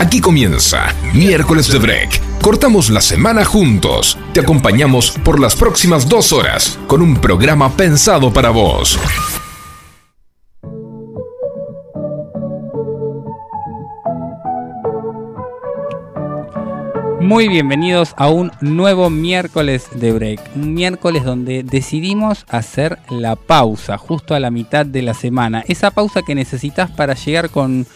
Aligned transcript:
Aquí 0.00 0.20
comienza 0.20 0.94
Miércoles 1.12 1.72
de 1.72 1.78
Break. 1.80 2.40
Cortamos 2.40 2.88
la 2.88 3.00
semana 3.00 3.44
juntos. 3.44 4.16
Te 4.32 4.38
acompañamos 4.38 5.10
por 5.24 5.40
las 5.40 5.56
próximas 5.56 6.08
dos 6.08 6.32
horas 6.32 6.78
con 6.86 7.02
un 7.02 7.16
programa 7.16 7.76
pensado 7.76 8.32
para 8.32 8.50
vos. 8.50 8.96
Muy 17.20 17.48
bienvenidos 17.48 18.14
a 18.16 18.28
un 18.30 18.52
nuevo 18.60 19.10
miércoles 19.10 19.88
de 19.92 20.12
break. 20.12 20.40
Un 20.54 20.74
miércoles 20.74 21.24
donde 21.24 21.64
decidimos 21.64 22.46
hacer 22.48 23.00
la 23.10 23.34
pausa 23.34 23.98
justo 23.98 24.34
a 24.34 24.40
la 24.40 24.52
mitad 24.52 24.86
de 24.86 25.02
la 25.02 25.12
semana. 25.12 25.64
Esa 25.66 25.90
pausa 25.90 26.22
que 26.22 26.36
necesitas 26.36 26.90
para 26.90 27.14
llegar 27.14 27.50
con, 27.50 27.86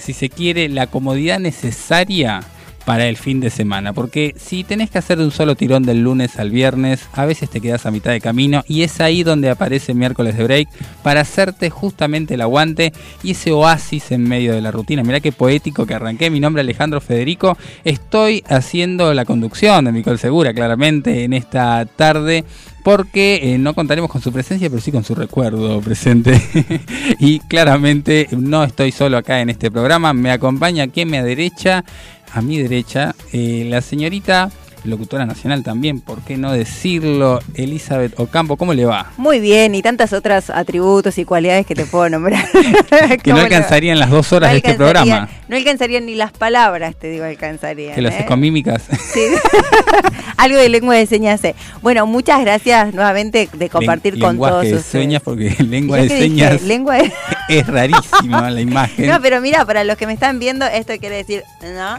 si 0.00 0.12
se 0.12 0.28
quiere, 0.28 0.68
la 0.68 0.86
comodidad 0.86 1.38
necesaria 1.38 2.42
para 2.84 3.06
el 3.06 3.16
fin 3.16 3.40
de 3.40 3.50
semana. 3.50 3.92
Porque 3.92 4.34
si 4.36 4.64
tenés 4.64 4.90
que 4.90 4.98
hacer 4.98 5.18
de 5.18 5.24
un 5.24 5.30
solo 5.30 5.54
tirón 5.54 5.84
del 5.84 6.02
lunes 6.02 6.38
al 6.38 6.50
viernes, 6.50 7.08
a 7.12 7.24
veces 7.24 7.50
te 7.50 7.60
quedas 7.60 7.86
a 7.86 7.90
mitad 7.90 8.10
de 8.10 8.20
camino 8.20 8.64
y 8.66 8.82
es 8.82 9.00
ahí 9.00 9.22
donde 9.22 9.50
aparece 9.50 9.94
miércoles 9.94 10.36
de 10.36 10.44
break 10.44 10.68
para 11.02 11.20
hacerte 11.20 11.70
justamente 11.70 12.34
el 12.34 12.40
aguante 12.40 12.92
y 13.22 13.32
ese 13.32 13.52
oasis 13.52 14.10
en 14.10 14.28
medio 14.28 14.54
de 14.54 14.60
la 14.60 14.70
rutina. 14.70 15.02
Mirá 15.02 15.20
qué 15.20 15.32
poético 15.32 15.86
que 15.86 15.94
arranqué. 15.94 16.30
Mi 16.30 16.40
nombre 16.40 16.62
es 16.62 16.66
Alejandro 16.66 17.00
Federico. 17.00 17.56
Estoy 17.84 18.42
haciendo 18.48 19.14
la 19.14 19.24
conducción 19.24 19.84
de 19.84 19.92
Micol 19.92 20.18
Segura, 20.18 20.52
claramente, 20.54 21.24
en 21.24 21.32
esta 21.32 21.86
tarde 21.86 22.44
porque 22.82 23.40
eh, 23.42 23.58
no 23.58 23.74
contaremos 23.74 24.10
con 24.10 24.20
su 24.20 24.32
presencia, 24.32 24.68
pero 24.70 24.80
sí 24.80 24.92
con 24.92 25.04
su 25.04 25.14
recuerdo 25.14 25.80
presente. 25.80 26.40
y 27.18 27.40
claramente 27.40 28.28
no 28.32 28.64
estoy 28.64 28.92
solo 28.92 29.16
acá 29.16 29.40
en 29.40 29.50
este 29.50 29.70
programa, 29.70 30.12
me 30.12 30.30
acompaña 30.30 30.84
aquí 30.84 31.02
a 31.02 31.06
mi 31.06 31.18
derecha, 31.18 31.84
a 32.32 32.42
mi 32.42 32.58
derecha, 32.58 33.14
la 33.32 33.80
señorita 33.80 34.50
locutora 34.84 35.26
nacional 35.26 35.62
también, 35.62 36.00
¿por 36.00 36.20
qué 36.22 36.36
no 36.36 36.52
decirlo? 36.52 37.40
Elizabeth 37.54 38.18
Ocampo, 38.18 38.56
¿cómo 38.56 38.74
le 38.74 38.84
va? 38.84 39.12
Muy 39.16 39.40
bien, 39.40 39.74
y 39.74 39.82
tantos 39.82 40.12
otros 40.12 40.50
atributos 40.50 41.18
y 41.18 41.24
cualidades 41.24 41.66
que 41.66 41.74
te 41.74 41.84
puedo 41.84 42.08
nombrar. 42.08 42.44
que 43.22 43.32
no 43.32 43.38
alcanzarían 43.38 43.98
las 43.98 44.10
dos 44.10 44.32
horas 44.32 44.52
de 44.52 44.58
este 44.58 44.74
programa. 44.74 45.28
No 45.48 45.56
alcanzarían 45.56 46.06
ni 46.06 46.14
las 46.14 46.32
palabras, 46.32 46.94
te 46.96 47.10
digo, 47.10 47.24
alcanzarían. 47.24 47.94
Que 47.94 48.02
lo 48.02 48.08
haces 48.08 48.22
¿eh? 48.22 48.26
con 48.26 48.40
mímicas. 48.40 48.84
Sí. 49.12 49.20
Algo 50.36 50.58
de 50.58 50.68
lengua 50.68 50.94
de 50.94 51.06
señas. 51.06 51.40
Bueno, 51.82 52.06
muchas 52.06 52.40
gracias 52.40 52.94
nuevamente 52.94 53.48
de 53.52 53.68
compartir 53.68 54.18
con 54.18 54.38
todos 54.38 54.64
de 54.64 54.82
señas, 54.82 55.22
porque 55.22 55.56
lengua 55.62 55.98
de 55.98 56.08
señas 56.08 56.62
lengua 56.62 56.98
es 57.58 57.66
rarísima 57.66 58.50
la 58.50 58.60
imagen. 58.60 59.08
No, 59.08 59.20
pero 59.20 59.40
mira, 59.40 59.64
para 59.64 59.84
los 59.84 59.96
que 59.96 60.06
me 60.06 60.12
están 60.12 60.38
viendo, 60.38 60.66
esto 60.66 60.92
quiere 60.98 61.16
decir, 61.16 61.42
¿no? 61.62 61.98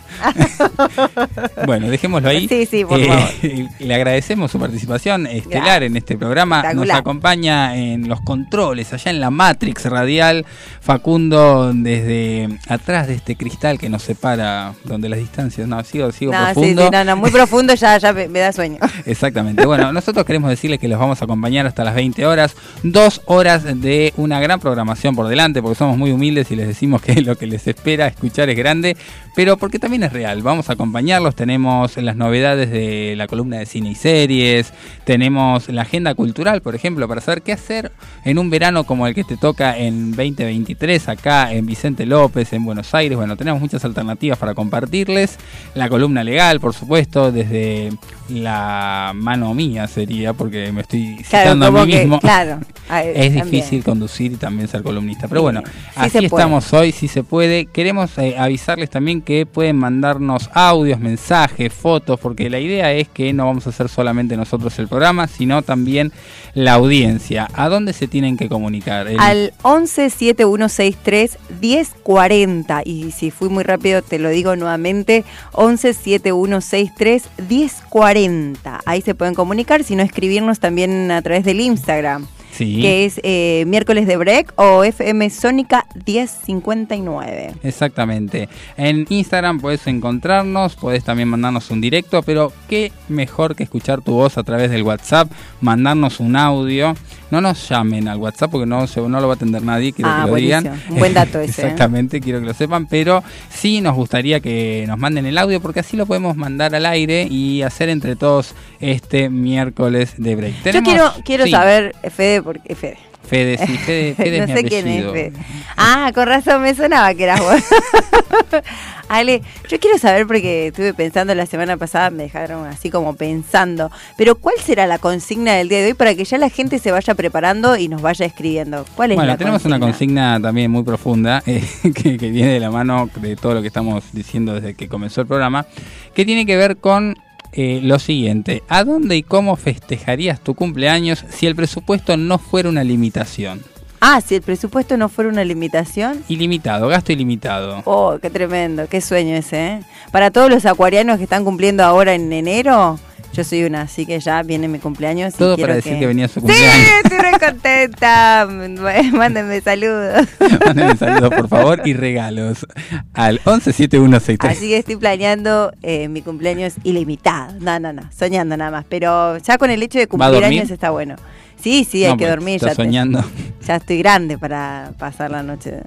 bueno, 1.66 1.89
dejémoslo 1.89 2.30
ahí. 2.30 2.47
Sí, 2.47 2.66
sí, 2.66 2.85
por 2.85 2.99
eh, 2.99 3.67
Le 3.80 3.95
agradecemos 3.95 4.52
su 4.52 4.59
participación 4.59 5.27
estelar 5.27 5.83
en 5.83 5.97
este 5.97 6.17
programa. 6.17 6.73
Nos 6.73 6.89
acompaña 6.89 7.75
en 7.75 8.08
los 8.08 8.21
controles, 8.21 8.93
allá 8.93 9.11
en 9.11 9.19
la 9.19 9.30
Matrix 9.30 9.85
Radial, 9.85 10.45
Facundo 10.81 11.71
desde 11.73 12.49
atrás 12.67 13.08
de 13.08 13.15
este 13.15 13.36
cristal 13.36 13.77
que 13.77 13.89
nos 13.89 14.03
separa, 14.03 14.73
donde 14.83 15.09
las 15.09 15.19
distancias, 15.19 15.67
no, 15.67 15.83
sigo, 15.83 16.11
sigo 16.11 16.31
profundo. 16.31 16.83
Sí, 16.83 16.89
no, 16.91 17.03
no, 17.03 17.15
muy 17.15 17.31
profundo 17.31 17.73
ya, 17.73 17.97
ya 17.97 18.13
me, 18.13 18.27
da 18.27 18.52
sueño. 18.52 18.80
Exactamente. 19.05 19.65
Bueno, 19.65 19.91
nosotros 19.91 20.25
queremos 20.25 20.49
decirles 20.49 20.80
que 20.80 20.88
los 20.88 20.99
vamos 20.99 21.21
a 21.21 21.25
acompañar 21.25 21.65
hasta 21.67 21.83
las 21.83 21.95
20 21.95 22.25
horas, 22.25 22.55
dos 22.83 23.21
horas 23.25 23.63
de 23.63 24.13
una 24.17 24.39
gran 24.39 24.59
programación 24.59 25.15
por 25.15 25.27
delante, 25.27 25.41
porque 25.42 25.75
somos 25.75 25.97
muy 25.97 26.11
humildes 26.11 26.52
y 26.52 26.56
les 26.56 26.67
decimos 26.67 27.02
que 27.02 27.20
lo 27.22 27.36
que 27.36 27.47
les 27.47 27.66
espera 27.66 28.06
escuchar 28.06 28.50
es 28.50 28.56
grande, 28.56 28.95
pero 29.36 29.58
porque 29.58 29.80
también 29.80 30.03
es 30.03 30.14
real. 30.14 30.44
Vamos 30.44 30.70
a 30.70 30.73
acompañarlos, 30.73 31.36
tenemos 31.36 31.98
las 31.98 32.16
novedades 32.16 32.70
desde 32.70 33.16
la 33.16 33.26
columna 33.26 33.58
de 33.58 33.65
cine 33.65 33.89
y 33.89 33.95
series, 33.95 34.71
tenemos 35.04 35.67
la 35.70 35.82
agenda 35.82 36.14
cultural, 36.14 36.61
por 36.61 36.76
ejemplo, 36.76 37.08
para 37.08 37.21
saber 37.21 37.42
qué 37.42 37.54
hacer 37.54 37.92
en 38.23 38.38
un 38.38 38.52
verano 38.52 38.83
como 38.83 39.08
el 39.08 39.15
que 39.15 39.23
te 39.23 39.36
toca 39.36 39.76
en 39.77 40.11
2023 40.11 41.10
acá 41.10 41.52
en 41.52 41.65
Vicente 41.65 42.05
López, 42.05 42.54
en 42.54 42.64
Buenos 42.64 42.94
Aires. 42.94 43.17
Bueno, 43.17 43.36
tenemos 43.36 43.60
muchas 43.60 43.83
alternativas 43.83 44.38
para 44.38 44.54
compartirles. 44.54 45.38
La 45.73 45.89
columna 45.89 46.23
legal, 46.23 46.60
por 46.60 46.76
supuesto, 46.76 47.32
desde 47.32 47.89
la 48.30 49.11
mano 49.15 49.54
mía 49.55 49.88
sería, 49.88 50.33
porque 50.33 50.71
me 50.71 50.82
estoy 50.82 51.17
citando 51.23 51.65
a 51.65 51.71
mí 51.71 51.86
mismo. 51.94 52.20
claro, 52.20 52.60
es 52.92 53.33
difícil 53.33 53.83
conducir 53.83 54.33
y 54.33 54.36
también 54.36 54.67
ser 54.67 54.83
columnista. 54.83 55.27
Pero 55.31 55.43
bueno, 55.43 55.64
así 55.95 56.25
estamos 56.25 56.73
hoy, 56.73 56.92
si 56.92 57.08
se 57.08 57.23
puede. 57.23 57.65
Queremos 57.65 58.17
eh, 58.17 58.36
avisarles 58.37 58.89
también 58.89 59.21
que 59.21 59.45
pueden 59.45 59.77
mandarnos 59.77 60.49
audios, 60.53 60.99
mensajes, 60.99 61.73
fotos, 61.73 62.19
porque 62.19 62.49
la 62.49 62.59
idea 62.59 62.92
es 62.92 63.08
que 63.08 63.31
no 63.31 63.45
vamos 63.45 63.65
a 63.65 63.70
hacer 63.70 63.87
solamente 63.87 64.36
nosotros 64.36 64.77
el 64.77 64.89
programa, 64.89 65.27
sino 65.27 65.61
también 65.61 66.11
la 66.53 66.73
audiencia. 66.73 67.47
¿A 67.53 67.70
dónde 67.70 67.93
se 67.93 68.09
tienen 68.09 68.36
que 68.36 68.49
comunicar? 68.49 69.08
Al 69.20 69.53
11 69.61 70.09
7163 70.09 71.37
1040. 71.61 72.81
Y 72.83 73.11
si 73.11 73.31
fui 73.31 73.47
muy 73.47 73.64
rápido, 73.64 74.02
te 74.02 74.20
lo 74.20 74.27
digo 74.31 74.58
nuevamente: 74.58 75.23
11 75.53 75.93
7163 75.93 77.23
1040. 77.49 78.81
Ahí 78.86 79.02
se 79.02 79.15
pueden 79.15 79.33
comunicar, 79.33 79.86
si 79.86 79.95
no 79.95 80.03
escribirnos 80.03 80.59
también 80.59 81.09
a 81.09 81.21
través 81.21 81.45
del 81.45 81.61
Instagram 81.61 82.27
que 82.58 83.06
es 83.06 83.20
eh, 83.23 83.64
miércoles 83.67 84.08
de 84.08 84.17
break 84.17 84.54
o 84.56 84.84
FM 84.84 85.30
Sónica 85.30 85.86
1059. 86.06 87.54
Exactamente. 87.64 88.50
En 88.78 89.06
Instagram 89.10 89.60
puedes 89.60 89.88
encontrarnos, 89.88 90.76
puedes 90.76 91.04
también 91.04 91.30
mandarnos 91.30 91.70
un 91.72 91.82
directo, 91.82 92.22
pero 92.23 92.52
qué 92.67 92.92
mejor 93.10 93.56
que 93.56 93.64
escuchar 93.64 94.02
tu 94.02 94.14
voz 94.14 94.38
a 94.38 94.44
través 94.44 94.72
del 94.72 94.84
WhatsApp, 94.84 95.32
mandarnos 95.62 96.20
un 96.20 96.36
audio. 96.36 96.95
No 97.32 97.39
nos 97.39 97.70
llamen 97.70 98.10
al 98.10 98.17
WhatsApp 98.17 98.52
porque 98.52 98.66
no, 98.66 98.86
no 98.86 99.22
lo 99.22 99.28
va 99.28 99.33
a 99.33 99.36
atender 99.36 99.64
nadie, 99.64 99.94
quiero 99.94 100.12
ah, 100.12 100.23
que 100.26 100.32
lo 100.32 100.36
digan. 100.36 100.82
Un 100.89 101.00
buen 101.00 101.14
dato 101.14 101.39
ese. 101.39 101.62
¿eh? 101.62 101.66
Exactamente, 101.66 102.20
quiero 102.20 102.42
que 102.42 102.45
lo 102.45 102.54
sepan, 102.54 102.88
pero 102.88 103.23
sí 103.50 103.80
nos 103.80 103.95
gustaría 103.95 104.42
que 104.42 104.83
nos 104.88 104.98
manden 104.98 105.26
el 105.26 105.38
audio 105.38 105.62
porque 105.62 105.80
así 105.80 105.95
lo 105.95 106.06
podemos 106.06 106.36
mandar 106.36 106.76
al 106.76 106.86
aire 106.86 107.28
y 107.30 107.62
hacer 107.62 107.88
entre 107.88 108.18
todos 108.18 108.54
este 108.82 109.30
miércoles 109.30 110.16
de 110.18 110.36
break. 110.36 110.64
Yo 110.73 110.83
quiero, 110.83 111.14
quiero 111.23 111.48
saber, 111.48 111.95
Fede, 112.14 112.40
porque 112.43 112.75
Fede. 112.75 112.97
Fede, 113.23 113.57
sí, 113.57 113.77
Fede, 113.77 114.15
Fede 114.17 114.47
no 114.47 114.53
sé 114.53 114.63
quién 114.63 114.87
es 114.87 115.11
Fede. 115.11 115.33
Ah, 115.77 116.11
con 116.13 116.27
razón 116.27 116.61
me 116.61 116.73
sonaba 116.75 117.13
que 117.13 117.23
eras 117.23 117.39
vos. 117.39 117.61
Ale, 119.09 119.41
yo 119.67 119.77
quiero 119.77 119.97
saber 119.97 120.25
porque 120.25 120.67
estuve 120.67 120.93
pensando 120.93 121.35
la 121.35 121.45
semana 121.45 121.75
pasada, 121.75 122.09
me 122.11 122.23
dejaron 122.23 122.65
así 122.65 122.89
como 122.89 123.15
pensando, 123.15 123.91
pero 124.17 124.35
¿cuál 124.35 124.55
será 124.63 124.87
la 124.87 124.99
consigna 124.99 125.53
del 125.53 125.67
día 125.67 125.79
de 125.79 125.87
hoy 125.87 125.93
para 125.93 126.15
que 126.15 126.23
ya 126.23 126.37
la 126.37 126.49
gente 126.49 126.79
se 126.79 126.91
vaya 126.91 127.13
preparando 127.13 127.75
y 127.75 127.89
nos 127.89 128.01
vaya 128.01 128.25
escribiendo? 128.25 128.85
¿Cuál 128.95 129.12
es 129.12 129.18
bueno, 129.18 129.38
tenemos 129.38 129.65
una 129.65 129.79
consigna 129.79 130.39
también 130.41 130.71
muy 130.71 130.83
profunda 130.83 131.44
eh, 131.45 131.62
que, 131.94 132.18
que 132.18 132.29
viene 132.29 132.53
de 132.53 132.59
la 132.62 132.71
mano 132.71 133.09
de 133.18 133.35
todo 133.35 133.56
lo 133.56 133.62
que 133.62 133.68
estamos 133.68 134.06
diciendo 134.13 134.53
desde 134.53 134.75
que 134.75 134.88
comenzó 134.88 135.19
el 135.19 135.27
programa, 135.27 135.65
que 136.13 136.23
tiene 136.25 136.45
que 136.45 136.56
ver 136.56 136.77
con 136.77 137.18
eh, 137.54 137.80
lo 137.84 138.00
siguiente, 138.00 138.63
¿a 138.69 138.84
dónde 138.84 139.18
y 139.18 139.24
cómo 139.24 139.56
festejarías 139.56 140.39
tu 140.39 140.56
cumpleaños 140.56 141.25
si 141.30 141.48
el 141.48 141.56
presupuesto 141.56 142.16
no 142.18 142.38
fuera 142.38 142.69
una 142.69 142.84
limitación? 142.84 143.62
Ah, 144.00 144.19
si 144.19 144.36
el 144.36 144.42
presupuesto 144.42 144.98
no 144.98 145.10
fuera 145.10 145.30
una 145.30 145.44
limitación. 145.44 146.24
Ilimitado, 146.28 146.88
gasto 146.88 147.12
ilimitado. 147.12 147.84
Oh, 147.86 148.18
qué 148.19 148.31
tremendo, 148.31 148.88
qué 148.89 149.00
sueño 149.00 149.36
ese, 149.36 149.68
¿eh? 149.68 149.80
Para 150.12 150.31
todos 150.31 150.50
los 150.50 150.66
acuarianos 150.66 151.18
que 151.18 151.25
están 151.25 151.45
cumpliendo 151.45 151.84
ahora 151.84 152.16
en 152.16 152.34
enero, 152.34 153.00
yo 153.33 153.44
soy 153.45 153.63
una, 153.63 153.83
así 153.83 154.06
que 154.06 154.19
ya 154.19 154.44
viene 154.44 154.68
mi 154.68 154.80
cumpleaños. 154.80 155.36
Todo 155.36 155.57
para 155.57 155.75
decir 155.75 155.97
que... 156.00 156.07
venía 156.07 156.27
su 156.27 156.42
cumpleaños. 156.42 156.75
Sí, 156.75 156.92
estoy 157.03 157.18
re 157.19 157.39
contenta. 157.39 158.47
Mándenme 159.13 159.62
saludos. 159.62 160.27
Mándenme 160.65 160.97
saludos, 160.97 161.33
por 161.33 161.47
favor, 161.47 161.81
y 161.85 161.94
regalos 161.94 162.65
al 163.13 163.39
117163. 163.45 164.57
Así 164.57 164.69
que 164.69 164.77
estoy 164.77 164.97
planeando 164.97 165.71
eh, 165.81 166.09
mi 166.09 166.21
cumpleaños 166.21 166.73
ilimitado. 166.83 167.53
No, 167.59 167.79
no, 167.79 167.94
no, 167.94 168.03
soñando 168.17 168.57
nada 168.57 168.71
más. 168.71 168.85
Pero 168.89 169.38
ya 169.38 169.57
con 169.57 169.69
el 169.69 169.81
hecho 169.81 170.00
de 170.00 170.07
cumplir 170.07 170.44
años 170.44 170.69
está 170.69 170.89
bueno. 170.89 171.15
Sí, 171.61 171.88
sí, 171.89 172.03
hay 172.03 172.13
que 172.13 172.25
pues, 172.25 172.29
dormir. 172.29 172.59
ya 172.59 172.75
soñando. 172.75 173.23
ya 173.65 173.75
estoy 173.77 174.00
grande 174.00 174.38
para 174.38 174.91
pasar 174.97 175.31
la 175.31 175.44
noche 175.44 175.81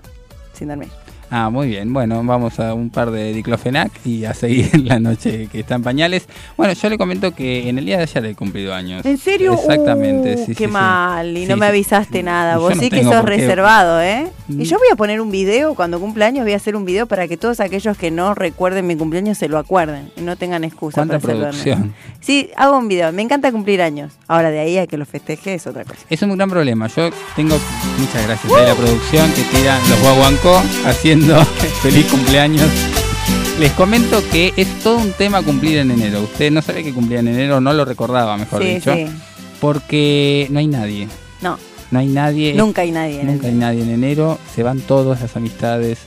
sin 0.54 0.68
dormir. 0.68 0.88
Ah, 1.30 1.50
muy 1.50 1.68
bien. 1.68 1.92
Bueno, 1.92 2.22
vamos 2.24 2.60
a 2.60 2.74
un 2.74 2.90
par 2.90 3.10
de 3.10 3.32
diclofenac 3.32 3.90
y 4.04 4.24
a 4.24 4.34
seguir 4.34 4.78
la 4.80 4.98
noche 4.98 5.48
que 5.50 5.60
está 5.60 5.74
en 5.76 5.82
pañales. 5.82 6.26
Bueno, 6.56 6.72
yo 6.72 6.88
le 6.88 6.98
comento 6.98 7.34
que 7.34 7.68
en 7.68 7.78
el 7.78 7.86
día 7.86 7.96
de 7.96 8.04
ayer 8.04 8.24
he 8.26 8.34
cumplido 8.34 8.74
años. 8.74 9.04
¿En 9.04 9.18
serio? 9.18 9.54
Exactamente, 9.54 10.34
uh, 10.34 10.46
sí, 10.46 10.54
Qué 10.54 10.68
mal, 10.68 11.36
y 11.36 11.46
no 11.46 11.56
me 11.56 11.66
avisaste 11.66 12.22
nada. 12.22 12.58
Vos 12.58 12.74
sí 12.78 12.90
que 12.90 13.02
sos 13.02 13.24
reservado, 13.24 14.00
¿eh? 14.00 14.26
Y 14.48 14.64
yo 14.64 14.78
voy 14.78 14.88
a 14.92 14.96
poner 14.96 15.20
un 15.20 15.30
video, 15.30 15.74
cuando 15.74 15.98
cumpla 15.98 16.26
años 16.26 16.44
voy 16.44 16.52
a 16.52 16.56
hacer 16.56 16.76
un 16.76 16.84
video 16.84 17.06
para 17.06 17.26
que 17.28 17.36
todos 17.36 17.60
aquellos 17.60 17.96
que 17.96 18.10
no 18.10 18.34
recuerden 18.34 18.86
mi 18.86 18.96
cumpleaños 18.96 19.38
se 19.38 19.48
lo 19.48 19.58
acuerden 19.58 20.10
y 20.16 20.20
no 20.20 20.36
tengan 20.36 20.64
excusa 20.64 21.04
para 21.04 21.18
producción? 21.18 21.94
Sí, 22.20 22.50
hago 22.56 22.78
un 22.78 22.88
video. 22.88 23.12
Me 23.12 23.22
encanta 23.22 23.52
cumplir 23.52 23.82
años. 23.82 24.12
Ahora 24.28 24.50
de 24.50 24.60
ahí 24.60 24.78
a 24.78 24.86
que 24.86 24.96
lo 24.96 25.04
festeje 25.04 25.54
es 25.54 25.66
otra 25.66 25.84
cosa. 25.84 26.00
Es 26.08 26.22
un 26.22 26.36
gran 26.36 26.50
problema. 26.50 26.86
Yo 26.88 27.10
tengo 27.36 27.56
muchas 27.98 28.26
gracias 28.26 28.52
a 28.52 28.62
la 28.62 28.74
producción 28.74 29.30
que 29.32 29.42
tira 29.42 29.78
los 29.88 30.00
guaguancó 30.00 30.62
feliz 31.82 32.06
cumpleaños 32.06 32.66
Les 33.60 33.70
comento 33.72 34.22
que 34.32 34.52
es 34.56 34.66
todo 34.80 34.98
un 34.98 35.12
tema 35.12 35.42
cumplir 35.42 35.78
en 35.78 35.90
enero. 35.92 36.22
Usted 36.22 36.50
no 36.50 36.60
sabe 36.60 36.82
que 36.82 36.92
cumplía 36.92 37.20
en 37.20 37.28
enero, 37.28 37.60
no 37.60 37.72
lo 37.72 37.84
recordaba, 37.84 38.36
mejor 38.36 38.62
Sí, 38.62 38.74
dicho. 38.74 38.92
sí. 38.94 39.06
Porque 39.60 40.48
no 40.50 40.58
hay 40.58 40.66
nadie. 40.66 41.08
No, 41.40 41.58
No 41.90 41.98
hay 42.00 42.06
nadie. 42.08 42.54
nunca 42.54 42.82
hay 42.82 42.90
nadie. 42.90 43.20
en 43.20 43.28
Nunca 43.28 43.46
hay 43.46 43.54
nadie 43.54 43.82
en 43.82 43.90
enero, 43.90 44.38
se 44.54 44.62
van 44.64 44.80
todas 44.80 45.20
las 45.20 45.36
amistades, 45.36 45.98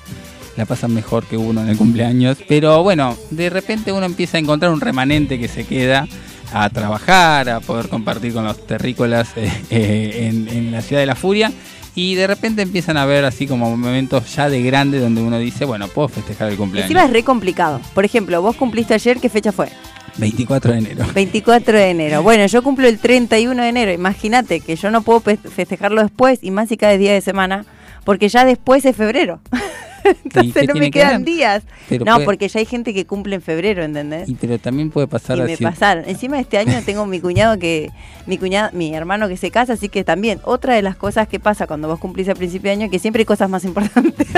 la 0.58 0.66
pasan 0.66 0.94
mejor 0.94 1.24
que 1.26 1.38
uno 1.38 1.62
en 1.62 1.70
el 1.70 1.78
cumpleaños, 1.78 2.38
pero 2.48 2.84
bueno, 2.84 3.16
de 3.32 3.50
repente 3.50 3.92
uno 3.94 4.06
empieza 4.06 4.38
a 4.38 4.42
encontrar 4.42 4.72
un 4.74 4.82
remanente 4.82 5.40
que 5.40 5.48
se 5.48 5.64
queda 5.66 6.06
a 6.54 6.70
trabajar, 6.70 7.50
a 7.50 7.60
poder 7.62 7.88
compartir 7.90 8.34
con 8.34 8.44
los 8.44 8.66
terrícolas 8.68 9.30
eh, 9.38 9.50
eh, 9.70 10.30
en, 10.30 10.48
en 10.50 10.72
la 10.72 10.82
ciudad 10.82 11.02
de 11.02 11.06
la 11.06 11.16
furia. 11.16 11.52
Y 11.98 12.14
de 12.14 12.28
repente 12.28 12.62
empiezan 12.62 12.96
a 12.96 13.08
ver 13.08 13.26
así 13.26 13.48
como 13.48 13.76
momentos 13.76 14.36
ya 14.36 14.52
de 14.52 14.62
grande 14.62 15.00
donde 15.00 15.20
uno 15.20 15.40
dice, 15.40 15.66
bueno, 15.66 15.88
puedo 15.88 16.08
festejar 16.08 16.48
el 16.52 16.56
cumpleaños. 16.56 16.92
Encima 16.92 17.04
es 17.04 17.12
re 17.12 17.24
complicado. 17.24 17.82
Por 17.96 18.06
ejemplo, 18.06 18.40
vos 18.40 18.56
cumpliste 18.56 18.94
ayer, 18.94 19.20
¿qué 19.20 19.30
fecha 19.30 19.52
fue? 19.52 19.70
24 20.18 20.74
de 20.74 20.78
enero. 20.78 21.06
24 21.16 21.76
de 21.76 21.90
enero. 21.90 22.22
Bueno, 22.22 22.46
yo 22.46 22.62
cumplo 22.62 22.88
el 22.88 23.00
31 23.00 23.64
de 23.64 23.70
enero. 23.70 23.92
Imagínate 23.92 24.60
que 24.60 24.76
yo 24.76 24.92
no 24.92 25.02
puedo 25.02 25.22
festejarlo 25.22 26.04
después 26.04 26.38
y 26.44 26.52
más 26.52 26.70
si 26.70 26.78
cae 26.78 27.00
día 27.00 27.14
de 27.14 27.22
semana, 27.22 27.66
porque 28.04 28.30
ya 28.30 28.46
después 28.46 28.86
es 28.86 28.96
febrero. 28.96 29.40
Entonces 30.24 30.68
no 30.68 30.74
me 30.76 30.80
que 30.92 30.92
quedan 31.00 31.24
días. 31.26 31.64
Pero 31.90 32.06
no, 32.06 32.14
puede- 32.16 32.26
porque 32.26 32.48
ya 32.48 32.60
hay 32.60 32.66
gente 32.66 32.94
que 32.94 33.06
cumple 33.06 33.36
en 33.36 33.42
febrero, 33.42 33.84
¿entendés? 33.84 34.28
Y, 34.30 34.36
pero 34.36 34.60
también 34.60 34.90
puede 34.92 35.08
pasar 35.08 35.38
Y 35.38 35.42
me 35.42 35.54
así. 35.54 35.64
pasaron. 35.64 36.04
Encima 36.08 36.40
este 36.40 36.58
año 36.58 36.82
tengo 36.86 37.06
mi 37.06 37.20
cuñado 37.20 37.58
que, 37.60 37.90
mi 38.26 38.38
cuñado, 38.38 38.70
mi 38.74 38.94
hermano 38.96 39.28
que 39.28 39.38
se 39.38 39.52
casa, 39.52 39.74
así 39.74 39.90
que 39.90 40.04
también 40.04 40.40
otra 40.44 40.74
de 40.76 40.82
las 40.82 40.96
cosas 40.96 41.28
que 41.28 41.40
pasa 41.40 41.68
cuando 41.68 41.88
vos 41.88 42.00
cumplís 42.00 42.30
a 42.30 42.36
principio 42.36 42.70
de 42.72 42.82
año, 42.84 42.90
que 42.90 43.00
siempre 43.00 43.22
hay 43.22 43.26
cosas 43.26 43.50
más 43.50 43.64
importantes. 43.64 44.28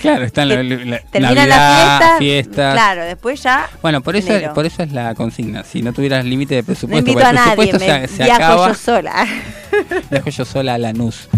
Claro, 0.00 0.24
están 0.24 0.48
la, 0.48 0.62
la- 0.62 0.98
Termina 0.98 1.34
Navidad, 1.34 1.48
la 1.48 1.98
fiesta, 1.98 2.18
fiestas. 2.18 2.74
Claro, 2.74 3.04
después 3.04 3.40
ya. 3.42 3.68
Bueno, 3.82 4.00
por 4.00 4.16
eso, 4.16 4.32
enero. 4.32 4.52
por 4.54 4.66
eso 4.66 4.82
es 4.82 4.92
la 4.92 5.14
consigna. 5.14 5.62
Si 5.64 5.80
no 5.82 5.92
tuvieras 5.92 6.24
límite 6.24 6.56
de 6.56 6.62
No 6.62 6.66
presupuesto, 6.66 7.10
invito 7.10 7.24
porque 7.24 7.28
a 7.28 7.32
nadie, 7.46 7.72
me 7.72 8.08
se, 8.08 8.16
se 8.16 8.24
viajo 8.24 8.42
acaba. 8.42 8.68
yo 8.68 8.74
sola. 8.74 9.26
Dejo 10.10 10.30
yo 10.30 10.44
sola 10.44 10.74
a 10.74 10.78
Lanús. 10.78 11.28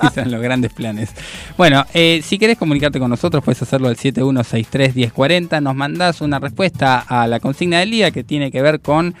Esos 0.00 0.14
son 0.14 0.30
los 0.30 0.40
grandes 0.42 0.72
planes. 0.72 1.10
Bueno, 1.56 1.84
eh, 1.94 2.11
si 2.22 2.38
querés 2.38 2.58
comunicarte 2.58 2.98
con 2.98 3.08
nosotros, 3.08 3.42
puedes 3.42 3.62
hacerlo 3.62 3.88
al 3.88 3.96
7163-1040. 3.96 5.62
Nos 5.62 5.74
mandás 5.74 6.20
una 6.20 6.38
respuesta 6.38 6.98
a 6.98 7.26
la 7.26 7.40
consigna 7.40 7.78
del 7.80 7.90
día 7.90 8.10
que 8.10 8.24
tiene 8.24 8.50
que 8.50 8.60
ver 8.60 8.80
con 8.80 9.14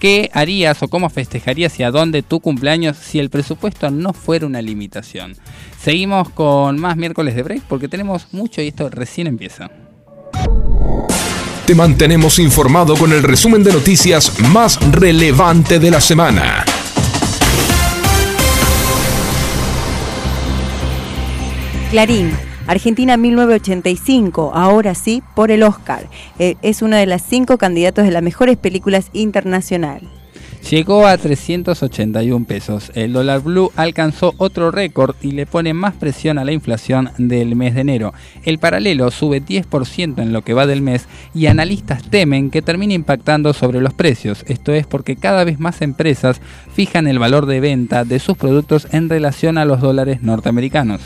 qué 0.00 0.30
harías 0.32 0.82
o 0.82 0.88
cómo 0.88 1.10
festejarías 1.10 1.78
y 1.78 1.84
a 1.84 1.92
dónde 1.92 2.22
tu 2.22 2.40
cumpleaños 2.40 2.96
si 2.96 3.20
el 3.20 3.30
presupuesto 3.30 3.90
no 3.90 4.12
fuera 4.12 4.46
una 4.46 4.60
limitación. 4.60 5.36
Seguimos 5.80 6.30
con 6.30 6.80
más 6.80 6.96
miércoles 6.96 7.36
de 7.36 7.42
break 7.44 7.62
porque 7.68 7.86
tenemos 7.86 8.26
mucho 8.32 8.60
y 8.62 8.68
esto 8.68 8.90
recién 8.90 9.28
empieza. 9.28 9.70
Te 11.66 11.74
mantenemos 11.76 12.40
informado 12.40 12.96
con 12.96 13.12
el 13.12 13.22
resumen 13.22 13.62
de 13.62 13.72
noticias 13.72 14.40
más 14.40 14.80
relevante 14.90 15.78
de 15.78 15.90
la 15.92 16.00
semana. 16.00 16.64
Clarín. 21.92 22.30
Argentina 22.66 23.18
1985, 23.18 24.52
ahora 24.54 24.94
sí, 24.94 25.22
por 25.34 25.50
el 25.50 25.62
Oscar. 25.62 26.08
Eh, 26.38 26.54
es 26.62 26.80
una 26.80 26.96
de 26.96 27.04
las 27.04 27.20
cinco 27.20 27.58
candidatos 27.58 28.06
de 28.06 28.10
las 28.10 28.22
mejores 28.22 28.56
películas 28.56 29.10
internacional. 29.12 30.00
Llegó 30.70 31.06
a 31.06 31.18
381 31.18 32.46
pesos. 32.46 32.92
El 32.94 33.12
dólar 33.12 33.42
blue 33.42 33.70
alcanzó 33.76 34.32
otro 34.38 34.70
récord 34.70 35.16
y 35.20 35.32
le 35.32 35.44
pone 35.44 35.74
más 35.74 35.92
presión 35.92 36.38
a 36.38 36.46
la 36.46 36.52
inflación 36.52 37.10
del 37.18 37.56
mes 37.56 37.74
de 37.74 37.82
enero. 37.82 38.14
El 38.42 38.58
paralelo 38.58 39.10
sube 39.10 39.42
10% 39.42 40.22
en 40.22 40.32
lo 40.32 40.40
que 40.40 40.54
va 40.54 40.66
del 40.66 40.80
mes 40.80 41.06
y 41.34 41.44
analistas 41.44 42.04
temen 42.08 42.50
que 42.50 42.62
termine 42.62 42.94
impactando 42.94 43.52
sobre 43.52 43.82
los 43.82 43.92
precios. 43.92 44.46
Esto 44.48 44.72
es 44.72 44.86
porque 44.86 45.16
cada 45.16 45.44
vez 45.44 45.60
más 45.60 45.82
empresas 45.82 46.40
fijan 46.72 47.06
el 47.06 47.18
valor 47.18 47.44
de 47.44 47.60
venta 47.60 48.06
de 48.06 48.18
sus 48.18 48.38
productos 48.38 48.88
en 48.92 49.10
relación 49.10 49.58
a 49.58 49.66
los 49.66 49.82
dólares 49.82 50.22
norteamericanos. 50.22 51.02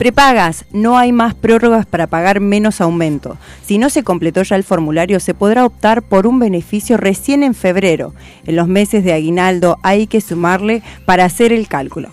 Prepagas, 0.00 0.64
no 0.72 0.96
hay 0.96 1.12
más 1.12 1.34
prórrogas 1.34 1.84
para 1.84 2.06
pagar 2.06 2.40
menos 2.40 2.80
aumento. 2.80 3.36
Si 3.62 3.76
no 3.76 3.90
se 3.90 4.02
completó 4.02 4.42
ya 4.42 4.56
el 4.56 4.64
formulario, 4.64 5.20
se 5.20 5.34
podrá 5.34 5.66
optar 5.66 6.00
por 6.00 6.26
un 6.26 6.38
beneficio 6.38 6.96
recién 6.96 7.42
en 7.42 7.52
febrero. 7.54 8.14
En 8.46 8.56
los 8.56 8.66
meses 8.66 9.04
de 9.04 9.12
aguinaldo 9.12 9.78
hay 9.82 10.06
que 10.06 10.22
sumarle 10.22 10.82
para 11.04 11.26
hacer 11.26 11.52
el 11.52 11.68
cálculo. 11.68 12.08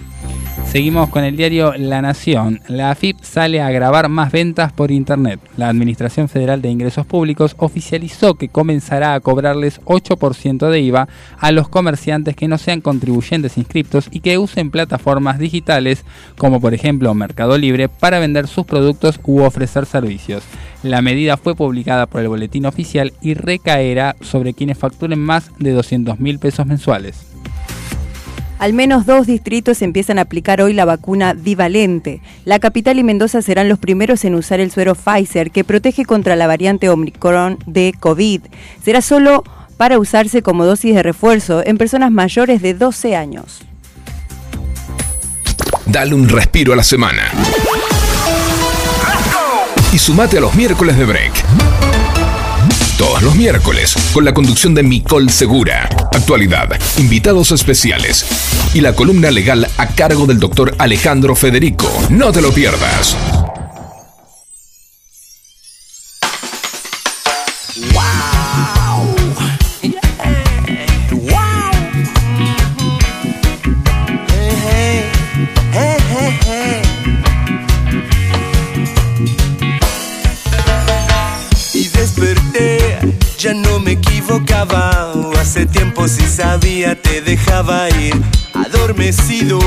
Seguimos 0.78 1.10
con 1.10 1.24
el 1.24 1.38
diario 1.38 1.74
La 1.78 2.02
Nación. 2.02 2.62
La 2.68 2.92
AFIP 2.92 3.22
sale 3.22 3.62
a 3.62 3.72
grabar 3.72 4.10
más 4.10 4.32
ventas 4.32 4.74
por 4.74 4.92
Internet. 4.92 5.40
La 5.56 5.70
Administración 5.70 6.28
Federal 6.28 6.62
de 6.62 6.70
Ingresos 6.70 7.06
Públicos 7.06 7.56
oficializó 7.58 8.36
que 8.36 8.50
comenzará 8.50 9.14
a 9.14 9.20
cobrarles 9.22 9.82
8% 9.86 10.70
de 10.70 10.82
IVA 10.82 11.08
a 11.40 11.52
los 11.52 11.70
comerciantes 11.70 12.36
que 12.36 12.50
no 12.50 12.58
sean 12.58 12.82
contribuyentes 12.82 13.58
inscriptos 13.58 14.10
y 14.12 14.20
que 14.20 14.38
usen 14.38 14.70
plataformas 14.70 15.40
digitales 15.40 16.04
como 16.38 16.60
por 16.60 16.74
ejemplo 16.74 17.14
Mercado 17.16 17.58
Libre 17.58 17.88
para 17.88 18.20
vender 18.20 18.48
sus 18.48 18.66
productos 18.66 19.20
u 19.24 19.44
ofrecer 19.44 19.86
servicios. 19.86 20.44
La 20.84 21.02
medida 21.02 21.38
fue 21.38 21.56
publicada 21.56 22.06
por 22.08 22.22
el 22.22 22.28
Boletín 22.28 22.66
Oficial 22.66 23.14
y 23.22 23.34
recaerá 23.34 24.16
sobre 24.22 24.54
quienes 24.54 24.78
facturen 24.78 25.20
más 25.20 25.50
de 25.58 25.72
200 25.72 26.20
mil 26.20 26.40
pesos 26.40 26.66
mensuales. 26.66 27.37
Al 28.59 28.74
menos 28.74 29.06
dos 29.06 29.27
distritos 29.27 29.81
empiezan 29.81 30.18
a 30.18 30.24
aplicar 30.24 30.62
hoy 30.62 30.74
la 30.74 30.86
vacuna 30.86 31.33
bivalente. 31.33 32.21
La 32.44 32.59
capital 32.59 32.98
y 32.98 33.04
Mendoza 33.04 33.42
serán 33.42 33.69
los 33.69 33.77
primeros 33.77 34.25
en 34.25 34.33
usar 34.33 34.59
el 34.59 34.71
suero 34.71 34.95
Pfizer, 34.95 35.51
que 35.51 35.63
protege 35.63 36.06
contra 36.06 36.36
la 36.36 36.48
variante 36.48 36.89
Omicron 36.89 37.59
de 37.68 37.94
COVID. 38.00 38.42
Será 38.83 39.01
solo 39.01 39.44
para 39.77 40.00
usarse 40.00 40.42
como 40.42 40.65
dosis 40.65 40.95
de 40.95 41.04
refuerzo 41.04 41.63
en 41.63 41.77
personas 41.77 42.12
mayores 42.12 42.63
de 42.63 42.74
12 42.74 43.15
años. 43.15 43.62
Dale 45.86 46.15
un 46.15 46.27
respiro 46.27 46.74
a 46.74 46.75
la 46.75 46.83
semana. 46.83 47.31
Y 49.94 50.00
sumate 50.00 50.39
a 50.39 50.42
los 50.42 50.56
miércoles 50.56 50.98
de 50.98 51.06
break. 51.06 51.77
Todos 52.98 53.22
los 53.22 53.36
miércoles, 53.36 53.96
con 54.12 54.26
la 54.26 54.34
conducción 54.34 54.74
de 54.74 54.82
Micol 54.82 55.30
Segura, 55.30 55.88
actualidad, 56.14 56.68
invitados 56.98 57.52
especiales 57.52 58.26
y 58.74 58.82
la 58.82 58.94
columna 58.94 59.30
legal 59.30 59.70
a 59.78 59.88
cargo 59.90 60.26
del 60.26 60.40
doctor 60.40 60.74
Alejandro 60.80 61.36
Federico. 61.36 61.88
No 62.10 62.32
te 62.32 62.42
lo 62.42 62.52
pierdas. 62.52 63.16
Ya 83.47 83.54
no 83.54 83.80
me 83.80 83.92
equivocaba. 83.94 85.13
Hace 85.39 85.66
tiempo 85.66 86.07
si 86.09 86.25
sabía 86.27 87.01
te 87.01 87.21
dejaba 87.21 87.89
ir. 87.89 88.13
Adormecido, 88.54 89.59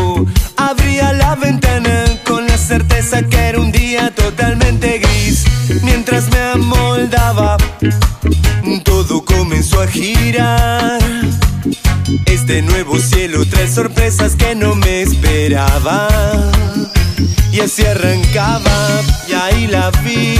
abría 0.56 1.14
la 1.14 1.34
ventana 1.34 2.04
con 2.26 2.46
la 2.46 2.58
certeza 2.58 3.22
que 3.22 3.38
era 3.38 3.58
un 3.58 3.72
día 3.72 4.12
totalmente 4.14 4.98
gris. 4.98 5.44
Mientras 5.82 6.30
me 6.30 6.40
amoldaba, 6.40 7.56
todo 8.84 9.24
comenzó 9.24 9.80
a 9.80 9.86
girar. 9.86 11.00
Este 12.26 12.60
nuevo 12.60 12.98
cielo 12.98 13.46
trae 13.46 13.68
sorpresas 13.68 14.36
que 14.36 14.54
no 14.54 14.74
me 14.74 15.02
esperaba. 15.02 16.08
Y 17.50 17.60
así 17.60 17.86
arrancaba, 17.86 19.00
y 19.26 19.32
ahí 19.32 19.66
la 19.68 19.90
vi. 20.04 20.38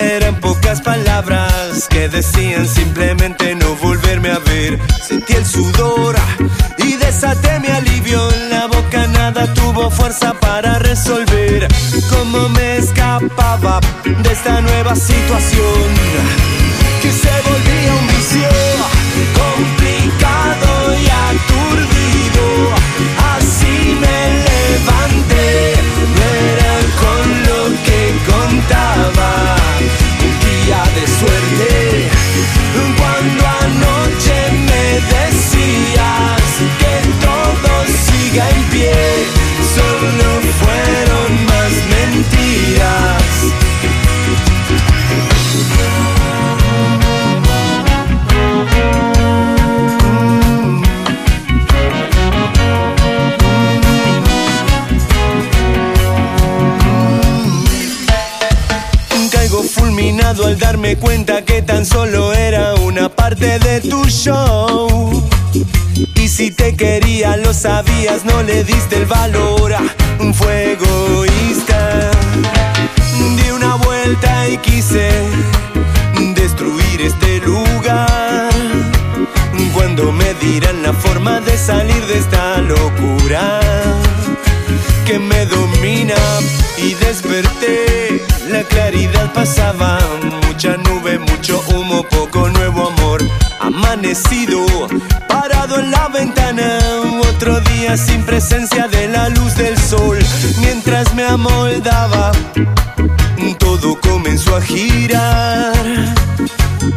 Eran 0.00 0.40
pocas 0.40 0.80
palabras 0.80 1.86
que 1.90 2.08
decían 2.08 2.66
simplemente 2.66 3.54
no 3.54 3.76
volverme 3.76 4.30
a 4.30 4.38
ver. 4.38 4.78
Sentí 5.06 5.34
el 5.34 5.44
sudor 5.44 6.16
y 6.78 6.96
desaté 6.96 7.60
mi 7.60 7.68
alivio. 7.68 8.20
La 8.48 8.66
boca 8.66 9.06
nada 9.08 9.52
tuvo 9.52 9.90
fuerza 9.90 10.32
para 10.40 10.78
resolver 10.78 11.68
cómo 12.08 12.48
me 12.48 12.78
escapaba 12.78 13.80
de 14.04 14.32
esta 14.32 14.62
nueva 14.62 14.96
situación 14.96 15.84
que 17.02 17.12
se 17.12 17.30
volvía 17.48 17.94
un 18.00 18.06
vicio 18.06 18.48
complicado 19.42 20.94
y 20.94 21.06
aturdido. 21.28 22.44
Así 23.36 23.98
me 24.00 24.18
levanté, 24.48 25.74
no 26.16 26.26
era 26.52 26.72
con 27.02 27.24
lo 27.48 27.60
que 27.84 28.00
contaba. 28.30 29.19
Al 60.46 60.58
darme 60.58 60.96
cuenta 60.96 61.42
que 61.44 61.62
tan 61.62 61.84
solo 61.84 62.32
era 62.32 62.74
una 62.74 63.08
parte 63.08 63.58
de 63.58 63.80
tu 63.80 64.04
show. 64.06 65.28
Y 66.14 66.28
si 66.28 66.50
te 66.50 66.76
quería 66.76 67.36
lo 67.36 67.52
sabías, 67.52 68.24
no 68.24 68.42
le 68.42 68.64
diste 68.64 68.96
el 68.96 69.06
valor. 69.06 69.74
Fue 70.34 70.72
egoísta. 70.72 72.10
Di 73.36 73.50
una 73.50 73.74
vuelta 73.76 74.48
y 74.48 74.56
quise 74.58 75.10
destruir 76.34 77.02
este 77.02 77.38
lugar. 77.40 78.50
Cuando 79.74 80.12
me 80.12 80.34
dirán 80.34 80.82
la 80.82 80.92
forma 80.92 81.40
de 81.40 81.56
salir 81.56 82.06
de 82.06 82.18
esta 82.18 82.58
locura 82.58 83.60
que 85.06 85.18
me 85.18 85.46
domina 85.46 86.14
y 86.78 86.94
desperté. 86.94 88.39
La 88.50 88.64
claridad 88.64 89.32
pasaba, 89.32 90.00
mucha 90.48 90.76
nube, 90.76 91.20
mucho 91.20 91.62
humo, 91.68 92.02
poco 92.02 92.48
nuevo 92.48 92.88
amor. 92.88 93.22
Amanecido, 93.60 94.66
parado 95.28 95.78
en 95.78 95.92
la 95.92 96.08
ventana, 96.08 96.80
otro 97.28 97.60
día 97.60 97.96
sin 97.96 98.24
presencia 98.24 98.88
de 98.88 99.06
la 99.06 99.28
luz 99.28 99.54
del 99.54 99.78
sol. 99.78 100.18
Mientras 100.58 101.14
me 101.14 101.24
amoldaba, 101.26 102.32
todo 103.58 104.00
comenzó 104.00 104.56
a 104.56 104.60
girar. 104.60 105.72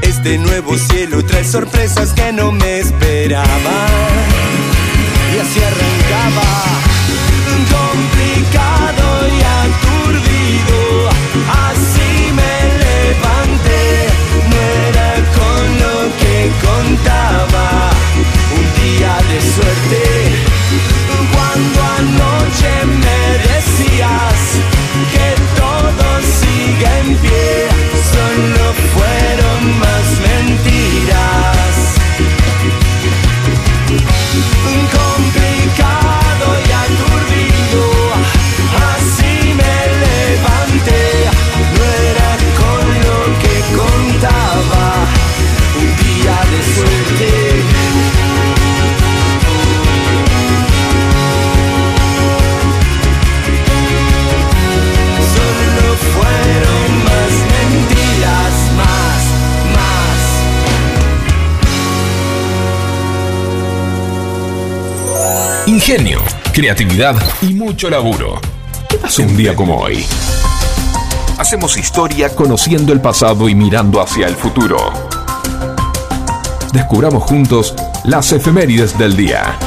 Este 0.01 0.39
nuevo 0.39 0.75
cielo 0.75 1.23
trae 1.23 1.43
sorpresas 1.43 2.13
que 2.13 2.33
no 2.33 2.51
me 2.51 2.79
esperaba. 2.79 3.87
Y 5.35 5.39
así 5.39 5.59
arrancaba, 5.61 6.47
creatividad 66.63 67.17
y 67.41 67.53
mucho 67.53 67.89
laburo. 67.89 68.39
¿Qué 68.87 69.21
un 69.21 69.35
día 69.35 69.53
como 69.53 69.79
hoy? 69.79 70.05
Hacemos 71.37 71.75
historia 71.75 72.33
conociendo 72.33 72.93
el 72.93 73.01
pasado 73.01 73.49
y 73.49 73.55
mirando 73.55 73.99
hacia 73.99 74.27
el 74.27 74.35
futuro. 74.37 74.77
Descubramos 76.71 77.23
juntos 77.23 77.75
las 78.05 78.31
efemérides 78.31 78.97
del 78.97 79.17
día. 79.17 79.59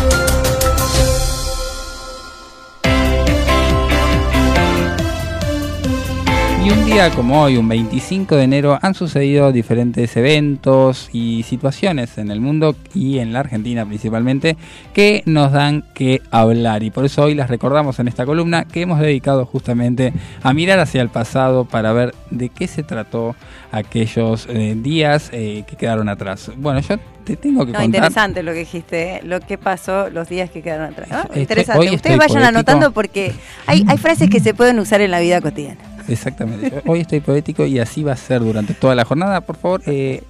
Y 6.67 6.71
un 6.71 6.85
día 6.85 7.11
como 7.13 7.43
hoy, 7.43 7.57
un 7.59 7.69
25 7.69 8.35
de 8.35 8.43
enero, 8.43 8.77
han 8.83 8.93
sucedido 8.95 9.53
diferentes 9.53 10.17
eventos 10.17 11.09
y 11.13 11.45
situaciones 11.45 12.19
en 12.19 12.33
el 12.33 12.41
mundo 12.41 12.75
y 12.93 13.21
en 13.21 13.33
la 13.33 13.39
Argentina 13.39 13.87
principalmente 13.87 14.57
que 14.93 15.23
nos 15.27 15.53
dan 15.53 15.85
que 15.95 16.23
hablar. 16.33 16.83
Y 16.83 16.91
por 16.91 17.05
eso 17.05 17.23
hoy 17.23 17.37
las 17.37 17.51
recordamos 17.51 18.01
en 18.01 18.09
esta 18.09 18.27
columna 18.27 18.65
que 18.65 18.81
hemos 18.81 18.99
dedicado 18.99 19.47
justamente 19.47 20.13
a 20.43 20.53
mirar 20.53 20.81
hacia 20.81 21.03
el 21.03 21.09
pasado 21.09 21.67
para 21.67 21.93
ver 21.93 22.13
de 22.33 22.49
qué 22.49 22.67
se 22.67 22.83
trató 22.83 23.37
aquellos 23.71 24.49
eh, 24.51 24.75
días 24.77 25.31
eh, 25.33 25.63
que 25.69 25.77
quedaron 25.77 26.09
atrás. 26.09 26.51
Bueno, 26.57 26.81
yo 26.81 26.97
te 27.23 27.37
tengo 27.37 27.61
que 27.65 27.71
No, 27.71 27.79
contar. 27.79 27.85
interesante 27.85 28.43
lo 28.43 28.53
que 28.53 28.59
dijiste, 28.59 29.03
¿eh? 29.19 29.21
lo 29.23 29.39
que 29.39 29.57
pasó 29.57 30.11
los 30.11 30.29
días 30.29 30.51
que 30.51 30.63
quedaron 30.63 30.87
atrás. 30.87 31.11
¿no? 31.13 31.19
Estoy- 31.23 31.43
interesante. 31.43 31.95
Ustedes 31.95 32.17
vayan 32.19 32.29
poético. 32.39 32.49
anotando 32.49 32.91
porque 32.91 33.33
hay, 33.67 33.85
hay 33.87 33.99
frases 33.99 34.29
que 34.29 34.41
se 34.41 34.53
pueden 34.53 34.81
usar 34.81 35.01
en 35.01 35.13
la 35.13 35.21
vida 35.21 35.41
cotidiana. 35.41 35.79
Exactamente. 36.13 36.83
Hoy 36.87 37.01
estoy 37.01 37.21
poético 37.21 37.67
y 37.67 37.79
así 37.79 38.03
va 38.03 38.13
a 38.13 38.17
ser 38.17 38.41
durante 38.41 38.75
toda 38.75 38.95
la 38.95 39.05
jornada. 39.05 39.41
Por 39.41 39.57
favor, 39.57 39.83
eh, 39.87 40.23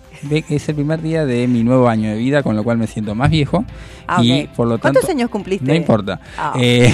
es 0.49 0.69
el 0.69 0.75
primer 0.75 1.03
día 1.03 1.25
de 1.27 1.47
mi 1.47 1.63
nuevo 1.63 1.89
año 1.89 2.11
de 2.11 2.17
vida, 2.17 2.43
con 2.43 2.57
lo 2.57 2.65
cual 2.65 2.79
me 2.79 2.87
siento 2.87 3.15
más 3.15 3.31
viejo. 3.31 3.65
Ah, 4.07 4.23
y 4.23 4.45
ok. 4.45 4.51
por 4.51 4.67
lo 4.69 4.79
tanto. 4.79 5.01
¿Cuántos 5.01 5.11
años 5.11 5.31
cumpliste? 5.31 5.67
No 5.67 5.75
importa. 5.75 6.21
Ah. 6.39 6.55
Eh, 6.61 6.93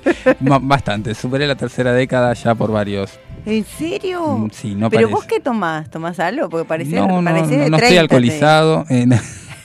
bastante. 0.40 1.14
Superé 1.14 1.46
la 1.46 1.56
tercera 1.56 1.92
década 1.92 2.32
ya 2.34 2.54
por 2.54 2.70
varios. 2.70 3.18
¿En 3.46 3.64
serio? 3.64 4.36
Mm, 4.38 4.50
sí, 4.52 4.74
no 4.74 4.90
¿Pero 4.90 5.08
parece. 5.08 5.14
vos 5.14 5.24
qué 5.24 5.40
tomás? 5.40 5.88
¿Tomás 5.90 6.20
algo? 6.20 6.48
Porque 6.50 6.66
parece, 6.66 6.96
no, 6.96 7.06
no, 7.08 7.22
no, 7.22 7.32
no 7.32 7.46
30, 7.46 7.76
estoy 7.78 7.96
alcoholizado. 7.96 8.84
eh. 8.90 9.06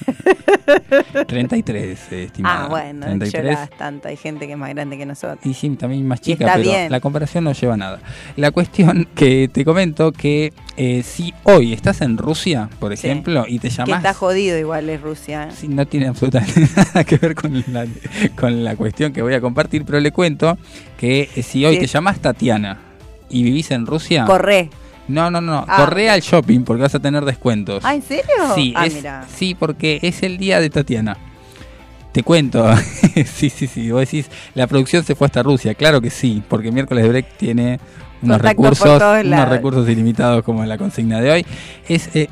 33, 1.28 2.00
eh, 2.12 2.24
estimada. 2.26 2.66
Ah, 2.66 2.68
bueno, 2.68 3.06
33. 3.06 3.44
llorás 3.44 3.70
tanto. 3.72 4.08
Hay 4.08 4.18
gente 4.18 4.46
que 4.48 4.54
es 4.54 4.58
más 4.58 4.70
grande 4.74 4.98
que 4.98 5.06
nosotros. 5.06 5.40
Y 5.46 5.54
sí, 5.54 5.70
también 5.72 6.08
más 6.08 6.22
chica, 6.22 6.52
pero 6.54 6.64
bien. 6.70 6.92
la 6.92 7.00
comparación 7.00 7.44
no 7.44 7.52
lleva 7.54 7.74
a 7.74 7.78
nada. 7.78 8.00
La 8.36 8.52
cuestión 8.52 9.08
que 9.16 9.50
te 9.52 9.66
comento 9.66 10.12
que 10.12 10.54
eh, 10.78 11.04
si 11.04 11.34
hoy 11.44 11.74
estás 11.74 12.02
en 12.02 12.18
Rusia, 12.18 12.70
por 12.80 12.96
Sí. 12.96 13.08
ejemplo, 13.08 13.46
y 13.48 13.60
te 13.60 13.70
Que 13.70 13.76
llamas 13.76 13.98
está 13.98 14.14
jodido 14.14 14.58
igual 14.58 14.90
es 14.90 15.02
Rusia. 15.02 15.50
Sí, 15.52 15.68
no 15.68 15.86
tiene 15.86 16.08
absolutamente 16.08 16.62
nada 16.76 17.04
que 17.04 17.18
ver 17.18 17.36
con 17.36 17.64
la, 17.68 17.86
con 18.36 18.64
la 18.64 18.76
cuestión 18.76 19.12
que 19.14 19.22
voy 19.22 19.34
a 19.34 19.42
compartir, 19.42 19.84
pero 19.86 20.00
le 20.00 20.12
cuento 20.12 20.58
que 20.98 21.30
eh, 21.36 21.44
si 21.44 21.66
hoy 21.66 21.76
Sí. 21.76 21.82
te 21.82 21.88
llamas 21.88 22.20
Tatiana 22.20 22.78
y 23.30 23.44
vivís 23.44 23.72
en 23.72 23.86
Rusia, 23.86 24.26
Corre. 24.26 24.70
No, 25.08 25.30
no, 25.32 25.42
no, 25.42 25.66
Ah. 25.68 25.78
corre 25.78 26.10
al 26.10 26.22
shopping 26.22 26.62
porque 26.64 26.82
vas 26.84 26.96
a 26.96 27.00
tener 27.00 27.24
descuentos. 27.26 27.84
Ah, 27.86 27.96
¿en 27.96 28.02
serio? 28.02 28.24
sí, 28.56 28.74
ah, 28.76 28.86
es- 28.86 28.94
mira. 28.96 29.26
sí, 29.36 29.56
porque 29.56 30.00
es 30.02 30.24
el 30.24 30.38
día 30.38 30.60
de 30.60 30.70
Tatiana. 30.70 31.18
Te 32.12 32.24
cuento, 32.24 32.66
sí, 33.26 33.50
sí, 33.50 33.68
sí, 33.68 33.92
vos 33.92 34.00
decís, 34.02 34.30
la 34.54 34.68
producción 34.68 35.04
se 35.04 35.16
fue 35.16 35.26
hasta 35.28 35.44
Rusia, 35.44 35.74
claro 35.76 36.00
que 36.00 36.10
sí, 36.10 36.42
porque 36.48 36.72
miércoles 36.72 37.04
de 37.04 37.10
break 37.10 37.38
tiene 37.38 37.80
unos 38.22 38.42
recursos, 38.42 39.02
unos 39.26 39.50
recursos 39.50 39.88
ilimitados 39.90 40.42
como 40.44 40.64
en 40.64 40.70
la 40.70 40.78
consigna 40.78 41.20
de 41.20 41.30
hoy. 41.32 41.46
Es, 41.90 42.10
eh, 42.16 42.30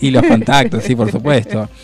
y 0.00 0.10
los 0.12 0.22
contactos, 0.24 0.84
sí, 0.84 0.94
por 0.94 1.10
supuesto. 1.10 1.68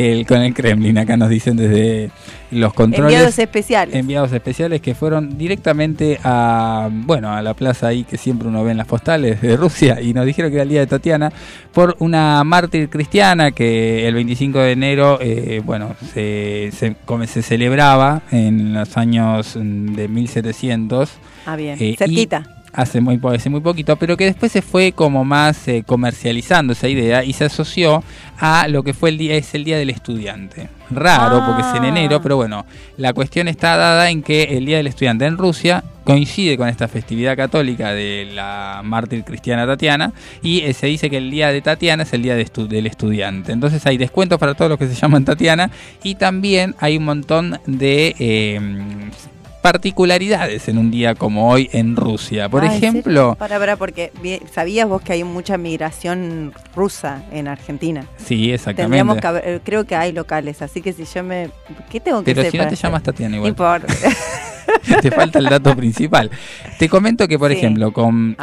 El, 0.00 0.26
con 0.26 0.40
el 0.40 0.54
Kremlin, 0.54 0.96
acá 0.98 1.16
nos 1.16 1.28
dicen 1.28 1.56
desde 1.56 2.10
los 2.50 2.72
controles. 2.72 3.12
Enviados 3.12 3.38
especiales. 3.38 3.94
enviados 3.94 4.32
especiales 4.32 4.80
que 4.80 4.94
fueron 4.94 5.38
directamente 5.38 6.18
a 6.24 6.88
bueno 6.90 7.32
a 7.32 7.42
la 7.42 7.54
plaza 7.54 7.88
ahí 7.88 8.04
que 8.04 8.16
siempre 8.16 8.48
uno 8.48 8.64
ve 8.64 8.72
en 8.72 8.76
las 8.78 8.86
postales 8.86 9.40
de 9.40 9.56
Rusia 9.56 10.00
y 10.00 10.12
nos 10.14 10.26
dijeron 10.26 10.50
que 10.50 10.56
era 10.56 10.62
el 10.64 10.68
día 10.68 10.80
de 10.80 10.86
Tatiana 10.86 11.32
por 11.72 11.96
una 12.00 12.42
mártir 12.44 12.88
cristiana 12.88 13.52
que 13.52 14.08
el 14.08 14.14
25 14.14 14.58
de 14.58 14.72
enero 14.72 15.18
eh, 15.20 15.62
bueno 15.64 15.94
se, 16.12 16.70
se, 16.76 16.96
como 17.04 17.26
se 17.26 17.42
celebraba 17.42 18.22
en 18.32 18.74
los 18.74 18.96
años 18.96 19.54
de 19.54 20.08
1700 20.08 21.10
ah, 21.46 21.56
bien. 21.56 21.76
eh, 21.80 21.84
y 21.84 21.96
Cerquita. 21.96 22.59
Hace 22.72 23.00
muy, 23.00 23.18
hace 23.34 23.50
muy 23.50 23.60
poquito, 23.60 23.96
pero 23.96 24.16
que 24.16 24.24
después 24.24 24.52
se 24.52 24.62
fue 24.62 24.92
como 24.92 25.24
más 25.24 25.66
eh, 25.68 25.82
comercializando 25.86 26.72
esa 26.72 26.88
idea 26.88 27.24
y 27.24 27.32
se 27.32 27.44
asoció 27.44 28.02
a 28.38 28.68
lo 28.68 28.82
que 28.82 28.94
fue 28.94 29.10
el 29.10 29.18
día, 29.18 29.34
es 29.36 29.54
el 29.54 29.64
Día 29.64 29.76
del 29.78 29.90
Estudiante. 29.90 30.68
Raro, 30.90 31.44
porque 31.46 31.62
es 31.62 31.74
en 31.76 31.84
Ah. 31.84 31.88
enero, 31.88 32.20
pero 32.22 32.36
bueno, 32.36 32.66
la 32.96 33.12
cuestión 33.12 33.46
está 33.48 33.76
dada 33.76 34.10
en 34.10 34.22
que 34.22 34.42
el 34.56 34.66
Día 34.66 34.78
del 34.78 34.88
Estudiante 34.88 35.24
en 35.24 35.36
Rusia 35.38 35.84
coincide 36.04 36.56
con 36.56 36.68
esta 36.68 36.88
festividad 36.88 37.36
católica 37.36 37.92
de 37.92 38.28
la 38.34 38.80
mártir 38.82 39.22
cristiana 39.22 39.66
Tatiana 39.66 40.12
y 40.42 40.60
eh, 40.62 40.72
se 40.72 40.86
dice 40.86 41.08
que 41.10 41.18
el 41.18 41.30
día 41.30 41.52
de 41.52 41.60
Tatiana 41.60 42.02
es 42.02 42.12
el 42.12 42.22
día 42.22 42.34
de 42.34 42.44
estu- 42.44 42.66
del 42.66 42.86
estudiante. 42.88 43.52
Entonces 43.52 43.84
hay 43.86 43.98
descuentos 43.98 44.38
para 44.40 44.54
todos 44.54 44.70
los 44.70 44.78
que 44.78 44.88
se 44.88 44.94
llaman 44.94 45.24
Tatiana 45.24 45.70
y 46.02 46.16
también 46.16 46.74
hay 46.80 46.96
un 46.96 47.04
montón 47.04 47.60
de 47.66 48.16
eh, 48.18 48.60
particularidades 49.62 50.68
en 50.68 50.78
un 50.78 50.90
día 50.90 51.14
como 51.14 51.50
hoy 51.50 51.68
en 51.72 51.96
Rusia. 51.96 52.48
Por 52.48 52.62
Ah, 52.64 52.66
¿en 52.66 52.72
ejemplo? 52.72 53.36
Para, 53.38 53.58
para, 53.58 53.76
porque 53.76 54.10
sabías 54.52 54.88
vos 54.88 55.02
que 55.02 55.12
hay 55.12 55.24
mucha 55.24 55.56
migración 55.58 56.52
rusa 56.74 57.22
en 57.32 57.48
Argentina. 57.48 58.04
sí, 58.16 58.52
Tendríamos 58.64 59.16
exactamente. 59.16 59.20
que 59.20 59.26
haber- 59.26 59.60
creo 59.62 59.84
que 59.84 59.96
hay 59.96 60.12
locales, 60.12 60.62
así 60.62 60.80
que 60.82 60.92
si 60.92 61.04
yo 61.04 61.22
me. 61.22 61.50
¿Qué 61.90 62.00
tengo 62.00 62.20
que 62.22 62.26
Pero 62.34 62.40
hacer 62.42 62.52
si 62.52 62.58
no 62.58 62.64
te 62.64 62.74
hacer? 62.74 62.78
llamas 62.84 63.02
Tatiana 63.02 63.30
No 63.30 63.36
igual. 63.46 63.50
importa. 63.50 63.86
Te 65.02 65.10
falta 65.10 65.38
el 65.38 65.46
dato 65.46 65.74
principal. 65.76 66.30
Te 66.78 66.88
comento 66.88 67.26
que, 67.28 67.38
por 67.38 67.50
Sí. 67.50 67.56
ejemplo, 67.58 67.92
con 67.92 68.36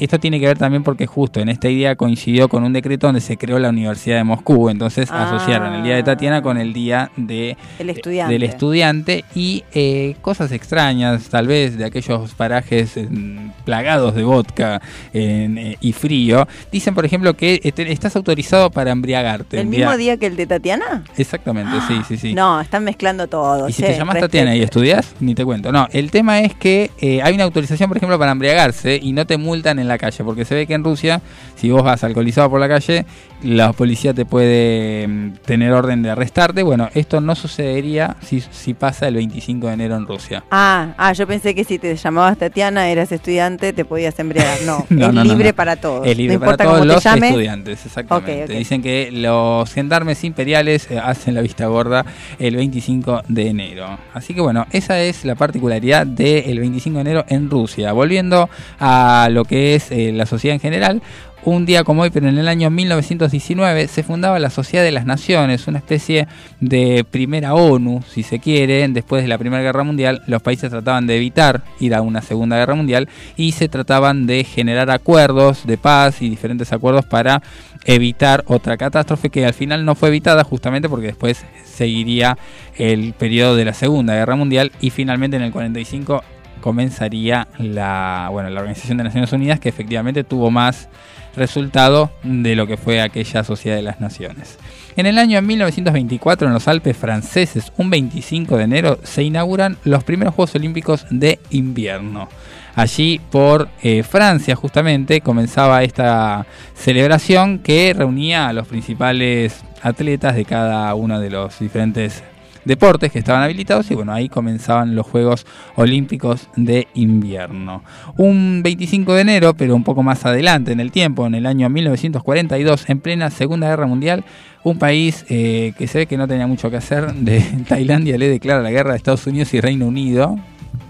esto 0.00 0.18
tiene 0.18 0.40
que 0.40 0.46
ver 0.46 0.58
también 0.58 0.82
porque 0.82 1.06
justo 1.06 1.40
en 1.40 1.48
esta 1.48 1.68
idea 1.68 1.96
coincidió 1.96 2.48
con 2.48 2.64
un 2.64 2.72
decreto 2.72 3.06
donde 3.06 3.20
se 3.20 3.36
creó 3.36 3.58
la 3.58 3.68
Universidad 3.70 4.16
de 4.16 4.24
Moscú. 4.24 4.68
Entonces 4.70 5.08
Ah. 5.10 5.24
asociaron 5.24 5.74
el 5.74 5.82
día 5.82 5.96
de 5.96 6.02
Tatiana 6.02 6.42
con 6.42 6.58
el 6.58 6.72
día 6.72 7.10
de 7.16 7.56
El 7.78 7.90
estudiante. 7.90 8.32
del 8.32 8.42
estudiante 8.42 9.24
y 9.34 9.64
eh, 9.74 10.16
cosas 10.22 10.50
extrañas, 10.52 11.28
tal 11.28 11.46
vez 11.46 11.76
de 11.78 11.84
aquellos 11.84 12.34
parajes 12.34 12.92
mm, 12.96 13.50
plagados 13.64 14.14
de 14.14 14.22
vodka 14.24 14.80
eh, 15.12 15.76
y 15.80 15.92
frío. 15.92 16.46
Dicen, 16.72 16.94
por 16.94 17.04
ejemplo, 17.04 17.34
que 17.34 17.60
eh, 17.62 17.72
te- 17.72 17.90
estás 17.92 18.16
autorizado 18.16 18.70
para 18.70 18.90
embriagarte. 18.90 19.60
¿El 19.60 19.66
mismo 19.66 19.96
día 19.96 20.16
que 20.16 20.26
el 20.26 20.36
de 20.36 20.46
Tatiana? 20.46 21.04
Exactamente, 21.16 21.76
sí, 21.88 22.00
sí, 22.08 22.16
sí. 22.16 22.34
No, 22.44 22.60
están 22.60 22.84
mezclando 22.84 23.26
todo. 23.28 23.68
Y 23.68 23.72
si 23.72 23.82
te 23.82 23.96
llamas. 23.96 24.18
Tatiana 24.18 24.54
y 24.56 24.62
estudias, 24.62 25.14
ni 25.20 25.34
te 25.34 25.44
cuento. 25.44 25.70
No, 25.74 25.88
el 25.90 26.12
tema 26.12 26.38
es 26.38 26.54
que 26.54 26.92
eh, 27.00 27.20
hay 27.20 27.34
una 27.34 27.42
autorización, 27.42 27.88
por 27.88 27.96
ejemplo, 27.96 28.16
para 28.16 28.30
embriagarse 28.30 28.96
y 29.02 29.12
no 29.12 29.26
te 29.26 29.38
multan 29.38 29.80
en 29.80 29.88
la 29.88 29.98
calle, 29.98 30.22
porque 30.22 30.44
se 30.44 30.54
ve 30.54 30.68
que 30.68 30.74
en 30.74 30.84
Rusia, 30.84 31.20
si 31.56 31.68
vos 31.68 31.82
vas 31.82 32.04
alcoholizado 32.04 32.48
por 32.48 32.60
la 32.60 32.68
calle, 32.68 33.04
la 33.42 33.72
policía 33.72 34.14
te 34.14 34.24
puede 34.24 35.06
mm, 35.08 35.32
tener 35.44 35.72
orden 35.72 36.02
de 36.02 36.10
arrestarte. 36.10 36.62
Bueno, 36.62 36.88
esto 36.94 37.20
no 37.20 37.34
sucedería 37.34 38.16
si, 38.22 38.40
si 38.40 38.72
pasa 38.72 39.08
el 39.08 39.16
25 39.16 39.66
de 39.66 39.72
enero 39.72 39.96
en 39.96 40.06
Rusia. 40.06 40.44
Ah, 40.50 40.94
ah, 40.96 41.12
yo 41.12 41.26
pensé 41.26 41.56
que 41.56 41.64
si 41.64 41.80
te 41.80 41.96
llamabas 41.96 42.38
Tatiana, 42.38 42.88
eras 42.88 43.10
estudiante, 43.10 43.72
te 43.72 43.84
podías 43.84 44.16
embriagar. 44.20 44.62
No, 44.64 44.86
No, 44.88 45.06
es 45.08 45.12
no, 45.12 45.24
no, 45.24 45.24
libre 45.24 45.52
para 45.52 45.74
todos. 45.74 46.06
Es 46.06 46.16
libre 46.16 46.38
no 46.38 46.40
para 46.40 46.56
todos 46.56 46.86
los 46.86 47.04
estudiantes, 47.04 47.84
exactamente. 47.84 48.44
Ok, 48.44 48.50
ok. 48.50 48.56
Dicen 48.56 48.80
que 48.80 49.10
los 49.10 49.72
gendarmes 49.72 50.22
imperiales 50.22 50.88
eh, 50.90 51.00
hacen 51.00 51.34
la 51.34 51.40
vista 51.40 51.66
gorda 51.66 52.06
el 52.38 52.54
25 52.54 53.22
de 53.26 53.48
enero. 53.48 53.98
Así 54.14 54.34
que 54.34 54.40
bueno, 54.40 54.66
esa 54.70 55.00
es 55.00 55.24
la 55.24 55.34
particularidad 55.64 56.06
del 56.06 56.58
25 56.58 56.96
de 56.96 57.00
enero 57.00 57.24
en 57.28 57.48
Rusia. 57.50 57.92
Volviendo 57.92 58.50
a 58.78 59.28
lo 59.30 59.44
que 59.44 59.74
es 59.74 59.90
eh, 59.90 60.12
la 60.12 60.26
sociedad 60.26 60.54
en 60.54 60.60
general. 60.60 61.02
Un 61.46 61.66
día 61.66 61.84
como 61.84 62.00
hoy, 62.00 62.08
pero 62.08 62.26
en 62.26 62.38
el 62.38 62.48
año 62.48 62.70
1919, 62.70 63.86
se 63.88 64.02
fundaba 64.02 64.38
la 64.38 64.48
Sociedad 64.48 64.82
de 64.82 64.92
las 64.92 65.04
Naciones, 65.04 65.66
una 65.66 65.76
especie 65.76 66.26
de 66.60 67.04
primera 67.04 67.52
ONU, 67.52 68.02
si 68.08 68.22
se 68.22 68.38
quiere. 68.38 68.88
Después 68.88 69.20
de 69.20 69.28
la 69.28 69.36
Primera 69.36 69.62
Guerra 69.62 69.84
Mundial, 69.84 70.22
los 70.26 70.40
países 70.40 70.70
trataban 70.70 71.06
de 71.06 71.18
evitar 71.18 71.62
ir 71.80 71.94
a 71.94 72.00
una 72.00 72.22
Segunda 72.22 72.56
Guerra 72.56 72.76
Mundial 72.76 73.10
y 73.36 73.52
se 73.52 73.68
trataban 73.68 74.26
de 74.26 74.42
generar 74.44 74.90
acuerdos 74.90 75.66
de 75.66 75.76
paz 75.76 76.22
y 76.22 76.30
diferentes 76.30 76.72
acuerdos 76.72 77.04
para 77.04 77.42
evitar 77.84 78.42
otra 78.46 78.78
catástrofe 78.78 79.28
que 79.28 79.44
al 79.44 79.52
final 79.52 79.84
no 79.84 79.94
fue 79.94 80.08
evitada 80.08 80.44
justamente 80.44 80.88
porque 80.88 81.08
después 81.08 81.44
seguiría 81.66 82.38
el 82.78 83.12
periodo 83.12 83.54
de 83.54 83.66
la 83.66 83.74
Segunda 83.74 84.14
Guerra 84.14 84.34
Mundial 84.34 84.72
y 84.80 84.88
finalmente 84.88 85.36
en 85.36 85.42
el 85.42 85.52
45 85.52 86.24
comenzaría 86.60 87.48
la, 87.58 88.28
bueno, 88.30 88.50
la 88.50 88.60
Organización 88.60 88.98
de 88.98 89.04
Naciones 89.04 89.32
Unidas 89.32 89.60
que 89.60 89.68
efectivamente 89.68 90.24
tuvo 90.24 90.50
más 90.50 90.88
resultado 91.36 92.10
de 92.22 92.56
lo 92.56 92.66
que 92.66 92.76
fue 92.76 93.00
aquella 93.00 93.44
Sociedad 93.44 93.76
de 93.76 93.82
las 93.82 94.00
Naciones. 94.00 94.58
En 94.96 95.06
el 95.06 95.18
año 95.18 95.42
1924 95.42 96.46
en 96.46 96.54
los 96.54 96.68
Alpes 96.68 96.96
franceses, 96.96 97.72
un 97.76 97.90
25 97.90 98.56
de 98.56 98.64
enero, 98.64 98.98
se 99.02 99.24
inauguran 99.24 99.76
los 99.84 100.04
primeros 100.04 100.34
Juegos 100.34 100.54
Olímpicos 100.54 101.06
de 101.10 101.40
invierno. 101.50 102.28
Allí 102.76 103.20
por 103.30 103.68
eh, 103.82 104.02
Francia 104.02 104.56
justamente 104.56 105.20
comenzaba 105.20 105.82
esta 105.82 106.46
celebración 106.74 107.60
que 107.60 107.92
reunía 107.96 108.48
a 108.48 108.52
los 108.52 108.66
principales 108.66 109.64
atletas 109.82 110.34
de 110.34 110.44
cada 110.44 110.94
uno 110.94 111.20
de 111.20 111.30
los 111.30 111.58
diferentes 111.58 112.22
deportes 112.64 113.12
que 113.12 113.18
estaban 113.18 113.42
habilitados 113.42 113.90
y 113.90 113.94
bueno, 113.94 114.12
ahí 114.12 114.28
comenzaban 114.28 114.94
los 114.94 115.06
Juegos 115.06 115.46
Olímpicos 115.76 116.48
de 116.56 116.88
invierno. 116.94 117.82
Un 118.16 118.60
25 118.62 119.14
de 119.14 119.20
enero, 119.20 119.54
pero 119.54 119.74
un 119.76 119.84
poco 119.84 120.02
más 120.02 120.24
adelante 120.26 120.72
en 120.72 120.80
el 120.80 120.90
tiempo, 120.92 121.26
en 121.26 121.34
el 121.34 121.46
año 121.46 121.68
1942, 121.68 122.88
en 122.88 123.00
plena 123.00 123.30
Segunda 123.30 123.68
Guerra 123.68 123.86
Mundial, 123.86 124.24
un 124.62 124.78
país 124.78 125.24
eh, 125.28 125.72
que 125.76 125.86
se 125.86 125.98
ve 125.98 126.06
que 126.06 126.16
no 126.16 126.26
tenía 126.26 126.46
mucho 126.46 126.70
que 126.70 126.76
hacer, 126.78 127.12
de 127.14 127.40
Tailandia 127.68 128.16
le 128.18 128.28
declara 128.28 128.62
la 128.62 128.70
guerra 128.70 128.94
a 128.94 128.96
Estados 128.96 129.26
Unidos 129.26 129.52
y 129.54 129.60
Reino 129.60 129.86
Unido. 129.86 130.38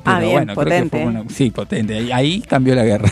Ah, 0.06 0.20
bien, 0.20 0.44
creo 0.44 0.46
que 0.48 0.54
potente. 0.54 0.88
fue 1.02 1.06
una- 1.06 1.24
sí, 1.30 1.50
potente. 1.50 1.94
Ahí, 1.96 2.12
ahí 2.12 2.40
cambió 2.42 2.74
la 2.74 2.84
guerra. 2.84 3.10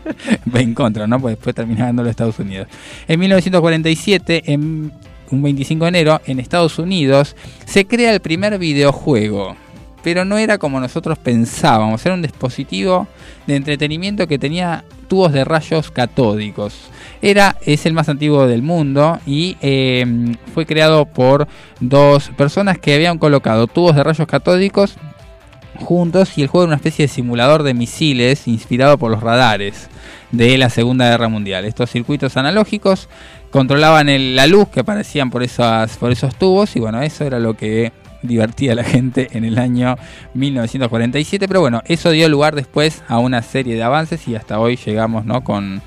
Va 0.54 0.60
en 0.60 0.72
contra, 0.74 1.06
¿no? 1.06 1.20
Pues 1.20 1.36
después 1.36 1.54
terminó 1.54 1.80
ganando 1.80 2.02
los 2.02 2.10
Estados 2.10 2.38
Unidos. 2.38 2.66
En 3.06 3.20
1947, 3.20 4.42
en 4.52 4.90
un 5.30 5.42
25 5.42 5.84
de 5.84 5.88
enero, 5.88 6.20
en 6.26 6.40
Estados 6.40 6.78
Unidos, 6.78 7.36
se 7.64 7.86
crea 7.86 8.12
el 8.12 8.20
primer 8.20 8.58
videojuego. 8.58 9.56
Pero 10.02 10.24
no 10.24 10.38
era 10.38 10.58
como 10.58 10.80
nosotros 10.80 11.18
pensábamos, 11.18 12.04
era 12.06 12.14
un 12.14 12.22
dispositivo 12.22 13.06
de 13.46 13.56
entretenimiento 13.56 14.26
que 14.26 14.38
tenía 14.38 14.84
tubos 15.08 15.32
de 15.32 15.44
rayos 15.44 15.90
catódicos. 15.90 16.74
Era, 17.20 17.56
es 17.66 17.84
el 17.84 17.92
más 17.92 18.08
antiguo 18.08 18.46
del 18.46 18.62
mundo 18.62 19.18
y 19.26 19.58
eh, 19.60 20.06
fue 20.54 20.64
creado 20.64 21.04
por 21.04 21.48
dos 21.80 22.30
personas 22.30 22.78
que 22.78 22.94
habían 22.94 23.18
colocado 23.18 23.66
tubos 23.66 23.94
de 23.94 24.04
rayos 24.04 24.26
catódicos 24.26 24.96
juntos 25.82 26.36
y 26.38 26.42
el 26.42 26.48
juego 26.48 26.64
era 26.64 26.68
una 26.70 26.76
especie 26.76 27.04
de 27.06 27.08
simulador 27.12 27.62
de 27.62 27.74
misiles 27.74 28.46
inspirado 28.48 28.98
por 28.98 29.10
los 29.10 29.22
radares 29.22 29.88
de 30.30 30.56
la 30.58 30.70
Segunda 30.70 31.08
Guerra 31.10 31.28
Mundial. 31.28 31.64
Estos 31.64 31.90
circuitos 31.90 32.36
analógicos 32.36 33.08
controlaban 33.50 34.08
el- 34.08 34.36
la 34.36 34.46
luz 34.46 34.68
que 34.68 34.80
aparecían 34.80 35.30
por, 35.30 35.42
esas, 35.42 35.96
por 35.96 36.12
esos 36.12 36.34
tubos 36.36 36.76
y 36.76 36.80
bueno, 36.80 37.02
eso 37.02 37.24
era 37.24 37.38
lo 37.40 37.54
que 37.56 37.92
divertía 38.22 38.72
a 38.72 38.74
la 38.76 38.84
gente 38.84 39.28
en 39.32 39.44
el 39.44 39.58
año 39.58 39.96
1947, 40.34 41.48
pero 41.48 41.60
bueno, 41.60 41.82
eso 41.86 42.10
dio 42.10 42.28
lugar 42.28 42.54
después 42.54 43.02
a 43.08 43.18
una 43.18 43.42
serie 43.42 43.74
de 43.74 43.82
avances 43.82 44.26
y 44.28 44.34
hasta 44.36 44.60
hoy 44.60 44.76
llegamos 44.76 45.24
¿no? 45.24 45.42
con, 45.42 45.80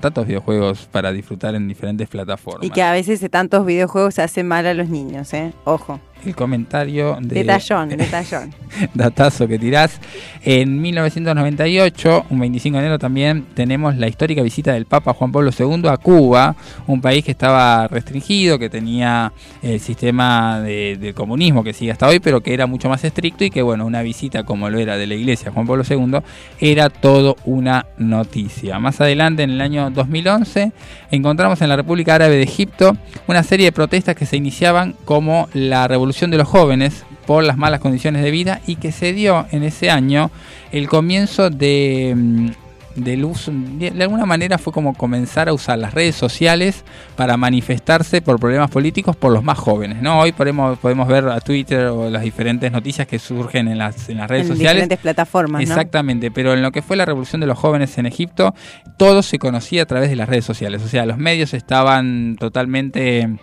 tantos 0.00 0.26
videojuegos 0.26 0.88
para 0.90 1.12
disfrutar 1.12 1.54
en 1.54 1.68
diferentes 1.68 2.08
plataformas. 2.08 2.64
Y 2.64 2.70
que 2.70 2.82
a 2.82 2.92
veces 2.92 3.20
de 3.20 3.28
tantos 3.28 3.66
videojuegos 3.66 4.18
hacen 4.18 4.48
mal 4.48 4.64
a 4.66 4.72
los 4.72 4.88
niños, 4.88 5.34
¿eh? 5.34 5.52
Ojo. 5.64 6.00
El 6.24 6.36
comentario 6.36 7.18
de... 7.20 7.42
Detallón, 7.42 7.88
detallón. 7.90 8.54
datazo 8.94 9.48
que 9.48 9.58
tirás. 9.58 10.00
En 10.44 10.80
1998, 10.80 12.26
un 12.30 12.38
25 12.40 12.76
de 12.78 12.82
enero 12.84 12.98
también, 12.98 13.44
tenemos 13.54 13.96
la 13.96 14.06
histórica 14.08 14.40
visita 14.42 14.72
del 14.72 14.86
Papa 14.86 15.14
Juan 15.14 15.32
Pablo 15.32 15.50
II 15.56 15.88
a 15.88 15.96
Cuba, 15.96 16.54
un 16.86 17.00
país 17.00 17.24
que 17.24 17.32
estaba 17.32 17.88
restringido, 17.88 18.58
que 18.58 18.70
tenía 18.70 19.32
el 19.62 19.80
sistema 19.80 20.60
de- 20.60 20.96
del 21.00 21.14
comunismo 21.14 21.64
que 21.64 21.72
sigue 21.72 21.90
hasta 21.90 22.06
hoy, 22.06 22.20
pero 22.20 22.40
que 22.40 22.54
era 22.54 22.66
mucho 22.66 22.88
más 22.88 23.02
estricto 23.04 23.44
y 23.44 23.50
que, 23.50 23.62
bueno, 23.62 23.84
una 23.84 24.02
visita 24.02 24.44
como 24.44 24.70
lo 24.70 24.78
era 24.78 24.96
de 24.96 25.06
la 25.06 25.14
iglesia 25.14 25.50
Juan 25.50 25.66
Pablo 25.66 25.82
II 25.88 26.18
era 26.60 26.88
todo 26.88 27.36
una 27.44 27.86
noticia. 27.98 28.78
Más 28.78 29.00
adelante, 29.00 29.42
en 29.42 29.50
el 29.50 29.60
año 29.60 29.90
2011, 29.90 30.72
encontramos 31.10 31.60
en 31.62 31.68
la 31.68 31.76
República 31.76 32.14
Árabe 32.14 32.36
de 32.36 32.42
Egipto 32.44 32.96
una 33.26 33.42
serie 33.42 33.66
de 33.66 33.72
protestas 33.72 34.14
que 34.14 34.26
se 34.26 34.36
iniciaban 34.36 34.94
como 35.04 35.48
la 35.52 35.88
revolución 35.88 36.11
de 36.12 36.36
los 36.36 36.48
jóvenes 36.48 37.04
por 37.26 37.42
las 37.42 37.56
malas 37.56 37.80
condiciones 37.80 38.22
de 38.22 38.30
vida 38.30 38.60
y 38.66 38.76
que 38.76 38.92
se 38.92 39.12
dio 39.12 39.46
en 39.50 39.62
ese 39.62 39.90
año 39.90 40.30
el 40.70 40.88
comienzo 40.88 41.50
de 41.50 42.14
mm, 42.16 42.50
del 42.94 43.24
uso, 43.24 43.52
de 43.54 44.02
alguna 44.02 44.26
manera 44.26 44.58
fue 44.58 44.72
como 44.72 44.94
comenzar 44.94 45.48
a 45.48 45.52
usar 45.52 45.78
las 45.78 45.94
redes 45.94 46.14
sociales 46.14 46.84
para 47.16 47.36
manifestarse 47.36 48.20
por 48.20 48.38
problemas 48.38 48.70
políticos 48.70 49.16
por 49.16 49.32
los 49.32 49.42
más 49.42 49.58
jóvenes, 49.58 50.02
¿no? 50.02 50.20
Hoy 50.20 50.32
podemos, 50.32 50.78
podemos 50.78 51.08
ver 51.08 51.28
a 51.28 51.40
Twitter 51.40 51.86
o 51.86 52.10
las 52.10 52.22
diferentes 52.22 52.70
noticias 52.70 53.06
que 53.06 53.18
surgen 53.18 53.68
en 53.68 53.78
las, 53.78 54.08
en 54.08 54.18
las 54.18 54.28
redes 54.28 54.42
en 54.42 54.52
sociales 54.52 54.74
diferentes 54.76 54.98
plataformas, 54.98 55.62
¿no? 55.62 55.68
Exactamente, 55.68 56.30
pero 56.30 56.52
en 56.52 56.62
lo 56.62 56.70
que 56.70 56.82
fue 56.82 56.96
la 56.96 57.04
revolución 57.04 57.40
de 57.40 57.46
los 57.46 57.58
jóvenes 57.58 57.96
en 57.98 58.06
Egipto, 58.06 58.54
todo 58.96 59.22
se 59.22 59.38
conocía 59.38 59.82
a 59.82 59.86
través 59.86 60.10
de 60.10 60.16
las 60.16 60.28
redes 60.28 60.44
sociales. 60.44 60.82
O 60.82 60.88
sea, 60.88 61.06
los 61.06 61.18
medios 61.18 61.54
estaban 61.54 62.36
totalmente 62.38 63.38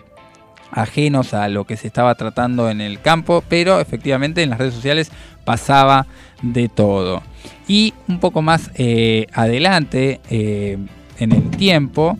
ajenos 0.72 1.34
a 1.34 1.48
lo 1.48 1.64
que 1.64 1.76
se 1.76 1.86
estaba 1.86 2.14
tratando 2.14 2.70
en 2.70 2.80
el 2.80 3.00
campo, 3.00 3.42
pero 3.48 3.80
efectivamente 3.80 4.42
en 4.42 4.50
las 4.50 4.58
redes 4.58 4.74
sociales 4.74 5.10
pasaba 5.44 6.06
de 6.42 6.68
todo. 6.68 7.22
Y 7.66 7.94
un 8.08 8.20
poco 8.20 8.42
más 8.42 8.70
eh, 8.74 9.26
adelante 9.32 10.20
eh, 10.30 10.78
en 11.18 11.32
el 11.32 11.50
tiempo, 11.50 12.18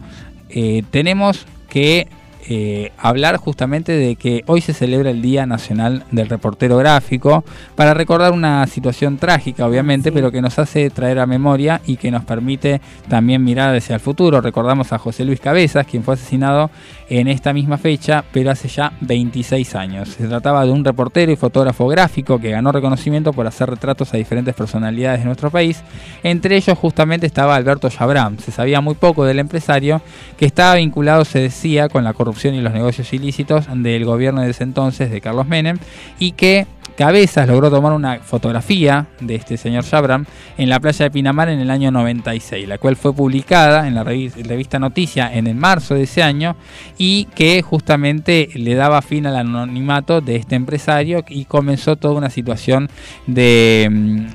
eh, 0.49 0.83
tenemos 0.91 1.47
que 1.69 2.09
eh, 2.53 2.91
hablar 2.99 3.37
justamente 3.37 3.93
de 3.93 4.17
que 4.17 4.43
hoy 4.47 4.61
se 4.61 4.75
celebra 4.75 5.11
el 5.11 5.23
Día 5.23 5.47
Nacional 5.47 6.03
del 6.11 6.29
Reportero 6.29 6.77
Gráfico 6.79 7.45
para 7.77 7.95
recordar 7.95 8.33
una 8.33 8.67
situación 8.67 9.19
trágica, 9.19 9.65
obviamente, 9.67 10.09
Sí. 10.11 10.15
pero 10.15 10.33
que 10.33 10.43
nos 10.43 10.59
hace 10.59 10.91
traer 10.91 11.21
a 11.21 11.27
memoria 11.27 11.81
y 11.87 11.97
que 11.97 12.11
nos 12.11 12.25
permite 12.25 12.81
también 13.09 13.45
mirar 13.45 13.73
hacia 13.77 13.95
el 13.95 14.01
futuro. 14.01 14.41
Recordamos 14.41 14.93
a 14.93 14.99
José 14.99 15.25
Luis 15.25 15.39
Cabezas, 15.39 15.87
quien 15.87 16.03
fue 16.03 16.15
asesinado 16.15 16.71
en 17.09 17.29
esta 17.29 17.53
misma 17.53 17.79
fecha, 17.79 18.25
pero 18.33 18.51
hace 18.51 18.67
ya 18.67 18.93
26 19.01 19.77
años. 19.77 20.09
Se 20.09 20.27
trataba 20.27 20.65
de 20.67 20.73
un 20.73 20.85
reportero 20.85 21.31
y 21.31 21.37
fotógrafo 21.37 21.87
gráfico 21.87 22.41
que 22.41 22.51
ganó 22.51 22.73
reconocimiento 22.73 23.33
por 23.33 23.47
hacer 23.47 23.71
retratos 23.71 24.13
a 24.13 24.17
diferentes 24.17 24.55
personalidades 24.57 25.21
de 25.21 25.27
nuestro 25.27 25.51
país. 25.53 25.83
Entre 26.25 26.57
ellos 26.57 26.77
justamente 26.77 27.27
estaba 27.27 27.55
Alberto 27.55 27.89
Yabram. 27.89 28.39
Se 28.39 28.51
sabía 28.51 28.81
muy 28.81 28.97
poco 28.97 29.25
del 29.25 29.39
empresario 29.39 30.03
que 30.37 30.47
estaba 30.47 30.75
vinculado, 30.75 31.25
se 31.25 31.39
decía, 31.39 31.89
con 31.89 32.03
la 32.03 32.13
corrupción 32.13 32.40
y 32.49 32.61
los 32.61 32.73
negocios 32.73 33.13
ilícitos 33.13 33.67
del 33.75 34.05
gobierno 34.05 34.41
de 34.41 34.51
ese 34.51 34.65
entonces 34.65 35.11
de 35.11 35.21
Carlos 35.21 35.47
Menem 35.47 35.79
y 36.19 36.33
que 36.33 36.67
Cabezas 37.01 37.49
logró 37.49 37.71
tomar 37.71 37.95
una 37.95 38.19
fotografía 38.19 39.07
de 39.23 39.35
este 39.35 39.57
señor 39.57 39.85
Shabram 39.85 40.27
en 40.59 40.69
la 40.69 40.81
playa 40.81 41.07
de 41.07 41.11
Pinamar 41.11 41.49
en 41.49 41.59
el 41.59 41.71
año 41.71 41.91
96, 41.91 42.69
la 42.69 42.77
cual 42.77 42.95
fue 42.95 43.15
publicada 43.15 43.89
en 43.89 43.95
la 43.95 44.05
revista 44.05 44.79
Noticia 44.79 45.33
en 45.33 45.47
el 45.47 45.55
marzo 45.55 45.95
de 45.95 46.03
ese 46.03 46.23
año 46.23 46.57
y 46.99 47.25
que 47.35 47.63
justamente 47.63 48.51
le 48.53 48.75
daba 48.75 49.01
fin 49.01 49.25
al 49.25 49.37
anonimato 49.37 50.21
de 50.21 50.37
este 50.37 50.57
empresario 50.57 51.25
y 51.27 51.47
comenzó 51.47 51.97
toda 51.97 52.17
una 52.17 52.29
situación 52.29 52.91
de, 53.27 53.85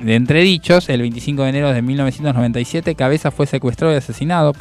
entredichos. 0.03 0.89
El 0.89 1.01
25 1.01 1.43
de 1.43 1.49
enero 1.49 1.71
de 1.71 1.83
1997 1.83 2.95
Cabezas 2.95 3.31
fue 3.31 3.45
secuestrado 3.45 3.93
y 3.93 3.97
asesinado 3.97 4.53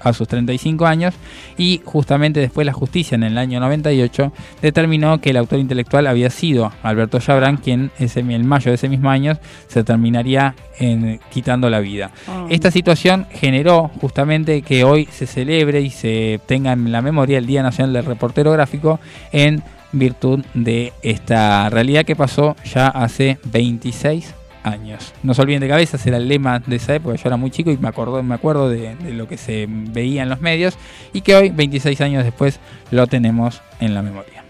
a 0.00 0.12
sus 0.12 0.26
35 0.26 0.86
años 0.86 1.14
y 1.56 1.82
justamente 1.84 2.40
después 2.40 2.66
la 2.66 2.72
justicia 2.72 3.14
en 3.14 3.22
el 3.22 3.38
año 3.38 3.60
98 3.60 4.32
determinó 4.60 5.20
que 5.20 5.30
el 5.30 5.36
autor 5.36 5.60
intelectual 5.60 6.08
había 6.08 6.30
sido 6.30 6.72
Alberto 6.82 7.20
Shabram 7.44 7.56
quien 7.58 7.90
ese, 7.98 8.20
en 8.20 8.46
mayo 8.46 8.70
de 8.70 8.76
ese 8.76 8.88
mismo 8.88 9.10
año 9.10 9.38
se 9.68 9.84
terminaría 9.84 10.54
en, 10.78 11.20
quitando 11.30 11.68
la 11.68 11.80
vida. 11.80 12.10
Ah. 12.26 12.46
Esta 12.48 12.70
situación 12.70 13.26
generó 13.30 13.90
justamente 14.00 14.62
que 14.62 14.84
hoy 14.84 15.08
se 15.10 15.26
celebre 15.26 15.80
y 15.80 15.90
se 15.90 16.40
tenga 16.46 16.72
en 16.72 16.90
la 16.90 17.02
memoria 17.02 17.38
el 17.38 17.46
Día 17.46 17.62
Nacional 17.62 17.92
del 17.92 18.04
Reportero 18.04 18.52
Gráfico 18.52 18.98
en 19.32 19.62
virtud 19.92 20.44
de 20.54 20.92
esta 21.02 21.68
realidad 21.70 22.04
que 22.04 22.16
pasó 22.16 22.56
ya 22.64 22.88
hace 22.88 23.38
26 23.44 24.34
años. 24.64 25.12
No 25.22 25.34
se 25.34 25.42
olviden 25.42 25.60
de 25.60 25.68
cabeza, 25.68 25.98
era 26.04 26.16
el 26.16 26.26
lema 26.26 26.58
de 26.58 26.76
esa 26.76 26.94
época, 26.94 27.16
yo 27.16 27.22
era 27.26 27.36
muy 27.36 27.50
chico 27.50 27.70
y 27.70 27.76
me, 27.76 27.88
acuerdo, 27.88 28.22
me 28.22 28.34
acuerdo 28.34 28.70
de, 28.70 28.96
de, 28.96 29.12
lo 29.12 29.28
que 29.28 29.36
se 29.36 29.66
veía 29.68 30.22
en 30.22 30.30
los 30.30 30.40
medios 30.40 30.76
y 31.12 31.20
que 31.20 31.36
hoy, 31.36 31.50
26 31.50 32.00
años 32.00 32.24
después, 32.24 32.58
lo 32.90 33.06
tenemos 33.06 33.60
en 33.78 33.94
la 33.94 34.02
memoria. 34.02 34.43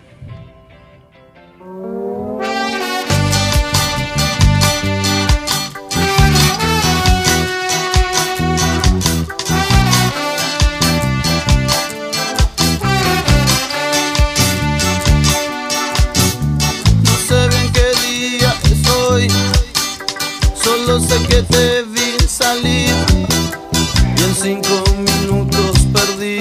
Sé 21.01 21.19
que 21.27 21.43
te 21.43 21.83
vi 21.83 22.17
salir 22.29 22.95
y 24.17 24.23
en 24.23 24.35
cinco 24.35 24.85
minutos 24.99 25.77
perdí 25.93 26.39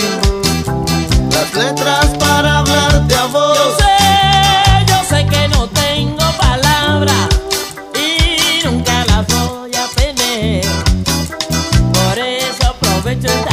las 1.32 1.54
letras 1.56 2.06
para 2.20 2.60
hablarte 2.60 3.16
a 3.16 3.26
vos. 3.28 3.58
Yo 3.58 3.78
sé, 3.78 4.86
yo 4.88 5.04
sé 5.10 5.26
que 5.26 5.48
no 5.50 5.68
tengo 5.70 6.26
palabras 6.38 7.30
y 7.96 8.64
nunca 8.66 9.06
las 9.06 9.26
voy 9.28 9.72
a 9.76 9.88
tener. 9.96 10.66
Por 11.94 12.20
eso 12.20 12.68
aprovecho 12.68 13.28
esta 13.28 13.53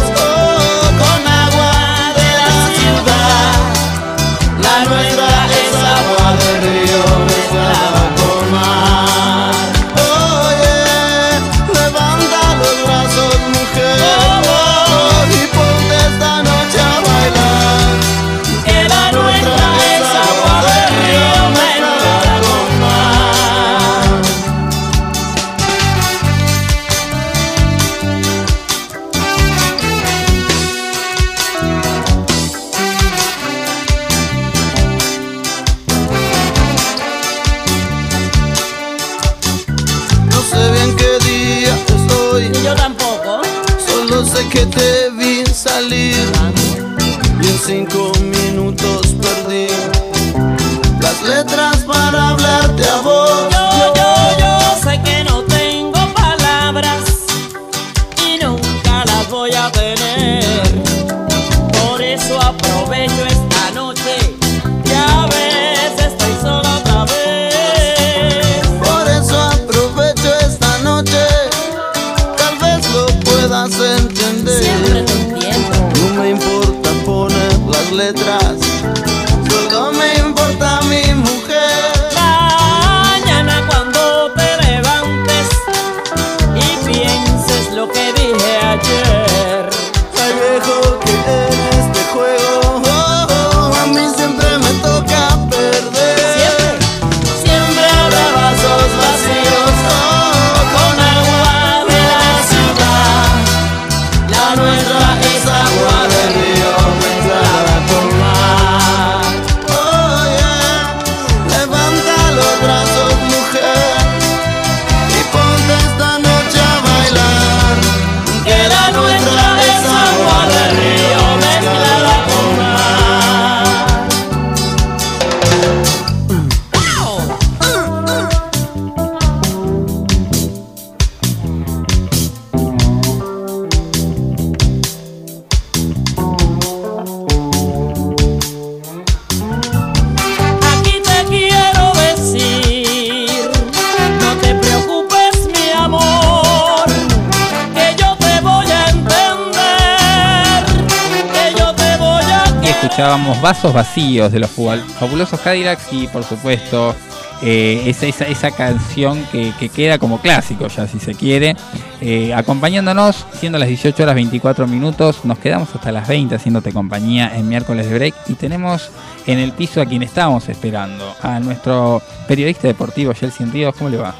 Vacíos 153.73 154.31
de 154.31 154.39
los 154.39 154.51
fabulosos 154.51 155.39
Cadillacs 155.39 155.91
y 155.91 156.07
por 156.07 156.23
supuesto 156.23 156.95
eh, 157.41 157.83
esa, 157.87 158.05
esa, 158.05 158.25
esa 158.25 158.51
canción 158.51 159.25
que, 159.31 159.51
que 159.59 159.69
queda 159.69 159.97
como 159.97 160.19
clásico 160.19 160.67
ya 160.67 160.87
si 160.87 160.99
se 160.99 161.15
quiere. 161.15 161.55
Eh, 161.99 162.33
acompañándonos, 162.33 163.25
siendo 163.33 163.57
las 163.57 163.67
18 163.67 164.03
horas 164.03 164.15
24 164.15 164.67
minutos, 164.67 165.25
nos 165.25 165.39
quedamos 165.39 165.73
hasta 165.73 165.91
las 165.91 166.07
20 166.07 166.35
haciéndote 166.35 166.71
compañía 166.71 167.35
en 167.35 167.47
miércoles 167.47 167.89
de 167.89 167.95
break 167.95 168.15
y 168.27 168.33
tenemos 168.33 168.89
en 169.27 169.39
el 169.39 169.51
piso 169.53 169.81
a 169.81 169.85
quien 169.85 170.03
estábamos 170.03 170.49
esperando, 170.49 171.15
a 171.21 171.39
nuestro 171.39 172.01
periodista 172.27 172.67
deportivo 172.67 173.13
Jelsin 173.13 173.51
Ríos, 173.51 173.75
¿cómo 173.75 173.89
le 173.89 173.97
va? 173.97 174.15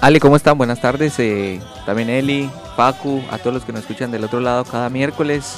Ale, 0.00 0.20
¿cómo 0.20 0.36
están? 0.36 0.58
Buenas 0.58 0.80
tardes. 0.80 1.18
eh, 1.18 1.60
también 1.86 2.10
Eli, 2.10 2.50
Pacu, 2.76 3.22
a 3.30 3.38
todos 3.38 3.54
los 3.54 3.64
que 3.64 3.72
nos 3.72 3.80
escuchan 3.82 4.10
del 4.10 4.24
otro 4.24 4.40
lado 4.40 4.64
cada 4.64 4.90
miércoles. 4.90 5.56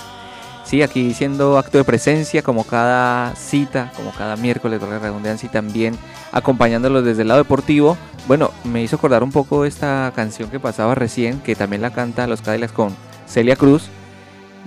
Sí, 0.68 0.82
aquí 0.82 1.14
siendo 1.14 1.56
acto 1.56 1.78
de 1.78 1.84
presencia, 1.84 2.42
como 2.42 2.62
cada 2.62 3.34
cita, 3.36 3.90
como 3.96 4.12
cada 4.12 4.36
miércoles, 4.36 4.78
por 4.78 4.90
la 4.90 4.98
redundancia, 4.98 5.46
y 5.46 5.50
también 5.50 5.96
acompañándolos 6.30 7.06
desde 7.06 7.22
el 7.22 7.28
lado 7.28 7.42
deportivo. 7.42 7.96
Bueno, 8.26 8.50
me 8.64 8.82
hizo 8.82 8.96
acordar 8.96 9.22
un 9.22 9.32
poco 9.32 9.64
esta 9.64 10.12
canción 10.14 10.50
que 10.50 10.60
pasaba 10.60 10.94
recién, 10.94 11.40
que 11.40 11.56
también 11.56 11.80
la 11.80 11.94
canta 11.94 12.26
Los 12.26 12.42
Cadillacs 12.42 12.72
con 12.72 12.94
Celia 13.26 13.56
Cruz. 13.56 13.88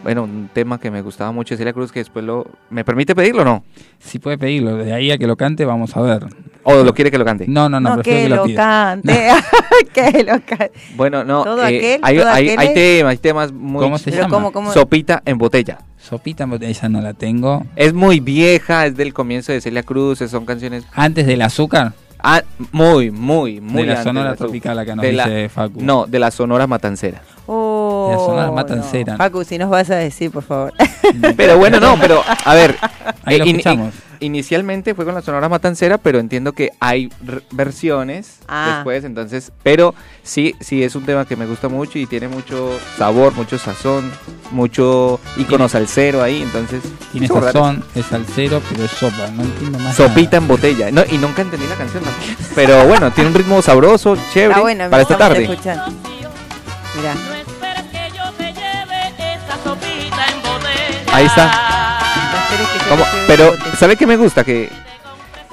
Bueno, 0.04 0.24
un 0.24 0.50
tema 0.52 0.80
que 0.80 0.90
me 0.90 1.02
gustaba 1.04 1.32
mucho 1.32 1.54
de 1.54 1.60
Celia 1.60 1.74
Cruz, 1.74 1.92
que 1.92 2.00
después 2.00 2.26
lo... 2.26 2.48
¿Me 2.72 2.84
permite 2.84 3.14
pedirlo 3.14 3.44
o 3.44 3.46
no? 3.46 3.64
Si 4.00 4.18
puede 4.18 4.38
pedirlo, 4.40 4.78
de 4.78 4.94
ahí 4.94 5.12
a 5.12 5.18
que 5.20 5.28
lo 5.28 5.36
cante 5.38 5.64
vamos 5.64 5.96
a 5.96 6.02
ver. 6.02 6.26
¿O 6.64 6.84
lo 6.84 6.94
quiere 6.96 7.12
que 7.12 7.20
lo 7.20 7.26
cante? 7.26 7.46
No, 7.48 7.70
no, 7.70 7.80
no, 7.80 7.98
No, 7.98 8.02
que 8.02 8.24
que 8.24 8.30
lo 8.30 8.46
cante. 8.56 9.30
que 9.94 10.24
lo 10.24 10.34
cante. 10.44 10.72
Bueno, 10.96 11.24
no. 11.24 11.44
Todo 11.44 11.66
eh, 11.68 11.78
aquel, 11.78 12.00
hay, 12.04 12.18
todo 12.18 12.30
hay- 12.30 12.50
aquel 12.50 12.60
hay 12.60 12.68
es- 12.68 12.74
temas, 12.74 13.12
hay 13.12 13.18
temas 13.18 13.52
muy... 13.52 13.80
¿Cómo 13.84 13.98
se 14.00 14.10
Pero 14.10 14.24
llama? 14.24 14.34
¿cómo, 14.34 14.52
cómo? 14.52 14.74
Sopita 14.74 15.22
en 15.24 15.38
botella. 15.38 15.78
Sopita 16.00 16.46
en 16.46 16.50
botella, 16.50 16.72
esa 16.72 16.90
no 16.90 17.00
la 17.02 17.14
tengo. 17.14 17.64
Es 17.76 17.94
muy 17.94 18.20
vieja, 18.20 18.88
es 18.88 18.98
del 18.98 19.14
comienzo 19.14 19.52
de 19.52 19.62
Celia 19.62 19.84
Cruz, 19.84 20.18
son 20.18 20.46
canciones 20.46 20.84
Antes 20.94 21.28
del 21.28 21.44
azúcar, 21.44 21.94
ah, 22.18 22.42
muy, 22.72 23.12
muy, 23.12 23.62
muy 23.62 23.82
de 23.84 23.88
la 23.90 23.92
antes 23.94 24.04
Sonora 24.06 24.32
de 24.32 24.38
Tropical, 24.38 24.80
acá 24.80 24.96
nos 24.96 25.04
de 25.04 25.14
la- 25.14 25.26
dice 25.26 25.50
Facu. 25.50 25.80
No, 25.84 26.08
de 26.08 26.18
la 26.18 26.32
Sonora 26.32 26.66
Matancera. 26.66 27.22
Oh, 27.46 27.70
No. 28.10 28.52
Matancera. 28.54 29.18
Facu, 29.18 29.44
si 29.44 29.58
nos 29.58 29.70
vas 29.70 29.90
a 29.90 29.96
decir, 29.96 30.32
por 30.32 30.44
favor. 30.44 30.74
Pero 31.38 31.58
bueno, 31.58 31.80
no, 31.80 31.98
pero 32.00 32.24
a 32.46 32.54
ver, 32.56 32.78
Ahí 33.26 33.38
lo 33.38 33.44
eh, 33.44 33.50
in- 33.50 33.56
escuchamos. 33.58 33.94
inicialmente 34.22 34.96
fue 34.96 35.04
con 35.04 35.14
la 35.14 35.22
Sonora 35.22 35.50
Matancera, 35.50 35.98
pero 35.98 36.20
entiendo 36.20 36.54
que 36.54 36.70
hay 36.80 37.10
r- 37.28 37.42
versiones 37.52 38.38
Ah. 38.48 38.76
después, 38.76 39.04
entonces, 39.04 39.52
pero 39.62 39.94
sí, 40.24 40.56
sí 40.62 40.84
es 40.84 40.96
un 40.96 41.04
tema 41.06 41.26
que 41.26 41.36
me 41.36 41.46
gusta 41.48 41.68
mucho 41.68 42.00
y 42.00 42.06
tiene 42.06 42.30
mucho 42.30 42.72
sabor, 42.98 43.34
mucho 43.34 43.58
sazón, 43.58 44.10
mucho 44.52 45.20
icono 45.38 45.68
salsero 45.68 46.22
ahí, 46.24 46.42
entonces 46.44 46.82
Tiene 47.12 47.28
sazón, 47.28 47.84
es 47.96 48.06
salsero, 48.06 48.62
pero 48.70 48.86
es 48.86 48.92
sopa. 48.92 49.28
No 49.34 49.44
entiendo 49.44 49.80
más. 49.80 49.96
Sopita 49.96 50.38
en 50.38 50.48
botella. 50.48 50.92
No, 50.92 51.02
y 51.10 51.18
nunca 51.18 51.42
entendí 51.42 51.68
la 51.68 51.76
canción 51.76 52.04
tampoco. 52.04 52.26
Pero 52.56 52.86
bueno, 52.88 53.12
tiene 53.12 53.30
un 53.32 53.36
ritmo 53.36 53.62
sabroso, 53.62 54.16
chévere, 54.34 54.62
bueno, 54.62 54.90
para 54.90 55.02
esta 55.02 55.18
tarde. 55.18 55.44
escuchar. 55.44 55.88
Mirá. 56.96 57.16
Ahí 61.13 61.26
está. 61.26 61.52
Pero. 63.28 63.54
¿sabe 63.80 63.95
qué 63.95 64.06
me 64.06 64.17
gusta? 64.17 64.43
Que 64.43 64.69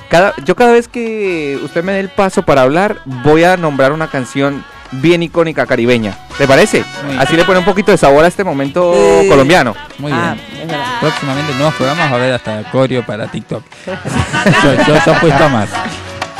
cada, 0.08 0.34
yo 0.44 0.56
cada 0.56 0.72
vez 0.72 0.88
que 0.88 1.58
usted 1.62 1.84
me 1.84 1.92
dé 1.92 2.00
el 2.00 2.08
paso 2.08 2.42
para 2.42 2.62
hablar, 2.62 2.98
voy 3.04 3.44
a 3.44 3.56
nombrar 3.56 3.92
una 3.92 4.08
canción 4.08 4.64
bien 4.90 5.22
icónica 5.22 5.66
caribeña. 5.66 6.16
¿Le 6.38 6.46
parece? 6.46 6.84
Así 7.18 7.36
le 7.36 7.44
pone 7.44 7.58
un 7.58 7.64
poquito 7.64 7.92
de 7.92 7.98
sabor 7.98 8.24
a 8.24 8.28
este 8.28 8.42
momento 8.42 8.94
Sí. 9.22 9.28
colombiano. 9.28 9.74
Muy 9.98 10.10
Ah, 10.12 10.34
bien. 10.54 10.68
verdad. 10.68 11.00
Próximamente 11.00 11.52
en 11.52 11.58
nuevos 11.58 11.74
programas 11.74 12.10
va 12.10 12.16
a 12.16 12.18
haber 12.18 12.32
hasta 12.32 12.62
coreo 12.70 13.04
para 13.04 13.26
TikTok. 13.26 13.62
yo, 13.86 14.74
yo, 14.86 15.34
a 15.34 15.48
más. 15.48 15.68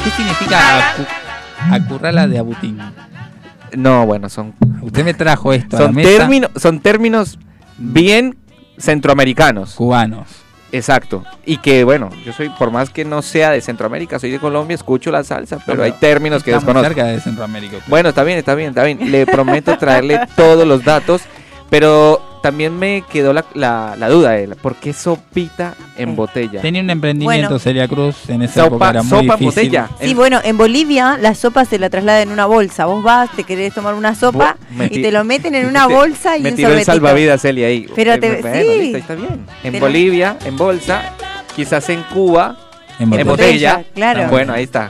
¿Qué 0.03 0.11
significa 0.11 0.79
acu 0.91 1.03
acurrala 1.73 2.27
de 2.27 2.39
abutín? 2.39 2.79
No, 3.77 4.07
bueno, 4.07 4.29
son, 4.31 4.55
Usted 4.81 5.05
me 5.05 5.13
trajo 5.13 5.53
esto 5.53 5.77
a 5.77 5.81
la 5.81 5.87
son, 5.87 5.95
mesa. 5.97 6.09
términos, 6.09 6.51
son 6.57 6.81
términos 6.81 7.39
bien 7.77 8.39
centroamericanos. 8.79 9.75
Cubanos. 9.75 10.29
Exacto. 10.71 11.25
Y 11.47 11.59
que, 11.59 11.85
bueno, 11.85 12.11
yo 12.25 12.33
soy, 12.33 12.51
por 12.51 12.71
más 12.71 12.91
que 12.91 13.05
no 13.05 13.23
sea 13.23 13.51
de 13.51 13.61
Centroamérica, 13.61 14.19
soy 14.19 14.31
de 14.31 14.39
Colombia, 14.39 14.75
escucho 14.75 15.11
la 15.11 15.25
salsa, 15.25 15.59
pero 15.65 15.83
hay 15.83 15.93
términos 15.93 16.43
que 16.43 16.53
desconozco. 16.53 16.89
cerca 16.89 17.05
de 17.05 17.21
Centroamérica. 17.21 17.79
usted. 17.79 17.89
Bueno, 17.89 18.11
está 18.11 18.23
bien, 18.23 18.39
está 18.39 18.55
bien, 18.55 18.69
está 18.71 18.85
bien. 18.85 19.11
Le 19.11 19.27
prometo 19.27 19.79
traerle 19.79 20.21
todos 20.37 20.67
los 20.67 20.85
datos, 20.85 21.23
pero 21.71 22.21
también 22.43 22.79
me 22.79 23.03
quedó 23.11 23.33
la, 23.33 23.45
la, 23.55 23.95
la 23.99 24.09
duda 24.09 24.31
de 24.31 24.45
él. 24.45 24.57
¿Por 24.57 24.77
qué 24.77 24.93
sopita 24.93 25.75
en 25.97 26.11
Eh, 26.11 26.15
botella? 26.15 26.61
Tenía 26.63 26.81
un 26.83 26.89
emprendimiento 26.91 27.49
Bueno. 27.49 27.59
Celia 27.59 27.89
Cruz 27.89 28.29
en 28.29 28.43
esa 28.43 28.67
época 28.67 28.87
Sopa, 28.87 28.91
era 28.91 29.03
muy 29.03 29.11
sopa 29.11 29.21
en 29.35 29.41
difícil. 29.41 29.45
botella. 29.71 29.89
Sí, 30.01 30.11
En- 30.13 30.17
bueno, 30.17 30.41
en 30.45 30.57
Bolivia 30.57 31.19
la 31.21 31.35
sopa 31.35 31.65
se 31.65 31.79
la 31.79 31.91
traslada 31.91 32.23
en 32.23 32.31
una 32.31 32.47
bolsa. 32.47 32.87
Vos 32.87 33.03
vas, 33.03 33.31
te 33.35 33.45
querés 33.45 33.75
tomar 33.75 33.95
una 33.95 34.15
sopa 34.15 34.57
Bo- 34.71 34.85
y 34.85 35.03
te 35.03 35.11
lo 35.13 35.25
meten 35.25 35.55
en 35.57 35.67
una 35.69 35.87
bolsa 35.89 36.39
y 36.39 36.43
me 36.43 36.51
un 36.51 36.57
tiró 36.57 36.73
el 36.73 36.85
salvavidas 36.85 37.45
Eli 37.45 37.65
ahí. 37.65 37.87
Pero 37.95 38.13
Eh, 38.15 38.19
te- 38.19 38.41
bueno, 38.41 38.57
sí. 38.61 38.79
listo, 38.79 38.99
está 38.99 39.15
bien. 39.15 39.47
En 39.65 39.73
Te 39.73 39.81
lo- 39.81 39.87
Bolivia, 39.87 40.37
en 40.45 40.57
bolsa, 40.57 41.03
quizás 41.57 41.89
en 41.91 42.03
Cuba, 42.05 42.57
En 42.99 43.05
en 43.05 43.11
botella. 43.11 43.25
botella. 43.25 43.77
botella, 43.77 43.95
claro. 43.95 44.29
Bueno, 44.31 44.53
ahí 44.55 44.65
está. 44.65 44.89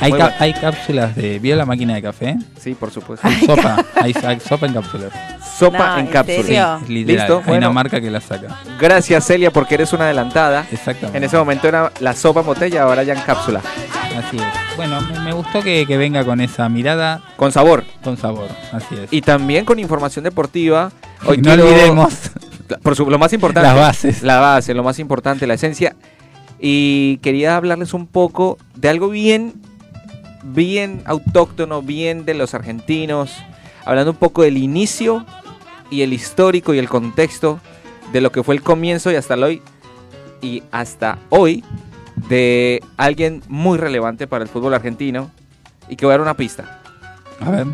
Hay, 0.00 0.10
Muy 0.10 0.18
ca- 0.20 0.24
bueno. 0.28 0.36
hay 0.40 0.52
cápsulas 0.54 1.16
de. 1.16 1.38
¿Vio 1.38 1.56
la 1.56 1.66
máquina 1.66 1.94
de 1.94 2.02
café? 2.02 2.36
Sí, 2.60 2.74
por 2.74 2.90
supuesto. 2.90 3.26
Hay 3.26 3.34
sopa. 3.44 3.84
hay, 3.96 4.14
hay 4.24 4.40
sopa 4.40 4.66
en 4.66 4.74
cápsulas. 4.74 5.10
Sopa 5.58 5.78
No, 5.78 5.94
en 5.94 6.06
¿en 6.06 6.12
cápsula. 6.12 6.42
serio? 6.42 6.78
Es 6.82 6.88
literal. 6.88 7.26
Listo, 7.26 7.38
Hay 7.38 7.44
bueno. 7.44 7.66
una 7.66 7.72
marca 7.74 8.00
que 8.00 8.10
la 8.10 8.20
saca. 8.20 8.60
Gracias 8.80 9.24
Celia 9.26 9.50
porque 9.50 9.74
eres 9.74 9.92
una 9.92 10.04
adelantada. 10.04 10.66
Exactamente. 10.70 11.18
En 11.18 11.24
ese 11.24 11.36
momento 11.36 11.66
era 11.66 11.92
la 11.98 12.14
sopa 12.14 12.40
en 12.40 12.46
botella, 12.46 12.82
ahora 12.84 13.02
ya 13.02 13.14
en 13.14 13.20
cápsula. 13.22 13.60
Así 14.16 14.36
es. 14.36 14.76
Bueno, 14.76 15.00
me, 15.00 15.18
me 15.20 15.32
gustó 15.32 15.60
que, 15.62 15.84
que 15.86 15.96
venga 15.96 16.24
con 16.24 16.40
esa 16.40 16.68
mirada 16.68 17.20
Con 17.36 17.50
sabor. 17.50 17.84
con 18.04 18.16
sabor. 18.16 18.48
Así 18.72 18.94
es. 18.94 19.12
Y 19.12 19.20
también 19.22 19.64
con 19.64 19.78
información 19.80 20.22
deportiva. 20.24 20.92
Hoy 21.26 21.38
no 21.38 21.42
quiero- 21.42 21.66
olvidemos 21.66 22.14
Por 22.82 22.94
su- 22.94 23.10
lo 23.10 23.18
más 23.18 23.32
importante. 23.32 23.66
las 23.68 23.76
bases. 23.76 24.22
La 24.22 24.38
base, 24.38 24.74
lo 24.74 24.84
más 24.84 24.98
importante, 25.00 25.44
la 25.46 25.54
esencia. 25.54 25.96
Y 26.60 27.18
quería 27.18 27.56
hablarles 27.56 27.94
un 27.94 28.06
poco 28.06 28.58
de 28.74 28.88
algo 28.88 29.08
bien, 29.08 29.54
bien 30.42 31.02
autóctono, 31.06 31.82
bien 31.82 32.24
de 32.24 32.34
los 32.34 32.54
argentinos. 32.54 33.36
Hablando 33.84 34.10
un 34.12 34.16
poco 34.16 34.42
del 34.42 34.56
inicio 34.58 35.24
y 35.90 36.02
el 36.02 36.12
histórico 36.12 36.74
y 36.74 36.78
el 36.78 36.88
contexto 36.88 37.60
de 38.12 38.20
lo 38.20 38.30
que 38.32 38.42
fue 38.42 38.54
el 38.54 38.62
comienzo 38.62 39.10
y 39.10 39.16
hasta 39.16 39.34
el 39.34 39.42
hoy. 39.42 39.62
Y 40.40 40.62
hasta 40.70 41.18
hoy 41.30 41.64
de 42.28 42.82
alguien 42.96 43.42
muy 43.48 43.78
relevante 43.78 44.26
para 44.26 44.44
el 44.44 44.50
fútbol 44.50 44.74
argentino. 44.74 45.30
Y 45.88 45.96
que 45.96 46.04
voy 46.06 46.12
a 46.12 46.18
dar 46.18 46.20
una 46.22 46.34
pista. 46.34 46.80
A 47.40 47.50
ver, 47.50 47.66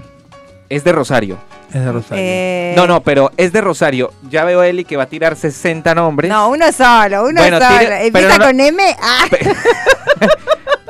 Es 0.68 0.85
de 0.85 0.92
Rosario. 0.92 1.37
es 1.72 1.85
de 1.85 1.90
Rosario. 1.92 2.22
Eh, 2.24 2.74
No, 2.77 2.87
no, 2.87 3.03
pero 3.03 3.33
es 3.37 3.53
de 3.53 3.61
Rosario. 3.61 4.12
Ya 4.31 4.44
veo 4.44 4.61
a 4.61 4.68
Eli 4.68 4.85
que 4.85 4.96
va 4.96 5.03
a 5.05 5.07
tirar 5.07 5.35
60 5.37 5.94
nombres. 5.94 6.31
No, 6.31 6.48
uno 6.50 6.70
solo, 6.72 7.24
uno 7.24 7.40
Bueno, 7.40 7.59
solo. 7.59 7.70
tire- 7.79 8.07
Empieza 8.07 8.29
pero 8.29 8.38
no- 8.38 8.44
con 8.46 8.61
M. 8.61 8.96
Ah, 9.03 9.24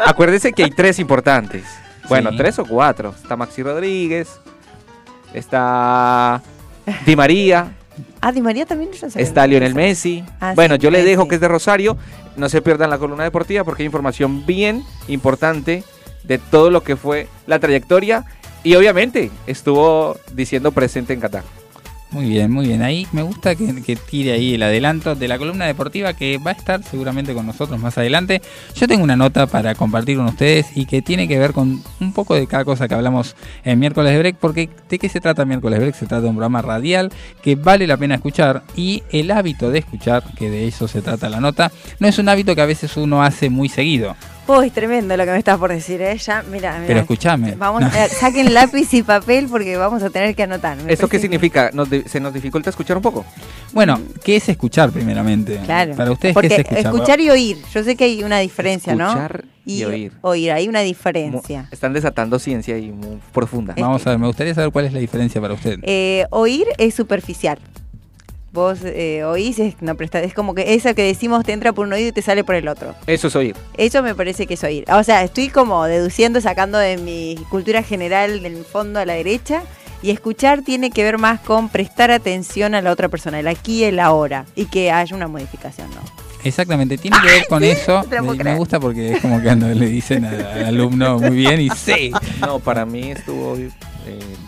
Acuérdese 0.07 0.53
que 0.53 0.65
hay 0.65 0.71
tres 0.71 0.99
importantes. 0.99 1.65
Bueno, 2.09 2.31
Sí. 2.31 2.37
tres 2.37 2.59
o 2.59 2.65
cuatro. 2.67 3.15
Está 3.21 3.37
Maxi 3.37 3.63
Rodríguez, 3.63 4.29
está 5.33 6.43
Di 7.07 7.17
María, 7.17 7.73
Ah, 8.21 8.33
Di 8.33 8.41
María 8.43 8.67
también 8.67 8.93
sabía. 8.95 9.23
está 9.25 9.47
Lionel 9.47 9.75
Messi. 9.75 10.25
Ah, 10.41 10.53
bueno, 10.57 10.75
sí, 10.75 10.81
yo 10.81 10.91
le 10.91 10.99
Messi. 10.99 11.11
dejo 11.11 11.29
que 11.29 11.37
es 11.37 11.41
de 11.41 11.49
Rosario. 11.49 11.97
No 12.37 12.49
se 12.49 12.61
pierdan 12.61 12.91
la 12.91 12.99
columna 12.99 13.23
deportiva 13.23 13.63
porque 13.65 13.83
hay 13.83 13.87
información 13.87 14.45
bien 14.45 14.83
importante 15.09 15.85
de 16.25 16.39
todo 16.39 16.71
lo 16.71 16.83
que 16.83 16.97
fue 16.97 17.29
la 17.47 17.59
trayectoria. 17.61 18.25
Y 18.65 18.75
obviamente 18.75 19.31
estuvo 19.47 20.17
diciendo 20.33 20.73
presente 20.73 21.13
en 21.13 21.21
Qatar. 21.21 21.45
Muy 22.15 22.29
bien, 22.29 22.53
muy 22.53 22.69
bien. 22.69 22.81
Ahí 22.81 23.09
me 23.11 23.23
gusta 23.23 23.57
que, 23.57 23.97
tire 24.09 24.31
ahí 24.31 24.55
el 24.55 24.63
adelanto 24.63 25.17
de 25.17 25.27
la 25.27 25.37
columna 25.37 25.67
deportiva 25.67 26.13
que 26.13 26.39
va 26.39 26.53
a 26.53 26.55
estar 26.55 26.81
seguramente 26.85 27.35
con 27.35 27.45
nosotros 27.45 27.81
más 27.81 27.99
adelante. 27.99 28.41
Yo 28.77 28.87
tengo 28.87 29.03
una 29.03 29.17
nota 29.17 29.49
para 29.49 29.75
compartir 29.75 30.19
con 30.19 30.27
ustedes 30.27 30.77
y 30.77 30.87
que 30.87 31.03
tiene 31.03 31.27
que 31.27 31.41
ver 31.41 31.53
con 31.53 31.83
un 31.99 32.13
poco 32.13 32.37
de 32.37 32.47
cada 32.47 32.65
cosa 32.65 32.87
que 32.87 32.95
hablamos 32.95 33.35
en 33.65 33.81
miércoles 33.81 34.13
de 34.13 34.19
break, 34.21 34.37
porque 34.37 34.71
¿de 34.89 34.99
qué 35.01 35.09
se 35.09 35.21
trata 35.21 35.45
miércoles 35.45 35.81
break? 35.81 35.97
Se 35.97 36.07
trata 36.07 36.23
de 36.23 36.29
un 36.29 36.37
programa 36.37 36.63
radial 36.63 37.11
que 37.43 37.57
vale 37.57 37.85
la 37.89 37.97
pena 37.97 38.15
escuchar 38.15 38.63
y 38.77 39.03
el 39.11 39.33
hábito 39.33 39.73
de 39.73 39.81
escuchar, 39.81 40.23
que 40.37 40.51
de 40.51 40.69
eso 40.69 40.87
se 40.87 41.03
trata 41.03 41.29
la 41.29 41.41
nota, 41.41 41.73
no 41.99 42.07
es 42.07 42.17
un 42.19 42.29
hábito 42.29 42.55
que 42.55 42.61
a 42.61 42.67
veces 42.67 42.97
uno 42.97 43.25
hace 43.25 43.51
muy 43.51 43.69
seguido. 43.69 44.15
Uy, 44.47 44.71
tremendo 44.71 45.17
lo 45.17 45.25
que 45.25 45.31
me 45.31 45.39
estás 45.39 45.59
por 45.59 45.71
decir, 45.71 46.03
¿eh? 46.03 46.19
Ya, 46.19 46.45
mira. 46.51 46.83
Pero 46.87 47.01
escúchame. 47.01 47.55
Vamos, 47.57 47.83
a 47.83 48.09
saquen 48.09 48.53
lápiz 48.55 48.93
y 48.93 49.03
papel 49.03 49.47
porque 49.49 49.77
vamos 49.79 50.03
a 50.03 50.11
tener 50.11 50.35
que 50.37 50.43
anotar. 50.43 50.77
¿Eso 50.87 51.09
qué 51.09 51.19
significa? 51.19 51.71
¿Nos 51.73 51.89
di- 51.89 52.03
¿Se 52.03 52.21
nos 52.21 52.35
dificulta 52.35 52.69
escuchar 52.69 52.97
un 52.99 53.03
poco? 53.03 53.25
Bueno, 53.73 53.99
¿qué 54.23 54.37
es 54.37 54.49
escuchar 54.51 54.91
primeramente? 54.91 55.59
Claro. 55.65 55.95
Para 55.97 56.13
ustedes, 56.13 56.35
Porque 56.35 56.49
¿qué 56.49 56.61
es 56.79 56.85
escuchar? 56.85 57.21
y 57.21 57.31
oír. 57.31 57.57
Yo 57.73 57.83
sé 57.85 57.97
que 57.97 58.05
hay 58.05 58.23
una 58.23 58.39
diferencia, 58.41 58.95
¿no? 58.95 59.09
Escuchar 59.09 59.45
y 59.65 59.83
oír. 59.85 60.13
hay 60.53 60.69
una 60.69 60.81
Mu- 60.81 60.85
diferencia. 60.85 61.67
Están 61.71 61.95
desatando 61.95 62.39
ciencia 62.39 62.77
y 62.77 62.91
muy 62.91 63.19
profunda. 63.33 63.73
Eh, 63.77 63.81
Vamos 63.81 64.07
a 64.07 64.11
ver, 64.11 64.19
me 64.19 64.27
gustaría 64.27 64.55
saber 64.55 64.71
cuál 64.73 64.85
es 64.85 64.93
la 64.93 64.99
diferencia 65.01 65.41
para 65.41 65.55
usted. 65.55 65.79
Eh, 65.83 66.27
oír 66.31 66.67
es 66.77 66.95
superficial. 66.95 67.59
Vos 68.55 68.79
eh, 68.85 69.25
oís, 69.25 69.59
es, 69.59 69.75
no 69.83 69.95
prestás, 69.97 70.23
es 70.23 70.33
como 70.33 70.55
que 70.55 70.75
esa 70.75 70.95
que 70.95 71.03
decimos 71.03 71.45
te 71.45 71.53
entra 71.53 71.73
por 71.75 71.87
un 71.87 71.93
oído 71.93 72.09
y 72.09 72.13
te 72.13 72.23
sale 72.23 72.45
por 72.45 72.55
el 72.55 72.69
otro. 72.69 72.95
Eso 73.07 73.27
es 73.29 73.37
oír. 73.37 73.55
Eso 73.77 74.03
me 74.03 74.15
parece 74.15 74.47
que 74.47 74.55
es 74.55 74.65
oír. 74.65 74.85
O 74.91 75.03
sea, 75.05 75.23
estoy 75.25 75.49
como 75.49 75.85
deduciendo, 75.85 76.41
sacando 76.41 76.79
de 76.79 76.97
mi 76.97 77.37
cultura 77.51 77.83
general 77.83 78.43
del 78.43 78.65
fondo 78.65 79.01
a 79.01 79.05
la 79.05 79.13
derecha. 79.15 79.63
Y 80.03 80.11
escuchar 80.11 80.61
tiene 80.63 80.91
que 80.91 81.03
ver 81.03 81.17
más 81.17 81.41
con 81.41 81.71
prestar 81.71 82.11
atención 82.11 82.75
a 82.75 82.83
la 82.83 82.93
otra 82.93 83.09
persona, 83.09 83.41
el 83.41 83.49
aquí 83.49 83.81
y 83.81 83.85
el 83.85 83.99
ahora. 83.99 84.45
Y 84.55 84.67
que 84.67 84.91
haya 84.93 85.17
una 85.17 85.29
modificación, 85.29 85.89
¿no? 85.91 86.01
Exactamente, 86.45 86.99
tiene 86.99 87.17
que 87.23 87.27
ver 87.27 87.47
con 87.49 87.65
eso. 87.65 88.05
te 88.09 88.17
la 88.17 88.23
puedo 88.23 88.45
Me- 88.45 88.55
gusta 88.57 88.79
porque 88.79 89.15
es 89.15 89.21
como 89.23 89.39
que 89.39 89.45
cuando 89.45 89.67
le 89.69 89.87
dicen 89.87 90.27
al, 90.27 90.45
al 90.47 90.65
alumno 90.67 91.19
muy 91.19 91.31
bien 91.37 91.59
y 91.63 91.71
sí. 91.71 92.13
No, 92.43 92.59
para 92.59 92.85
mí 92.85 93.13
estuvo 93.13 93.57
eh, 93.57 93.71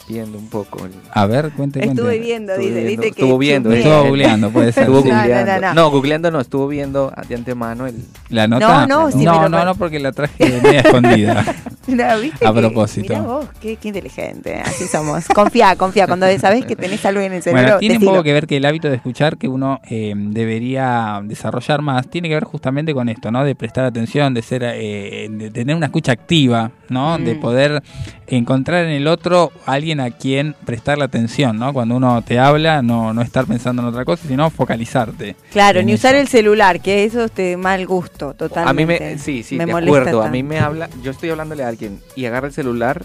viendo 0.08 0.38
un 0.38 0.48
poco. 0.48 0.84
el- 0.86 0.92
A 1.12 1.26
ver, 1.26 1.50
cuente, 1.52 1.80
cuente. 1.80 2.00
Estuve 2.00 2.18
viendo, 2.18 2.52
Estuve 2.52 2.68
dice, 2.68 2.84
viendo, 2.84 3.02
dice 3.02 3.14
que 3.14 3.22
estuvo 3.22 3.38
viendo, 3.38 3.68
chusmeé. 3.70 3.82
Estuvo 3.84 4.04
googleando, 4.08 4.50
puede 4.50 4.72
ser. 4.72 4.82
Estuvo 4.84 5.02
sí. 5.02 5.08
No, 5.08 5.14
no, 5.14 5.20
googleando. 5.22 5.52
no, 5.52 5.60
No, 5.60 5.74
no. 5.74 5.90
googleando 5.90 6.30
no, 6.30 6.40
estuvo 6.40 6.68
viendo 6.68 7.12
de 7.28 7.34
antemano 7.34 7.86
el... 7.86 7.94
La 8.28 8.46
nota. 8.48 8.86
No, 8.86 9.04
no, 9.04 9.10
sí 9.10 9.24
no, 9.24 9.48
no, 9.48 9.64
no, 9.64 9.74
porque 9.74 9.98
la 10.00 10.12
traje 10.12 10.44
media 10.62 10.80
escondida. 10.84 11.44
No, 11.86 12.20
¿viste 12.20 12.46
A 12.46 12.52
que- 12.52 12.60
propósito. 12.60 13.08
mirá 13.14 13.22
vos, 13.22 13.46
qué, 13.60 13.76
qué 13.76 13.88
inteligente, 13.88 14.60
así 14.64 14.86
somos. 14.86 15.26
Confía, 15.28 15.76
confía, 15.76 16.06
cuando 16.08 16.26
sabés 16.38 16.64
que 16.64 16.74
tenés 16.74 17.04
algo 17.06 17.20
en 17.20 17.32
el 17.32 17.42
cerebro, 17.42 17.62
Bueno, 17.62 17.78
tiene 17.78 17.98
un 17.98 18.04
poco 18.04 18.22
que 18.24 18.32
ver 18.32 18.46
que 18.48 18.56
el 18.56 18.64
hábito 18.64 18.88
de 18.88 18.96
escuchar 18.96 19.36
que 19.36 19.46
uno 19.48 19.80
eh, 19.88 20.12
debería 20.16 21.20
desarrollar 21.22 21.82
más, 21.82 22.08
tiene 22.08 22.28
que 22.28 22.34
ver 22.34 22.44
justamente 22.44 22.92
con 22.94 23.08
esto, 23.08 23.30
¿no? 23.30 23.44
De 23.44 23.54
prestar 23.54 23.84
atención, 23.84 24.34
de 24.34 24.42
ser, 24.42 24.62
eh, 24.64 25.28
de 25.30 25.50
tener 25.50 25.76
una 25.76 25.86
escucha 25.86 26.10
activa, 26.12 26.70
¿no? 26.88 27.18
De 27.18 27.34
Mm. 27.36 27.40
poder 27.40 27.82
encontrar 28.26 28.84
en 28.84 28.90
el 28.90 29.06
otro 29.06 29.52
alguien 29.66 29.95
a 30.00 30.10
quien 30.10 30.54
prestarle 30.64 31.04
atención, 31.04 31.58
¿no? 31.58 31.72
Cuando 31.72 31.96
uno 31.96 32.22
te 32.22 32.38
habla, 32.38 32.82
no, 32.82 33.12
no 33.12 33.22
estar 33.22 33.46
pensando 33.46 33.82
en 33.82 33.88
otra 33.88 34.04
cosa, 34.04 34.26
sino 34.28 34.48
focalizarte. 34.50 35.36
Claro, 35.52 35.82
ni 35.82 35.94
usar 35.94 36.14
el 36.14 36.28
celular, 36.28 36.80
que 36.80 37.04
eso 37.04 37.24
es 37.24 37.34
de 37.34 37.56
mal 37.56 37.86
gusto, 37.86 38.30
A 38.30 38.34
totalmente. 38.34 39.00
mí 39.00 39.12
me... 39.14 39.18
Sí, 39.18 39.42
sí, 39.42 39.56
Me 39.56 39.66
de 39.66 39.72
acuerdo. 39.72 40.22
A 40.22 40.28
mí 40.28 40.42
me 40.42 40.58
habla... 40.58 40.88
Yo 41.02 41.10
estoy 41.10 41.30
hablándole 41.30 41.64
a 41.64 41.68
alguien 41.68 42.00
y 42.14 42.24
agarra 42.26 42.46
el 42.48 42.52
celular... 42.52 43.04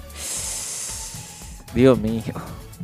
Dios 1.73 1.97
mío. 1.99 2.21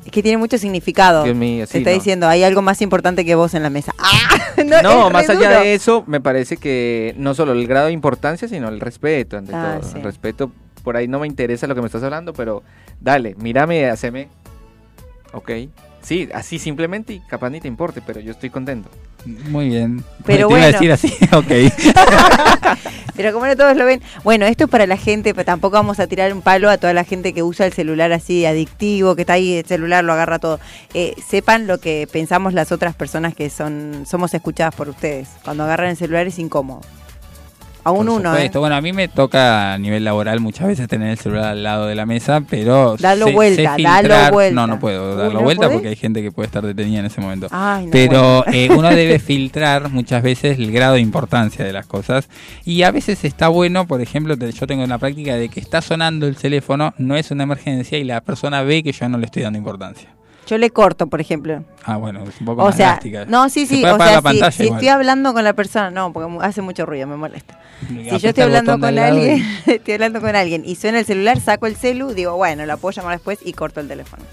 Es 0.06 0.12
que 0.12 0.24
tiene 0.24 0.38
mucho 0.38 0.58
significado. 0.58 1.24
Dios 1.24 1.36
mío, 1.36 1.66
Te 1.66 1.74
sí, 1.74 1.78
está 1.80 1.90
no. 1.90 1.96
diciendo, 1.96 2.28
hay 2.30 2.44
algo 2.44 2.62
más 2.62 2.82
importante 2.82 3.26
que 3.26 3.36
vos 3.36 3.54
en 3.54 3.64
la 3.64 3.70
mesa. 3.70 3.94
¡Ah! 4.00 4.82
No, 4.82 5.10
más 5.10 5.30
allá 5.30 5.50
duro. 5.50 5.62
de 5.62 5.74
eso, 5.74 6.04
me 6.08 6.22
parece 6.22 6.58
que 6.58 7.14
no 7.18 7.34
solo 7.34 7.52
el 7.52 7.68
grado 7.68 7.88
de 7.88 7.92
importancia, 7.94 8.48
sino 8.48 8.70
el 8.70 8.80
respeto, 8.80 9.38
ante 9.38 9.54
Ah, 9.54 9.80
todo. 9.82 9.90
sí. 9.92 9.98
El 9.98 10.04
respeto, 10.04 10.52
por 10.88 10.96
ahí 10.96 11.10
no 11.10 11.20
me 11.20 11.28
interesa 11.28 11.68
lo 11.68 11.76
que 11.76 11.82
me 11.82 11.88
estás 11.88 12.02
hablando, 12.02 12.32
pero 12.32 12.64
dale, 13.02 13.36
mírame, 13.40 13.90
haceme. 13.90 14.30
Ok. 15.34 15.52
Sí, 16.00 16.30
así 16.34 16.60
simplemente 16.60 17.12
y 17.12 17.20
capaz 17.20 17.50
ni 17.50 17.60
te 17.60 17.68
importe, 17.68 18.02
pero 18.02 18.22
yo 18.22 18.32
estoy 18.32 18.50
contento. 18.50 18.90
Muy 19.26 19.68
bien. 19.68 20.02
Pero 20.26 20.48
Te 20.48 20.54
iba 20.54 20.66
a 20.66 20.72
bueno. 20.72 20.72
decir 20.72 20.92
así, 20.94 21.14
ok. 21.34 22.78
Pero 23.18 23.34
como 23.34 23.48
no 23.48 23.58
todos 23.58 23.76
lo 23.76 23.84
ven. 23.84 24.02
Bueno, 24.24 24.46
esto 24.46 24.66
es 24.66 24.70
para 24.70 24.88
la 24.88 24.96
gente, 24.96 25.34
pero 25.34 25.44
tampoco 25.44 25.74
vamos 25.74 26.00
a 26.00 26.06
tirar 26.06 26.32
un 26.32 26.44
palo 26.44 26.70
a 26.70 26.78
toda 26.78 26.94
la 26.94 27.04
gente 27.04 27.34
que 27.34 27.42
usa 27.42 27.66
el 27.66 27.74
celular 27.74 28.14
así 28.14 28.46
adictivo, 28.46 29.16
que 29.16 29.24
está 29.24 29.34
ahí, 29.34 29.56
el 29.56 29.66
celular 29.66 30.04
lo 30.06 30.14
agarra 30.14 30.38
todo. 30.40 30.60
Eh, 30.94 31.16
sepan 31.28 31.66
lo 31.66 31.80
que 31.80 32.08
pensamos 32.10 32.54
las 32.54 32.72
otras 32.72 32.96
personas 32.96 33.34
que 33.34 33.50
son 33.50 34.06
somos 34.08 34.34
escuchadas 34.36 34.76
por 34.76 34.88
ustedes. 34.88 35.28
Cuando 35.44 35.64
agarran 35.64 35.90
el 35.90 35.98
celular 35.98 36.28
es 36.28 36.38
incómodo. 36.38 36.82
Aún 37.88 38.08
Por 38.08 38.20
uno, 38.20 38.36
¿eh? 38.36 38.52
Bueno, 38.54 38.76
a 38.76 38.82
mí 38.82 38.92
me 38.92 39.08
toca 39.08 39.74
a 39.74 39.78
nivel 39.78 40.04
laboral 40.04 40.42
muchas 40.42 40.68
veces 40.68 40.90
tener 40.90 41.12
el 41.12 41.18
celular 41.18 41.46
al 41.46 41.64
lado 41.64 41.86
de 41.88 41.96
la 41.96 42.06
mesa, 42.06 42.42
pero. 42.42 42.98
Dalo 43.00 43.28
sé- 43.28 43.32
vuelta, 43.32 43.76
sé 43.78 43.82
dalo 43.82 44.32
vuelta. 44.34 44.56
No, 44.56 44.68
no 44.68 44.78
puedo 44.78 45.16
darlo 45.16 45.36
¿no 45.36 45.42
vuelta 45.42 45.68
podés? 45.68 45.76
porque 45.78 45.88
hay 45.88 45.96
gente 45.96 46.22
que 46.22 46.34
puede 46.34 46.48
estar 46.48 46.66
detenida 46.66 47.00
en 47.00 47.06
ese 47.06 47.22
momento. 47.22 47.48
Ay, 47.50 47.86
no, 47.86 47.92
pero 47.92 48.46
eh, 48.52 48.68
uno 48.72 48.90
debe 48.90 49.20
filtrar 49.20 49.90
muchas 49.90 50.22
veces 50.22 50.60
el 50.60 50.70
grado 50.74 50.96
de 50.96 51.00
importancia 51.00 51.64
de 51.64 51.72
las 51.72 51.86
cosas. 51.86 52.28
Y 52.66 52.84
a 52.84 52.92
veces 52.92 53.24
está 53.24 53.48
bueno, 53.48 53.88
por 53.88 54.02
ejemplo, 54.02 54.36
yo 54.36 54.68
tengo 54.68 54.84
una 54.84 54.98
práctica 54.98 55.36
de 55.36 55.48
que 55.48 55.62
está 55.62 55.82
sonando 55.82 56.28
el 56.28 56.36
teléfono, 56.36 56.94
no 56.98 57.16
es 57.16 57.32
una 57.32 57.44
emergencia 57.44 57.98
y 57.98 58.04
la 58.04 58.20
persona 58.20 58.64
ve 58.64 58.84
que 58.84 58.92
yo 58.92 59.08
no 59.08 59.18
le 59.18 59.28
estoy 59.28 59.44
dando 59.44 59.60
importancia. 59.60 60.17
Yo 60.48 60.58
le 60.58 60.70
corto, 60.72 61.08
por 61.08 61.22
ejemplo. 61.22 61.64
Ah, 61.84 61.98
bueno, 61.98 62.24
es 62.24 62.40
un 62.40 62.46
poco 62.46 62.62
O 62.64 62.66
más 62.68 62.76
sea, 62.78 62.88
drástica. 62.94 63.26
no, 63.26 63.50
sí, 63.50 63.66
Se 63.66 63.76
sí, 63.76 63.82
puede 63.82 63.94
o 63.94 63.98
sea, 63.98 64.06
la 64.06 64.18
si, 64.18 64.24
pantalla 64.24 64.52
si 64.52 64.64
estoy 64.68 64.88
hablando 64.88 65.34
con 65.34 65.44
la 65.44 65.54
persona, 65.54 65.92
no, 65.92 66.12
porque 66.14 66.38
hace 66.42 66.62
mucho 66.62 66.86
ruido, 66.86 67.06
me 67.08 67.18
molesta. 67.18 67.60
Si 67.88 68.18
yo 68.20 68.30
estoy 68.30 68.44
hablando 68.44 68.80
con 68.80 68.96
lado 68.96 69.16
y- 69.18 69.30
alguien, 69.30 69.46
estoy 69.68 69.94
hablando 69.94 70.22
con 70.22 70.36
alguien 70.36 70.64
y 70.66 70.76
suena 70.76 71.00
el 71.00 71.06
celular, 71.06 71.40
saco 71.40 71.68
el 71.68 71.76
celu, 71.76 72.14
digo, 72.14 72.36
bueno, 72.38 72.66
la 72.66 72.78
puedo 72.78 72.92
llamar 72.94 73.14
después 73.18 73.40
y 73.44 73.54
corto 73.54 73.80
el 73.82 73.88
teléfono. 73.88 74.24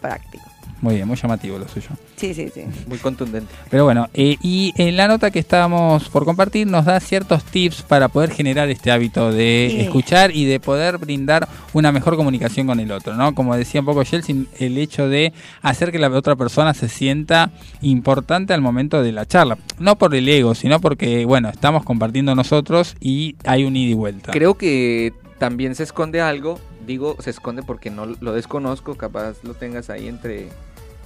Práctico. 0.00 0.44
Muy 0.82 0.96
bien, 0.96 1.08
muy 1.08 1.16
llamativo 1.16 1.58
lo 1.58 1.66
suyo. 1.68 1.88
Sí, 2.16 2.34
sí, 2.34 2.50
sí. 2.52 2.62
Muy 2.86 2.98
contundente. 2.98 3.52
Pero 3.70 3.84
bueno, 3.84 4.08
eh, 4.12 4.36
y 4.42 4.72
en 4.76 4.96
la 4.96 5.08
nota 5.08 5.30
que 5.30 5.38
estábamos 5.38 6.08
por 6.10 6.24
compartir 6.26 6.66
nos 6.66 6.84
da 6.84 7.00
ciertos 7.00 7.44
tips 7.44 7.82
para 7.82 8.08
poder 8.08 8.30
generar 8.30 8.68
este 8.68 8.90
hábito 8.90 9.32
de 9.32 9.68
Sí. 9.70 9.80
escuchar 9.80 10.36
y 10.36 10.44
de 10.44 10.60
poder 10.60 10.98
brindar 10.98 11.48
una 11.72 11.92
mejor 11.92 12.16
comunicación 12.16 12.66
con 12.66 12.78
el 12.80 12.92
otro, 12.92 13.14
¿no? 13.14 13.34
Como 13.34 13.56
decía 13.56 13.80
un 13.80 13.86
poco 13.86 14.02
Yeltsin, 14.02 14.48
el 14.58 14.76
hecho 14.78 15.08
de 15.08 15.32
hacer 15.62 15.92
que 15.92 15.98
la 15.98 16.08
otra 16.10 16.36
persona 16.36 16.74
se 16.74 16.88
sienta 16.88 17.50
importante 17.80 18.52
al 18.52 18.60
momento 18.60 19.02
de 19.02 19.12
la 19.12 19.26
charla. 19.26 19.58
No 19.78 19.96
por 19.96 20.14
el 20.14 20.28
ego, 20.28 20.54
sino 20.54 20.80
porque, 20.80 21.24
bueno, 21.24 21.48
estamos 21.48 21.84
compartiendo 21.84 22.34
nosotros 22.34 22.96
y 23.00 23.36
hay 23.44 23.64
un 23.64 23.76
ida 23.76 23.90
y 23.92 23.94
vuelta. 23.94 24.32
Creo 24.32 24.54
que 24.54 25.12
también 25.38 25.74
se 25.74 25.82
esconde 25.84 26.20
algo. 26.20 26.58
Digo, 26.86 27.16
se 27.18 27.30
esconde 27.30 27.62
porque 27.62 27.90
no 27.90 28.06
lo 28.06 28.32
desconozco. 28.32 28.96
Capaz 28.96 29.42
lo 29.42 29.54
tengas 29.54 29.90
ahí 29.90 30.08
entre, 30.08 30.48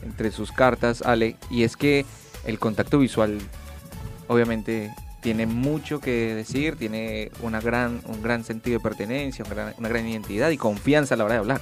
entre 0.02 0.30
sus 0.30 0.52
cartas, 0.52 1.02
Ale. 1.02 1.36
Y 1.50 1.64
es 1.64 1.76
que 1.76 2.04
el 2.44 2.58
contacto 2.58 2.98
visual, 2.98 3.38
obviamente, 4.28 4.94
tiene 5.22 5.46
mucho 5.46 6.00
que 6.00 6.34
decir. 6.34 6.76
Tiene 6.76 7.30
una 7.42 7.60
gran, 7.60 8.02
un 8.06 8.22
gran 8.22 8.44
sentido 8.44 8.78
de 8.78 8.82
pertenencia, 8.82 9.44
una 9.44 9.54
gran, 9.54 9.74
una 9.78 9.88
gran 9.88 10.06
identidad 10.06 10.50
y 10.50 10.58
confianza 10.58 11.14
a 11.14 11.18
la 11.18 11.24
hora 11.24 11.34
de 11.34 11.40
hablar. 11.40 11.60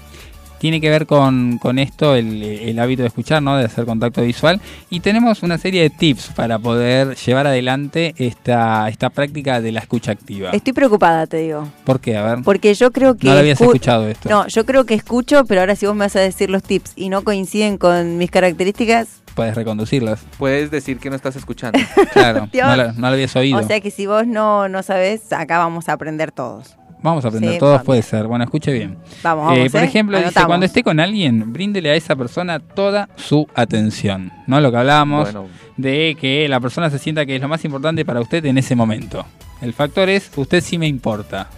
Tiene 0.59 0.81
que 0.81 0.91
ver 0.91 1.07
con, 1.07 1.59
con 1.59 1.79
esto, 1.79 2.15
el, 2.15 2.43
el 2.43 2.79
hábito 2.79 3.03
de 3.03 3.09
escuchar, 3.09 3.43
¿no? 3.43 3.57
de 3.57 3.65
hacer 3.65 3.85
contacto 3.87 4.23
visual. 4.23 4.61
Y 4.91 5.01
tenemos 5.01 5.43
una 5.43 5.59
serie 5.59 5.83
de 5.83 5.91
tips 5.91 6.29
para 6.35 6.59
poder 6.59 7.17
llevar 7.17 7.47
adelante 7.47 8.15
esta, 8.19 8.89
esta 8.89 9.11
práctica 9.11 9.61
de 9.61 9.73
la 9.73 9.81
escucha 9.81 10.13
activa. 10.13 10.51
Estoy 10.51 10.73
preocupada, 10.73 11.27
te 11.27 11.39
digo. 11.39 11.69
¿Por 11.85 12.01
qué? 12.01 12.17
A 12.17 12.23
ver. 12.23 12.45
Porque 12.45 12.75
yo 12.75 12.91
creo 12.93 13.17
que. 13.17 13.27
No 13.27 13.35
lo 13.35 13.41
habías 13.41 13.61
escu- 13.61 13.67
escuchado 13.67 14.09
esto. 14.09 14.29
No, 14.29 14.47
yo 14.49 14.65
creo 14.67 14.85
que 14.85 14.95
escucho, 14.95 15.45
pero 15.47 15.61
ahora 15.61 15.77
si 15.77 15.87
vos 15.87 15.95
me 15.95 16.05
vas 16.05 16.17
a 16.17 16.21
decir 16.21 16.51
los 16.51 16.63
tips 16.63 16.93
y 16.97 17.09
no 17.09 17.23
coinciden 17.23 17.79
con 17.79 18.19
mis 18.19 18.31
características, 18.31 19.23
Puedes 19.35 19.55
reconducirlas. 19.55 20.21
Puedes 20.37 20.69
decir 20.73 20.99
que 20.99 21.11
no 21.11 21.15
estás 21.17 21.37
escuchando. 21.37 21.79
Claro, 22.13 22.49
no, 22.53 22.77
lo, 22.77 22.93
no 22.95 23.01
lo 23.03 23.07
habías 23.07 23.37
oído. 23.37 23.57
o 23.59 23.63
sea 23.63 23.81
que 23.81 23.93
si 23.93 24.07
vos 24.07 24.27
no, 24.27 24.69
no 24.69 24.83
sabés, 24.83 25.33
acá 25.33 25.59
vamos 25.59 25.89
a 25.89 25.93
aprender 25.93 26.33
todos. 26.33 26.77
Vamos 27.03 27.25
a 27.25 27.29
aprender 27.29 27.53
Sí, 27.53 27.59
todos, 27.59 27.83
puede 27.83 28.03
ser. 28.03 28.27
Bueno, 28.27 28.45
escuche 28.45 28.73
bien. 28.73 28.99
Vamos, 29.23 29.47
vamos. 29.47 29.59
Eh, 29.59 29.71
por 29.71 29.81
¿eh? 29.81 29.85
ejemplo, 29.85 30.19
dice, 30.19 30.45
cuando 30.47 30.67
esté 30.67 30.83
con 30.83 30.99
alguien, 31.01 31.53
bríndele 31.53 31.91
a 31.91 31.95
esa 31.95 32.17
persona 32.17 32.59
toda 32.59 33.09
su 33.17 33.47
atención. 33.55 34.33
¿No? 34.47 34.61
Lo 34.61 34.71
que 34.71 34.79
hablábamos 34.79 35.33
bueno, 35.33 35.49
de 35.77 36.17
que 36.21 36.49
la 36.49 36.61
persona 36.61 36.91
se 36.91 36.99
sienta 36.99 37.25
que 37.25 37.37
es 37.37 37.43
lo 37.43 37.49
más 37.49 37.65
importante 37.65 38.05
para 38.05 38.21
usted 38.21 38.45
en 38.47 38.59
ese 38.59 38.75
momento. 38.75 39.25
El 39.61 39.73
factor 39.73 40.09
es, 40.09 40.31
usted 40.37 40.61
sí 40.61 40.79
me 40.79 40.87
importa. 40.87 41.49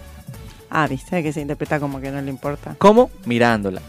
Ah, 0.69 0.87
viste 0.87 1.21
que 1.21 1.33
se 1.33 1.41
interpreta 1.41 1.79
como 1.79 1.99
que 1.99 2.11
no 2.11 2.21
le 2.21 2.29
importa. 2.29 2.75
¿cómo? 2.77 3.09
Mirándola. 3.25 3.81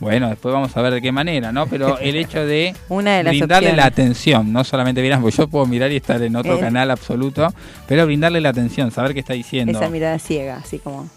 Bueno, 0.00 0.28
después 0.28 0.52
vamos 0.52 0.76
a 0.76 0.82
ver 0.82 0.94
de 0.94 1.02
qué 1.02 1.12
manera, 1.12 1.52
¿no? 1.52 1.66
Pero 1.66 1.98
el 1.98 2.16
hecho 2.16 2.44
de 2.44 2.74
Una 2.88 3.16
de 3.16 3.24
las 3.24 3.32
brindarle 3.32 3.74
la 3.74 3.86
atención, 3.86 4.52
no 4.52 4.64
solamente 4.64 5.02
miras, 5.02 5.20
porque 5.20 5.36
yo 5.36 5.48
puedo 5.48 5.66
mirar 5.66 5.90
y 5.92 5.96
estar 5.96 6.22
en 6.22 6.36
otro 6.36 6.58
canal 6.60 6.90
absoluto, 6.90 7.52
pero 7.86 8.06
brindarle 8.06 8.40
la 8.40 8.50
atención, 8.50 8.90
saber 8.90 9.14
qué 9.14 9.20
está 9.20 9.34
diciendo. 9.34 9.78
Esa 9.78 9.90
mirada 9.90 10.18
ciega, 10.18 10.56
así 10.56 10.78
como. 10.78 11.08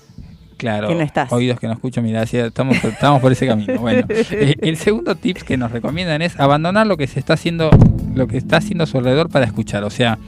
Claro, 0.57 0.89
que 0.89 0.95
no 0.95 1.01
estás. 1.01 1.31
oídos 1.31 1.59
que 1.59 1.65
no 1.65 1.73
escucho, 1.73 2.03
mira, 2.03 2.23
sí, 2.27 2.37
estamos, 2.37 2.83
estamos 2.83 3.19
por 3.19 3.31
ese 3.31 3.47
camino. 3.47 3.79
Bueno, 3.79 4.05
eh, 4.09 4.55
el 4.61 4.77
segundo 4.77 5.15
tip 5.15 5.37
que 5.37 5.57
nos 5.57 5.71
recomiendan 5.71 6.21
es 6.21 6.39
abandonar 6.39 6.85
lo 6.85 6.97
que 6.97 7.07
se 7.07 7.19
está 7.19 7.33
haciendo, 7.33 7.71
lo 8.13 8.27
que 8.27 8.37
está 8.37 8.57
haciendo 8.57 8.83
a 8.83 8.87
su 8.87 8.99
alrededor 8.99 9.29
para 9.29 9.45
escuchar. 9.45 9.83
O 9.83 9.89
sea, 9.89 10.19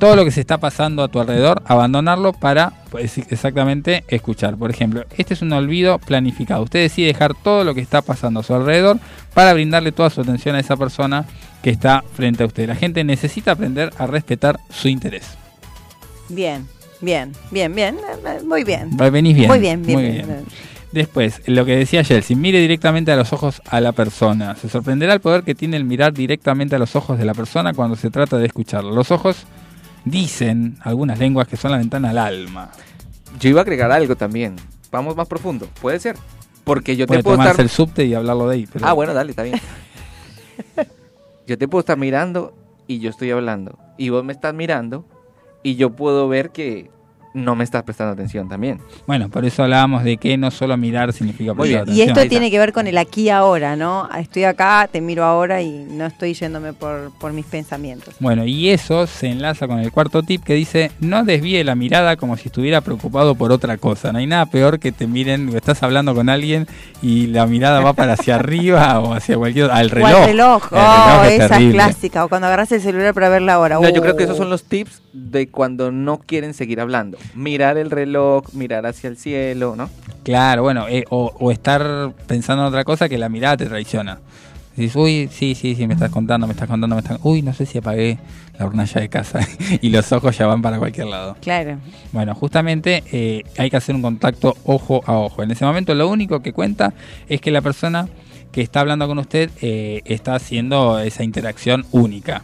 todo 0.00 0.16
lo 0.16 0.24
que 0.24 0.30
se 0.32 0.40
está 0.40 0.58
pasando 0.58 1.04
a 1.04 1.08
tu 1.08 1.20
alrededor, 1.20 1.62
abandonarlo 1.66 2.32
para 2.32 2.72
pues, 2.90 3.18
exactamente 3.18 4.02
escuchar. 4.08 4.56
Por 4.56 4.70
ejemplo, 4.70 5.04
este 5.16 5.34
es 5.34 5.42
un 5.42 5.52
olvido 5.52 5.98
planificado. 5.98 6.62
Usted 6.62 6.80
decide 6.80 7.08
dejar 7.08 7.34
todo 7.34 7.64
lo 7.64 7.74
que 7.74 7.82
está 7.82 8.00
pasando 8.00 8.40
a 8.40 8.42
su 8.42 8.54
alrededor 8.54 8.98
para 9.34 9.52
brindarle 9.52 9.92
toda 9.92 10.08
su 10.08 10.22
atención 10.22 10.56
a 10.56 10.60
esa 10.60 10.76
persona 10.76 11.26
que 11.62 11.68
está 11.68 12.02
frente 12.14 12.42
a 12.42 12.46
usted. 12.46 12.66
La 12.66 12.76
gente 12.76 13.04
necesita 13.04 13.52
aprender 13.52 13.92
a 13.98 14.06
respetar 14.06 14.58
su 14.70 14.88
interés. 14.88 15.36
Bien, 16.30 16.66
bien, 17.02 17.32
bien, 17.50 17.74
bien. 17.74 17.98
Muy 18.46 18.64
bien. 18.64 18.96
Venís 18.96 19.36
bien. 19.36 19.48
Muy 19.48 19.58
bien, 19.58 19.82
bien, 19.82 19.98
muy 19.98 20.10
bien. 20.10 20.26
bien. 20.26 20.44
Después, 20.92 21.42
lo 21.46 21.64
que 21.66 21.76
decía 21.76 22.02
Chelsea, 22.02 22.36
mire 22.36 22.58
directamente 22.58 23.12
a 23.12 23.16
los 23.16 23.34
ojos 23.34 23.60
a 23.68 23.80
la 23.80 23.92
persona. 23.92 24.56
Se 24.56 24.70
sorprenderá 24.70 25.12
el 25.12 25.20
poder 25.20 25.42
que 25.42 25.54
tiene 25.54 25.76
el 25.76 25.84
mirar 25.84 26.14
directamente 26.14 26.74
a 26.74 26.78
los 26.78 26.96
ojos 26.96 27.18
de 27.18 27.26
la 27.26 27.34
persona 27.34 27.74
cuando 27.74 27.96
se 27.96 28.10
trata 28.10 28.38
de 28.38 28.46
escucharlo. 28.46 28.92
Los 28.92 29.10
ojos 29.10 29.44
dicen 30.04 30.76
algunas 30.82 31.18
lenguas 31.18 31.46
que 31.48 31.56
son 31.56 31.70
la 31.70 31.78
ventana 31.78 32.10
al 32.10 32.18
alma. 32.18 32.70
Yo 33.38 33.48
iba 33.48 33.60
a 33.60 33.62
agregar 33.62 33.92
algo 33.92 34.16
también. 34.16 34.56
Vamos 34.90 35.16
más 35.16 35.28
profundo. 35.28 35.68
Puede 35.80 36.00
ser. 36.00 36.16
Porque 36.64 36.96
yo 36.96 37.06
Puede 37.06 37.20
te 37.20 37.24
puedo 37.24 37.34
tomarse 37.36 37.50
estar 37.52 37.64
el 37.64 37.70
subte 37.70 38.04
y 38.04 38.14
hablarlo 38.14 38.48
de 38.48 38.54
ahí. 38.56 38.68
pero- 38.72 38.86
Ah, 38.86 38.92
bueno, 38.92 39.14
dale, 39.14 39.30
está 39.30 39.42
bien. 39.44 39.60
yo 41.46 41.58
te 41.58 41.68
puedo 41.68 41.80
estar 41.80 41.96
mirando 41.96 42.54
y 42.86 42.98
yo 43.00 43.10
estoy 43.10 43.30
hablando. 43.30 43.78
Y 43.96 44.08
vos 44.10 44.24
me 44.24 44.32
estás 44.32 44.54
mirando 44.54 45.04
y 45.62 45.76
yo 45.76 45.90
puedo 45.90 46.28
ver 46.28 46.50
que 46.50 46.90
no 47.34 47.54
me 47.54 47.64
estás 47.64 47.82
prestando 47.82 48.12
atención 48.12 48.48
también. 48.48 48.80
Bueno, 49.06 49.28
por 49.28 49.44
eso 49.44 49.62
hablábamos 49.62 50.04
de 50.04 50.16
que 50.16 50.36
no 50.36 50.50
solo 50.50 50.76
mirar 50.76 51.12
significa 51.12 51.54
prestar 51.54 51.84
bien. 51.86 51.96
Y 51.96 52.02
atención. 52.02 52.18
esto 52.18 52.28
tiene 52.28 52.50
que 52.50 52.58
ver 52.58 52.72
con 52.72 52.86
el 52.86 52.98
aquí 52.98 53.28
ahora, 53.28 53.76
¿no? 53.76 54.08
Estoy 54.18 54.44
acá, 54.44 54.88
te 54.90 55.00
miro 55.00 55.24
ahora 55.24 55.62
y 55.62 55.70
no 55.90 56.06
estoy 56.06 56.34
yéndome 56.34 56.72
por, 56.72 57.12
por 57.18 57.32
mis 57.32 57.46
pensamientos. 57.46 58.14
Bueno, 58.20 58.44
y 58.44 58.70
eso 58.70 59.06
se 59.06 59.28
enlaza 59.28 59.68
con 59.68 59.78
el 59.78 59.92
cuarto 59.92 60.22
tip 60.22 60.42
que 60.42 60.54
dice, 60.54 60.90
no 61.00 61.24
desvíe 61.24 61.62
la 61.64 61.74
mirada 61.74 62.16
como 62.16 62.36
si 62.36 62.48
estuviera 62.48 62.80
preocupado 62.80 63.34
por 63.34 63.52
otra 63.52 63.76
cosa. 63.76 64.12
No 64.12 64.18
hay 64.18 64.26
nada 64.26 64.46
peor 64.46 64.78
que 64.78 64.92
te 64.92 65.06
miren, 65.06 65.54
estás 65.56 65.82
hablando 65.82 66.14
con 66.14 66.28
alguien 66.28 66.66
y 67.02 67.28
la 67.28 67.46
mirada 67.46 67.80
va 67.80 67.92
para 67.92 68.14
hacia 68.14 68.34
arriba 68.36 69.00
o 69.00 69.14
hacia 69.14 69.36
cualquier 69.36 69.70
al 69.70 69.90
reloj. 69.90 70.12
O 70.12 70.16
al 70.16 70.26
reloj, 70.26 70.72
El 70.72 70.78
oh, 70.78 71.22
reloj 71.22 71.26
es 71.26 71.40
esa 71.40 71.60
es 71.60 71.72
clásica. 71.72 72.24
O 72.24 72.28
cuando 72.28 72.46
agarras 72.46 72.72
el 72.72 72.80
celular 72.80 73.14
para 73.14 73.28
ver 73.28 73.42
la 73.42 73.58
hora. 73.58 73.76
No, 73.76 73.88
yo 73.88 74.02
creo 74.02 74.16
que 74.16 74.20
Uh. 74.20 74.26
esos 74.26 74.36
son 74.36 74.50
los 74.50 74.64
tips 74.64 75.00
de 75.12 75.48
cuando 75.48 75.90
no 75.90 76.18
quieren 76.18 76.54
seguir 76.54 76.80
hablando. 76.80 77.18
Mirar 77.34 77.78
el 77.78 77.90
reloj, 77.90 78.52
mirar 78.52 78.86
hacia 78.86 79.08
el 79.08 79.16
cielo, 79.16 79.74
¿no? 79.76 79.90
Claro, 80.22 80.62
bueno, 80.62 80.86
eh, 80.88 81.04
o, 81.10 81.32
o 81.38 81.50
estar 81.50 82.12
pensando 82.26 82.62
en 82.62 82.68
otra 82.68 82.84
cosa 82.84 83.08
que 83.08 83.18
la 83.18 83.28
mirada 83.28 83.56
te 83.56 83.66
traiciona. 83.66 84.20
Dices, 84.76 84.96
uy, 84.96 85.28
sí, 85.30 85.54
sí, 85.54 85.74
sí, 85.74 85.86
me 85.86 85.94
estás 85.94 86.10
contando, 86.10 86.46
me 86.46 86.52
estás 86.52 86.68
contando, 86.68 86.94
me 86.94 87.02
estás... 87.02 87.18
Uy, 87.22 87.42
no 87.42 87.52
sé 87.52 87.66
si 87.66 87.78
apagué 87.78 88.18
la 88.58 88.66
hornalla 88.66 89.00
de 89.00 89.08
casa 89.08 89.40
y 89.82 89.90
los 89.90 90.10
ojos 90.12 90.38
ya 90.38 90.46
van 90.46 90.62
para 90.62 90.78
cualquier 90.78 91.08
lado. 91.08 91.36
Claro. 91.40 91.78
Bueno, 92.12 92.34
justamente 92.34 93.02
eh, 93.10 93.42
hay 93.58 93.68
que 93.68 93.76
hacer 93.76 93.94
un 93.94 94.02
contacto 94.02 94.56
ojo 94.64 95.02
a 95.06 95.18
ojo. 95.18 95.42
En 95.42 95.50
ese 95.50 95.64
momento 95.64 95.94
lo 95.94 96.08
único 96.08 96.40
que 96.40 96.52
cuenta 96.52 96.94
es 97.28 97.40
que 97.40 97.50
la 97.50 97.60
persona 97.60 98.08
que 98.52 98.62
está 98.62 98.80
hablando 98.80 99.06
con 99.06 99.18
usted 99.18 99.50
eh, 99.60 100.02
está 100.04 100.34
haciendo 100.34 100.98
esa 101.00 101.24
interacción 101.24 101.84
única. 101.90 102.42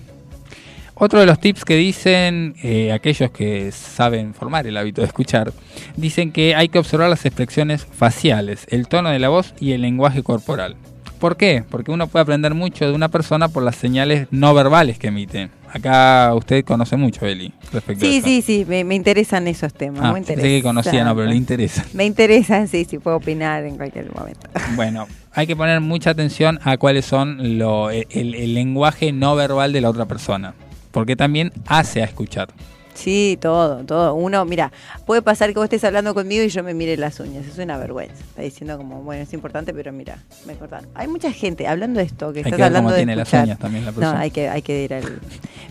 Otro 0.99 1.21
de 1.21 1.27
los 1.27 1.39
tips 1.39 1.65
que 1.67 1.77
dicen 1.77 2.55
eh, 2.63 2.91
aquellos 2.91 3.31
que 3.31 3.71
saben 3.71 4.33
formar 4.33 4.67
el 4.67 4.79
hábito 4.79 5.03
de 5.03 5.07
escuchar, 5.09 5.53
dicen 5.97 6.33
que 6.33 6.55
hay 6.55 6.71
que 6.71 6.79
observar 6.79 7.11
las 7.11 7.27
expresiones 7.27 7.85
faciales, 7.85 8.67
el 8.71 8.89
tono 8.89 9.11
de 9.11 9.19
la 9.19 9.29
voz 9.29 9.53
y 9.61 9.73
el 9.73 9.83
lenguaje 9.83 10.23
corporal. 10.23 10.75
¿Por 11.19 11.37
qué? 11.37 11.65
Porque 11.71 11.91
uno 11.91 12.07
puede 12.07 12.23
aprender 12.23 12.55
mucho 12.55 12.87
de 12.87 12.93
una 12.95 13.09
persona 13.09 13.49
por 13.49 13.63
las 13.63 13.77
señales 13.77 14.27
no 14.31 14.55
verbales 14.55 14.99
que 14.99 15.09
emite. 15.09 15.51
Acá 15.71 16.33
usted 16.35 16.65
conoce 16.65 16.97
mucho, 16.97 17.27
Eli, 17.27 17.53
respecto 17.73 18.05
a 18.05 18.09
Sí, 18.09 18.17
eso. 18.17 18.27
sí, 18.27 18.43
sí, 18.43 18.65
me, 18.67 18.83
me 18.85 18.95
interesan 18.95 19.47
esos 19.49 19.75
temas. 19.75 20.01
Ah, 20.03 20.13
pensé 20.15 20.37
que 20.37 20.63
conocía, 20.63 21.05
no, 21.05 21.15
pero 21.15 21.29
le 21.29 21.37
interesa. 21.37 21.85
Me 21.93 22.07
interesan, 22.07 22.69
sí, 22.69 22.87
sí, 22.89 22.99
puedo 22.99 23.17
opinar 23.19 23.65
en 23.67 23.77
cualquier 23.77 24.11
momento. 24.15 24.49
Bueno, 24.77 25.07
hay 25.33 25.47
que 25.47 25.57
poner 25.57 25.81
mucha 25.83 26.11
atención 26.11 26.59
a 26.65 26.79
cuáles 26.79 27.05
son 27.05 27.59
lo, 27.59 27.91
el, 27.91 28.07
el 28.35 28.55
lenguaje 28.55 29.13
no 29.13 29.37
verbal 29.37 29.73
de 29.75 29.81
la 29.83 29.91
otra 29.91 30.05
persona, 30.07 30.55
porque 30.97 31.15
también 31.15 31.53
hace 31.67 32.01
a 32.01 32.07
escuchar. 32.07 32.49
Sí, 32.95 33.37
todo, 33.39 33.85
todo. 33.85 34.15
Uno, 34.15 34.47
mira, 34.47 34.73
puede 35.05 35.21
pasar 35.21 35.51
que 35.51 35.57
vos 35.57 35.65
estés 35.65 35.85
hablando 35.85 36.15
conmigo 36.15 36.43
y 36.43 36.49
yo 36.49 36.65
me 36.65 36.73
mire 36.73 36.97
las 36.97 37.21
uñas. 37.21 37.45
Es 37.47 37.59
una 37.59 37.77
vergüenza. 37.77 38.15
Está 38.31 38.41
diciendo 38.41 38.79
como, 38.79 39.03
bueno, 39.03 39.23
es 39.23 39.33
importante, 39.35 39.75
pero 39.75 39.93
mira, 39.93 40.17
me 40.47 40.55
cortaron. 40.55 40.89
Hay 40.95 41.07
mucha 41.07 41.31
gente 41.31 41.69
hablando 41.69 42.01
de 42.01 42.07
esto, 42.07 42.33
que 42.33 42.39
Hay 42.39 42.45
estás 42.45 42.53
que 42.53 42.57
ver 42.57 42.65
hablando 42.69 42.87
cómo 42.89 42.93
de 42.93 42.97
tiene 43.01 43.15
las 43.15 43.29
escuchar. 43.29 43.45
uñas 43.45 43.59
también 43.59 43.85
la 43.85 43.91
No, 43.91 43.97
persona. 43.99 44.21
hay 44.21 44.31
que, 44.31 44.49
hay 44.49 44.63
que 44.63 44.85
ir 44.85 44.95
al... 44.95 45.21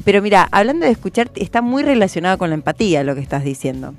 Pero 0.03 0.21
mira, 0.21 0.47
hablando 0.51 0.85
de 0.85 0.91
escuchar, 0.91 1.31
está 1.33 1.63
muy 1.63 1.81
relacionado 1.81 2.37
con 2.37 2.49
la 2.49 2.53
empatía 2.53 3.03
lo 3.03 3.15
que 3.15 3.21
estás 3.21 3.43
diciendo. 3.43 3.95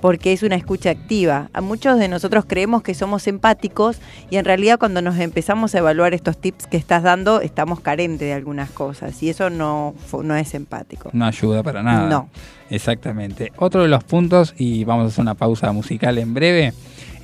Porque 0.00 0.32
es 0.32 0.42
una 0.42 0.56
escucha 0.56 0.90
activa. 0.90 1.50
A 1.52 1.60
muchos 1.60 1.98
de 1.98 2.08
nosotros 2.08 2.44
creemos 2.46 2.82
que 2.82 2.94
somos 2.94 3.26
empáticos 3.26 3.98
y 4.30 4.36
en 4.36 4.44
realidad 4.44 4.78
cuando 4.78 5.02
nos 5.02 5.18
empezamos 5.18 5.74
a 5.74 5.78
evaluar 5.78 6.14
estos 6.14 6.38
tips 6.38 6.66
que 6.66 6.76
estás 6.76 7.02
dando, 7.02 7.40
estamos 7.40 7.80
carentes 7.80 8.28
de 8.28 8.32
algunas 8.32 8.70
cosas. 8.70 9.22
Y 9.22 9.30
eso 9.30 9.50
no, 9.50 9.94
no 10.22 10.36
es 10.36 10.54
empático. 10.54 11.10
No 11.12 11.24
ayuda 11.26 11.62
para 11.62 11.82
nada. 11.82 12.08
No. 12.08 12.28
Exactamente. 12.70 13.52
Otro 13.56 13.82
de 13.82 13.88
los 13.88 14.04
puntos, 14.04 14.54
y 14.56 14.84
vamos 14.84 15.04
a 15.04 15.08
hacer 15.08 15.22
una 15.22 15.34
pausa 15.34 15.72
musical 15.72 16.18
en 16.18 16.34
breve, 16.34 16.72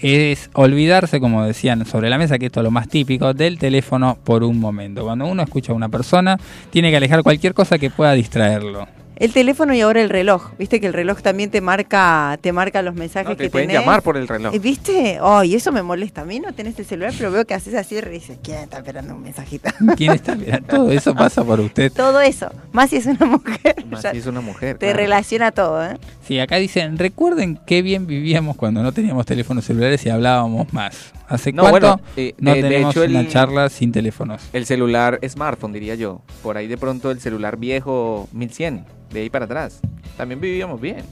es 0.00 0.50
olvidarse, 0.52 1.20
como 1.20 1.44
decían 1.44 1.86
sobre 1.86 2.10
la 2.10 2.18
mesa, 2.18 2.38
que 2.38 2.46
esto 2.46 2.60
es 2.60 2.64
lo 2.64 2.70
más 2.70 2.88
típico, 2.88 3.32
del 3.32 3.58
teléfono 3.58 4.18
por 4.22 4.42
un 4.42 4.58
momento. 4.58 5.04
Cuando 5.04 5.26
uno 5.26 5.42
escucha 5.42 5.72
a 5.72 5.74
una 5.74 5.88
persona, 5.88 6.38
tiene 6.70 6.90
que 6.90 6.96
alejar 6.96 7.22
cualquier 7.22 7.54
cosa 7.54 7.78
que 7.78 7.90
pueda 7.90 8.12
distraerlo. 8.12 8.86
El 9.16 9.32
teléfono 9.32 9.74
y 9.74 9.80
ahora 9.80 10.00
el 10.02 10.10
reloj. 10.10 10.52
Viste 10.58 10.80
que 10.80 10.86
el 10.86 10.92
reloj 10.92 11.22
también 11.22 11.50
te 11.50 11.60
marca, 11.60 12.36
te 12.40 12.52
marca 12.52 12.82
los 12.82 12.94
mensajes 12.94 13.30
No, 13.30 13.36
te 13.36 13.44
que 13.44 13.50
pueden 13.50 13.68
tenés. 13.68 13.82
llamar 13.82 14.02
por 14.02 14.16
el 14.16 14.26
reloj. 14.26 14.54
Eh, 14.54 14.58
¿Viste? 14.58 15.18
Ay, 15.22 15.54
eso 15.54 15.70
me 15.72 15.82
molesta. 15.82 16.22
A 16.22 16.24
mí 16.24 16.40
no 16.40 16.52
tenés 16.52 16.78
el 16.78 16.84
celular, 16.84 17.12
pero 17.16 17.30
veo 17.30 17.44
que 17.44 17.54
haces 17.54 17.74
así 17.74 17.94
y 17.96 18.00
dices, 18.08 18.38
¿quién 18.42 18.58
está 18.58 18.78
esperando 18.78 19.14
un 19.14 19.22
mensajito? 19.22 19.70
¿Quién 19.96 20.12
está 20.12 20.34
mirando? 20.34 20.66
Todo 20.68 20.90
eso 20.90 21.14
pasa 21.16 21.44
por 21.44 21.60
usted. 21.60 21.92
Todo 21.92 22.20
eso. 22.20 22.50
Más 22.72 22.90
si 22.90 22.96
es 22.96 23.06
una 23.06 23.24
mujer. 23.26 23.84
Más 23.88 24.02
si 24.02 24.18
es 24.18 24.26
una 24.26 24.40
mujer. 24.40 24.78
te 24.78 24.86
claro. 24.86 24.98
relaciona 24.98 25.52
todo, 25.52 25.84
¿eh? 25.84 25.96
Sí, 26.26 26.40
acá 26.40 26.56
dicen, 26.56 26.98
recuerden 26.98 27.60
qué 27.66 27.82
bien 27.82 28.06
vivíamos 28.06 28.56
cuando 28.56 28.82
no 28.82 28.92
teníamos 28.92 29.26
teléfonos 29.26 29.64
celulares 29.64 30.04
y 30.06 30.10
hablábamos 30.10 30.72
más. 30.72 31.12
¿Hace 31.34 31.52
No, 31.52 31.62
cuánto 31.62 31.80
bueno, 31.80 32.00
eh, 32.16 32.34
no 32.38 32.52
de- 32.52 32.62
de 32.62 32.68
tenemos 32.68 32.94
hecho, 32.94 33.02
el- 33.04 33.10
una 33.10 33.26
charla 33.28 33.68
sin 33.68 33.92
teléfonos? 33.92 34.42
El 34.52 34.66
celular 34.66 35.18
smartphone, 35.28 35.72
diría 35.72 35.94
yo. 35.96 36.22
Por 36.42 36.56
ahí 36.56 36.66
de 36.68 36.76
pronto 36.78 37.10
el 37.10 37.20
celular 37.20 37.56
viejo 37.56 38.28
1100, 38.32 38.84
de 39.12 39.20
ahí 39.20 39.30
para 39.30 39.44
atrás. 39.46 39.80
También 40.16 40.40
vivíamos 40.40 40.80
bien. 40.80 41.04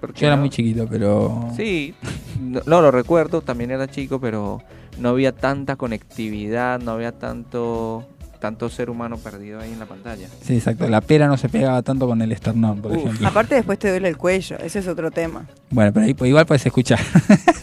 ¿Por 0.00 0.12
qué 0.14 0.20
Yo 0.22 0.26
era 0.28 0.36
no? 0.36 0.40
muy 0.42 0.50
chiquito, 0.50 0.86
pero... 0.88 1.50
Sí, 1.56 1.92
no, 2.40 2.60
no 2.66 2.80
lo 2.80 2.90
recuerdo, 2.90 3.42
también 3.42 3.70
era 3.72 3.88
chico, 3.88 4.20
pero 4.20 4.62
no 4.98 5.08
había 5.10 5.32
tanta 5.32 5.76
conectividad, 5.76 6.80
no 6.80 6.92
había 6.92 7.12
tanto 7.12 8.06
tanto 8.40 8.68
ser 8.68 8.90
humano 8.90 9.16
perdido 9.18 9.60
ahí 9.60 9.72
en 9.72 9.78
la 9.78 9.86
pantalla. 9.86 10.28
Sí, 10.42 10.54
exacto. 10.56 10.88
La 10.88 11.00
pera 11.00 11.26
no 11.26 11.36
se 11.36 11.48
pegaba 11.48 11.82
tanto 11.82 12.06
con 12.06 12.22
el 12.22 12.32
esternón, 12.32 12.80
por 12.80 12.92
Uf. 12.92 12.98
ejemplo. 12.98 13.26
Aparte 13.28 13.54
después 13.56 13.78
te 13.78 13.90
duele 13.90 14.08
el 14.08 14.16
cuello. 14.16 14.56
Ese 14.58 14.78
es 14.78 14.88
otro 14.88 15.10
tema. 15.10 15.46
Bueno, 15.70 15.92
pero 15.92 16.06
ahí, 16.06 16.14
pues, 16.14 16.28
igual 16.28 16.46
puedes 16.46 16.64
escuchar. 16.64 16.98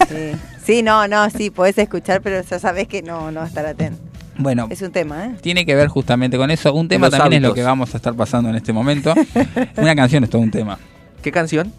Sí. 0.07 0.31
sí, 0.63 0.83
no, 0.83 1.07
no, 1.07 1.29
sí, 1.29 1.49
podés 1.49 1.77
escuchar, 1.77 2.21
pero 2.21 2.41
ya 2.41 2.59
sabés 2.59 2.87
que 2.87 3.01
no, 3.01 3.31
no 3.31 3.39
va 3.39 3.45
a 3.45 3.49
estar 3.49 3.65
atento. 3.65 3.99
bueno, 4.37 4.67
Es 4.69 4.81
un 4.81 4.91
tema, 4.91 5.25
¿eh? 5.25 5.35
tiene 5.41 5.65
que 5.65 5.75
ver 5.75 5.87
justamente 5.87 6.37
con 6.37 6.51
eso. 6.51 6.73
Un 6.73 6.87
tema 6.87 7.07
los 7.07 7.17
también 7.17 7.43
es 7.43 7.49
lo 7.49 7.55
que 7.55 7.63
vamos 7.63 7.93
a 7.93 7.97
estar 7.97 8.13
pasando 8.13 8.49
en 8.49 8.55
este 8.55 8.73
momento. 8.73 9.13
Una 9.77 9.95
canción 9.95 10.23
es 10.23 10.29
todo 10.29 10.41
un 10.41 10.51
tema. 10.51 10.77
¿Qué 11.21 11.31
canción? 11.31 11.71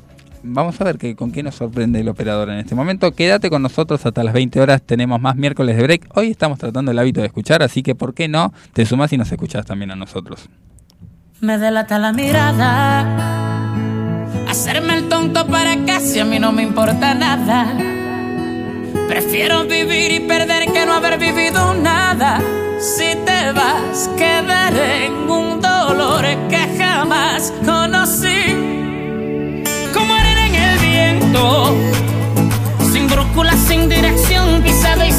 Vamos 0.43 0.81
a 0.81 0.85
ver 0.85 0.99
que, 0.99 1.17
con 1.17 1.33
qué 1.33 1.43
nos 1.43 1.57
sorprende 1.57 2.01
el 2.01 2.09
operador 2.09 2.51
en 2.51 2.59
este 2.59 2.75
momento. 2.75 3.13
Quédate 3.13 3.51
con 3.51 3.63
nosotros 3.63 4.05
hasta 4.07 4.23
las 4.23 4.35
20 4.35 4.61
horas. 4.61 4.83
Tenemos 4.83 5.21
más 5.21 5.37
miércoles 5.37 5.77
de 5.77 5.83
break. 5.83 6.09
Hoy 6.15 6.31
estamos 6.31 6.59
tratando 6.59 6.91
el 6.91 6.99
hábito 6.99 7.21
de 7.21 7.27
escuchar, 7.27 7.63
así 7.63 7.83
que 7.83 7.95
¿por 7.95 8.15
qué 8.15 8.29
no? 8.29 8.53
Te 8.73 8.87
sumás 8.87 9.13
y 9.13 9.19
nos 9.19 9.31
escuchás 9.31 9.67
también 9.67 9.91
a 9.91 9.97
nosotros. 9.97 10.49
Me 11.41 11.59
delata 11.59 11.99
la 11.99 12.13
mirada. 12.13 13.75
Hacerme 14.49 14.97
el 14.97 15.09
tonto 15.09 15.47
para 15.47 15.85
casi 15.85 16.21
a 16.21 16.25
mí 16.25 16.39
no 16.39 16.53
me 16.53 16.63
importa 16.63 17.15
nada. 17.15 17.75
Prefiero 19.09 19.65
vivir 19.65 20.13
y 20.13 20.21
perder 20.21 20.73
que 20.73 20.87
no 20.87 20.95
haber 20.95 21.19
vivido 21.19 21.75
nada. 21.75 22.41
Si 22.81 23.15
te 23.25 23.53
vas, 23.53 24.11
quedaré 24.17 25.07
en 25.07 25.31
un 25.31 25.61
dolor 25.61 26.25
que 26.49 26.59
jamás 26.79 27.53
conocí. 27.65 28.66
Sin 32.93 33.07
brújula, 33.09 33.53
sin 33.69 33.89
dirección, 33.89 34.63
pisado 34.63 35.05
y 35.05 35.13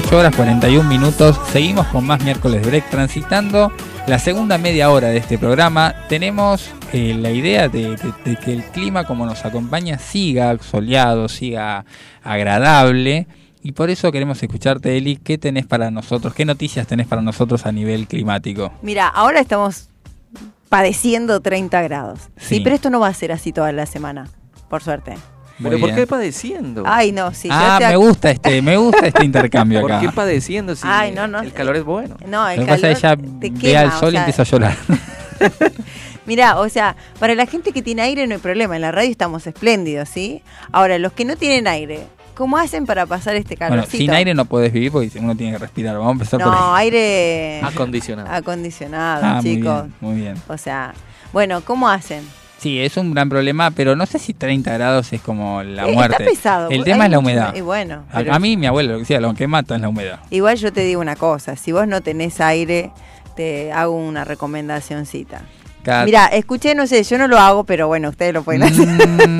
18 0.00 0.16
horas 0.18 0.34
41 0.34 0.88
minutos. 0.88 1.38
Seguimos 1.52 1.86
con 1.88 2.06
más 2.06 2.24
miércoles 2.24 2.64
break 2.64 2.88
transitando 2.88 3.70
la 4.06 4.18
segunda 4.18 4.56
media 4.56 4.90
hora 4.90 5.08
de 5.08 5.18
este 5.18 5.36
programa. 5.36 5.94
Tenemos 6.08 6.70
eh, 6.94 7.14
la 7.20 7.30
idea 7.30 7.68
de, 7.68 7.96
de- 7.96 8.14
de 8.24 8.36
que 8.36 8.54
el 8.54 8.64
clima 8.64 9.04
como 9.04 9.26
nos 9.26 9.44
acompaña 9.44 9.98
siga 9.98 10.56
soleado, 10.58 11.28
siga 11.28 11.84
agradable. 12.24 13.26
Y 13.62 13.72
por 13.72 13.90
eso 13.90 14.10
queremos 14.10 14.42
escucharte, 14.42 14.96
Eli. 14.96 15.16
¿Qué 15.16 15.36
tenés 15.36 15.66
para 15.66 15.90
nosotros? 15.90 16.32
¿Qué 16.32 16.46
noticias 16.46 16.86
tenés 16.86 17.06
para 17.06 17.20
nosotros 17.20 17.66
a 17.66 17.72
nivel 17.72 18.06
climático? 18.08 18.72
Mira, 18.80 19.06
ahora 19.06 19.40
estamos 19.40 19.90
padeciendo 20.70 21.40
30 21.40 21.82
grados. 21.82 22.20
Sí. 22.38 22.54
Sí. 22.56 22.60
pero 22.62 22.74
esto 22.74 22.88
no 22.88 23.00
va 23.00 23.08
a 23.08 23.14
ser 23.14 23.32
así 23.32 23.52
toda 23.52 23.70
la 23.72 23.84
semana, 23.84 24.28
por 24.70 24.82
suerte. 24.82 25.16
¿Pero 25.62 25.78
Muy 25.78 25.88
por 25.88 25.94
qué 25.98 26.06
padeciendo? 26.06 26.82
Ay, 26.86 27.12
no, 27.12 27.32
sí. 27.34 27.48
yo 27.48 27.54
ah, 27.54 27.78
me 27.80 27.96
gusta 27.96 28.30
este, 28.30 28.62
me 28.62 28.76
gusta 28.76 29.06
este 29.06 29.24
intercambio 29.26 29.80
¿Por 29.82 29.92
acá. 29.92 30.00
qué 30.00 30.08
padeciendo 30.10 30.74
si 30.74 30.82
Ay, 30.86 31.12
no, 31.12 31.26
no. 31.28 31.40
el 31.40 31.52
calor 31.52 31.76
es 31.76 31.84
bueno? 31.84 32.16
No, 32.26 32.42
Lo 32.44 32.48
el 32.50 32.60
que 32.60 32.66
pasa 32.66 32.80
calor 32.80 32.96
ella 32.96 33.16
te 33.40 33.50
ve 33.50 33.58
quema, 33.58 33.80
al 33.80 33.88
o 33.88 33.98
sol 33.98 34.08
y 34.08 34.12
sea, 34.12 34.20
empieza 34.20 34.42
a 34.42 34.44
llorar. 34.46 34.76
Mira, 36.26 36.58
o 36.60 36.68
sea, 36.68 36.96
para 37.18 37.34
la 37.34 37.46
gente 37.46 37.72
que 37.72 37.82
tiene 37.82 38.02
aire 38.02 38.26
no 38.26 38.34
hay 38.34 38.40
problema, 38.40 38.76
en 38.76 38.82
la 38.82 38.92
radio 38.92 39.10
estamos 39.10 39.46
espléndidos, 39.46 40.08
¿sí? 40.08 40.42
Ahora, 40.70 40.98
los 40.98 41.12
que 41.12 41.24
no 41.24 41.36
tienen 41.36 41.66
aire, 41.66 42.06
¿cómo 42.34 42.56
hacen 42.58 42.86
para 42.86 43.06
pasar 43.06 43.34
este 43.36 43.56
bueno, 43.56 43.70
calorcito? 43.76 43.96
sin 43.98 44.10
aire 44.12 44.34
no 44.34 44.44
puedes 44.44 44.72
vivir 44.72 44.92
porque 44.92 45.10
uno 45.18 45.34
tiene 45.36 45.52
que 45.52 45.58
respirar. 45.58 45.94
Vamos 45.96 46.08
a 46.08 46.12
empezar 46.12 46.40
por 46.40 46.52
No, 46.52 46.74
aire 46.76 47.60
Acondicionado. 47.64 48.28
acondicionado, 48.32 49.22
Ah, 49.24 49.40
muy 49.42 49.56
chicos. 49.56 49.82
bien, 49.84 49.94
muy 50.00 50.14
bien. 50.20 50.34
O 50.48 50.56
sea, 50.58 50.94
bueno, 51.32 51.62
¿cómo 51.62 51.88
hacen? 51.88 52.22
Sí, 52.60 52.78
es 52.78 52.96
un 52.98 53.14
gran 53.14 53.28
problema, 53.30 53.70
pero 53.70 53.96
no 53.96 54.04
sé 54.04 54.18
si 54.18 54.34
30 54.34 54.72
grados 54.74 55.12
es 55.14 55.22
como 55.22 55.62
la 55.62 55.88
Eh, 55.88 55.92
muerte. 55.92 56.16
Está 56.22 56.24
pesado. 56.30 56.68
El 56.70 56.84
tema 56.84 57.06
es 57.06 57.10
la 57.10 57.18
humedad. 57.18 57.54
Y 57.54 57.62
bueno, 57.62 58.04
A, 58.12 58.18
a 58.18 58.38
mí, 58.38 58.56
mi 58.58 58.66
abuelo, 58.66 58.90
lo 58.90 58.94
que 58.96 59.00
decía, 59.00 59.18
lo 59.20 59.32
que 59.34 59.46
mata 59.46 59.76
es 59.76 59.80
la 59.80 59.88
humedad. 59.88 60.20
igual 60.28 60.56
yo 60.58 60.70
te 60.72 60.82
digo 60.82 61.00
una 61.00 61.16
cosa, 61.16 61.56
si 61.56 61.72
vos 61.72 61.86
no 61.88 62.02
tenés 62.02 62.38
aire, 62.40 62.92
te 63.34 63.72
hago 63.72 63.92
una 63.96 64.24
recomendacioncita. 64.24 65.40
Cada- 65.82 66.04
Mira, 66.04 66.26
escuché, 66.26 66.74
no 66.74 66.86
sé, 66.86 67.02
yo 67.02 67.16
no 67.16 67.26
lo 67.28 67.38
hago, 67.38 67.64
pero 67.64 67.86
bueno, 67.88 68.10
ustedes 68.10 68.34
lo 68.34 68.42
pueden 68.42 68.62
hacer. 68.64 68.86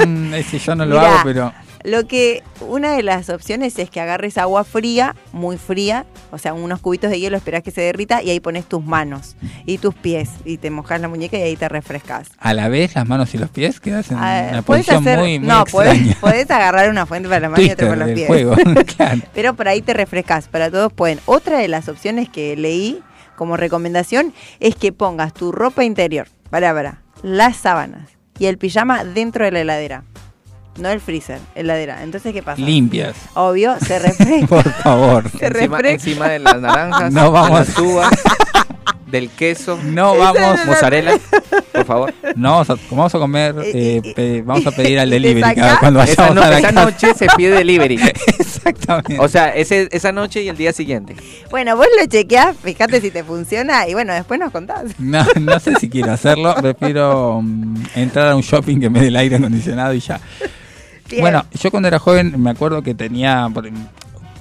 Mm, 0.09 0.33
ese 0.35 0.59
yo 0.59 0.75
no 0.75 0.87
lo 0.87 0.95
Mirá. 0.97 1.09
hago, 1.17 1.21
pero 1.25 1.53
Lo 1.85 2.07
que 2.07 2.43
una 2.61 2.93
de 2.95 3.03
las 3.03 3.31
opciones 3.31 3.79
es 3.79 3.89
que 3.91 4.01
agarres 4.01 4.37
agua 4.39 4.65
fría, 4.65 5.15
muy 5.33 5.57
fría, 5.57 6.05
o 6.31 6.39
sea, 6.39 6.53
unos 6.53 6.81
cubitos 6.81 7.11
de 7.11 7.19
hielo, 7.19 7.37
esperás 7.37 7.63
que 7.63 7.71
se 7.71 7.81
derrita 7.81 8.23
y 8.23 8.31
ahí 8.31 8.41
pones 8.41 8.67
tus 8.67 8.85
manos 8.85 9.37
y 9.67 9.79
tus 9.79 9.95
pies 9.95 10.29
y 10.45 10.59
te 10.59 10.71
mojas 10.71 11.01
la 11.01 11.09
muñeca 11.09 11.39
y 11.39 11.43
ahí 11.43 11.57
te 11.57 11.69
refrescas. 11.69 12.29
a 12.39 12.53
la 12.55 12.69
vez 12.69 12.95
las 12.95 13.09
manos 13.09 13.35
y 13.35 13.39
los 13.39 13.51
pies 13.51 13.81
quedas 13.81 14.11
en 14.11 14.19
Ah, 14.19 14.49
una 14.51 14.63
podés 14.63 14.87
posición 14.87 15.09
hacer- 15.09 15.19
muy, 15.19 15.39
muy 15.39 15.49
no, 15.49 15.65
podés, 15.65 16.15
podés 16.21 16.51
agarrar 16.51 16.91
una 16.91 17.07
fuente 17.07 17.29
para 17.29 17.41
la 17.41 17.49
mano 17.49 17.63
y 17.63 17.71
otra 17.71 17.89
para 17.89 18.07
los 18.07 18.15
pies. 18.15 18.27
juego, 18.27 18.55
claro. 18.97 19.23
Pero 19.35 19.55
por 19.55 19.69
ahí 19.69 19.81
te 19.83 19.95
refrescas, 19.95 20.49
para 20.49 20.71
todos 20.71 20.93
pueden. 20.93 21.19
Otra 21.27 21.59
de 21.59 21.69
las 21.69 21.89
opciones 21.89 22.29
que 22.29 22.57
leí 22.57 23.01
como 23.37 23.57
recomendación 23.57 24.35
es 24.61 24.77
que 24.77 24.93
pongas 24.93 25.33
tu 25.33 25.51
ropa 25.51 25.83
interior, 25.85 26.29
para, 26.51 26.75
para, 26.75 27.01
las 27.23 27.57
sábanas 27.57 28.11
y 28.39 28.47
el 28.47 28.59
pijama 28.59 29.05
dentro 29.05 29.45
de 29.47 29.51
la 29.53 29.61
heladera. 29.61 30.05
No 30.81 30.89
el 30.91 31.01
freezer, 31.01 31.39
heladera. 31.55 32.03
Entonces, 32.03 32.33
¿qué 32.33 32.43
pasa? 32.43 32.61
Limpias, 32.61 33.15
Obvio, 33.35 33.77
se 33.81 33.99
refresca. 34.01 34.47
por 34.47 34.65
favor. 34.73 35.25
Se 35.31 35.47
Encima, 35.47 35.77
refresca. 35.79 35.91
encima 35.91 36.29
de 36.29 36.39
las 36.39 36.61
naranjas, 36.61 37.13
No 37.13 37.31
vamos. 37.31 37.69
las 37.69 37.79
uvas, 37.79 38.11
del 39.07 39.29
queso, 39.31 39.79
No 39.85 40.17
vamos, 40.17 40.65
mozzarella, 40.67 41.19
por 41.73 41.85
favor. 41.85 42.15
no 42.37 42.53
vamos 42.53 42.71
a, 42.71 42.77
vamos 42.91 43.15
a 43.15 43.19
comer, 43.19 43.55
Eh, 43.59 43.71
eh, 43.75 44.01
eh, 44.05 44.13
pe- 44.15 44.43
vamos 44.43 44.65
a 44.67 44.71
pedir 44.71 45.01
al 45.01 45.11
delivery 45.11 45.55
cada- 45.55 45.79
cuando 45.81 45.99
vayamos 45.99 46.35
no- 46.35 46.43
a 46.43 46.49
la 46.51 46.59
esa 46.61 46.69
casa. 46.73 46.85
noche 46.85 47.15
se 47.15 47.27
pide 47.37 47.51
delivery. 47.57 47.99
Exactamente. 48.39 49.19
O 49.19 49.29
sea, 49.29 49.49
ese, 49.55 49.89
esa 49.91 50.13
noche 50.13 50.43
y 50.43 50.49
el 50.49 50.57
día 50.57 50.73
siguiente. 50.73 51.17
Bueno, 51.51 51.77
vos 51.77 51.87
lo 52.01 52.07
chequeás, 52.07 52.57
fíjate 52.57 53.01
si 53.01 53.11
te 53.11 53.25
funciona 53.25 53.89
y 53.89 53.95
bueno, 53.95 54.13
después 54.15 54.39
nos 54.41 54.53
contás. 54.53 54.85
No, 54.99 55.25
no 55.41 55.59
sé 55.61 55.75
si 55.81 55.89
quiero 55.91 56.13
hacerlo, 56.13 56.55
prefiero 56.55 57.41
mm, 57.43 57.75
entrar 57.97 58.29
a 58.29 58.37
un 58.37 58.43
shopping 58.43 58.79
que 58.81 58.89
me 58.91 59.01
dé 59.01 59.09
el 59.09 59.17
aire 59.17 59.37
acondicionado 59.37 59.93
y 59.93 60.01
ya. 60.01 60.21
Bien. 61.11 61.23
Bueno, 61.23 61.45
yo 61.53 61.71
cuando 61.71 61.89
era 61.89 61.99
joven 61.99 62.41
me 62.41 62.51
acuerdo 62.51 62.83
que 62.83 62.95
tenía, 62.95 63.49
por- 63.53 63.69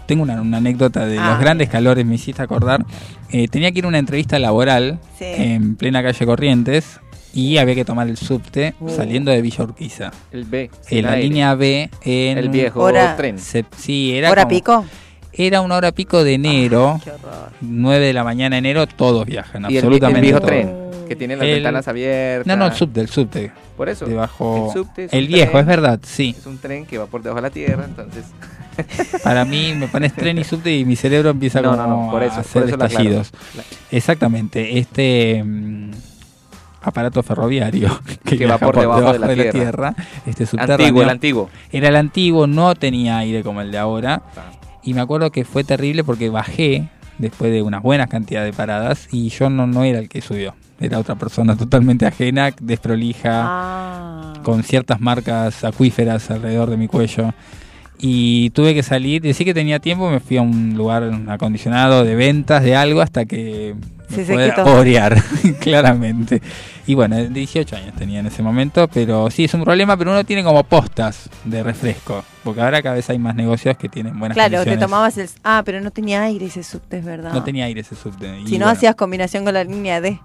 tengo 0.06 0.24
una, 0.24 0.42
una 0.42 0.58
anécdota 0.58 1.06
de 1.06 1.18
Ah. 1.20 1.32
los 1.32 1.40
grandes 1.40 1.70
calores, 1.70 2.06
me 2.06 2.16
hiciste 2.16 2.42
acordar, 2.42 2.86
Eh, 3.32 3.48
tenía 3.48 3.72
que 3.72 3.78
ir 3.78 3.86
a 3.86 3.88
una 3.90 4.00
entrevista 4.00 4.40
laboral 4.40 5.00
Sí. 5.20 5.26
en 5.26 5.76
plena 5.76 6.02
calle 6.02 6.26
Corrientes 6.26 7.00
y 7.32 7.58
había 7.60 7.76
que 7.76 7.86
tomar 7.86 8.08
el 8.10 8.18
subte 8.18 8.74
Uh. 8.80 8.90
saliendo 8.90 9.30
de 9.30 9.40
Villa 9.44 9.64
Urquiza. 9.66 10.10
El 10.32 10.46
B. 10.46 10.64
En 10.64 10.72
sin 10.88 11.04
la 11.04 11.12
aire. 11.12 11.24
línea 11.28 11.54
B 11.54 11.92
en 12.04 12.38
El 12.40 12.50
viejo 12.50 12.80
Hora- 12.82 13.16
tren. 13.16 13.38
se- 13.38 13.66
sí, 13.78 14.14
era 14.18 14.32
¿Hora 14.32 14.44
como- 14.46 14.50
pico? 14.56 14.86
Era 15.34 15.62
una 15.62 15.76
hora 15.78 15.92
pico 15.92 16.24
de 16.24 16.34
enero, 16.34 17.00
horror. 17.06 17.52
9 17.62 18.06
de 18.08 18.14
la 18.14 18.24
mañana 18.24 18.56
de 18.56 18.60
enero, 18.60 18.88
todos 18.88 19.26
viajan, 19.26 19.64
Y 19.64 19.66
el, 19.66 19.70
vi- 19.70 19.78
el 19.78 19.84
absolutamente 19.86 20.22
viejo 20.22 20.40
todos. 20.40 20.50
tren, 20.52 20.76
que 21.08 21.16
tiene 21.16 21.36
las 21.36 21.46
El- 21.46 21.54
ventanas 21.56 21.88
abiertas. 21.88 22.48
No, 22.48 22.56
no, 22.56 22.66
el 22.66 22.74
subte, 22.74 23.00
el 23.02 23.10
subte. 23.10 23.52
Por 23.78 23.90
eso. 23.90 24.06
Debajo. 24.06 24.68
El 24.68 24.74
subte 24.74 25.04
es 25.06 25.14
el 25.14 25.26
un 25.26 25.28
viejo, 25.32 25.52
tren. 25.52 25.62
es 25.62 25.68
verdad, 25.68 26.00
sí. 26.04 26.36
Es 26.38 26.46
un 26.46 26.58
tren 26.58 26.86
que 26.86 26.98
va 26.98 27.06
por 27.06 27.22
debajo 27.22 27.38
de 27.42 27.48
la 27.48 27.54
tierra, 27.54 27.86
entonces. 27.86 28.26
Para 29.24 29.46
mí 29.46 29.74
me 29.76 29.88
pones 29.88 30.14
tren 30.14 30.38
y 30.38 30.44
subte 30.44 30.76
y 30.76 30.86
mi 30.86 30.96
cerebro 30.96 31.30
empieza 31.30 31.62
No, 31.62 31.72
como 31.72 31.84
no, 31.84 32.06
no, 32.06 32.12
por 32.12 32.24
eso, 32.24 32.34
a 32.34 32.38
por 32.38 32.46
hacer 32.46 32.64
eso 32.64 32.78
la 32.78 32.86
aclaro. 32.86 33.02
estallidos. 33.04 33.32
Exactamente, 33.92 34.78
este 34.80 35.44
mm, 35.44 35.92
aparato 36.82 37.22
ferroviario 37.24 38.00
que, 38.26 38.38
Que 38.38 38.46
va 38.46 38.58
por 38.58 38.80
debajo 38.80 39.12
de 39.14 39.20
la 39.20 39.34
tierra. 39.34 39.52
tierra, 39.52 39.96
este 40.26 40.46
subterráneo, 40.46 40.86
Antiguo, 40.86 41.04
el 41.04 41.10
antiguo. 41.10 41.50
era 41.72 41.88
el 41.90 41.96
antiguo, 41.98 42.48
no 42.48 42.74
tenía 42.76 43.18
aire 43.20 43.44
como 43.44 43.62
el 43.62 43.72
de 43.72 43.78
ahora. 43.78 44.22
Y 44.90 44.96
me 44.96 45.02
acuerdo 45.02 45.30
que 45.32 45.46
fue 45.46 45.64
terrible 45.64 46.04
porque 46.04 46.30
bajé 46.32 46.90
después 47.20 47.52
de 47.52 47.62
unas 47.62 47.84
buenas 47.84 48.08
cantidades 48.10 48.52
de 48.52 48.58
paradas 48.58 49.08
y 49.12 49.30
yo 49.30 49.48
no, 49.52 49.68
no 49.68 49.84
era 49.84 50.00
el 50.00 50.10
que 50.10 50.20
subió. 50.20 50.56
Era 50.80 50.98
otra 50.98 51.14
persona 51.14 51.56
totalmente 51.58 52.08
ajena, 52.08 52.50
desprolija, 52.60 53.44
Ah. 53.46 54.34
con 54.42 54.64
ciertas 54.64 55.00
marcas 55.00 55.64
acuíferas 55.64 56.32
alrededor 56.32 56.72
de 56.72 56.78
mi 56.78 56.88
cuello. 56.88 57.36
Y 58.02 58.50
tuve 58.52 58.74
que 58.74 58.82
salir, 58.82 59.22
decí 59.22 59.44
que 59.44 59.54
tenía 59.54 59.80
tiempo, 59.80 60.10
me 60.10 60.20
fui 60.22 60.38
a 60.38 60.42
un 60.42 60.76
lugar 60.76 61.12
acondicionado 61.28 62.06
de 62.06 62.16
ventas 62.16 62.64
de 62.64 62.76
algo 62.76 63.02
hasta 63.02 63.26
que 63.26 63.76
me 64.10 64.26
se 64.26 64.34
pude 64.34 64.62
orear, 64.62 65.22
claramente. 65.60 66.42
Y 66.88 66.96
bueno, 66.96 67.18
18 67.18 67.76
años 67.76 67.94
tenía 67.96 68.20
en 68.20 68.26
ese 68.26 68.42
momento, 68.42 68.88
pero 68.88 69.30
sí 69.30 69.44
es 69.44 69.54
un 69.54 69.64
problema, 69.64 69.98
pero 69.98 70.12
uno 70.12 70.24
tiene 70.24 70.44
como 70.44 70.64
postas 70.64 71.30
de 71.44 71.62
refresco, 71.62 72.24
porque 72.44 72.62
ahora 72.62 72.82
cada 72.82 72.96
vez 72.96 73.10
hay 73.10 73.20
más 73.20 73.36
negocios 73.36 73.78
que 73.78 73.90
tienen 73.90 74.18
buenas 74.18 74.36
Claro, 74.36 74.64
te 74.64 74.78
tomabas 74.78 75.18
el... 75.18 75.30
Ah, 75.44 75.62
pero 75.66 75.82
no 75.82 75.92
tenía 75.92 76.24
aire 76.24 76.46
ese 76.46 76.64
subte, 76.64 77.00
es 77.00 77.06
verdad. 77.06 77.34
No 77.34 77.44
tenía 77.44 77.66
aire 77.66 77.82
ese 77.82 77.96
subte. 77.96 78.28
y 78.40 78.48
Si 78.48 78.54
no 78.54 78.66
bueno, 78.66 78.68
hacías 78.70 78.96
combinación 78.96 79.44
con 79.44 79.54
la 79.54 79.64
línea 79.64 80.02
D. 80.02 80.20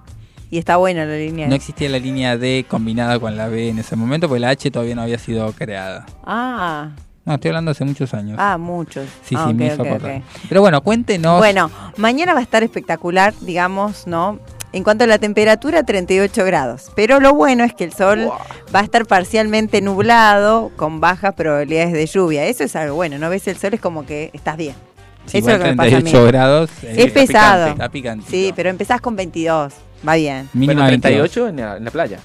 Y 0.50 0.58
está 0.58 0.76
buena 0.76 1.04
la 1.04 1.16
línea 1.16 1.46
no 1.46 1.50
D. 1.50 1.56
existía 1.56 1.88
la 1.88 1.98
línea 1.98 2.38
D 2.38 2.64
combinada 2.68 3.18
con 3.18 3.36
la 3.36 3.48
B 3.48 3.70
en 3.70 3.80
ese 3.80 3.96
momento, 3.96 4.28
porque 4.28 4.40
la 4.40 4.50
H 4.50 4.70
todavía 4.70 4.94
no 4.94 5.02
había 5.02 5.18
sido 5.18 5.52
creada. 5.52 6.06
Ah, 6.24 6.90
No, 7.24 7.34
estoy 7.34 7.48
hablando 7.50 7.70
hace 7.70 7.84
muchos 7.84 8.12
años. 8.12 8.36
Ah, 8.38 8.58
muchos. 8.58 9.06
sí, 9.24 9.34
Ah, 9.38 9.44
sí, 9.46 9.50
ok, 9.52 9.56
me 9.56 9.66
hizo 9.66 9.82
ok, 9.82 9.88
acordar. 9.88 10.16
ok. 10.18 10.22
Pero 10.48 10.60
bueno, 10.60 10.82
cuéntenos. 10.82 11.38
Bueno, 11.38 11.70
mañana 11.96 12.34
va 12.34 12.40
a 12.40 12.42
estar 12.42 12.62
espectacular, 12.62 13.32
digamos, 13.40 14.06
¿no? 14.06 14.38
En 14.72 14.82
cuanto 14.84 15.04
a 15.04 15.06
la 15.06 15.18
temperatura, 15.18 15.84
38 15.84 16.44
grados. 16.44 16.90
Pero 16.96 17.20
lo 17.20 17.32
bueno 17.32 17.64
es 17.64 17.72
que 17.72 17.84
el 17.84 17.92
sol 17.92 18.28
va 18.74 18.80
a 18.80 18.82
estar 18.82 19.06
parcialmente 19.06 19.80
nublado, 19.80 20.70
con 20.76 21.00
bajas 21.00 21.32
probabilidades 21.34 21.92
de 21.92 22.04
lluvia. 22.06 22.44
Eso 22.46 22.64
es 22.64 22.74
algo 22.76 22.96
bueno, 22.96 23.16
¿no? 23.18 23.30
Ves 23.30 23.46
el 23.48 23.56
sol, 23.56 23.72
es 23.74 23.80
como 23.80 24.04
que 24.04 24.30
estás 24.34 24.56
bien. 24.56 24.74
Sí, 25.26 25.38
Eso 25.38 25.50
es 25.52 25.58
lo 25.58 25.64
que 25.64 25.70
me 25.70 25.76
pasa 25.76 25.88
a 25.96 26.00
mí. 26.00 26.10
38 26.10 26.26
grados. 26.26 26.70
eh, 26.82 26.92
Es 26.98 27.06
está 27.06 27.20
pesado. 27.20 27.54
picante, 27.64 27.70
Está 27.70 27.88
picante. 27.88 28.26
Sí, 28.30 28.52
pero 28.54 28.68
empezás 28.68 29.00
con 29.00 29.16
22. 29.16 29.72
Va 30.06 30.16
bien. 30.16 30.50
Bueno, 30.52 30.82
22. 30.82 31.00
38 31.30 31.48
en 31.48 31.56
la, 31.56 31.76
en 31.78 31.84
la 31.84 31.90
playa. 31.90 32.18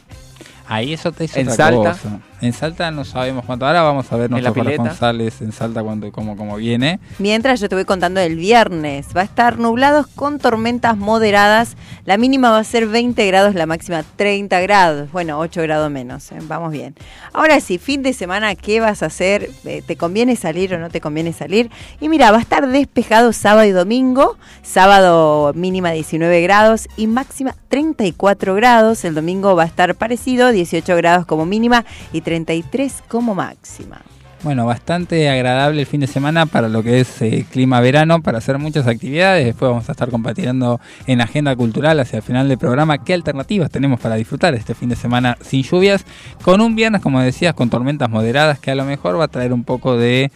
Ahí 0.68 0.92
eso 0.94 1.14
es 1.20 1.38
En 1.38 1.48
otra 1.48 1.56
Salta. 1.72 1.92
cosa. 1.92 2.20
En 2.42 2.54
Salta 2.54 2.90
no 2.90 3.04
sabemos 3.04 3.44
cuánto. 3.44 3.66
Ahora 3.66 3.82
vamos 3.82 4.10
a 4.12 4.16
ver 4.16 4.30
nuestros 4.32 4.56
corresponsales 4.56 5.42
en 5.42 5.52
Salta 5.52 5.84
cuánto, 5.84 6.10
cómo, 6.12 6.38
cómo 6.38 6.56
viene. 6.56 7.00
Mientras 7.18 7.60
yo 7.60 7.68
te 7.68 7.76
voy 7.76 7.84
contando 7.84 8.22
del 8.22 8.38
viernes, 8.38 9.08
va 9.16 9.22
a 9.22 9.26
estar 9.26 9.60
nublados 9.60 10.08
con 10.08 10.40
tormentas 10.40 10.96
moderadas. 10.96 11.76
La 12.06 12.18
mínima 12.18 12.50
va 12.50 12.60
a 12.60 12.64
ser 12.64 12.88
20 12.88 13.28
grados, 13.28 13.56
la 13.56 13.66
máxima 13.66 14.04
30 14.16 14.60
grados. 14.62 15.12
Bueno, 15.12 15.38
8 15.40 15.62
grados 15.64 15.92
menos. 15.92 16.32
¿eh? 16.32 16.40
Vamos 16.44 16.72
bien. 16.72 16.96
Ahora 17.34 17.60
sí, 17.60 17.78
fin 17.78 18.04
de 18.04 18.14
semana, 18.14 18.56
¿qué 18.56 18.80
vas 18.80 19.04
a 19.04 19.08
hacer? 19.08 19.50
Eh, 19.66 19.84
¿Te 19.86 19.98
conviene 19.98 20.38
salir 20.38 20.74
o 20.74 20.80
no 20.80 20.90
te 20.90 21.02
conviene 21.02 21.34
salir? 21.34 21.70
Y 22.00 22.08
mira, 22.08 22.32
va 22.32 22.38
a 22.38 22.42
estar 22.42 22.66
despejado 22.70 23.34
sábado 23.34 23.68
y 23.68 23.72
domingo. 23.72 24.38
Sábado 24.64 25.52
mínima 25.56 25.92
19 25.92 26.42
grados 26.42 26.88
y 26.96 27.08
máxima 27.08 27.54
34 27.68 28.56
grados. 28.56 29.04
El 29.04 29.14
domingo 29.14 29.56
va 29.58 29.64
a 29.64 29.68
estar 29.68 29.94
parecido, 29.96 30.52
18 30.52 30.96
grados 30.96 31.26
como 31.26 31.46
mínima 31.46 31.84
y 32.14 32.22
33 32.30 33.02
como 33.08 33.34
máxima. 33.34 34.02
Bueno, 34.44 34.68
bastante 34.68 35.30
agradable 35.30 35.82
el 35.82 35.88
fin 35.88 36.00
de 36.00 36.06
semana 36.06 36.46
para 36.46 36.70
lo 36.70 36.84
que 36.84 37.00
es 37.00 37.24
eh, 37.24 37.44
clima 37.50 37.82
verano, 37.82 38.22
para 38.22 38.38
hacer 38.38 38.60
muchas 38.60 38.86
actividades. 38.86 39.46
Después 39.48 39.72
vamos 39.72 39.90
a 39.90 39.94
estar 39.94 40.12
compartiendo 40.12 40.80
en 41.08 41.22
agenda 41.22 41.56
cultural 41.56 42.00
hacia 42.00 42.18
el 42.18 42.22
final 42.22 42.48
del 42.48 42.60
programa 42.60 43.04
qué 43.04 43.16
alternativas 43.16 43.72
tenemos 43.72 44.00
para 44.00 44.14
disfrutar 44.14 44.54
este 44.54 44.76
fin 44.76 44.90
de 44.90 44.96
semana 44.96 45.40
sin 45.42 45.64
lluvias, 45.64 46.06
con 46.44 46.62
un 46.62 46.76
viernes, 46.76 47.02
como 47.02 47.20
decías, 47.20 47.56
con 47.56 47.72
tormentas 47.72 48.12
moderadas 48.12 48.60
que 48.60 48.70
a 48.70 48.76
lo 48.76 48.86
mejor 48.86 49.20
va 49.20 49.24
a 49.24 49.30
traer 49.30 49.52
un 49.52 49.64
poco 49.64 49.98
de 49.98 50.32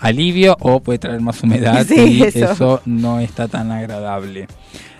alivio 0.00 0.56
o 0.58 0.80
puede 0.80 0.98
traer 0.98 1.20
más 1.20 1.40
humedad 1.40 1.86
Sí, 1.88 2.18
y 2.18 2.22
eso. 2.24 2.52
eso 2.52 2.82
no 2.84 3.20
está 3.20 3.46
tan 3.46 3.70
agradable. 3.70 4.48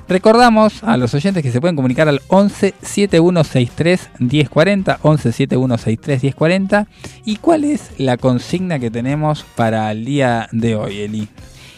Recordamos 0.09 0.83
a 0.85 0.97
los 0.97 1.13
oyentes 1.13 1.43
que 1.43 1.53
se 1.53 1.61
pueden 1.61 1.77
comunicar 1.77 2.09
al 2.09 2.23
11 2.29 2.75
7163 2.81 4.09
1040, 4.19 5.01
11 5.03 5.33
7163 5.33 6.23
1040. 6.23 6.87
¿Y 7.27 7.37
cuál 7.37 7.65
es 7.65 7.91
la 7.99 8.17
consigna 8.17 8.79
que 8.79 8.91
tenemos 8.91 9.45
para 9.55 9.93
el 9.93 10.07
día 10.07 10.49
de 10.51 10.77
hoy, 10.77 11.01
Eli? 11.01 11.29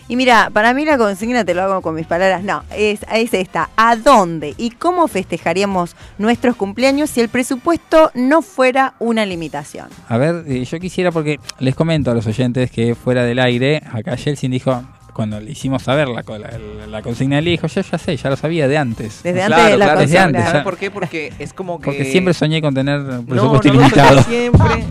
Y 0.06 0.14
mira, 0.14 0.50
para 0.52 0.74
mí 0.74 0.84
la 0.84 0.96
consigna, 0.96 1.44
te 1.44 1.54
lo 1.54 1.62
hago 1.62 1.82
con 1.82 1.94
mis 1.94 2.06
palabras, 2.06 2.42
no, 2.42 2.62
es, 2.76 3.00
es 3.12 3.34
esta. 3.34 3.70
¿A 3.76 3.96
dónde 3.96 4.54
y 4.56 4.70
cómo 4.70 5.08
festejaríamos 5.08 5.96
nuestros 6.18 6.54
cumpleaños 6.54 7.10
si 7.10 7.20
el 7.20 7.28
presupuesto 7.28 8.10
no 8.14 8.42
fuera 8.42 8.94
una 9.00 9.26
limitación? 9.26 9.88
A 10.08 10.18
ver, 10.18 10.44
eh, 10.48 10.64
yo 10.64 10.78
quisiera, 10.78 11.10
porque 11.10 11.38
les 11.58 11.74
comento 11.74 12.10
a 12.10 12.14
los 12.14 12.26
oyentes 12.26 12.70
que 12.70 12.94
fuera 12.94 13.24
del 13.24 13.40
aire, 13.40 13.82
acá 13.92 14.16
Jelsin 14.16 14.50
dijo, 14.50 14.82
cuando 15.12 15.40
le 15.40 15.50
hicimos 15.50 15.82
saber 15.82 16.08
la, 16.08 16.22
la, 16.22 16.86
la 16.86 17.02
consigna, 17.02 17.38
él 17.38 17.44
dijo, 17.44 17.66
yo 17.66 17.80
ya 17.82 17.98
sé, 17.98 18.16
ya 18.16 18.30
lo 18.30 18.36
sabía 18.36 18.68
de 18.68 18.78
antes. 18.78 19.22
Desde 19.22 19.38
Claro, 19.46 19.54
antes 19.54 19.70
de 19.72 19.76
la 19.78 19.84
claro, 19.86 20.00
desde 20.00 20.16
consigna. 20.16 20.38
antes, 20.38 20.50
¿Sabes 20.50 20.64
por 20.64 20.76
qué? 20.78 20.90
Porque 20.90 21.32
es 21.38 21.52
como 21.52 21.78
que... 21.80 21.84
Porque 21.86 22.04
siempre 22.04 22.34
soñé 22.34 22.60
con 22.62 22.74
tener 22.74 23.00
No, 23.00 23.22
presupuesto 23.24 23.68
no, 23.68 23.74
no, 23.74 23.80
ilimitado. 23.80 24.22
siempre. 24.22 24.84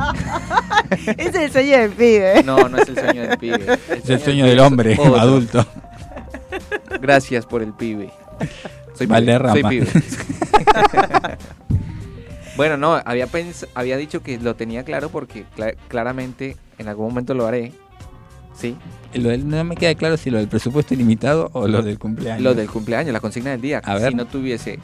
Es 1.17 1.35
el 1.35 1.51
sueño 1.51 1.77
del 1.77 1.91
pibe. 1.91 2.43
No, 2.43 2.67
no 2.67 2.77
es 2.77 2.89
el 2.89 2.95
sueño 2.95 3.21
del 3.21 3.37
pibe. 3.37 3.77
Es 3.89 4.09
el 4.09 4.19
sueño 4.19 4.45
del 4.45 4.59
hombre 4.59 4.95
otro. 4.97 5.19
adulto. 5.19 5.65
Gracias 6.99 7.45
por 7.45 7.61
el 7.61 7.73
pibe. 7.73 8.09
Soy 8.95 9.05
pibe. 9.05 9.07
Valderrama. 9.07 9.53
Soy 9.53 9.63
pibe. 9.63 9.87
bueno, 12.57 12.77
no, 12.77 12.99
había, 13.05 13.27
pens- 13.27 13.67
había 13.75 13.97
dicho 13.97 14.21
que 14.21 14.37
lo 14.37 14.55
tenía 14.55 14.83
claro 14.83 15.09
porque 15.09 15.45
cla- 15.55 15.75
claramente 15.87 16.57
en 16.77 16.87
algún 16.87 17.07
momento 17.09 17.33
lo 17.33 17.45
haré. 17.47 17.71
Sí, 18.59 18.75
Lo 19.13 19.29
del- 19.29 19.47
no 19.47 19.63
me 19.63 19.75
queda 19.75 19.95
claro 19.95 20.17
si 20.17 20.29
lo 20.29 20.37
del 20.37 20.47
presupuesto 20.47 20.93
ilimitado 20.93 21.49
o 21.53 21.67
lo 21.67 21.81
del 21.81 21.97
cumpleaños. 21.97 22.43
lo 22.43 22.53
del 22.55 22.69
cumpleaños, 22.69 23.13
la 23.13 23.19
consigna 23.21 23.51
del 23.51 23.61
día. 23.61 23.81
A 23.85 23.95
ver. 23.95 24.09
Si 24.09 24.15
no 24.15 24.25
tuviese 24.27 24.79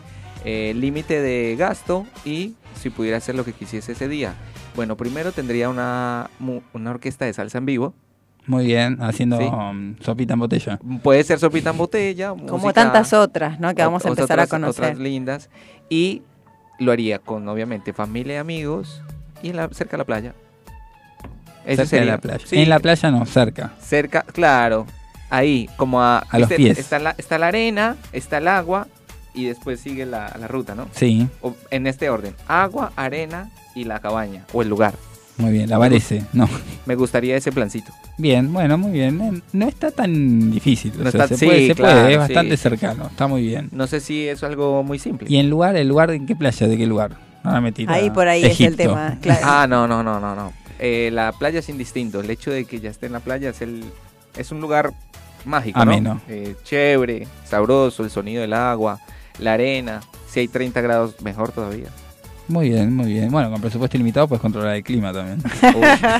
eh, 0.46 0.74
límite 0.76 1.22
de 1.22 1.56
gasto 1.58 2.06
y 2.24 2.54
si 2.76 2.90
pudiera 2.90 3.18
hacer 3.18 3.36
lo 3.36 3.44
que 3.44 3.52
quisiese 3.54 3.92
ese 3.94 4.08
día. 4.08 4.34
Bueno, 4.76 4.96
primero 4.96 5.32
tendría 5.32 5.70
una, 5.70 6.30
una 6.74 6.92
orquesta 6.92 7.26
de 7.26 7.34
salsa 7.34 7.58
en 7.58 7.66
vivo. 7.66 7.94
Muy 8.48 8.66
bien, 8.68 9.02
haciendo 9.02 9.40
Sí. 9.40 9.46
um, 9.46 9.96
sopita 10.02 10.34
en 10.34 10.40
botella. 10.40 10.80
Puede 11.02 11.24
ser 11.24 11.40
sopita 11.40 11.72
en 11.72 11.78
botella. 11.78 12.30
Como 12.30 12.46
música- 12.60 12.74
tantas 12.74 13.12
otras, 13.14 13.60
¿no? 13.60 13.74
Que 13.74 13.82
vamos 13.82 14.06
a 14.06 14.10
empezar 14.10 14.40
a 14.40 14.44
otras- 14.44 14.50
conocer. 14.50 14.84
Otras 14.86 15.00
lindas. 15.00 15.50
Y 15.90 16.22
lo 16.80 16.92
haría 16.92 17.18
con, 17.20 17.48
obviamente, 17.50 17.92
familia 17.94 18.36
y 18.36 18.38
amigos 18.38 19.02
y 19.42 19.50
en 19.50 19.56
la, 19.56 19.68
cerca 19.70 19.94
de 19.94 19.98
la 19.98 20.06
playa. 20.06 20.36
Ese 21.66 21.76
cerca 21.78 21.82
de 21.84 21.88
sería. 21.88 22.12
la 22.14 22.18
playa. 22.20 22.46
Sí, 22.46 22.58
En 22.62 22.70
la 22.70 22.80
playa 22.80 23.12
no, 23.12 23.26
cerca. 23.26 23.74
Cerca, 23.82 24.22
claro. 24.32 24.86
Ahí, 25.30 25.70
como 25.78 26.02
a... 26.02 26.20
A 26.20 26.40
los 26.40 26.50
pies. 26.52 26.78
Está 26.78 27.00
la, 27.00 27.16
está 27.18 27.38
la 27.38 27.48
arena, 27.48 27.96
está 28.14 28.38
el 28.38 28.48
agua 28.48 28.88
y 29.34 29.46
después 29.46 29.80
sigue 29.80 30.06
la, 30.06 30.34
la 30.40 30.48
ruta, 30.48 30.76
¿no? 30.76 30.88
Sí, 30.94 31.28
O- 31.42 31.56
en 31.72 31.88
este 31.88 32.10
orden. 32.10 32.34
Agua, 32.48 32.94
arena 32.96 33.50
y 33.74 33.84
la 33.84 34.00
cabaña 34.00 34.46
o 34.54 34.62
el 34.62 34.70
lugar. 34.70 34.94
muy 35.38 35.52
bien, 35.52 35.70
la 35.70 35.78
Varese, 35.78 36.24
no. 36.32 36.48
Me 36.86 36.96
gustaría 36.96 37.36
ese 37.36 37.52
plancito. 37.52 37.92
Bien, 38.18 38.54
bueno, 38.54 38.78
muy 38.78 38.92
bien. 38.92 39.20
Eh, 39.20 39.42
No 39.52 39.68
está 39.68 39.92
tan 39.92 40.52
difícil. 40.52 40.94
o 41.00 41.04
No 41.04 41.12
sea, 41.12 41.24
está- 41.26 41.36
se 41.36 41.46
puede, 41.46 41.60
sí, 41.60 41.68
se 41.68 41.76
puede, 41.76 41.92
claro, 41.94 42.08
es 42.10 42.18
bastante 42.20 42.56
sí. 42.58 42.64
cercano, 42.64 43.08
está 43.08 43.28
muy 43.28 43.42
bien. 43.42 43.68
No 43.74 43.88
sé 43.88 44.00
si 44.00 44.28
es 44.28 44.42
algo 44.44 44.84
muy 44.84 45.00
simple. 45.00 45.28
¿Y 45.30 45.38
en 45.38 45.50
lugar, 45.50 45.76
el 45.76 45.88
lugar, 45.90 46.12
en 46.12 46.26
qué 46.28 46.36
playa? 46.36 46.68
¿De 46.68 46.78
qué 46.78 46.86
lugar? 46.86 47.18
Ahora 47.44 47.60
me 47.62 47.72
tira 47.74 47.94
Ahí 47.94 48.10
por 48.12 48.28
ahí 48.28 48.44
es 48.46 48.62
el 48.62 48.78
tema, 48.78 49.18
claro. 49.22 49.42
Ah, 49.44 49.68
no, 49.68 49.86
no, 49.88 50.02
no, 50.02 50.20
no, 50.22 50.34
no. 50.36 50.54
Eh, 50.88 51.10
la 51.12 51.32
playa 51.32 51.60
es 51.60 51.70
indistinto. 51.70 52.20
El 52.20 52.30
hecho 52.30 52.52
de 52.52 52.66
que 52.66 52.80
ya 52.80 52.92
esté 52.92 53.08
en 53.08 53.14
la 53.14 53.20
playa 53.20 53.50
es 53.50 53.62
el 53.62 53.84
es 54.38 54.52
un 54.52 54.62
lugar 54.62 54.92
mágico. 55.46 55.80
¿no? 55.86 56.22
Eh, 56.28 56.56
chévere, 56.64 57.28
sabroso, 57.46 58.04
el 58.04 58.10
sonido 58.12 58.42
del 58.42 58.54
agua, 58.54 59.00
la 59.40 59.54
arena. 59.54 60.02
Si 60.30 60.42
hay 60.42 60.48
30 60.48 60.82
grados, 60.82 61.22
mejor 61.22 61.52
todavía. 61.52 61.88
Muy 62.48 62.70
bien, 62.70 62.96
muy 62.96 63.12
bien. 63.14 63.32
Bueno, 63.32 63.50
con 63.50 63.60
presupuesto 63.62 63.98
ilimitado 63.98 64.28
puedes 64.28 64.42
controlar 64.42 64.76
el 64.76 64.84
clima 64.84 65.12
también. 65.12 65.42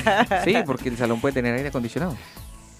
Sí, 0.44 0.56
porque 0.66 0.88
el 0.88 0.96
salón 0.96 1.20
puede 1.20 1.34
tener 1.34 1.54
aire 1.54 1.68
acondicionado. 1.68 2.16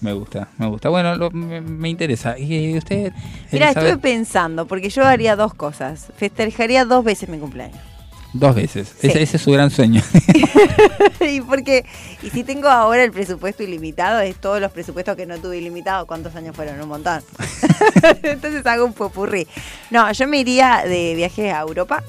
me 0.01 0.11
gusta, 0.11 0.49
me 0.57 0.67
gusta. 0.67 0.89
Bueno, 0.89 1.15
lo- 1.15 1.31
me, 1.31 1.61
me 1.61 1.87
interesa. 1.89 2.37
¿Y 2.37 2.77
usted? 2.77 3.13
Mira, 3.51 3.69
estuve 3.69 3.97
pensando, 3.97 4.67
porque 4.67 4.89
yo 4.89 5.05
haría 5.05 5.35
dos 5.37 5.53
cosas. 5.53 6.11
Festejaría 6.17 6.83
dos 6.83 7.05
veces 7.05 7.29
mi 7.29 7.37
cumpleaños. 7.37 7.79
Dos 8.33 8.55
veces. 8.55 8.93
Sí. 8.99 9.07
Ese, 9.07 9.23
ese 9.23 9.37
es 9.37 9.43
su 9.43 9.51
gran 9.51 9.71
sueño. 9.71 10.01
y 11.21 11.41
porque, 11.41 11.85
y 12.21 12.29
si 12.29 12.43
tengo 12.43 12.67
ahora 12.67 13.03
el 13.03 13.11
presupuesto 13.11 13.63
ilimitado, 13.63 14.19
es 14.19 14.35
todos 14.35 14.59
los 14.61 14.71
presupuestos 14.71 15.15
que 15.15 15.25
no 15.25 15.37
tuve 15.37 15.57
ilimitado, 15.57 16.05
¿cuántos 16.05 16.35
años 16.35 16.55
fueron? 16.55 16.79
Un 16.81 16.89
montón. 16.89 17.21
Entonces 18.23 18.65
hago 18.65 18.85
un 18.85 18.93
popurrí. 18.93 19.47
No, 19.89 20.11
yo 20.11 20.27
me 20.27 20.39
iría 20.39 20.83
de 20.85 21.15
viaje 21.15 21.51
a 21.51 21.61
Europa 21.61 22.03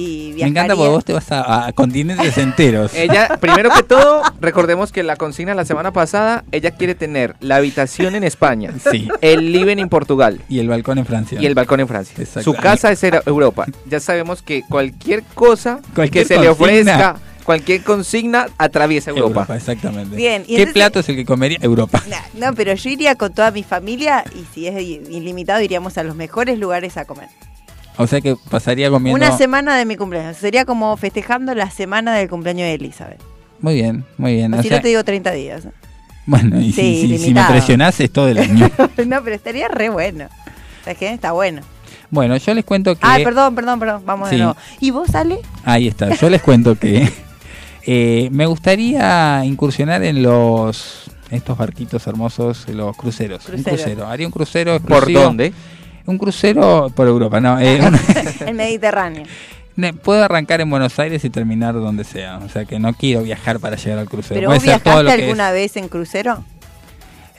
y 0.00 0.28
me 0.30 0.34
viajaría. 0.36 0.46
encanta 0.46 0.76
porque 0.76 0.90
vos 0.90 1.04
te 1.04 1.12
vas 1.12 1.30
a, 1.32 1.66
a 1.66 1.72
continentes 1.72 2.38
enteros. 2.38 2.92
Ella, 2.94 3.36
primero 3.40 3.70
que 3.70 3.82
todo, 3.82 4.22
recordemos 4.40 4.92
que 4.92 5.02
la 5.02 5.16
consigna 5.16 5.54
la 5.54 5.64
semana 5.64 5.92
pasada, 5.92 6.44
ella 6.52 6.70
quiere 6.72 6.94
tener 6.94 7.36
la 7.40 7.56
habitación 7.56 8.14
en 8.14 8.24
España, 8.24 8.72
Sí. 8.90 9.08
el 9.20 9.52
living 9.52 9.76
en 9.78 9.88
Portugal 9.88 10.40
Y 10.48 10.58
el 10.58 10.68
balcón 10.68 10.98
en 10.98 11.06
Francia. 11.06 11.40
y 11.40 11.46
el 11.46 11.54
balcón 11.54 11.80
en 11.80 11.88
Francia. 11.88 12.14
Exacto. 12.18 12.42
Su 12.42 12.54
casa 12.54 12.90
es 12.92 13.02
Europa. 13.04 13.66
Ya 13.88 14.00
sabemos 14.00 14.42
que 14.42 14.62
cualquier 14.68 15.22
cosa 15.34 15.80
Cualquier 15.94 16.26
que 16.26 16.34
se 16.34 16.40
le 16.40 16.46
consigna. 16.54 16.92
ofrezca, 16.94 17.16
cualquier 17.44 17.82
consigna, 17.82 18.46
atraviesa 18.58 19.10
Europa. 19.10 19.28
Europa, 19.40 19.56
exactamente. 19.56 20.16
Bien, 20.16 20.44
¿Qué 20.44 20.52
entonces- 20.52 20.72
plato 20.74 21.00
es 21.00 21.08
el 21.08 21.16
que 21.16 21.24
comería 21.24 21.58
Europa? 21.60 22.02
No, 22.08 22.46
no, 22.48 22.54
pero 22.54 22.74
yo 22.74 22.90
iría 22.90 23.14
con 23.16 23.32
toda 23.32 23.50
mi 23.50 23.62
familia 23.62 24.24
y 24.34 24.44
si 24.54 24.66
es 24.66 24.80
ilimitado 24.80 25.60
iríamos 25.60 25.98
a 25.98 26.02
los 26.04 26.14
mejores 26.16 26.58
lugares 26.58 26.96
a 26.96 27.04
comer. 27.04 27.28
O 28.02 28.06
sea 28.06 28.20
que 28.20 28.36
pasaría 28.50 28.90
comiendo. 28.90 29.16
Una 29.16 29.36
semana 29.36 29.76
de 29.76 29.84
mi 29.84 29.96
cumpleaños. 29.96 30.36
Sería 30.36 30.64
como 30.64 30.96
festejando 30.96 31.54
la 31.54 31.70
semana 31.70 32.14
del 32.14 32.28
cumpleaños 32.28 32.64
de 32.66 32.74
Elizabeth. 32.74 33.20
Muy 33.60 33.74
bien, 33.74 34.04
muy 34.16 34.34
bien. 34.34 34.54
O 34.54 34.62
si 34.62 34.68
sea, 34.68 34.78
no 34.78 34.82
te 34.82 34.88
digo 34.88 35.04
30 35.04 35.32
días. 35.32 35.62
Bueno, 36.26 36.60
y 36.60 36.72
si- 36.72 37.02
Sí, 37.02 37.18
si, 37.18 37.18
si, 37.26 37.34
me 37.34 37.42
presionás 37.44 37.98
es 38.00 38.10
todo 38.12 38.28
el 38.28 38.38
año. 38.38 38.70
no, 39.06 39.22
pero 39.22 39.34
estaría 39.36 39.68
re 39.68 39.88
bueno. 39.88 40.28
¿Sabes 40.84 40.98
qué? 40.98 41.12
Está 41.12 41.32
bueno. 41.32 41.60
bueno, 42.10 42.36
yo 42.36 42.54
les 42.54 42.64
cuento 42.64 42.94
que. 42.94 43.00
Ah, 43.02 43.18
perdón, 43.22 43.54
perdón, 43.54 43.78
perdón. 43.80 44.02
Vamos 44.06 44.28
Sí. 44.30 44.36
de 44.36 44.42
nuevo. 44.44 44.56
¿Y 44.80 44.90
vos, 44.92 45.14
Ale? 45.14 45.40
Ahí 45.64 45.88
está. 45.88 46.14
Yo 46.14 46.30
les 46.30 46.40
cuento 46.40 46.74
que 46.76 47.10
eh, 47.86 48.28
me 48.32 48.46
gustaría 48.46 49.44
incursionar 49.44 50.02
en 50.04 50.22
los 50.22 51.10
estos 51.30 51.56
barquitos 51.56 52.06
hermosos, 52.06 52.66
los 52.68 52.96
cruceros. 52.96 53.46
Un 53.48 53.54
Cruceros. 53.62 53.80
crucero. 53.82 54.06
Haría 54.08 54.26
un 54.26 54.32
crucero 54.32 54.80
¿Por 54.80 54.90
exclusivo. 54.92 55.20
dónde? 55.22 55.52
Un 56.06 56.18
crucero 56.18 56.90
por 56.94 57.06
Europa, 57.06 57.40
no. 57.40 57.58
eh, 57.60 57.80
un- 57.82 57.98
El 58.48 58.54
Mediterráneo. 58.54 59.24
ne- 59.76 59.92
puedo 59.92 60.22
arrancar 60.24 60.60
en 60.60 60.68
Buenos 60.70 60.98
Aires 60.98 61.24
y 61.24 61.30
terminar 61.30 61.74
donde 61.74 62.04
sea. 62.04 62.38
O 62.38 62.48
sea 62.48 62.64
que 62.64 62.78
no 62.78 62.92
quiero 62.94 63.22
viajar 63.22 63.60
para 63.60 63.76
llegar 63.76 63.98
al 63.98 64.08
crucero. 64.08 64.34
¿Pero 64.40 64.48
Puede 64.48 64.58
vos 64.58 64.64
ser 64.64 64.80
todo 64.80 64.94
viajaste 64.94 65.10
lo 65.10 65.16
que 65.16 65.22
alguna 65.24 65.48
es- 65.48 65.54
vez 65.54 65.76
en 65.76 65.88
crucero? 65.88 66.44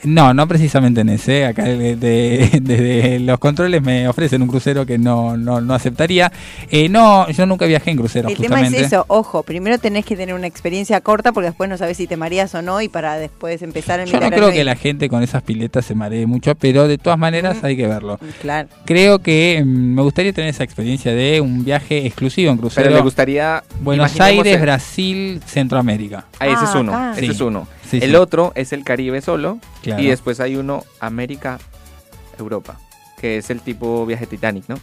No, 0.04 0.34
no 0.34 0.48
precisamente 0.48 1.00
en 1.02 1.10
ese. 1.10 1.46
Acá 1.46 1.64
de- 1.64 1.96
de- 1.96 2.58
desde 2.62 3.20
los 3.20 3.38
controles 3.38 3.82
me 3.82 4.08
ofrecen 4.08 4.42
un 4.42 4.48
crucero 4.48 4.84
que 4.84 4.98
no, 4.98 5.36
no, 5.36 5.60
no 5.60 5.74
aceptaría. 5.74 6.32
Eh, 6.70 6.88
no, 6.88 7.28
yo 7.30 7.46
nunca 7.46 7.66
viajé 7.66 7.90
en 7.92 7.98
crucero, 7.98 8.28
El 8.28 8.36
tema 8.36 8.60
es 8.62 8.72
eso, 8.72 9.04
ojo, 9.08 9.42
primero 9.42 9.78
tenés 9.78 10.04
que 10.04 10.16
tener 10.16 10.34
una 10.34 10.46
experiencia 10.46 11.00
corta 11.00 11.32
porque 11.32 11.48
después 11.50 11.70
no 11.70 11.78
sabes 11.78 11.96
si 11.96 12.06
te 12.06 12.16
mareas 12.16 12.54
o 12.54 12.62
no 12.62 12.80
y 12.80 12.88
para 12.88 13.16
después 13.16 13.62
empezar 13.62 14.00
a 14.00 14.04
Yo 14.04 14.18
no 14.18 14.30
creo 14.30 14.50
que 14.50 14.64
la 14.64 14.74
gente 14.76 15.08
con 15.08 15.22
esas 15.22 15.42
piletas 15.42 15.84
se 15.84 15.94
maree 15.94 16.26
mucho, 16.26 16.54
pero 16.56 16.88
de 16.88 16.98
todas 16.98 17.18
maneras 17.18 17.62
hay 17.62 17.76
que 17.76 17.86
verlo. 17.86 18.18
Claro. 18.40 18.68
Creo 18.84 19.20
que 19.20 19.62
mm, 19.64 19.94
me 19.94 20.02
gustaría 20.02 20.32
tener 20.32 20.50
esa 20.50 20.64
experiencia 20.64 21.12
de 21.14 21.40
un 21.40 21.64
viaje 21.64 22.06
exclusivo 22.06 22.50
en 22.50 22.58
crucero. 22.58 22.84
Pero 22.86 22.96
le 22.96 23.02
gustaría. 23.02 23.62
Buenos 23.80 24.20
Aires, 24.20 24.54
el- 24.56 24.60
Brasil, 24.60 25.40
Centroamérica. 25.46 26.24
Ah, 26.40 26.46
ese 26.48 26.64
es 26.64 26.70
Ah, 26.74 26.78
uno. 26.80 26.92
acá. 26.92 27.12
Ese 27.12 27.26
Sí. 27.26 27.32
es 27.32 27.40
uno. 27.40 27.68
Sí, 27.92 27.98
el 28.02 28.10
sí. 28.10 28.16
otro 28.16 28.52
es 28.56 28.72
el 28.72 28.82
Caribe 28.84 29.20
solo. 29.20 29.58
Claro. 29.82 30.02
Y 30.02 30.06
después 30.08 30.40
hay 30.40 30.56
uno 30.56 30.84
América, 31.00 31.58
Europa. 32.38 32.78
Que 33.20 33.38
es 33.38 33.50
el 33.50 33.60
tipo 33.60 34.04
viaje 34.06 34.26
Titanic, 34.26 34.64
¿no? 34.68 34.76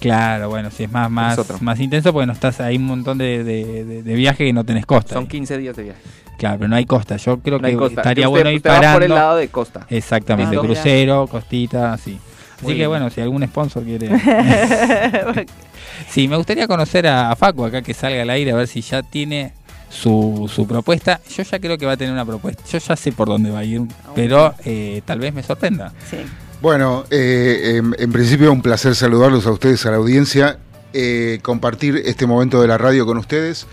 Claro, 0.00 0.48
bueno, 0.48 0.70
si 0.72 0.84
es 0.84 0.90
más, 0.90 1.08
más, 1.10 1.38
más 1.62 1.78
intenso 1.78 2.12
porque 2.12 2.26
no 2.26 2.32
estás 2.32 2.60
ahí 2.60 2.76
un 2.76 2.86
montón 2.86 3.18
de, 3.18 3.44
de, 3.44 3.84
de- 3.84 4.02
de 4.02 4.14
viaje 4.14 4.44
que 4.44 4.52
no 4.52 4.64
tenés 4.64 4.84
costa. 4.86 5.14
Son 5.14 5.24
ahí. 5.24 5.28
15 5.28 5.58
días 5.58 5.76
de 5.76 5.82
viaje. 5.84 6.00
Claro, 6.38 6.58
pero 6.58 6.68
no 6.68 6.74
hay 6.76 6.86
costa. 6.86 7.16
Yo 7.18 7.38
creo 7.38 7.58
No 7.60 7.68
que 7.68 7.76
costa. 7.76 8.00
estaría 8.00 8.26
Usted- 8.28 8.30
bueno 8.30 8.50
ir 8.50 8.56
usted 8.56 8.70
va 8.70 8.74
parando. 8.76 8.96
por 8.96 9.02
el 9.04 9.14
lado 9.14 9.36
de 9.36 9.48
costa. 9.48 9.86
Exactamente, 9.88 10.56
Ah, 10.56 10.60
crucero, 10.60 11.26
costita, 11.28 11.92
así. 11.92 12.18
Así 12.56 12.64
Muy 12.64 12.72
que 12.72 12.78
bien. 12.78 12.88
bueno, 12.90 13.10
si 13.10 13.20
algún 13.20 13.46
sponsor 13.46 13.84
quiere. 13.84 14.08
sí, 16.08 16.26
me 16.28 16.36
gustaría 16.36 16.66
conocer 16.66 17.06
a, 17.06 17.30
a 17.30 17.36
Facu 17.36 17.64
acá 17.64 17.82
que 17.82 17.94
salga 17.94 18.22
al 18.22 18.30
aire 18.30 18.52
a 18.52 18.56
ver 18.56 18.66
si 18.66 18.80
ya 18.80 19.02
tiene 19.02 19.52
su, 19.92 20.50
su 20.52 20.66
propuesta. 20.66 21.20
Yo 21.36 21.42
ya 21.42 21.58
creo 21.60 21.76
que 21.76 21.84
va 21.86 21.92
a 21.92 21.96
tener 21.96 22.12
una 22.12 22.24
propuesta. 22.24 22.62
Yo 22.70 22.78
ya 22.78 22.96
sé 22.96 23.12
por 23.12 23.28
dónde 23.28 23.50
va 23.50 23.58
a 23.60 23.64
ir, 23.64 23.82
pero 24.14 24.54
eh, 24.64 25.02
tal 25.04 25.18
vez 25.18 25.34
me 25.34 25.42
sorprenda. 25.42 25.92
Sí. 26.10 26.16
Bueno, 26.62 27.04
eh, 27.10 27.74
en, 27.76 27.94
en 27.98 28.12
principio 28.12 28.52
un 28.52 28.62
placer 28.62 28.94
saludarlos 28.94 29.46
a 29.46 29.50
ustedes, 29.50 29.84
a 29.86 29.90
la 29.90 29.96
audiencia, 29.98 30.58
eh, 30.92 31.40
compartir 31.42 32.00
este 32.04 32.26
momento 32.26 32.60
de 32.62 32.68
la 32.68 32.78
radio 32.78 33.04
con 33.04 33.18
ustedes. 33.18 33.66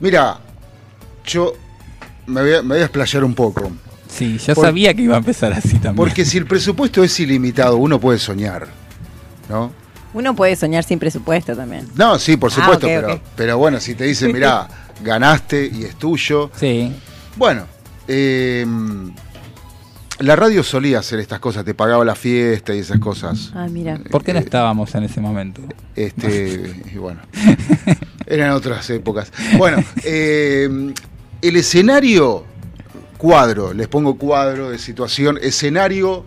Mira, 0.00 0.38
yo 1.26 1.52
me 2.26 2.40
voy 2.42 2.54
a, 2.54 2.62
me 2.62 2.68
voy 2.74 2.78
a 2.78 2.84
explayar 2.86 3.24
un 3.24 3.34
poco, 3.34 3.70
Sí, 4.08 4.38
yo 4.38 4.54
Por- 4.56 4.64
sabía 4.64 4.92
que 4.92 5.02
iba 5.02 5.14
a 5.14 5.18
empezar 5.18 5.52
así 5.52 5.74
también. 5.74 5.94
porque 5.94 6.24
si 6.24 6.36
el 6.38 6.44
presupuesto 6.46 7.04
es 7.04 7.18
ilimitado, 7.20 7.76
uno 7.76 8.00
puede 8.00 8.18
soñar, 8.18 8.66
¿no? 9.48 9.70
Uno 10.14 10.34
puede 10.34 10.56
soñar 10.56 10.82
sin 10.82 10.98
presupuesto 10.98 11.54
también. 11.54 11.86
No, 11.94 12.18
sí, 12.18 12.36
por 12.36 12.50
Ah, 12.50 12.54
supuesto, 12.56 12.86
pero, 12.88 13.20
pero 13.36 13.58
bueno, 13.58 13.78
si 13.78 13.94
te 13.94 14.04
dicen, 14.04 14.32
mirá, 14.34 14.66
ganaste 15.02 15.70
y 15.72 15.84
es 15.84 15.96
tuyo, 15.96 16.50
Sí, 16.54 16.92
Bueno, 17.36 17.66
eh, 18.08 18.66
la 20.18 20.36
radio 20.36 20.62
solía 20.62 20.98
hacer 20.98 21.18
estas 21.18 21.38
cosas, 21.40 21.64
te 21.64 21.72
pagaba 21.74 22.04
la 22.04 22.14
fiesta 22.14 22.74
y 22.74 22.78
esas 22.80 22.98
cosas. 22.98 23.52
Ah, 23.54 23.66
mira. 23.70 23.98
¿por 24.10 24.22
qué 24.22 24.32
no 24.34 24.38
Eh, 24.40 24.42
estábamos 24.42 24.94
en 24.94 25.04
ese 25.04 25.20
momento? 25.20 25.62
Este, 25.96 26.82
y 26.94 26.98
bueno, 26.98 27.20
eran 28.26 28.50
otras 28.50 28.88
épocas. 28.90 29.32
Bueno, 29.56 29.82
eh, 30.04 30.68
el 31.40 31.56
escenario, 31.56 32.44
cuadro, 33.16 33.72
les 33.72 33.88
pongo 33.88 34.16
cuadro 34.18 34.70
de 34.70 34.78
situación, 34.78 35.38
escenario 35.40 36.24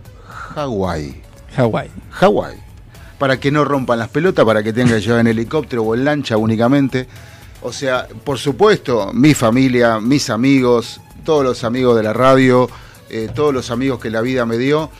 Hawái. 0.54 1.22
Hawái. 1.56 1.90
Hawái. 2.10 2.56
Para 3.18 3.38
que 3.38 3.52
no 3.52 3.64
rompan 3.64 4.00
las 4.00 4.08
pelotas, 4.08 4.44
para 4.44 4.62
que 4.64 4.72
tengan 4.72 4.94
que 4.96 5.00
llevar 5.00 5.20
en 5.20 5.28
helicóptero 5.28 5.84
o 5.84 5.94
en 5.94 6.04
lancha 6.04 6.36
únicamente. 6.36 7.06
O 7.64 7.72
sea, 7.72 8.06
por 8.24 8.38
supuesto, 8.38 9.10
mi 9.14 9.32
familia, 9.32 9.98
mis 9.98 10.28
amigos, 10.28 11.00
todos 11.24 11.42
los 11.42 11.64
amigos 11.64 11.96
de 11.96 12.02
la 12.02 12.12
radio, 12.12 12.68
eh, 13.08 13.30
todos 13.34 13.54
los 13.54 13.70
amigos 13.70 13.98
que 14.00 14.10
la 14.10 14.20
vida 14.20 14.44
me 14.44 14.58
dio, 14.58 14.90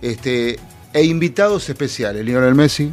este, 0.00 0.58
e 0.94 1.04
invitados 1.04 1.68
especiales. 1.68 2.24
Lionel 2.24 2.54
Messi. 2.54 2.90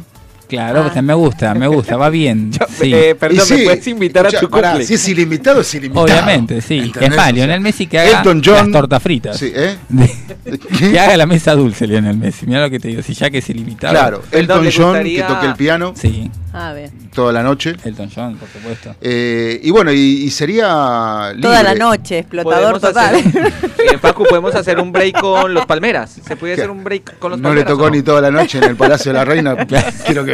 Claro, 0.56 0.90
Ah. 0.94 1.02
me 1.02 1.14
gusta, 1.14 1.54
me 1.54 1.66
gusta, 1.66 1.96
va 1.96 2.10
bien. 2.10 2.50
sí. 2.80 2.92
Eh, 2.92 3.14
perdón, 3.14 3.46
sí, 3.46 3.54
¿me 3.54 3.64
puedes 3.64 3.86
invitar 3.86 4.26
escucha, 4.26 4.38
a 4.38 4.40
tu 4.40 4.50
cumple? 4.50 4.84
si 4.84 4.94
es 4.94 5.08
ilimitado, 5.08 5.60
es 5.62 5.74
ilimitado. 5.74 6.04
Obviamente, 6.04 6.60
sí. 6.60 6.78
¿Entendés? 6.78 7.10
Es 7.10 7.16
más, 7.16 7.32
Lionel 7.32 7.60
Messi 7.60 7.86
que 7.86 7.98
haga 7.98 8.18
Elton 8.18 8.42
John- 8.44 8.54
las 8.54 8.70
tortas 8.70 9.02
fritas. 9.02 9.36
Sí, 9.38 9.50
¿eh? 9.54 9.76
que 10.78 11.00
haga 11.00 11.16
la 11.16 11.26
mesa 11.26 11.54
dulce, 11.54 11.86
Lionel 11.86 12.16
Messi. 12.18 12.46
Mira 12.46 12.60
lo 12.62 12.70
que 12.70 12.78
te 12.78 12.88
digo, 12.88 13.02
si 13.02 13.14
ya 13.14 13.30
que 13.30 13.38
es 13.38 13.48
ilimitado. 13.50 13.92
Claro, 13.94 14.22
Elton 14.30 14.64
¿le 14.64 14.72
John, 14.72 14.84
gustaría- 14.88 15.26
que 15.26 15.32
toque 15.34 15.46
el 15.46 15.54
piano 15.54 15.94
Sí, 15.96 16.30
A 16.52 16.72
ver. 16.72 16.90
toda 17.14 17.32
la 17.32 17.42
noche. 17.42 17.74
Elton 17.84 18.10
John, 18.14 18.36
por 18.36 18.48
supuesto. 18.48 18.94
Eh, 19.00 19.60
y 19.62 19.70
bueno, 19.70 19.90
y, 19.92 19.96
y 20.24 20.30
sería 20.30 21.32
Toda 21.40 21.62
la 21.62 21.74
noche, 21.74 22.18
explotador 22.18 22.78
Podemos 22.78 22.80
total. 22.82 23.14
hacer- 23.16 23.52
Paco, 24.00 24.24
podemos 24.24 24.54
hacer 24.54 24.80
un 24.80 24.90
break 24.92 25.20
con 25.20 25.54
los 25.54 25.64
Palmeras. 25.66 26.18
¿Se 26.26 26.34
puede 26.36 26.54
hacer 26.54 26.70
un 26.70 26.82
break 26.82 27.18
con 27.18 27.30
los 27.32 27.40
No 27.40 27.50
le 27.50 27.62
Palmeras? 27.62 27.72
tocó 27.72 27.84
o 27.84 27.90
ni 27.90 28.02
toda 28.02 28.20
la 28.20 28.30
noche 28.30 28.58
en 28.58 28.64
el 28.64 28.76
Palacio 28.76 29.12
de 29.12 29.18
la 29.18 29.24
Reina. 29.24 29.56
Quiero 30.06 30.24
que 30.24 30.32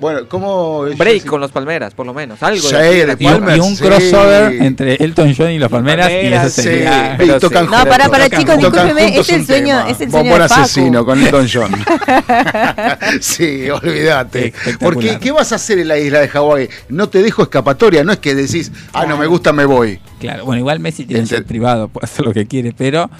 Bueno, 0.00 0.20
¿cómo...? 0.28 0.82
Break 0.96 1.24
con 1.24 1.40
los 1.40 1.50
Palmeras, 1.52 1.94
por 1.94 2.06
lo 2.06 2.14
menos. 2.14 2.42
Algo 2.42 2.60
Sí, 2.68 2.74
de. 2.74 3.16
Y, 3.18 3.24
Palmer, 3.24 3.56
y 3.56 3.60
un 3.60 3.76
sí. 3.76 3.84
crossover 3.84 4.52
entre 4.62 4.94
Elton 4.96 5.34
John 5.36 5.50
y 5.50 5.58
los 5.58 5.70
Palmeras, 5.70 6.10
y 6.10 6.14
Palmeras, 6.14 6.52
Sí, 6.52 6.62
sería... 6.62 7.18
y 7.20 7.28
tocan 7.40 7.66
sí. 7.66 7.70
No, 7.72 7.84
pará, 7.86 8.04
tocan 8.06 8.30
chicos, 8.30 8.58
discúlpeme, 8.58 9.18
es 9.18 9.28
el 9.28 9.46
sueño- 9.46 9.76
tema. 9.78 9.90
es 9.90 10.00
el 10.00 10.10
sueño 10.10 10.34
de 10.38 10.44
asesino 10.44 11.04
con 11.04 11.20
Elton 11.20 11.48
John. 11.52 11.72
sí, 13.20 13.68
olvídate. 13.70 14.52
Porque, 14.80 15.18
¿qué 15.20 15.32
vas 15.32 15.52
a 15.52 15.56
hacer 15.56 15.78
en 15.78 15.88
la 15.88 15.98
isla 15.98 16.20
de 16.20 16.28
Hawái? 16.28 16.68
No 16.88 17.08
te 17.08 17.22
dejo 17.22 17.42
escapatoria, 17.42 18.04
no 18.04 18.12
es 18.12 18.18
que 18.18 18.34
decís, 18.34 18.72
ah, 18.92 19.06
no 19.06 19.16
me 19.16 19.26
gusta, 19.26 19.52
me 19.52 19.64
voy. 19.64 20.00
Claro, 20.20 20.44
bueno, 20.44 20.60
igual 20.60 20.80
Messi 20.80 21.04
tiene 21.04 21.24
jet 21.26 21.46
privado, 21.46 21.88
puede 21.88 22.04
hacer 22.04 22.24
lo 22.24 22.32
que 22.32 22.46
quiere, 22.46 22.72
pero 22.76 23.10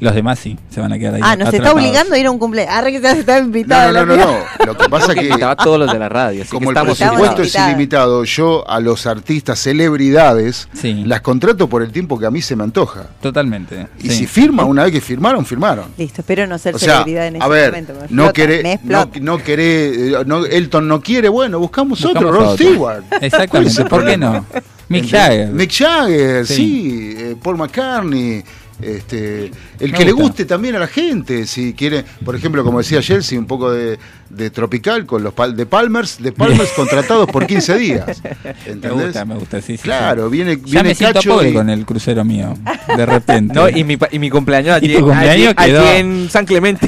los 0.00 0.14
demás 0.14 0.38
sí, 0.38 0.58
se 0.70 0.80
van 0.80 0.92
a 0.92 0.98
quedar 0.98 1.14
ahí. 1.14 1.20
Ah, 1.24 1.36
nos 1.36 1.46
está 1.46 1.58
atrapados. 1.58 1.74
obligando 1.80 2.14
a 2.14 2.18
ir 2.18 2.26
a 2.26 2.30
un 2.30 2.38
cumpleaños. 2.38 2.74
Arre 2.74 2.92
que 2.92 3.00
se 3.00 3.20
está 3.20 3.38
invitado. 3.38 3.92
No, 3.92 4.04
no, 4.06 4.16
no, 4.16 4.24
no, 4.26 4.32
no. 4.32 4.66
Lo 4.66 4.76
que 4.76 4.88
pasa 4.88 5.14
Que 5.14 5.28
es 5.28 5.36
que... 5.36 5.44
a 5.44 5.56
todos 5.56 5.78
los 5.78 5.92
de 5.92 5.98
la 5.98 6.08
radio. 6.08 6.42
Así 6.42 6.50
Como 6.50 6.70
que 6.72 6.78
el 6.78 6.84
presupuesto 6.84 7.42
es 7.42 7.54
ilimitado, 7.54 8.24
yo 8.24 8.68
a 8.68 8.80
los 8.80 9.06
artistas, 9.06 9.58
celebridades, 9.58 10.68
Sí. 10.74 11.02
las 11.06 11.20
contrato 11.22 11.68
por 11.68 11.82
el 11.82 11.92
tiempo 11.92 12.18
que 12.18 12.26
a 12.26 12.30
mí 12.30 12.42
se 12.42 12.56
me 12.56 12.64
antoja. 12.64 13.06
Totalmente. 13.20 13.86
Y 14.00 14.10
sí. 14.10 14.16
si 14.18 14.26
firman, 14.26 14.66
una 14.66 14.84
vez 14.84 14.92
que 14.92 15.00
firmaron, 15.00 15.44
firmaron. 15.46 15.86
Listo, 15.96 16.20
espero 16.20 16.46
no 16.46 16.58
ser 16.58 16.74
O 16.74 16.78
sea, 16.78 16.92
celebridad 17.04 17.26
en 17.28 17.36
este 17.36 17.44
a 17.44 17.48
ver, 17.48 17.70
momento. 17.70 17.92
me 17.94 17.98
no 17.98 18.24
explota, 18.26 18.32
queré, 18.32 18.80
no, 18.84 19.10
no 19.20 19.38
queré, 19.38 20.08
eh, 20.10 20.24
no, 20.26 20.44
Elton 20.44 20.88
no 20.88 21.00
quiere, 21.00 21.28
bueno, 21.28 21.58
buscamos, 21.58 22.00
Buscamos 22.02 22.16
otro, 22.16 22.32
Rod. 22.32 22.54
Stewart. 22.56 23.04
Exactamente, 23.20 23.48
¿Cuál 23.48 23.66
es 23.66 23.78
el 23.78 23.86
¿por 23.86 24.04
qué 24.04 24.16
no? 24.16 24.44
Mick. 24.88 25.08
Jagger. 25.10 25.48
Mick 25.48 25.72
Jagger, 25.72 26.46
Sí. 26.46 26.54
sí, 26.54 27.14
eh, 27.18 27.36
Paul 27.42 27.56
McCartney. 27.58 28.44
Este, 28.80 29.50
el 29.80 29.92
Me 29.92 29.98
que 29.98 30.04
le 30.04 30.12
guste 30.12 30.44
también 30.44 30.76
a 30.76 30.78
la 30.78 30.86
gente, 30.86 31.46
si 31.46 31.72
quiere, 31.72 32.04
por 32.24 32.36
ejemplo, 32.36 32.62
como 32.62 32.76
decía 32.78 33.00
Chelsea, 33.00 33.38
un 33.38 33.46
poco 33.46 33.70
de, 33.72 33.98
de 34.28 34.50
tropical 34.50 35.06
con 35.06 35.22
los 35.24 35.32
pal- 35.34 35.54
de 35.54 35.64
Palmers, 35.64 36.22
de 36.22 36.32
Palmers 36.32 36.70
contratados 36.76 37.26
por 37.30 37.46
15 37.46 37.78
días. 37.78 38.22
Me 38.82 38.90
gusta, 38.90 39.24
me 39.24 39.34
gusta, 39.36 39.62
sí, 39.62 39.76
sí. 39.78 39.82
Claro, 39.82 40.26
sí. 40.26 40.32
viene, 40.32 40.56
Ya 40.62 40.82
viene 40.82 40.88
me 40.90 40.94
Cacho 41.12 41.42
y- 41.42 41.54
con 41.54 41.70
el 41.70 41.86
crucero 41.86 42.22
mío, 42.24 42.54
de 42.96 43.06
repente. 43.06 43.54
No, 43.56 43.66
y 43.68 43.82
mi, 43.84 43.96
y 44.10 44.18
mi 44.18 44.28
cumpleaños 44.28 44.82
Y 44.82 44.92
tu 44.94 45.00
cumpleaños 45.06 45.54
quedó- 45.54 45.80
allí 45.80 45.98
en 46.00 46.28
San 46.30 46.44
Clemente. 46.44 46.86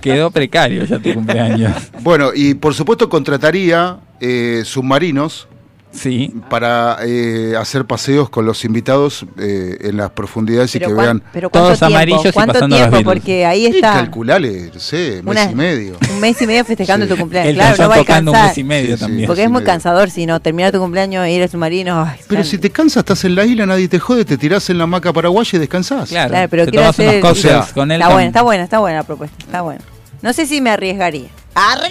Quedó 0.00 0.30
precario 0.30 0.84
ya 0.84 0.98
tu 0.98 1.12
cumpleaños. 1.12 1.72
Bueno, 2.00 2.30
y 2.34 2.54
por 2.54 2.74
supuesto 2.74 3.08
contrataría 3.08 3.98
eh, 4.20 4.62
submarinos 4.64 5.48
Sí. 5.90 6.34
para 6.50 6.98
eh, 7.02 7.54
hacer 7.58 7.84
paseos 7.86 8.28
con 8.30 8.44
los 8.46 8.64
invitados 8.64 9.24
eh, 9.38 9.78
en 9.80 9.96
las 9.96 10.10
profundidades 10.10 10.74
y 10.74 10.78
que 10.78 10.84
cuán- 10.84 10.96
vean. 10.96 11.22
pero 11.32 11.50
¿cuánto 11.50 11.66
Todos 11.68 11.78
tiempo? 11.78 11.94
amarillos 11.96 12.26
y 12.26 12.32
¿Cuánto 12.32 12.52
pasando 12.52 12.76
las 12.78 12.90
tiempo? 12.90 13.10
Porque 13.10 13.46
ahí 13.46 13.62
Y 13.62 13.66
está 13.66 13.92
calculale, 13.94 14.70
no 14.72 14.78
sé, 14.80 15.22
mes 15.22 15.26
Una- 15.26 15.50
y 15.50 15.54
medio. 15.54 15.96
un 16.12 16.20
mes 16.20 16.40
y 16.42 16.46
medio 16.46 16.64
festejando 16.64 17.06
Sí. 17.06 17.12
tu 17.12 17.18
cumpleaños. 17.18 17.50
El 17.50 17.56
Claro, 17.56 17.82
no 17.82 17.88
va 17.88 17.94
a 17.94 17.98
tocando 17.98 18.30
un 18.32 18.36
alcanzar. 18.36 18.50
mes 18.56 18.58
y 18.58 18.64
medio 18.64 18.86
Sí, 18.88 18.94
sí. 18.94 19.00
también. 19.00 19.26
Porque 19.26 19.42
es 19.44 19.50
muy 19.50 19.60
medio. 19.60 19.66
cansador 19.72 20.10
si 20.10 20.26
no 20.26 20.40
terminar 20.40 20.72
tu 20.72 20.78
cumpleaños 20.78 21.24
e 21.24 21.32
ir 21.32 21.42
al 21.42 21.48
submarino. 21.48 22.02
ay, 22.06 22.18
Pero 22.28 22.44
si 22.44 22.58
te 22.58 22.70
cansas, 22.70 22.98
estás 23.00 23.24
en 23.24 23.34
la 23.34 23.44
isla, 23.44 23.66
nadie 23.66 23.88
te 23.88 23.98
jode, 23.98 24.24
te 24.24 24.36
tirás 24.36 24.68
en 24.70 24.78
la 24.78 24.84
hamaca 24.84 25.12
paraguaya 25.12 25.50
y 25.56 25.58
descansás. 25.58 26.10
Claro, 26.10 26.30
Claro, 26.30 26.48
pero 26.50 26.64
te 26.66 26.70
quiero 26.70 26.84
unos 26.86 26.98
hacer- 26.98 27.72
con 27.74 27.90
él. 27.90 28.00
Está 28.00 28.12
buena, 28.12 28.26
está 28.28 28.42
buena, 28.42 28.64
está 28.64 28.78
buena 28.78 28.96
la 28.98 29.02
propuesta. 29.04 29.36
Está 29.40 29.62
buena. 29.62 29.80
No 30.22 30.32
sé 30.32 30.46
si 30.46 30.60
me 30.60 30.70
arriesgaría. 30.70 31.28
¿Arre? 31.54 31.90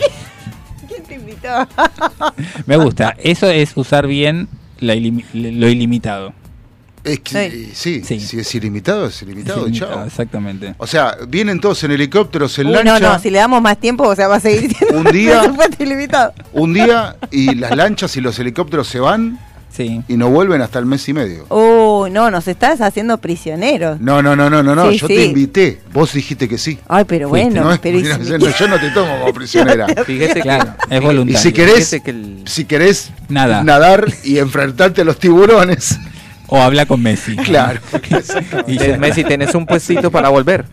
¿Quién 1.08 1.22
te 1.26 1.32
invitó? 1.32 1.68
Me 2.66 2.78
gusta. 2.78 3.16
Eso 3.18 3.49
es 3.49 3.76
usar 3.76 4.08
bien 4.08 4.47
la 4.80 4.95
ilimi- 4.95 5.26
lo 5.34 5.68
ilimitado. 5.70 6.34
Es 7.03 7.20
que, 7.22 7.45
eh, 7.45 7.70
sí, 7.74 8.01
Sí. 8.03 8.20
si 8.20 8.39
es 8.39 8.53
ilimitado, 8.55 9.05
es 9.05 9.22
ilimitado, 9.22 9.62
Es 9.62 9.68
ilimitado, 9.68 9.95
chao. 9.99 10.05
Exactamente. 10.05 10.76
O 10.78 10.86
sea, 10.86 11.16
vienen 11.30 11.62
todos 11.62 11.82
en 11.86 11.91
helicópteros, 11.91 12.60
en 12.60 12.68
Uy, 12.68 12.74
lancha, 12.74 12.99
no, 12.99 13.14
no, 13.14 13.20
si 13.20 13.30
le 13.30 13.38
damos 13.38 13.62
más 13.62 13.80
tiempo, 13.80 14.03
o 14.03 14.16
sea, 14.16 14.28
va 14.28 14.36
a 14.36 14.39
seguir 14.41 14.74
siendo 14.76 14.99
Un 14.99 15.05
día- 15.14 15.41
ilimitado. 15.80 16.34
un 16.51 16.74
día 16.74 17.16
y 17.32 17.55
las 17.55 17.76
lanchas 17.78 18.18
y 18.18 18.22
los 18.22 18.38
helicópteros 18.39 18.88
se 18.89 18.99
van 18.99 19.39
Sí. 19.78 20.02
y 20.08 20.18
no 20.18 20.30
vuelven 20.30 20.62
hasta 20.64 20.80
el 20.80 20.88
mes 20.88 21.08
y 21.08 21.14
medio. 21.14 21.46
Oh, 21.50 22.08
no, 22.12 22.32
nos 22.32 22.48
estás 22.48 22.82
haciendo 22.82 23.20
prisioneros. 23.20 24.02
No, 24.02 24.24
no, 24.24 24.36
no, 24.36 24.50
no, 24.50 24.64
no, 24.64 24.74
no. 24.76 24.90
Sí, 24.92 24.98
yo 24.98 25.08
sí. 25.08 25.16
te 25.16 25.26
invité. 25.26 25.80
Vos 25.94 26.12
dijiste 26.14 26.50
que 26.50 26.58
sí. 26.58 26.80
Ay, 26.88 27.04
pero 27.08 27.30
bueno, 27.30 27.64
No 27.64 27.72
es- 27.72 27.80
pero 27.80 28.00
y 28.00 28.04
no, 28.04 28.16
si 28.18 28.24
yo, 28.26 28.32
me 28.40 28.40
no, 28.46 28.58
yo 28.58 28.68
no 28.68 28.80
te 28.80 28.90
tomo 28.90 29.20
como 29.20 29.34
prisionera. 29.34 29.86
Fíjese 30.06 30.42
Claro, 30.42 30.74
que, 30.90 30.96
es 30.98 31.02
voluntario. 31.04 31.40
Y 31.40 31.44
si 31.44 31.54
querés, 31.54 32.02
que 32.04 32.10
el- 32.12 32.42
si 32.46 32.66
querés 32.66 33.12
Nada. 33.30 33.64
nadar 33.64 34.06
y 34.24 34.40
enfrentarte 34.40 35.02
a 35.02 35.06
los 35.06 35.20
tiburones, 35.20 36.00
O 36.48 36.60
habla 36.62 36.86
con 36.88 37.02
Messi. 37.04 37.36
claro. 37.36 37.80
Y 38.68 38.80
Messi 38.98 39.24
tenés 39.24 39.54
un 39.54 39.66
puestito 39.68 40.10
para 40.10 40.30
volver. 40.30 40.66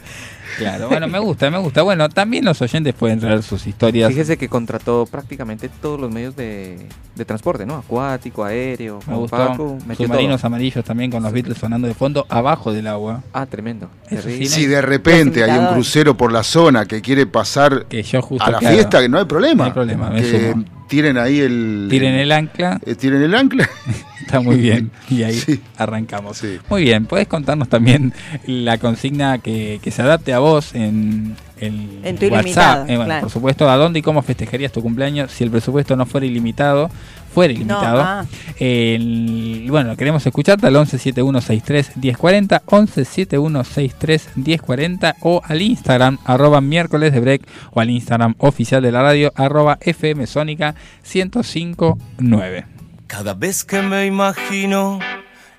Claro, 0.59 0.89
bueno, 0.89 1.09
me 1.09 1.19
gusta, 1.19 1.51
me 1.51 1.59
gusta. 1.59 1.83
Bueno, 1.83 2.09
también 2.09 2.45
los 2.45 2.61
oyentes 2.63 2.95
pueden 2.95 3.21
traer 3.21 3.43
sus 3.43 3.67
historias. 3.67 4.09
Fíjese 4.11 4.37
que 4.37 4.49
contrató 4.49 5.07
prácticamente 5.11 5.69
todos 5.69 6.01
los 6.01 6.11
medios 6.13 6.37
de, 6.37 6.87
de 7.15 7.25
transporte, 7.25 7.67
¿no? 7.67 7.77
Acuático, 7.77 8.45
aéreo, 8.45 9.01
Me 9.07 9.15
gustó. 9.15 9.79
Metió 9.87 10.07
Submarinos 10.07 10.41
todo. 10.41 10.47
amarillos 10.49 10.85
también 10.85 11.11
con 11.11 11.23
los 11.23 11.33
Beatles 11.33 11.59
sonando 11.59 11.89
de 11.89 11.95
fondo 11.95 12.27
abajo 12.29 12.73
del 12.73 12.87
agua. 12.87 13.23
Ah, 13.33 13.47
tremendo. 13.47 13.89
Terrible. 14.09 14.47
sí, 14.47 14.47
Si 14.47 14.67
de 14.67 14.81
repente 14.83 15.43
hay 15.45 15.59
un 15.59 15.67
crucero 15.69 16.17
por 16.17 16.33
la 16.33 16.43
zona 16.43 16.87
que 16.87 17.01
quiere 17.03 17.27
pasar 17.27 17.87
Que 17.87 18.03
yo 18.03 18.23
justo 18.23 18.45
a 18.45 18.51
la 18.51 18.59
claro, 18.59 18.75
fiesta, 18.75 19.01
que 19.01 19.09
no 19.09 19.19
hay 19.19 19.25
problema. 19.25 19.65
No 19.65 19.65
hay 19.65 19.73
problema, 19.73 20.11
me 20.11 20.23
que 20.23 20.51
sumo. 20.53 20.65
Tiren 20.95 21.18
ahí 21.18 21.40
el. 21.40 21.88
Tiren 21.90 22.14
el 22.14 22.30
ancla, 22.30 22.80
eh, 22.86 22.95
tiren 22.95 23.20
el 23.22 23.34
ancla. 23.34 23.68
está 24.20 24.38
muy 24.40 24.57
bien. 24.57 24.90
Y 25.11 25.24
ahí 25.24 25.34
Sí. 25.34 25.61
arrancamos. 25.76 26.38
Sí. 26.38 26.59
Muy 26.70 26.82
bien, 26.84 27.07
puedes 27.07 27.26
contarnos 27.26 27.68
también 27.68 28.12
la 28.47 28.78
consigna 28.78 29.38
que, 29.38 29.80
que 29.82 29.90
se 29.90 30.03
adapte 30.03 30.32
a 30.32 30.38
vos 30.38 30.72
en 30.74 31.34
el 31.59 32.01
En 32.05 32.16
tu 32.16 32.26
WhatsApp. 32.26 32.42
ilimitado, 32.45 32.82
Eh, 32.84 32.86
bueno, 32.97 33.05
claro. 33.07 33.20
Por 33.22 33.30
supuesto, 33.30 33.68
a 33.68 33.76
dónde 33.76 33.99
y 33.99 34.03
cómo 34.03 34.22
festejarías 34.22 34.70
tu 34.70 34.82
cumpleaños 34.82 35.32
si 35.32 35.42
el 35.42 35.51
presupuesto 35.51 35.97
no 35.97 36.07
fuera 36.07 36.26
ilimitado. 36.26 36.90
Fuera 37.35 37.53
ilimitado. 37.53 38.01
ah. 38.01 38.24
El- 38.59 39.66
bueno, 39.68 39.97
queremos 39.97 40.24
escucharte 40.24 40.68
al 40.68 40.74
1171631040, 40.76 42.62
1171631040 42.64 45.14
o 45.20 45.43
al 45.45 45.62
Instagram 45.62 46.18
arroba 46.24 46.61
miércoles 46.61 47.12
de 47.12 47.20
break 47.20 47.43
o 47.72 47.80
al 47.80 47.91
Instagram 47.91 48.35
oficial 48.39 48.82
de 48.82 48.93
la 48.93 49.03
radio 49.03 49.32
arroba 49.35 49.78
FM 49.80 50.26
Sónica 50.26 50.74
1059. 51.12 52.66
Cada 53.07 53.35
vez 53.35 53.64
que 53.64 53.82
me 53.82 54.07
imagino 54.07 54.99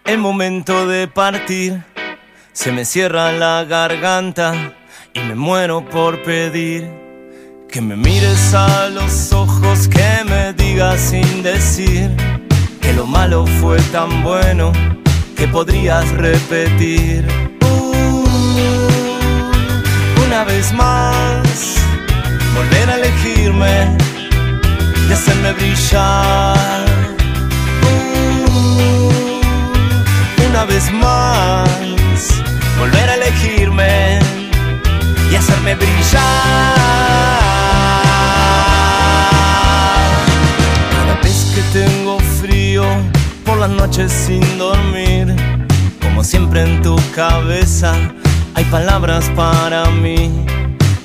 el 0.06 0.18
momento 0.18 0.88
de 0.88 1.08
partir, 1.08 1.84
se 2.54 2.72
me 2.72 2.86
cierra 2.86 3.32
la 3.34 3.64
garganta 3.66 4.74
y 5.14 5.20
me 5.20 5.36
muero 5.36 5.86
por 5.90 6.24
pedir 6.24 6.90
que 7.76 7.82
me 7.82 7.98
mires 7.98 8.54
a 8.54 8.88
los 8.88 9.34
ojos, 9.34 9.90
que 9.90 10.24
me 10.30 10.54
digas 10.54 10.98
sin 10.98 11.44
decir 11.44 12.10
que 12.80 12.94
lo 12.94 13.06
malo 13.06 13.46
fue 13.60 13.78
tan 13.92 14.24
bueno 14.24 14.72
que 15.36 15.46
podrías 15.50 16.10
repetir. 16.12 17.28
Uh, 17.62 18.24
una 20.26 20.46
vez 20.46 20.72
más, 20.72 21.76
volver 22.56 22.92
a 22.92 22.96
elegirme 22.96 23.98
y 25.10 25.12
hacerme 25.12 25.52
brillar. 25.52 26.86
Uh, 27.84 29.42
una 30.50 30.64
vez 30.64 30.90
más, 30.94 32.42
volver 32.80 33.10
a 33.10 33.16
elegirme 33.16 34.20
y 35.30 35.36
hacerme 35.36 35.76
brillar. 35.76 37.45
Tengo 41.76 42.18
frío 42.40 42.86
por 43.44 43.58
las 43.58 43.70
noches 43.70 44.10
sin 44.10 44.58
dormir, 44.58 45.36
como 46.02 46.24
siempre 46.24 46.62
en 46.62 46.82
tu 46.82 46.96
cabeza 47.14 47.94
hay 48.54 48.64
palabras 48.66 49.30
para 49.36 49.90
mí 49.90 50.32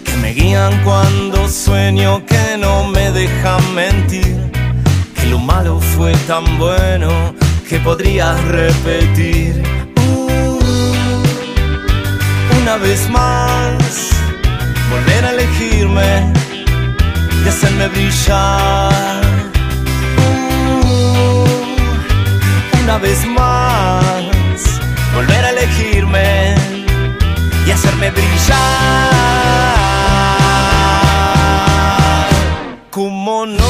que 0.05 0.15
me 0.23 0.33
guían 0.33 0.73
cuando 0.85 1.49
sueño, 1.49 2.25
que 2.25 2.57
no 2.57 2.85
me 2.85 3.11
dejan 3.11 3.75
mentir, 3.75 4.37
que 5.17 5.27
lo 5.27 5.41
malo 5.41 5.81
fue 5.81 6.13
tan 6.29 6.45
bueno 6.57 7.35
que 7.69 7.81
podrías 7.81 8.41
repetir. 8.45 9.65
Uh, 9.97 10.61
una 12.63 12.77
vez 12.77 13.11
más, 13.11 14.11
volver 14.89 15.25
a 15.25 15.31
elegirme 15.33 16.33
y 17.45 17.49
hacerme 17.49 17.89
brillar. 17.89 19.20
Una 22.91 22.99
vez 22.99 23.25
más, 23.25 24.81
volver 25.15 25.45
a 25.45 25.51
elegirme 25.51 26.57
y 27.65 27.71
hacerme 27.71 28.11
brillar. 28.11 28.59
¿Cómo 32.91 33.47
no 33.47 33.70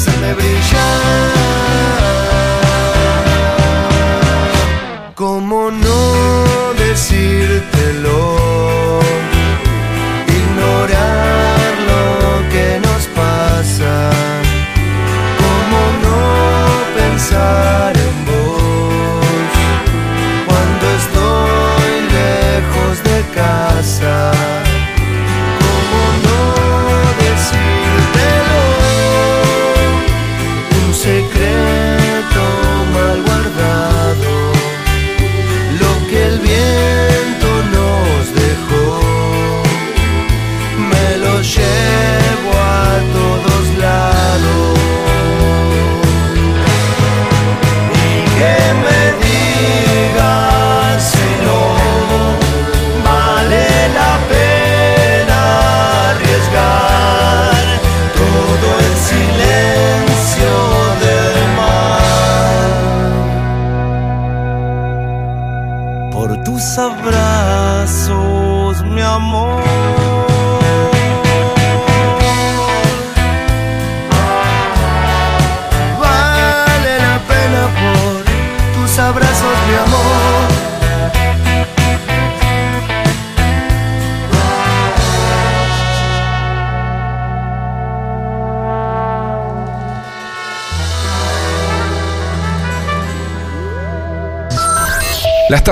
Hacerme 0.00 0.34
brillar. 0.34 2.39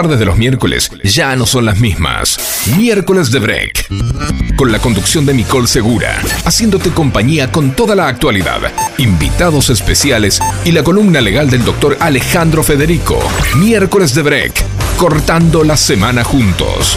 Tardes 0.03 0.21
de 0.21 0.27
los 0.27 0.39
miércoles 0.39 0.93
ya 1.03 1.35
no 1.35 1.45
son 1.45 1.65
las 1.65 1.81
mismas. 1.81 2.39
Miércoles 2.77 3.33
de 3.33 3.41
Break. 3.41 3.89
Con 4.55 4.71
la 4.71 4.79
conducción 4.79 5.27
de 5.27 5.35
Nicole 5.35 5.67
Segura, 5.67 6.23
haciéndote 6.45 6.91
compañía 6.91 7.51
con 7.51 7.73
toda 7.73 7.97
la 7.97 8.07
actualidad, 8.07 8.61
invitados 8.99 9.71
especiales 9.71 10.39
y 10.65 10.71
la 10.71 10.85
columna 10.85 11.21
legal 11.21 11.51
del 11.51 11.65
doctor 11.65 11.97
Alejandro 11.99 12.63
Federico. 12.63 13.19
Miércoles 13.57 14.15
de 14.15 14.23
Break. 14.23 14.65
Cortando 14.99 15.65
la 15.65 15.77
semana 15.77 16.23
juntos. 16.23 16.97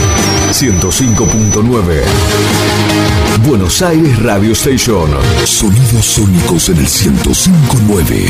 105.9. 0.51 2.03
Buenos 3.47 3.81
Aires 3.81 4.21
Radio 4.21 4.51
Station. 4.51 5.09
Sonidos 5.45 6.05
sónicos 6.05 6.67
en 6.67 6.75
el 6.75 6.83
1059. 6.83 8.25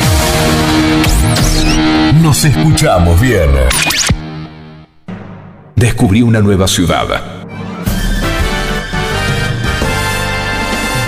Nos 2.21 2.45
escuchamos 2.45 3.19
bien. 3.19 3.49
Descubrí 5.75 6.21
una 6.21 6.41
nueva 6.41 6.67
ciudad. 6.67 7.07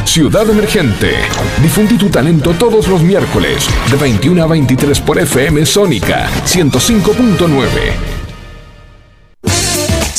Ciudad 0.03 0.49
Emergente. 0.49 1.13
Difundí 1.61 1.95
tu 1.95 2.09
talento 2.09 2.53
todos 2.53 2.87
los 2.87 3.03
miércoles, 3.03 3.67
de 3.91 3.97
21 3.97 4.43
a 4.43 4.47
23 4.47 4.99
por 5.01 5.19
FM 5.19 5.63
Sónica 5.65 6.27
105.9. 6.45 8.12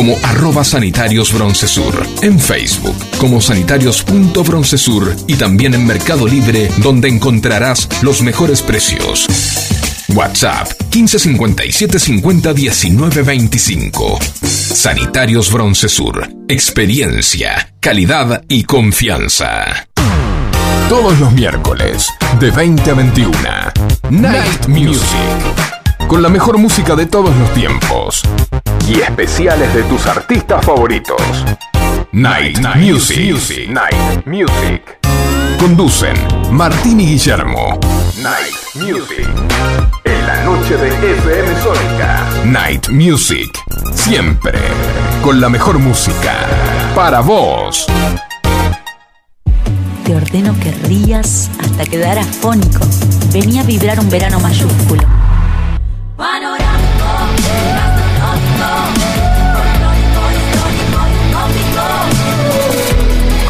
como 0.00 0.16
arroba 0.22 0.64
sanitarios 0.64 1.30
broncesur, 1.30 2.06
en 2.22 2.40
Facebook 2.40 2.96
como 3.18 3.38
sanitarios.broncesur 3.38 5.14
y 5.26 5.34
también 5.34 5.74
en 5.74 5.86
Mercado 5.86 6.26
Libre 6.26 6.70
donde 6.78 7.06
encontrarás 7.06 7.86
los 8.00 8.22
mejores 8.22 8.62
precios. 8.62 9.26
WhatsApp 10.14 10.68
1557 10.94 11.98
50 11.98 12.54
19 12.54 13.22
25. 13.24 14.18
Sanitarios 14.42 15.52
Broncesur. 15.52 16.30
Experiencia, 16.48 17.74
calidad 17.78 18.42
y 18.48 18.64
confianza. 18.64 19.86
Todos 20.88 21.18
los 21.18 21.30
miércoles, 21.32 22.08
de 22.40 22.50
20 22.50 22.90
a 22.90 22.94
21. 22.94 23.38
Night 24.08 24.66
Music. 24.66 25.10
Con 26.08 26.22
la 26.22 26.30
mejor 26.30 26.56
música 26.56 26.96
de 26.96 27.04
todos 27.04 27.36
los 27.36 27.52
tiempos. 27.52 28.22
Y 28.90 29.02
especiales 29.02 29.72
de 29.72 29.84
tus 29.84 30.04
artistas 30.08 30.66
favoritos. 30.66 31.22
Night, 32.10 32.58
Music. 32.74 33.68
Night 33.68 34.26
Music. 34.26 34.98
Conducen 35.60 36.16
Martín 36.50 36.98
y 36.98 37.06
Guillermo. 37.06 37.78
Night 38.20 38.56
Music. 38.74 39.28
En 40.02 40.26
la 40.26 40.42
noche 40.42 40.76
de 40.76 40.88
FM 40.88 41.62
Sónica. 41.62 42.26
Night 42.44 42.88
Music. 42.88 43.56
Siempre. 43.94 44.58
Con 45.22 45.40
la 45.40 45.48
mejor 45.48 45.78
música. 45.78 46.34
Para 46.92 47.20
vos. 47.20 47.86
Te 50.04 50.16
ordeno 50.16 50.52
que 50.58 50.72
rías 50.88 51.48
hasta 51.60 51.84
quedar 51.84 52.18
afónico. 52.18 52.84
Venía 53.32 53.60
a 53.60 53.64
vibrar 53.64 54.00
un 54.00 54.10
verano 54.10 54.40
mayúsculo. 54.40 55.19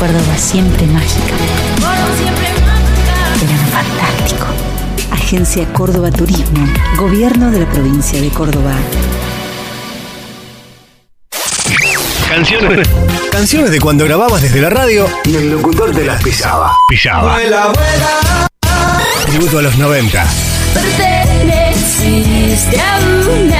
Córdoba 0.00 0.36
siempre 0.38 0.86
mágica. 0.86 1.34
Verano 3.38 3.66
fantástico. 3.70 4.46
Agencia 5.10 5.70
Córdoba 5.74 6.10
Turismo. 6.10 6.66
Gobierno 6.96 7.50
de 7.50 7.60
la 7.60 7.70
provincia 7.70 8.18
de 8.18 8.30
Córdoba. 8.30 8.72
Canciones. 12.30 12.88
Canciones 13.30 13.70
de 13.72 13.78
cuando 13.78 14.06
grababas 14.06 14.40
desde 14.40 14.62
la 14.62 14.70
radio 14.70 15.06
y 15.26 15.36
el 15.36 15.50
locutor 15.50 15.94
te 15.94 16.06
las 16.06 16.22
pisaba. 16.22 16.74
Pisaba. 16.88 17.36
Tributo 19.26 19.58
a 19.58 19.62
los 19.62 19.76
90. 19.76 20.24
Perteneciste 20.72 22.80
a 22.80 22.98
una 23.28 23.59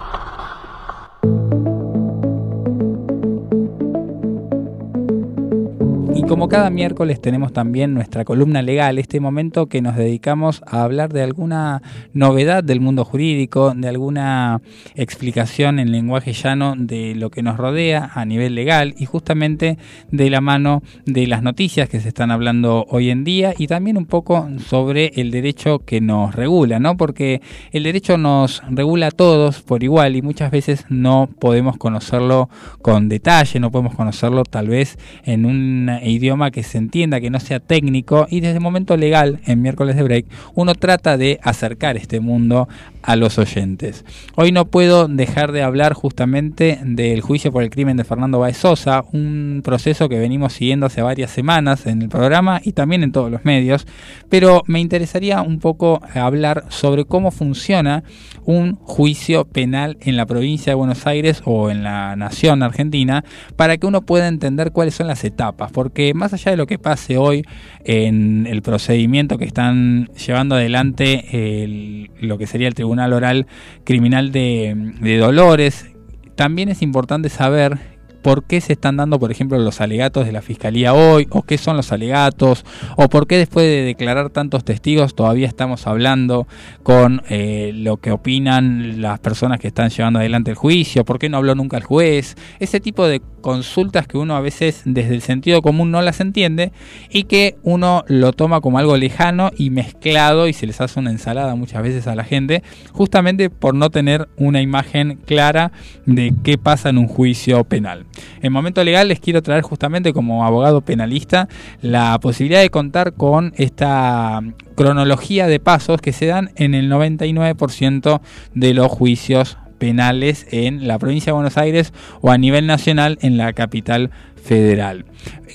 como 6.34 6.48
cada 6.48 6.68
miércoles 6.68 7.20
tenemos 7.20 7.52
también 7.52 7.94
nuestra 7.94 8.24
columna 8.24 8.60
legal, 8.60 8.98
este 8.98 9.20
momento 9.20 9.66
que 9.66 9.80
nos 9.80 9.94
dedicamos 9.94 10.64
a 10.66 10.82
hablar 10.82 11.12
de 11.12 11.22
alguna 11.22 11.80
novedad 12.12 12.64
del 12.64 12.80
mundo 12.80 13.04
jurídico, 13.04 13.72
de 13.72 13.86
alguna 13.86 14.60
explicación 14.96 15.78
en 15.78 15.92
lenguaje 15.92 16.32
llano 16.32 16.74
de 16.76 17.14
lo 17.14 17.30
que 17.30 17.44
nos 17.44 17.56
rodea 17.56 18.10
a 18.14 18.24
nivel 18.24 18.56
legal 18.56 18.96
y 18.98 19.06
justamente 19.06 19.78
de 20.10 20.28
la 20.28 20.40
mano 20.40 20.82
de 21.06 21.28
las 21.28 21.44
noticias 21.44 21.88
que 21.88 22.00
se 22.00 22.08
están 22.08 22.32
hablando 22.32 22.84
hoy 22.88 23.10
en 23.10 23.22
día 23.22 23.54
y 23.56 23.68
también 23.68 23.96
un 23.96 24.06
poco 24.06 24.48
sobre 24.58 25.12
el 25.14 25.30
derecho 25.30 25.84
que 25.84 26.00
nos 26.00 26.34
regula, 26.34 26.80
¿no? 26.80 26.96
Porque 26.96 27.42
el 27.70 27.84
derecho 27.84 28.18
nos 28.18 28.60
regula 28.68 29.06
a 29.06 29.12
todos 29.12 29.62
por 29.62 29.84
igual 29.84 30.16
y 30.16 30.22
muchas 30.22 30.50
veces 30.50 30.84
no 30.88 31.28
podemos 31.38 31.76
conocerlo 31.76 32.48
con 32.82 33.08
detalle, 33.08 33.60
no 33.60 33.70
podemos 33.70 33.94
conocerlo 33.94 34.42
tal 34.42 34.66
vez 34.66 34.98
en 35.22 35.46
un 35.46 35.88
idioma 36.02 36.23
que 36.52 36.62
se 36.62 36.78
entienda, 36.78 37.20
que 37.20 37.30
no 37.30 37.38
sea 37.38 37.60
técnico 37.60 38.26
y 38.30 38.40
desde 38.40 38.56
el 38.56 38.62
momento 38.62 38.96
legal 38.96 39.40
en 39.46 39.60
miércoles 39.60 39.94
de 39.94 40.02
break 40.02 40.26
uno 40.54 40.74
trata 40.74 41.16
de 41.18 41.38
acercar 41.42 41.96
este 41.96 42.20
mundo 42.20 42.68
a 43.02 43.16
los 43.16 43.38
oyentes. 43.38 44.04
Hoy 44.34 44.50
no 44.50 44.64
puedo 44.64 45.08
dejar 45.08 45.52
de 45.52 45.62
hablar 45.62 45.92
justamente 45.92 46.78
del 46.82 47.20
juicio 47.20 47.52
por 47.52 47.62
el 47.62 47.68
crimen 47.68 47.98
de 47.98 48.04
Fernando 48.04 48.38
Baez 48.38 48.56
Sosa, 48.56 49.04
un 49.12 49.60
proceso 49.62 50.08
que 50.08 50.18
venimos 50.18 50.54
siguiendo 50.54 50.86
hace 50.86 51.02
varias 51.02 51.30
semanas 51.30 51.86
en 51.86 52.00
el 52.00 52.08
programa 52.08 52.60
y 52.64 52.72
también 52.72 53.02
en 53.02 53.12
todos 53.12 53.30
los 53.30 53.44
medios, 53.44 53.86
pero 54.30 54.62
me 54.66 54.80
interesaría 54.80 55.42
un 55.42 55.58
poco 55.58 56.00
hablar 56.14 56.64
sobre 56.70 57.04
cómo 57.04 57.30
funciona 57.30 58.02
un 58.44 58.76
juicio 58.76 59.44
penal 59.44 59.98
en 60.00 60.16
la 60.16 60.26
provincia 60.26 60.70
de 60.70 60.74
Buenos 60.74 61.06
Aires 61.06 61.42
o 61.44 61.70
en 61.70 61.82
la 61.82 62.16
nación 62.16 62.62
argentina 62.62 63.24
para 63.56 63.76
que 63.76 63.86
uno 63.86 64.02
pueda 64.02 64.28
entender 64.28 64.72
cuáles 64.72 64.94
son 64.94 65.06
las 65.06 65.24
etapas, 65.24 65.72
porque 65.72 66.03
más 66.14 66.32
allá 66.34 66.50
de 66.50 66.56
lo 66.56 66.66
que 66.66 66.78
pase 66.78 67.16
hoy 67.16 67.44
en 67.84 68.46
el 68.46 68.60
procedimiento 68.62 69.38
que 69.38 69.44
están 69.44 70.08
llevando 70.26 70.56
adelante 70.56 71.62
el- 71.64 72.10
lo 72.20 72.36
que 72.36 72.46
sería 72.46 72.68
el 72.68 72.74
Tribunal 72.74 73.12
Oral 73.12 73.46
Criminal 73.84 74.32
de, 74.32 74.74
de 75.00 75.16
Dolores, 75.18 75.86
también 76.34 76.68
es 76.68 76.82
importante 76.82 77.28
saber 77.28 77.94
por 78.22 78.44
qué 78.44 78.62
se 78.62 78.72
están 78.72 78.96
dando, 78.96 79.18
por 79.20 79.30
ejemplo, 79.30 79.58
los 79.58 79.82
alegatos 79.82 80.24
de 80.24 80.32
la 80.32 80.40
Fiscalía 80.40 80.94
hoy, 80.94 81.26
o 81.28 81.42
qué 81.42 81.58
son 81.58 81.76
los 81.76 81.92
alegatos, 81.92 82.64
o 82.96 83.10
por 83.10 83.26
qué 83.26 83.36
después 83.36 83.66
de 83.66 83.82
declarar 83.82 84.30
tantos 84.30 84.64
testigos 84.64 85.14
todavía 85.14 85.46
estamos 85.46 85.86
hablando 85.86 86.48
con 86.82 87.20
eh, 87.28 87.72
lo 87.74 87.98
que 87.98 88.12
opinan 88.12 89.02
las 89.02 89.20
personas 89.20 89.60
que 89.60 89.68
están 89.68 89.90
llevando 89.90 90.20
adelante 90.20 90.50
el 90.50 90.56
juicio, 90.56 91.04
por 91.04 91.18
qué 91.18 91.28
no 91.28 91.36
habló 91.36 91.54
nunca 91.54 91.76
el 91.76 91.82
juez, 91.82 92.34
ese 92.60 92.80
tipo 92.80 93.06
de 93.06 93.20
consultas 93.44 94.06
que 94.06 94.16
uno 94.16 94.36
a 94.36 94.40
veces 94.40 94.80
desde 94.86 95.14
el 95.14 95.20
sentido 95.20 95.60
común 95.60 95.90
no 95.90 96.00
las 96.00 96.20
entiende 96.20 96.72
y 97.10 97.24
que 97.24 97.56
uno 97.62 98.02
lo 98.08 98.32
toma 98.32 98.62
como 98.62 98.78
algo 98.78 98.96
lejano 98.96 99.50
y 99.54 99.68
mezclado 99.68 100.48
y 100.48 100.54
se 100.54 100.66
les 100.66 100.80
hace 100.80 100.98
una 100.98 101.10
ensalada 101.10 101.54
muchas 101.54 101.82
veces 101.82 102.06
a 102.06 102.14
la 102.14 102.24
gente, 102.24 102.62
justamente 102.92 103.50
por 103.50 103.74
no 103.74 103.90
tener 103.90 104.30
una 104.38 104.62
imagen 104.62 105.18
clara 105.26 105.72
de 106.06 106.32
qué 106.42 106.56
pasa 106.56 106.88
en 106.88 106.96
un 106.96 107.06
juicio 107.06 107.64
penal. 107.64 108.06
En 108.40 108.50
momento 108.50 108.82
legal 108.82 109.08
les 109.08 109.20
quiero 109.20 109.42
traer 109.42 109.60
justamente 109.60 110.14
como 110.14 110.46
abogado 110.46 110.80
penalista 110.80 111.46
la 111.82 112.18
posibilidad 112.20 112.62
de 112.62 112.70
contar 112.70 113.12
con 113.12 113.52
esta 113.58 114.40
cronología 114.74 115.46
de 115.48 115.60
pasos 115.60 116.00
que 116.00 116.12
se 116.12 116.24
dan 116.24 116.50
en 116.56 116.72
el 116.74 116.90
99% 116.90 118.22
de 118.54 118.72
los 118.72 118.88
juicios 118.88 119.58
penales 119.84 120.46
en 120.50 120.88
la 120.88 120.98
provincia 120.98 121.26
de 121.26 121.34
Buenos 121.34 121.58
Aires 121.58 121.92
o 122.22 122.30
a 122.30 122.38
nivel 122.38 122.66
nacional 122.66 123.18
en 123.20 123.36
la 123.36 123.52
capital 123.52 124.10
federal. 124.42 125.04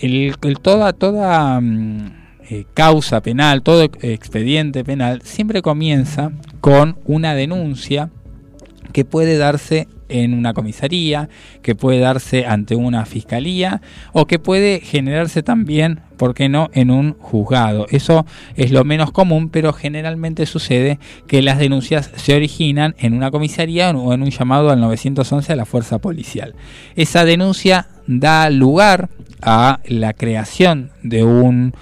El, 0.01 0.35
toda 0.61 0.93
toda 0.93 1.59
mm, 1.59 2.11
eh, 2.51 2.65
causa 2.75 3.21
penal, 3.21 3.63
todo 3.63 3.81
expediente 3.81 4.83
penal 4.83 5.23
siempre 5.23 5.63
comienza 5.63 6.31
con 6.61 6.99
una 7.05 7.33
denuncia 7.33 8.11
que 8.93 9.03
puede 9.03 9.39
darse 9.39 9.87
en 10.09 10.33
una 10.33 10.53
comisaría, 10.53 11.29
que 11.61 11.75
puede 11.75 11.99
darse 11.99 12.45
ante 12.45 12.75
una 12.75 13.05
fiscalía 13.05 13.81
o 14.11 14.27
que 14.27 14.39
puede 14.39 14.81
generarse 14.81 15.43
también, 15.43 16.01
¿por 16.17 16.33
qué 16.33 16.49
no?, 16.49 16.69
en 16.73 16.91
un 16.91 17.13
juzgado. 17.13 17.85
Eso 17.89 18.25
es 18.55 18.71
lo 18.71 18.83
menos 18.83 19.11
común, 19.11 19.49
pero 19.49 19.71
generalmente 19.73 20.45
sucede 20.45 20.99
que 21.27 21.41
las 21.41 21.59
denuncias 21.59 22.11
se 22.15 22.35
originan 22.35 22.95
en 22.99 23.13
una 23.13 23.31
comisaría 23.31 23.91
o 23.91 24.13
en 24.13 24.23
un 24.23 24.31
llamado 24.31 24.69
al 24.69 24.81
911 24.81 25.53
a 25.53 25.55
la 25.55 25.65
fuerza 25.65 25.99
policial. 25.99 26.55
Esa 26.95 27.25
denuncia 27.25 27.87
da 28.07 28.49
lugar 28.49 29.09
a 29.41 29.79
la 29.85 30.13
creación 30.13 30.91
de 31.03 31.23
un 31.23 31.73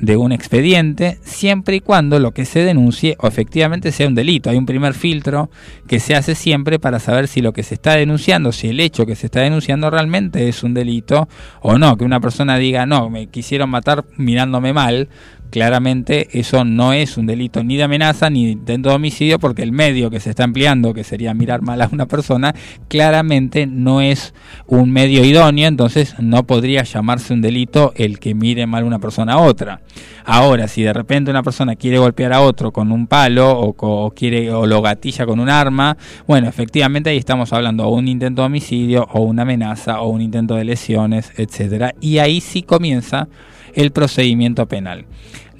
de 0.00 0.16
un 0.16 0.32
expediente 0.32 1.18
siempre 1.22 1.76
y 1.76 1.80
cuando 1.80 2.18
lo 2.18 2.32
que 2.32 2.44
se 2.44 2.64
denuncie 2.64 3.16
o 3.18 3.28
efectivamente 3.28 3.92
sea 3.92 4.08
un 4.08 4.14
delito. 4.14 4.50
Hay 4.50 4.56
un 4.56 4.66
primer 4.66 4.94
filtro 4.94 5.50
que 5.86 6.00
se 6.00 6.14
hace 6.14 6.34
siempre 6.34 6.78
para 6.78 6.98
saber 6.98 7.28
si 7.28 7.40
lo 7.40 7.52
que 7.52 7.62
se 7.62 7.74
está 7.74 7.94
denunciando, 7.94 8.52
si 8.52 8.68
el 8.68 8.80
hecho 8.80 9.06
que 9.06 9.16
se 9.16 9.26
está 9.26 9.40
denunciando 9.40 9.90
realmente 9.90 10.48
es 10.48 10.62
un 10.62 10.74
delito 10.74 11.28
o 11.60 11.78
no. 11.78 11.96
Que 11.96 12.04
una 12.04 12.20
persona 12.20 12.56
diga, 12.56 12.86
no, 12.86 13.10
me 13.10 13.26
quisieron 13.26 13.70
matar 13.70 14.04
mirándome 14.16 14.72
mal, 14.72 15.08
claramente 15.50 16.28
eso 16.32 16.64
no 16.64 16.92
es 16.92 17.16
un 17.16 17.26
delito 17.26 17.62
ni 17.62 17.76
de 17.76 17.82
amenaza 17.82 18.30
ni 18.30 18.46
de 18.46 18.52
intento 18.52 18.88
de 18.88 18.94
homicidio 18.94 19.38
porque 19.38 19.62
el 19.62 19.72
medio 19.72 20.10
que 20.10 20.20
se 20.20 20.30
está 20.30 20.44
empleando, 20.44 20.94
que 20.94 21.04
sería 21.04 21.34
mirar 21.34 21.62
mal 21.62 21.82
a 21.82 21.88
una 21.92 22.06
persona, 22.06 22.54
claramente 22.88 23.66
no 23.66 24.00
es 24.00 24.32
un 24.66 24.90
medio 24.90 25.24
idóneo, 25.24 25.68
entonces 25.68 26.14
no 26.18 26.46
podría 26.46 26.82
llamarse 26.84 27.34
un 27.34 27.42
delito 27.42 27.92
el 27.96 28.18
que 28.18 28.34
mire 28.34 28.66
mal 28.66 28.84
una 28.84 28.98
persona 28.98 29.34
a 29.34 29.38
otra. 29.38 29.80
Ahora, 30.24 30.68
si 30.68 30.82
de 30.82 30.92
repente 30.92 31.30
una 31.30 31.42
persona 31.42 31.76
quiere 31.76 31.98
golpear 31.98 32.32
a 32.32 32.42
otro 32.42 32.72
con 32.72 32.92
un 32.92 33.06
palo 33.06 33.50
o 33.58 34.10
quiere 34.10 34.52
o 34.52 34.66
lo 34.66 34.80
gatilla 34.80 35.26
con 35.26 35.40
un 35.40 35.48
arma, 35.48 35.96
bueno, 36.26 36.48
efectivamente 36.48 37.10
ahí 37.10 37.16
estamos 37.16 37.52
hablando 37.52 37.86
o 37.86 37.94
un 37.94 38.06
intento 38.06 38.42
de 38.42 38.46
homicidio 38.46 39.08
o 39.12 39.22
una 39.22 39.42
amenaza 39.42 40.00
o 40.00 40.08
un 40.08 40.20
intento 40.20 40.54
de 40.54 40.64
lesiones, 40.64 41.32
etcétera, 41.36 41.94
y 42.00 42.18
ahí 42.18 42.40
sí 42.40 42.62
comienza 42.62 43.28
el 43.74 43.92
procedimiento 43.92 44.66
penal. 44.66 45.06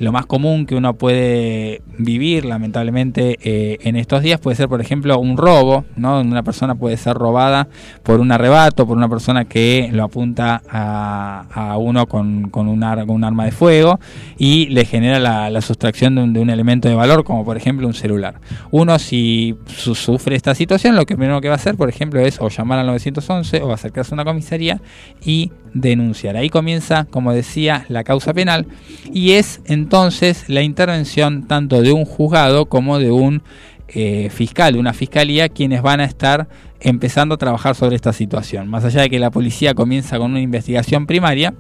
Lo 0.01 0.13
más 0.13 0.27
común 0.27 0.67
que 0.67 0.75
uno 0.75 0.95
puede 0.95 1.83
vivir, 1.99 2.45
lamentablemente, 2.47 3.39
eh, 3.43 3.79
en 3.83 3.97
estos 3.97 4.23
días 4.23 4.41
puede 4.41 4.57
ser, 4.57 4.69
por 4.69 4.81
ejemplo, 4.81 5.19
un 5.21 5.37
robo, 5.37 5.85
¿no? 5.97 6.21
Una 6.23 6.43
persona 6.43 6.75
puede 6.75 6.97
ser 6.97 7.15
robada 7.17 7.69
por 8.03 8.19
un 8.19 8.33
arrebato, 8.33 8.87
por 8.87 8.97
una 8.97 9.09
persona 9.11 9.45
que 9.45 9.91
lo 9.93 10.03
apunta 10.03 10.63
a, 10.71 11.77
uno 11.79 12.07
con, 12.07 12.49
con 12.51 12.67
un, 12.67 12.83
ar- 12.83 13.07
con 13.07 13.17
un 13.17 13.25
arma 13.25 13.45
de 13.45 13.53
fuego 13.53 14.01
y 14.39 14.67
le 14.71 14.85
genera 14.87 15.19
la, 15.19 15.51
la 15.51 15.61
sustracción 15.61 16.15
de 16.15 16.23
un, 16.23 16.33
de 16.33 16.41
un 16.41 16.51
elemento 16.51 16.89
de 16.89 16.95
valor, 16.95 17.23
como 17.23 17.45
por 17.45 17.57
ejemplo 17.59 17.87
un 17.87 17.95
celular. 17.95 18.41
Uno, 18.71 18.99
si 18.99 19.55
su- 19.67 19.95
sufre 19.95 20.35
esta 20.35 20.55
situación, 20.55 20.97
lo 20.97 21.05
que 21.07 21.15
primero 21.17 21.41
que 21.43 21.49
va 21.49 21.55
a 21.55 21.57
hacer, 21.57 21.77
por 21.77 21.89
ejemplo, 21.91 22.21
es 22.21 22.41
o 22.41 22.49
llamar 22.49 22.79
al 22.79 22.87
911 22.87 23.63
o 23.63 23.73
acercarse 23.73 24.15
a 24.15 24.17
una 24.17 24.25
comisaría 24.25 24.81
y 25.25 25.53
denunciar. 25.75 26.37
Ahí 26.37 26.49
comienza, 26.49 27.05
como 27.11 27.33
decía, 27.33 27.85
la 27.89 28.03
causa 28.03 28.33
penal 28.35 28.67
y 29.13 29.33
es 29.33 29.61
entonces 29.91 30.49
la 30.49 30.63
intervención 30.63 31.49
tanto 31.49 31.83
de 31.83 31.91
un 31.91 32.05
juzgado 32.05 32.67
como 32.67 33.01
de 33.01 33.11
un 33.11 33.43
eh, 33.89 34.31
fiscal, 34.31 34.75
de 34.75 34.79
una 34.79 34.93
fiscalía, 34.93 35.49
quienes 35.49 35.83
van 35.83 35.99
a 35.99 36.05
estar 36.05 36.47
empezando 36.79 37.35
a 37.35 37.39
trabajar 37.39 37.75
sobre 37.75 37.97
esta 37.97 38.13
situación. 38.13 38.69
Más 38.69 38.85
allá 38.85 39.01
de 39.01 39.11
que 39.11 39.19
la 39.19 39.33
policía 39.33 39.75
comienza 39.75 40.17
con 40.19 40.31
una 40.31 40.41
investigación 40.41 41.09
primaria, 41.09 41.55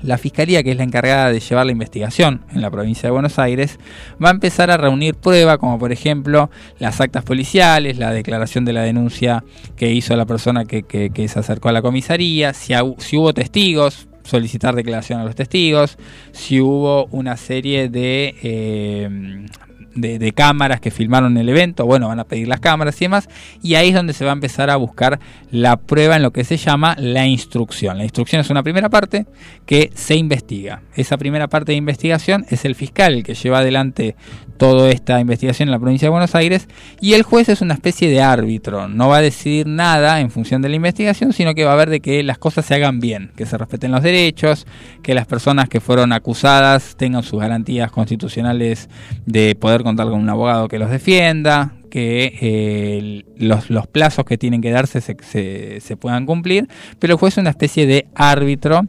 la 0.00 0.16
Fiscalía, 0.16 0.62
que 0.62 0.70
es 0.70 0.78
la 0.78 0.84
encargada 0.84 1.30
de 1.30 1.40
llevar 1.40 1.66
la 1.66 1.72
investigación 1.72 2.40
en 2.54 2.62
la 2.62 2.70
provincia 2.70 3.08
de 3.08 3.10
Buenos 3.10 3.38
Aires, 3.38 3.78
va 4.12 4.28
a 4.28 4.32
empezar 4.32 4.70
a 4.70 4.78
reunir 4.78 5.14
pruebas, 5.14 5.58
como 5.58 5.78
por 5.78 5.92
ejemplo 5.92 6.50
las 6.78 7.02
actas 7.02 7.22
policiales, 7.22 7.98
la 7.98 8.12
declaración 8.12 8.64
de 8.64 8.72
la 8.72 8.80
denuncia 8.80 9.44
que 9.76 9.92
hizo 9.92 10.16
la 10.16 10.24
persona 10.24 10.64
que, 10.64 11.12
se 11.28 11.38
acercó 11.38 11.68
a 11.68 11.72
la 11.72 11.82
comisaría, 11.82 12.54
si 12.54 12.74
hubo 12.74 13.34
testigos, 13.34 14.08
solicitar 14.24 14.74
declaración 14.74 15.20
a 15.20 15.24
los 15.24 15.34
testigos, 15.34 15.98
si 16.32 16.60
hubo 16.60 17.06
una 17.06 17.36
serie 17.36 17.88
de, 17.88 18.34
eh, 18.42 19.46
de, 19.94 20.18
de 20.18 20.32
cámaras 20.32 20.80
que 20.80 20.90
filmaron 20.90 21.36
el 21.36 21.48
evento, 21.48 21.84
bueno, 21.86 22.08
van 22.08 22.20
a 22.20 22.24
pedir 22.24 22.48
las 22.48 22.60
cámaras 22.60 23.00
y 23.00 23.04
demás, 23.04 23.28
y 23.62 23.74
ahí 23.74 23.88
es 23.88 23.94
donde 23.94 24.12
se 24.12 24.24
va 24.24 24.30
a 24.30 24.34
empezar 24.34 24.70
a 24.70 24.76
buscar 24.76 25.20
la 25.50 25.76
prueba 25.76 26.16
en 26.16 26.22
lo 26.22 26.32
que 26.32 26.44
se 26.44 26.56
llama 26.56 26.94
la 26.98 27.26
instrucción. 27.26 27.98
La 27.98 28.04
instrucción 28.04 28.40
es 28.40 28.50
una 28.50 28.62
primera 28.62 28.88
parte 28.88 29.26
que 29.66 29.90
se 29.94 30.16
investiga. 30.16 30.82
Esa 30.94 31.16
primera 31.16 31.48
parte 31.48 31.72
de 31.72 31.76
investigación 31.76 32.46
es 32.48 32.64
el 32.64 32.74
fiscal 32.74 33.22
que 33.22 33.34
lleva 33.34 33.58
adelante 33.58 34.16
toda 34.62 34.90
esta 34.90 35.18
investigación 35.18 35.68
en 35.68 35.72
la 35.72 35.80
provincia 35.80 36.06
de 36.06 36.10
Buenos 36.10 36.36
Aires 36.36 36.68
y 37.00 37.14
el 37.14 37.24
juez 37.24 37.48
es 37.48 37.62
una 37.62 37.74
especie 37.74 38.08
de 38.08 38.22
árbitro, 38.22 38.86
no 38.86 39.08
va 39.08 39.16
a 39.16 39.20
decidir 39.20 39.66
nada 39.66 40.20
en 40.20 40.30
función 40.30 40.62
de 40.62 40.68
la 40.68 40.76
investigación, 40.76 41.32
sino 41.32 41.52
que 41.52 41.64
va 41.64 41.72
a 41.72 41.76
ver 41.76 41.90
de 41.90 41.98
que 41.98 42.22
las 42.22 42.38
cosas 42.38 42.64
se 42.64 42.74
hagan 42.76 43.00
bien, 43.00 43.32
que 43.36 43.44
se 43.44 43.58
respeten 43.58 43.90
los 43.90 44.04
derechos, 44.04 44.68
que 45.02 45.14
las 45.14 45.26
personas 45.26 45.68
que 45.68 45.80
fueron 45.80 46.12
acusadas 46.12 46.94
tengan 46.96 47.24
sus 47.24 47.40
garantías 47.40 47.90
constitucionales 47.90 48.88
de 49.26 49.56
poder 49.56 49.82
contar 49.82 50.06
con 50.06 50.20
un 50.20 50.30
abogado 50.30 50.68
que 50.68 50.78
los 50.78 50.90
defienda, 50.90 51.72
que 51.90 52.38
eh, 52.40 53.24
los, 53.38 53.64
plazos 53.88 54.24
que 54.24 54.38
tienen 54.38 54.62
que 54.62 54.70
darse 54.70 55.00
se, 55.00 55.16
se- 55.28 55.80
se 55.80 55.96
puedan 55.96 56.24
cumplir, 56.24 56.68
pero 57.00 57.14
el 57.14 57.18
juez 57.18 57.34
es 57.34 57.38
una 57.38 57.50
especie 57.50 57.84
de 57.88 58.06
árbitro 58.14 58.82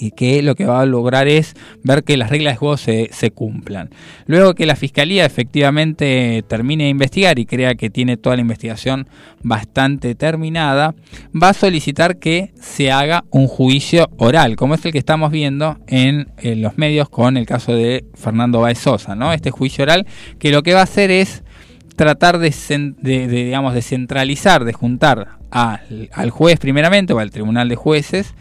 y 0.00 0.12
que 0.12 0.42
lo 0.42 0.54
que 0.54 0.64
va 0.64 0.80
a 0.80 0.86
lograr 0.86 1.28
es 1.28 1.54
ver 1.84 2.02
que 2.04 2.16
las 2.16 2.30
reglas 2.30 2.54
de 2.54 2.58
juego 2.58 2.76
se, 2.76 3.10
se 3.12 3.30
cumplan. 3.30 3.90
Luego 4.26 4.54
que 4.54 4.64
la 4.66 4.74
fiscalía 4.76 5.26
efectivamente 5.26 6.42
termine 6.48 6.84
de 6.84 6.90
investigar 6.90 7.38
y 7.38 7.44
crea 7.46 7.74
que 7.74 7.90
tiene 7.90 8.16
toda 8.16 8.36
la 8.36 8.42
investigación 8.42 9.06
bastante 9.42 10.14
terminada, 10.14 10.94
va 11.40 11.50
a 11.50 11.54
solicitar 11.54 12.18
que 12.18 12.52
se 12.60 12.90
haga 12.90 13.24
un 13.30 13.46
juicio 13.46 14.08
oral, 14.16 14.56
como 14.56 14.74
es 14.74 14.84
el 14.84 14.92
que 14.92 14.98
estamos 14.98 15.30
viendo 15.30 15.78
en, 15.86 16.28
en 16.38 16.62
los 16.62 16.78
medios 16.78 17.08
con 17.08 17.36
el 17.36 17.46
caso 17.46 17.74
de 17.74 18.04
Fernando 18.14 18.60
Baez 18.60 18.78
Sosa, 18.78 19.14
¿no? 19.14 19.32
Este 19.32 19.50
juicio 19.50 19.82
oral 19.84 20.06
que 20.38 20.50
lo 20.50 20.62
que 20.62 20.74
va 20.74 20.80
a 20.80 20.84
hacer 20.84 21.10
es 21.10 21.42
tratar 21.96 22.38
de, 22.38 22.54
de- 23.02 23.28
digamos, 23.28 23.74
centralizar, 23.84 24.64
de 24.64 24.72
juntar 24.72 25.38
al 25.50 26.30
juez 26.30 26.58
primeramente 26.58 27.12
o 27.12 27.18
al 27.18 27.30
tribunal 27.30 27.68
de 27.68 27.76
jueces, 27.76 28.34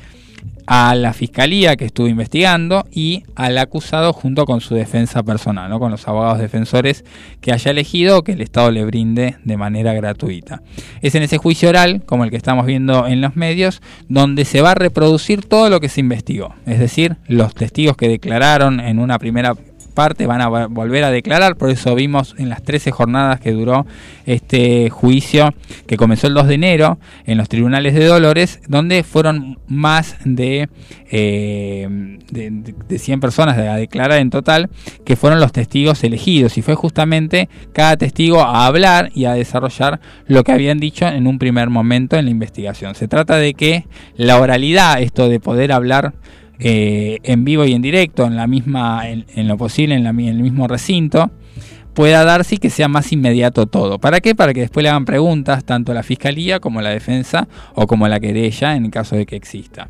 a 0.72 0.94
la 0.94 1.14
fiscalía 1.14 1.76
que 1.78 1.86
estuvo 1.86 2.08
investigando 2.08 2.86
y 2.92 3.24
al 3.34 3.58
acusado 3.58 4.14
junto 4.14 4.46
con 4.46 4.62
su 4.62 4.76
defensa 4.76 5.24
personal, 5.24 5.68
¿no? 5.68 5.80
con 5.80 5.90
los 5.90 6.08
abogados 6.08 6.38
defensores 6.38 7.04
que 7.42 7.52
haya 7.52 7.72
elegido 7.72 8.20
o 8.20 8.24
que 8.24 8.34
el 8.34 8.42
Estado 8.42 8.70
le 8.70 8.86
brinde 8.86 9.38
de 9.44 9.58
manera 9.58 9.94
gratuita. 9.96 10.62
Es 11.02 11.16
en 11.16 11.24
ese 11.24 11.40
juicio 11.40 11.70
oral, 11.70 12.04
como 12.06 12.24
el 12.24 12.30
que 12.30 12.38
estamos 12.38 12.68
viendo 12.68 13.08
en 13.08 13.20
los 13.20 13.36
medios, 13.36 13.82
donde 14.10 14.46
se 14.46 14.62
va 14.62 14.72
a 14.72 14.76
reproducir 14.76 15.44
todo 15.44 15.72
lo 15.72 15.80
que 15.80 15.90
se 15.90 16.02
investigó, 16.02 16.54
es 16.68 16.78
decir, 16.78 17.18
los 17.28 17.56
testigos 17.56 17.98
que 17.98 18.08
declararon 18.08 18.80
en 18.80 19.00
una 19.00 19.18
primera 19.18 19.56
parte 20.00 20.28
van 20.28 20.40
a 20.40 20.48
vo- 20.50 20.68
volver 20.70 21.04
a 21.04 21.12
declarar, 21.12 21.58
por 21.58 21.70
eso 21.70 21.94
vimos 21.94 22.34
en 22.38 22.48
las 22.48 22.64
13 22.64 22.92
jornadas 22.92 23.42
que 23.42 23.52
duró 23.52 23.86
este 24.26 24.90
juicio 24.90 25.54
que 25.88 25.98
comenzó 25.98 26.28
el 26.28 26.34
2 26.36 26.48
de 26.48 26.54
enero 26.54 27.00
en 27.26 27.38
los 27.38 27.50
tribunales 27.50 27.94
de 27.96 28.06
Dolores, 28.06 28.62
donde 28.70 29.04
fueron 29.04 29.60
más 29.68 30.16
de, 30.24 30.70
eh, 31.12 32.18
de- 32.32 32.74
de 32.88 32.98
100 33.00 33.20
personas 33.20 33.58
a 33.58 33.76
declarar 33.76 34.20
en 34.20 34.30
total, 34.30 34.70
que 35.04 35.18
fueron 35.18 35.42
los 35.42 35.52
testigos 35.52 36.02
elegidos 36.06 36.58
y 36.58 36.62
fue 36.62 36.76
justamente 36.76 37.50
cada 37.74 37.98
testigo 37.98 38.40
a 38.42 38.66
hablar 38.68 39.10
y 39.14 39.26
a 39.26 39.34
desarrollar 39.34 40.00
lo 40.28 40.44
que 40.46 40.54
habían 40.54 40.80
dicho 40.80 41.08
en 41.08 41.28
un 41.28 41.40
primer 41.40 41.70
momento 41.70 42.16
en 42.16 42.24
la 42.26 42.32
investigación. 42.32 42.96
Se 42.96 43.10
trata 43.10 43.36
de 43.36 43.54
que 43.54 43.86
la 44.16 44.40
oralidad, 44.40 45.02
esto 45.02 45.28
de 45.28 45.40
poder 45.42 45.74
hablar 45.74 46.14
eh, 46.60 47.20
en 47.24 47.46
vivo 47.46 47.66
y 47.66 47.74
en 47.74 47.82
directo, 47.82 48.26
en 48.26 48.36
la 48.36 48.48
misma, 48.48 49.08
en, 49.08 49.48
lo 49.48 49.58
posible, 49.58 49.96
en, 49.96 50.04
la 50.04 50.10
el 50.10 50.42
mismo 50.42 50.68
recinto, 50.68 51.32
pueda 51.94 52.24
darse 52.24 52.56
y 52.56 52.58
que 52.60 52.70
sea 52.70 52.88
más 52.88 53.12
inmediato 53.12 53.66
todo. 53.66 54.00
¿Para 54.00 54.22
qué? 54.22 54.36
Para 54.36 54.54
que 54.54 54.62
después 54.62 54.84
le 54.84 54.90
hagan 54.90 55.06
preguntas 55.06 55.64
tanto 55.66 55.94
la 55.94 56.04
fiscalía 56.04 56.60
como 56.60 56.82
la 56.82 56.92
defensa 56.92 57.48
o 57.74 57.88
como 57.88 58.08
la 58.08 58.20
querella 58.20 58.76
en 58.76 58.90
caso 58.90 59.16
de 59.16 59.26
que 59.26 59.36
exista. 59.36 59.90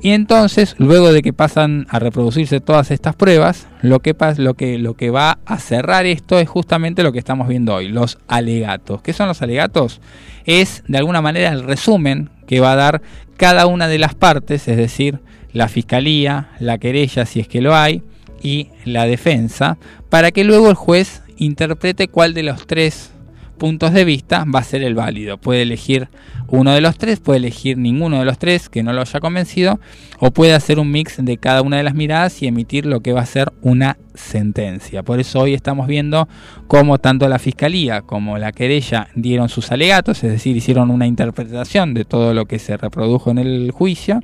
Y 0.00 0.10
entonces, 0.10 0.74
luego 0.78 1.12
de 1.12 1.22
que 1.22 1.32
pasan 1.32 1.86
a 1.88 1.98
reproducirse 1.98 2.60
todas 2.60 2.90
estas 2.90 3.16
pruebas, 3.16 3.66
lo 3.80 4.00
que, 4.00 4.14
lo 4.36 4.54
que, 4.54 4.78
lo 4.78 4.94
que 4.94 5.10
va 5.10 5.38
a 5.46 5.58
cerrar 5.58 6.06
esto 6.06 6.38
es 6.38 6.48
justamente 6.48 7.02
lo 7.02 7.12
que 7.12 7.18
estamos 7.18 7.48
viendo 7.48 7.74
hoy, 7.74 7.88
los 7.88 8.18
alegatos. 8.28 9.00
¿Qué 9.02 9.12
son 9.12 9.28
los 9.28 9.42
alegatos? 9.42 10.00
Es 10.44 10.84
de 10.88 10.98
alguna 10.98 11.22
manera 11.22 11.50
el 11.50 11.62
resumen 11.62 12.30
que 12.46 12.60
va 12.60 12.72
a 12.72 12.76
dar 12.76 13.02
cada 13.36 13.66
una 13.66 13.88
de 13.88 13.98
las 13.98 14.14
partes, 14.14 14.68
es 14.68 14.76
decir, 14.76 15.20
la 15.56 15.68
fiscalía, 15.68 16.50
la 16.60 16.76
querella 16.76 17.24
si 17.24 17.40
es 17.40 17.48
que 17.48 17.62
lo 17.62 17.74
hay, 17.74 18.02
y 18.42 18.68
la 18.84 19.06
defensa, 19.06 19.78
para 20.10 20.30
que 20.30 20.44
luego 20.44 20.68
el 20.68 20.76
juez 20.76 21.22
interprete 21.38 22.08
cuál 22.08 22.34
de 22.34 22.42
los 22.42 22.66
tres 22.66 23.10
puntos 23.56 23.94
de 23.94 24.04
vista 24.04 24.44
va 24.44 24.60
a 24.60 24.64
ser 24.64 24.82
el 24.82 24.94
válido. 24.94 25.38
Puede 25.38 25.62
elegir 25.62 26.10
uno 26.48 26.74
de 26.74 26.82
los 26.82 26.98
tres, 26.98 27.20
puede 27.20 27.38
elegir 27.38 27.78
ninguno 27.78 28.18
de 28.18 28.26
los 28.26 28.38
tres 28.38 28.68
que 28.68 28.82
no 28.82 28.92
lo 28.92 29.00
haya 29.00 29.18
convencido, 29.18 29.80
o 30.18 30.30
puede 30.30 30.52
hacer 30.52 30.78
un 30.78 30.90
mix 30.90 31.24
de 31.24 31.38
cada 31.38 31.62
una 31.62 31.78
de 31.78 31.84
las 31.84 31.94
miradas 31.94 32.42
y 32.42 32.46
emitir 32.46 32.84
lo 32.84 33.00
que 33.00 33.14
va 33.14 33.22
a 33.22 33.26
ser 33.26 33.50
una 33.62 33.96
sentencia. 34.12 35.04
Por 35.04 35.20
eso 35.20 35.40
hoy 35.40 35.54
estamos 35.54 35.86
viendo 35.86 36.28
cómo 36.66 36.98
tanto 36.98 37.30
la 37.30 37.38
fiscalía 37.38 38.02
como 38.02 38.36
la 38.36 38.52
querella 38.52 39.08
dieron 39.14 39.48
sus 39.48 39.72
alegatos, 39.72 40.22
es 40.22 40.32
decir, 40.32 40.54
hicieron 40.54 40.90
una 40.90 41.06
interpretación 41.06 41.94
de 41.94 42.04
todo 42.04 42.34
lo 42.34 42.44
que 42.44 42.58
se 42.58 42.76
reprodujo 42.76 43.30
en 43.30 43.38
el 43.38 43.70
juicio. 43.70 44.20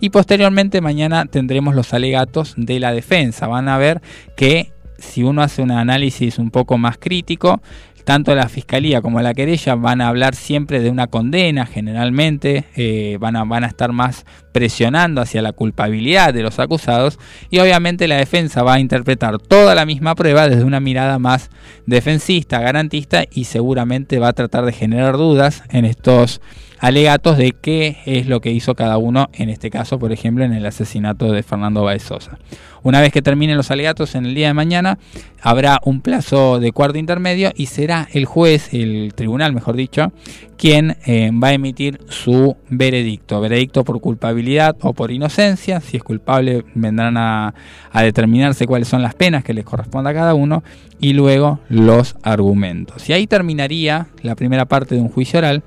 Y 0.00 0.10
posteriormente 0.10 0.80
mañana 0.80 1.26
tendremos 1.26 1.74
los 1.74 1.92
alegatos 1.92 2.54
de 2.56 2.80
la 2.80 2.92
defensa. 2.92 3.46
Van 3.46 3.68
a 3.68 3.78
ver 3.78 4.00
que 4.34 4.72
si 4.98 5.22
uno 5.22 5.42
hace 5.42 5.62
un 5.62 5.70
análisis 5.70 6.38
un 6.38 6.50
poco 6.50 6.78
más 6.78 6.98
crítico, 6.98 7.60
tanto 8.04 8.34
la 8.34 8.48
fiscalía 8.48 9.02
como 9.02 9.20
la 9.20 9.34
querella 9.34 9.74
van 9.74 10.00
a 10.00 10.08
hablar 10.08 10.34
siempre 10.34 10.80
de 10.80 10.90
una 10.90 11.06
condena, 11.06 11.66
generalmente 11.66 12.64
eh, 12.76 13.18
van, 13.20 13.36
a, 13.36 13.44
van 13.44 13.64
a 13.64 13.68
estar 13.68 13.92
más 13.92 14.24
presionando 14.52 15.20
hacia 15.20 15.42
la 15.42 15.52
culpabilidad 15.52 16.34
de 16.34 16.42
los 16.42 16.58
acusados 16.58 17.18
y 17.50 17.58
obviamente 17.58 18.08
la 18.08 18.16
defensa 18.16 18.62
va 18.62 18.74
a 18.74 18.80
interpretar 18.80 19.38
toda 19.38 19.74
la 19.74 19.86
misma 19.86 20.14
prueba 20.14 20.48
desde 20.48 20.64
una 20.64 20.80
mirada 20.80 21.18
más 21.18 21.50
defensista, 21.86 22.60
garantista 22.60 23.24
y 23.30 23.44
seguramente 23.44 24.18
va 24.18 24.28
a 24.28 24.32
tratar 24.32 24.64
de 24.64 24.72
generar 24.72 25.16
dudas 25.16 25.62
en 25.70 25.84
estos 25.84 26.40
alegatos 26.80 27.36
de 27.36 27.52
qué 27.52 27.98
es 28.06 28.26
lo 28.26 28.40
que 28.40 28.50
hizo 28.50 28.74
cada 28.74 28.96
uno, 28.98 29.28
en 29.34 29.50
este 29.50 29.70
caso, 29.70 29.98
por 29.98 30.12
ejemplo, 30.12 30.44
en 30.44 30.54
el 30.54 30.66
asesinato 30.66 31.30
de 31.30 31.42
Fernando 31.42 31.84
Baez 31.84 32.02
Sosa. 32.02 32.38
Una 32.82 33.02
vez 33.02 33.12
que 33.12 33.20
terminen 33.20 33.58
los 33.58 33.70
alegatos 33.70 34.14
en 34.14 34.24
el 34.24 34.34
día 34.34 34.48
de 34.48 34.54
mañana, 34.54 34.98
habrá 35.42 35.80
un 35.84 36.00
plazo 36.00 36.58
de 36.58 36.72
cuarto 36.72 36.96
intermedio 36.96 37.52
y 37.54 37.66
será 37.66 38.08
el 38.12 38.24
juez, 38.24 38.72
el 38.72 39.12
tribunal, 39.14 39.52
mejor 39.52 39.76
dicho, 39.76 40.12
quien 40.56 40.96
eh, 41.04 41.30
va 41.32 41.48
a 41.48 41.52
emitir 41.52 42.00
su 42.08 42.56
veredicto. 42.70 43.38
Veredicto 43.42 43.84
por 43.84 44.00
culpabilidad 44.00 44.76
o 44.80 44.94
por 44.94 45.10
inocencia. 45.10 45.80
Si 45.80 45.98
es 45.98 46.02
culpable, 46.02 46.64
vendrán 46.74 47.18
a, 47.18 47.54
a 47.92 48.02
determinarse 48.02 48.66
cuáles 48.66 48.88
son 48.88 49.02
las 49.02 49.14
penas 49.14 49.44
que 49.44 49.52
les 49.52 49.66
corresponda 49.66 50.10
a 50.10 50.14
cada 50.14 50.32
uno 50.32 50.62
y 50.98 51.12
luego 51.12 51.60
los 51.68 52.16
argumentos. 52.22 53.08
Y 53.10 53.12
ahí 53.12 53.26
terminaría 53.26 54.06
la 54.22 54.34
primera 54.36 54.64
parte 54.64 54.94
de 54.94 55.02
un 55.02 55.10
juicio 55.10 55.38
oral 55.38 55.62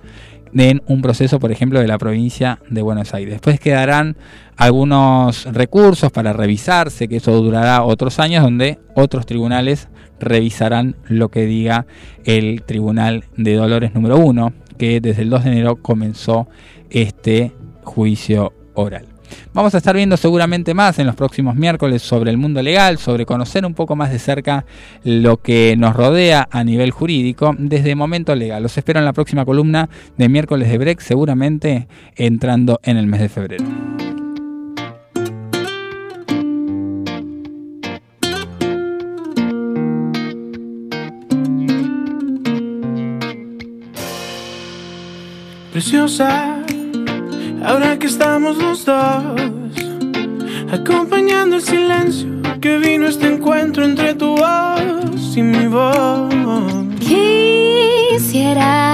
en 0.55 0.81
un 0.87 1.01
proceso, 1.01 1.39
por 1.39 1.51
ejemplo, 1.51 1.79
de 1.79 1.87
la 1.87 1.97
provincia 1.97 2.59
de 2.69 2.81
Buenos 2.81 3.13
Aires. 3.13 3.33
Después 3.33 3.59
quedarán 3.59 4.15
algunos 4.55 5.45
recursos 5.45 6.11
para 6.11 6.33
revisarse, 6.33 7.07
que 7.07 7.17
eso 7.17 7.31
durará 7.41 7.83
otros 7.83 8.19
años, 8.19 8.43
donde 8.43 8.79
otros 8.95 9.25
tribunales 9.25 9.87
revisarán 10.19 10.95
lo 11.07 11.29
que 11.29 11.45
diga 11.45 11.85
el 12.23 12.63
Tribunal 12.63 13.25
de 13.35 13.55
Dolores 13.55 13.93
número 13.93 14.17
1, 14.17 14.53
que 14.77 15.01
desde 15.01 15.23
el 15.23 15.29
2 15.29 15.43
de 15.43 15.51
enero 15.51 15.75
comenzó 15.77 16.47
este 16.89 17.53
juicio 17.83 18.53
oral. 18.73 19.12
Vamos 19.53 19.73
a 19.75 19.77
estar 19.77 19.95
viendo 19.95 20.17
seguramente 20.17 20.73
más 20.73 20.99
en 20.99 21.05
los 21.05 21.15
próximos 21.15 21.55
miércoles 21.55 22.01
sobre 22.01 22.31
el 22.31 22.37
mundo 22.37 22.61
legal, 22.61 22.97
sobre 22.97 23.25
conocer 23.25 23.65
un 23.65 23.73
poco 23.73 23.95
más 23.95 24.11
de 24.11 24.19
cerca 24.19 24.65
lo 25.03 25.37
que 25.37 25.75
nos 25.77 25.95
rodea 25.95 26.47
a 26.51 26.63
nivel 26.63 26.91
jurídico 26.91 27.55
desde 27.57 27.95
Momento 27.95 28.35
Legal. 28.35 28.63
Los 28.63 28.77
espero 28.77 28.99
en 28.99 29.05
la 29.05 29.13
próxima 29.13 29.45
columna 29.45 29.89
de 30.17 30.29
miércoles 30.29 30.69
de 30.69 30.77
Break, 30.77 31.01
seguramente 31.01 31.87
entrando 32.15 32.79
en 32.83 32.97
el 32.97 33.07
mes 33.07 33.21
de 33.21 33.29
febrero. 33.29 33.65
Preciosa, 45.73 46.62
ahora 47.63 47.97
que 47.97 48.07
estamos 48.07 48.57
los 48.57 48.85
dos, 48.85 49.41
acompañando 50.71 51.55
el 51.55 51.61
silencio 51.61 52.29
que 52.61 52.77
vino 52.77 53.07
este 53.07 53.27
encuentro 53.27 53.83
entre 53.83 54.13
tu 54.15 54.35
voz 54.37 55.37
y 55.37 55.41
mi 55.41 55.67
voz. 55.67 56.33
Quisiera 56.99 58.93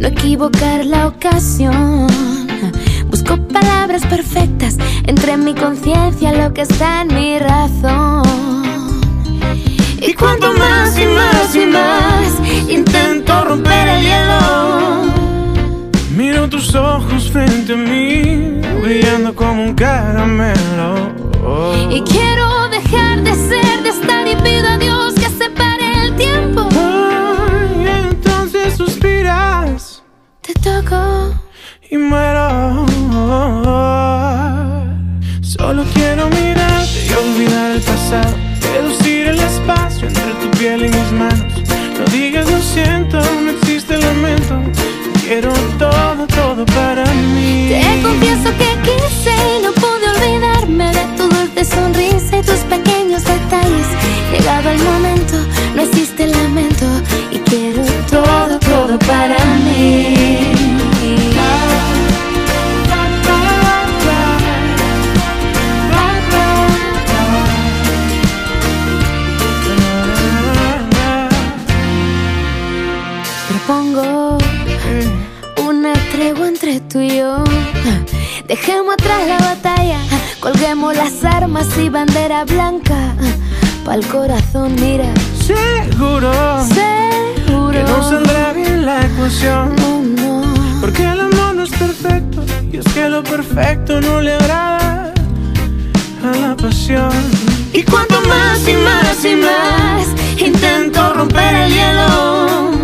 no 0.00 0.08
equivocar 0.08 0.84
la 0.84 1.08
ocasión. 1.08 2.06
Busco 3.08 3.36
palabras 3.48 4.04
perfectas 4.06 4.76
entre 5.06 5.36
mi 5.36 5.54
conciencia, 5.54 6.32
lo 6.32 6.52
que 6.52 6.62
está 6.62 7.02
en 7.02 7.14
mi 7.14 7.38
razón. 7.38 8.22
Y 10.00 10.12
cuanto 10.12 10.52
más 10.52 10.98
y 10.98 11.06
más 11.06 11.54
y 11.56 11.66
más 11.66 12.70
intento 12.70 13.44
romper 13.44 13.88
el 13.88 14.02
hielo. 14.02 15.05
Tus 16.50 16.74
ojos 16.76 17.30
frente 17.30 17.72
a 17.72 17.76
mí, 17.76 18.60
brillando 18.80 19.34
como 19.34 19.64
un 19.64 19.74
caramelo. 19.74 21.12
Y 21.90 22.00
quiero 22.02 22.68
dejar 22.68 23.22
de 23.22 23.34
ser, 23.34 23.82
de 23.82 23.88
estar 23.90 24.26
y 24.26 24.36
pido 24.36 24.68
a 24.68 24.78
Dios 24.78 25.14
que 25.14 25.28
separe 25.28 26.04
el 26.04 26.14
tiempo. 26.16 26.68
Y 27.82 27.86
entonces 27.88 28.74
suspiras 28.76 30.02
Te 30.40 30.54
toco. 30.54 31.34
y 31.90 31.96
muero. 31.98 32.86
Solo 35.42 35.84
quiero 35.94 36.28
mirarte 36.28 37.06
y 37.08 37.12
olvidar 37.12 37.70
el 37.72 37.82
pasado, 37.82 38.34
reducir 38.72 39.26
el 39.26 39.38
espacio 39.40 40.08
entre 40.08 40.32
tu 40.40 40.50
piel 40.58 40.86
y 40.86 40.88
mis 40.88 41.12
manos. 41.12 41.52
No 41.98 42.04
digas 42.12 42.50
lo 42.50 42.58
siento, 42.60 43.18
no 43.42 43.50
existe 43.50 43.98
lamento. 43.98 44.60
Quiero 45.26 45.52
todo, 45.76 46.24
todo 46.28 46.64
para 46.66 47.04
mí. 47.04 47.66
Te 47.68 48.00
confieso 48.00 48.48
que 48.60 48.70
quise 48.86 49.34
y 49.58 49.62
no 49.64 49.72
pude 49.72 50.08
olvidarme 50.14 50.92
de 50.92 51.04
tu 51.16 51.28
dulce 51.28 51.64
sonrisa 51.64 52.36
y 52.36 52.42
tus 52.42 52.60
pequeños 52.70 53.24
detalles. 53.24 53.88
Llegado 54.30 54.70
el 54.70 54.78
momento, 54.78 55.36
no 55.74 55.82
existe 55.82 56.28
lamento 56.28 56.86
y 57.32 57.38
quiero 57.38 57.82
todo, 58.08 58.56
todo 58.60 58.96
para 59.00 59.44
mí. 59.64 60.55
Tú 76.96 77.02
y 77.02 77.16
yo. 77.18 77.44
Dejemos 78.48 78.94
atrás 78.94 79.20
la 79.28 79.38
batalla, 79.38 79.98
colguemos 80.40 80.96
las 80.96 81.24
armas 81.24 81.66
y 81.78 81.88
bandera 81.90 82.44
blanca. 82.44 83.14
Pa'l 83.84 84.04
corazón, 84.06 84.74
mira. 84.80 85.12
Seguro 85.38 86.32
Seguro. 86.64 87.72
que 87.72 87.82
no 87.82 88.02
saldrá 88.02 88.52
bien 88.52 88.86
la 88.86 89.04
ecuación. 89.04 89.74
Porque 90.80 91.02
el 91.02 91.20
amor 91.20 91.54
no 91.54 91.64
es 91.64 91.70
perfecto 91.70 92.44
y 92.72 92.78
es 92.78 92.86
que 92.94 93.08
lo 93.08 93.22
perfecto 93.22 94.00
no 94.00 94.20
le 94.20 94.34
agrada 94.34 95.12
a 96.24 96.36
la 96.38 96.56
pasión. 96.56 97.12
Y 97.72 97.82
cuanto 97.82 98.20
más 98.22 98.66
y 98.66 98.74
más 98.88 99.24
y 99.24 99.36
más 99.36 100.06
intento 100.40 101.12
romper 101.12 101.54
el 101.54 101.72
hielo. 101.72 102.75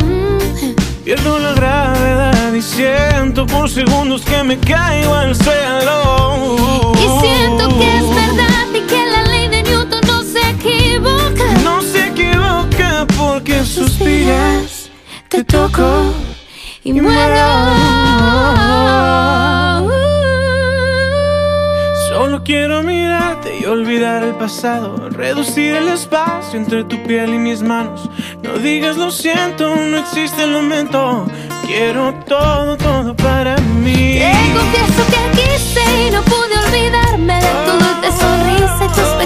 Pierdo 1.05 1.37
la 1.41 1.53
gravedad 1.55 2.53
y 2.53 2.63
siento 2.63 3.45
por 3.45 3.69
segundos 3.69 4.23
que 4.23 4.45
me 4.45 4.57
caigo 4.57 5.13
al 5.13 5.35
suelo. 5.35 6.95
Y 6.95 7.27
siento 7.27 7.69
que 7.77 7.97
es 7.97 8.09
verdad 8.09 8.67
y 8.73 8.81
que 8.87 9.07
la 9.11 9.23
ley 9.25 9.49
de 9.49 9.65
Newton 9.65 10.01
no 10.07 10.23
se 10.23 10.51
equivoca. 10.51 11.45
No 11.65 11.83
se 11.83 12.07
equivoca 12.07 13.05
porque 13.19 13.65
suspiras, 13.65 14.91
te 15.29 15.43
toco 15.43 16.15
y 16.85 16.93
muero. 17.01 17.49
Solo 22.23 22.45
quiero 22.45 22.85
mirarte 22.85 23.59
y 23.59 23.65
olvidar 23.65 24.23
el 24.23 24.37
pasado, 24.37 25.09
reducir 25.11 25.75
el 25.75 25.89
espacio 25.89 26.57
entre 26.57 26.85
tu 26.85 27.03
piel 27.03 27.35
y 27.35 27.39
mis 27.39 27.63
manos. 27.63 28.09
No 28.45 28.59
digas 28.59 28.97
lo 28.97 29.11
siento, 29.11 29.75
no 29.75 29.99
existe 29.99 30.45
el 30.45 30.53
momento. 30.53 31.27
Quiero 31.67 32.15
todo, 32.29 32.77
todo 32.77 33.17
para 33.17 33.57
mí. 33.57 34.21
Te 34.21 34.53
confieso 34.55 35.03
que 35.11 35.43
quise 35.43 35.81
y 36.07 36.11
no 36.13 36.23
pude 36.23 36.55
olvidarme 36.69 37.35
de 37.41 37.51
tu 37.67 37.73
dulce 37.73 38.13
sonrisa 38.17 39.22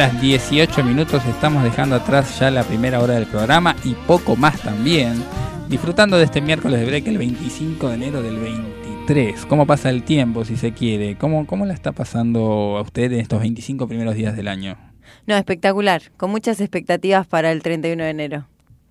horas 0.00 0.18
18 0.22 0.82
minutos, 0.82 1.22
estamos 1.26 1.62
dejando 1.62 1.96
atrás 1.96 2.38
ya 2.38 2.50
la 2.50 2.64
primera 2.64 3.00
hora 3.00 3.16
del 3.16 3.26
programa 3.26 3.76
y 3.84 3.92
poco 3.92 4.34
más 4.34 4.58
también. 4.62 5.22
Disfrutando 5.68 6.16
de 6.16 6.24
este 6.24 6.40
miércoles 6.40 6.80
de 6.80 6.86
break 6.86 7.06
el 7.08 7.18
25 7.18 7.88
de 7.88 7.94
enero 7.96 8.22
del 8.22 8.38
23. 8.38 9.44
¿Cómo 9.44 9.66
pasa 9.66 9.90
el 9.90 10.02
tiempo 10.02 10.46
si 10.46 10.56
se 10.56 10.72
quiere? 10.72 11.16
¿Cómo, 11.16 11.46
cómo 11.46 11.66
la 11.66 11.74
está 11.74 11.92
pasando 11.92 12.78
a 12.78 12.80
usted 12.80 13.12
en 13.12 13.20
estos 13.20 13.40
25 13.40 13.86
primeros 13.88 14.14
días 14.14 14.34
del 14.34 14.48
año? 14.48 14.78
No, 15.26 15.36
espectacular. 15.36 16.00
Con 16.16 16.30
muchas 16.30 16.62
expectativas 16.62 17.26
para 17.26 17.52
el 17.52 17.62
31 17.62 18.02
de 18.02 18.08
enero. 18.08 18.46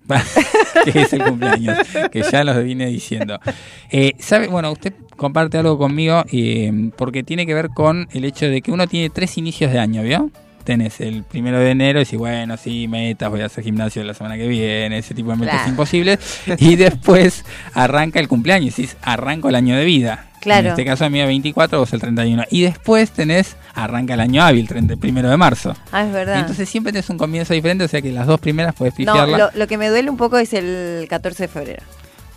que 0.84 1.00
es 1.00 1.12
el 1.12 1.24
cumpleaños, 1.24 1.76
que 2.12 2.22
ya 2.22 2.44
los 2.44 2.62
vine 2.62 2.86
diciendo. 2.86 3.40
Eh, 3.90 4.12
¿Sabe? 4.20 4.46
Bueno, 4.46 4.70
usted 4.70 4.94
comparte 5.16 5.58
algo 5.58 5.76
conmigo 5.76 6.24
eh, 6.30 6.92
porque 6.96 7.24
tiene 7.24 7.46
que 7.46 7.54
ver 7.54 7.70
con 7.70 8.06
el 8.12 8.24
hecho 8.24 8.46
de 8.46 8.62
que 8.62 8.70
uno 8.70 8.86
tiene 8.86 9.10
tres 9.10 9.36
inicios 9.38 9.72
de 9.72 9.80
año, 9.80 10.04
¿vio? 10.04 10.30
Tenés 10.64 11.00
el 11.00 11.24
primero 11.24 11.58
de 11.58 11.70
enero 11.70 12.00
y 12.00 12.04
decís, 12.04 12.18
bueno, 12.18 12.56
sí, 12.56 12.86
metas, 12.86 13.30
voy 13.30 13.40
a 13.40 13.46
hacer 13.46 13.64
gimnasio 13.64 14.04
la 14.04 14.14
semana 14.14 14.36
que 14.36 14.46
viene, 14.46 14.98
ese 14.98 15.14
tipo 15.14 15.30
de 15.30 15.36
metas 15.36 15.54
Claro. 15.56 15.70
imposibles. 15.70 16.18
Y 16.58 16.76
después 16.76 17.44
arranca 17.74 18.20
el 18.20 18.28
cumpleaños 18.28 18.78
y 18.78 18.82
decís, 18.82 18.96
arranco 19.02 19.48
el 19.48 19.54
año 19.54 19.76
de 19.76 19.84
vida. 19.84 20.26
Claro. 20.40 20.60
En 20.60 20.66
este 20.68 20.84
caso, 20.86 21.04
a 21.04 21.10
mí 21.10 21.20
el 21.20 21.26
24, 21.26 21.78
vos 21.78 21.92
el 21.92 22.00
31. 22.00 22.44
Y 22.50 22.62
después 22.62 23.10
tenés, 23.10 23.56
arranca 23.74 24.14
el 24.14 24.20
año 24.20 24.42
hábil, 24.42 24.66
30, 24.68 24.96
primero 24.96 25.28
de 25.28 25.36
marzo. 25.36 25.76
Ah, 25.92 26.04
es 26.04 26.12
verdad. 26.12 26.38
Entonces 26.40 26.66
siempre 26.68 26.92
tenés 26.92 27.10
un 27.10 27.18
comienzo 27.18 27.52
diferente, 27.52 27.84
o 27.84 27.88
sea 27.88 28.00
que 28.00 28.10
las 28.10 28.26
dos 28.26 28.40
primeras 28.40 28.74
puedes 28.74 28.94
no, 28.94 28.96
pifiarla. 28.96 29.36
lo, 29.38 29.50
lo 29.54 29.66
que 29.66 29.76
me 29.76 29.88
duele 29.88 30.08
un 30.08 30.16
poco 30.16 30.38
es 30.38 30.52
el 30.54 31.06
14 31.10 31.42
de 31.44 31.48
febrero. 31.48 31.82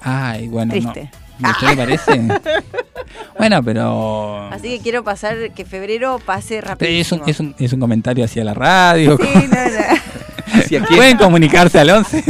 Ay, 0.02 0.48
bueno, 0.50 0.72
Triste. 0.72 1.10
no. 1.14 1.23
¿A 1.42 1.52
usted 1.52 1.68
le 1.70 1.76
parece? 1.78 2.22
bueno, 3.38 3.64
pero... 3.64 4.50
Así 4.52 4.70
que 4.70 4.80
quiero 4.80 5.04
pasar 5.04 5.52
que 5.54 5.66
febrero 5.66 6.20
pase 6.24 6.60
Es 6.60 6.64
rapidísimo. 6.64 7.24
un, 7.24 7.30
es, 7.30 7.40
un, 7.40 7.56
es 7.58 7.74
un 7.74 7.80
comentario 7.80 8.24
hacia 8.24 8.44
la 8.44 8.54
radio. 8.54 9.18
Sí, 9.18 9.48
no, 9.48 9.56
no. 9.56 10.54
¿Hacia? 10.60 10.84
Pueden 10.96 11.18
comunicarse 11.18 11.80
al 11.80 11.90
11. 11.90 12.24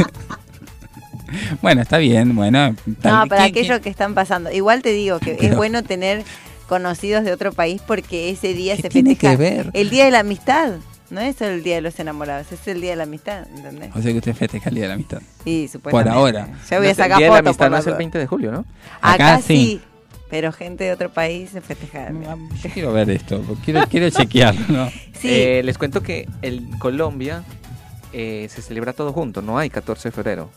bueno, 1.60 1.82
está 1.82 1.98
bien, 1.98 2.34
bueno. 2.34 2.74
tal- 3.02 3.12
No, 3.12 3.26
para 3.26 3.42
¿quién- 3.42 3.50
aquellos 3.52 3.80
que 3.80 3.90
están 3.90 4.14
pasando. 4.14 4.50
Igual 4.50 4.82
te 4.82 4.90
digo 4.92 5.18
que 5.18 5.32
es 5.32 5.38
Pero- 5.38 5.56
bueno 5.56 5.82
tener 5.82 6.24
conocidos 6.68 7.24
de 7.24 7.32
otro 7.32 7.52
país 7.52 7.82
porque 7.86 8.30
ese 8.30 8.54
día 8.54 8.76
se 8.76 8.88
tiene 8.88 9.10
festeja 9.10 9.32
que 9.32 9.36
ver? 9.36 9.70
el 9.74 9.90
día 9.90 10.06
de 10.06 10.10
la 10.12 10.20
amistad. 10.20 10.72
No 11.14 11.20
es 11.20 11.40
el 11.40 11.62
día 11.62 11.76
de 11.76 11.80
los 11.80 11.98
enamorados, 11.98 12.50
es 12.52 12.66
el 12.68 12.80
día 12.80 12.90
de 12.90 12.96
la 12.96 13.02
amistad, 13.04 13.46
¿entendés? 13.56 13.90
O 13.94 14.02
sea 14.02 14.10
que 14.12 14.18
usted 14.18 14.34
festeja 14.34 14.68
el 14.68 14.74
Día 14.74 14.84
de 14.84 14.88
la 14.88 14.94
Amistad. 14.94 15.22
Sí, 15.44 15.62
Por 15.62 15.72
supuestamente. 15.72 16.18
ahora. 16.18 16.46
Ya 16.68 16.78
voy 16.78 16.86
No 16.86 16.88
a 16.88 16.90
es 16.92 16.98
el 16.98 17.04
sacar 17.04 17.18
Día 17.18 17.26
de 17.26 17.32
la 17.32 17.38
Amistad 17.38 17.64
por 17.66 17.70
no 17.70 17.76
es 17.78 17.86
el 17.86 17.90
duda. 17.92 17.98
20 17.98 18.18
de 18.18 18.26
julio, 18.26 18.52
¿no? 18.52 18.64
Acá, 19.00 19.34
Acá 19.34 19.38
sí. 19.42 19.56
sí. 19.56 19.80
pero 20.28 20.52
gente 20.52 20.84
de 20.84 20.92
otro 20.92 21.10
país 21.12 21.50
se 21.50 21.60
festeja. 21.60 22.10
Yo 22.10 22.70
quiero 22.70 22.92
ver 22.92 23.10
esto, 23.10 23.42
quiero, 23.64 23.86
quiero 23.88 24.10
chequearlo, 24.10 24.66
¿no? 24.68 24.90
Sí. 25.20 25.28
Eh, 25.30 25.62
les 25.64 25.78
cuento 25.78 26.02
que 26.02 26.28
en 26.42 26.70
Colombia 26.78 27.44
eh, 28.12 28.48
se 28.50 28.60
celebra 28.60 28.92
todo 28.92 29.12
junto, 29.12 29.40
no 29.40 29.56
hay 29.58 29.70
14 29.70 30.08
de 30.08 30.12
febrero. 30.12 30.50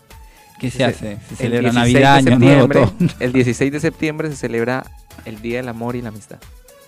¿Qué 0.60 0.70
se 0.70 0.78
Se- 0.78 0.84
hace? 0.84 0.98
Se 0.98 1.30
el 1.30 1.36
celebra 1.36 1.70
16 1.70 1.74
Navidad, 1.94 2.22
de 2.22 2.30
Año 2.32 2.38
Nuevo, 2.40 2.68
todo. 2.68 2.92
El 3.20 3.32
16 3.32 3.70
de 3.72 3.80
septiembre 3.80 4.28
se 4.30 4.36
celebra 4.36 4.84
el 5.24 5.40
Día 5.40 5.58
del 5.58 5.68
Amor 5.68 5.94
y 5.96 6.02
la 6.02 6.08
Amistad. 6.08 6.38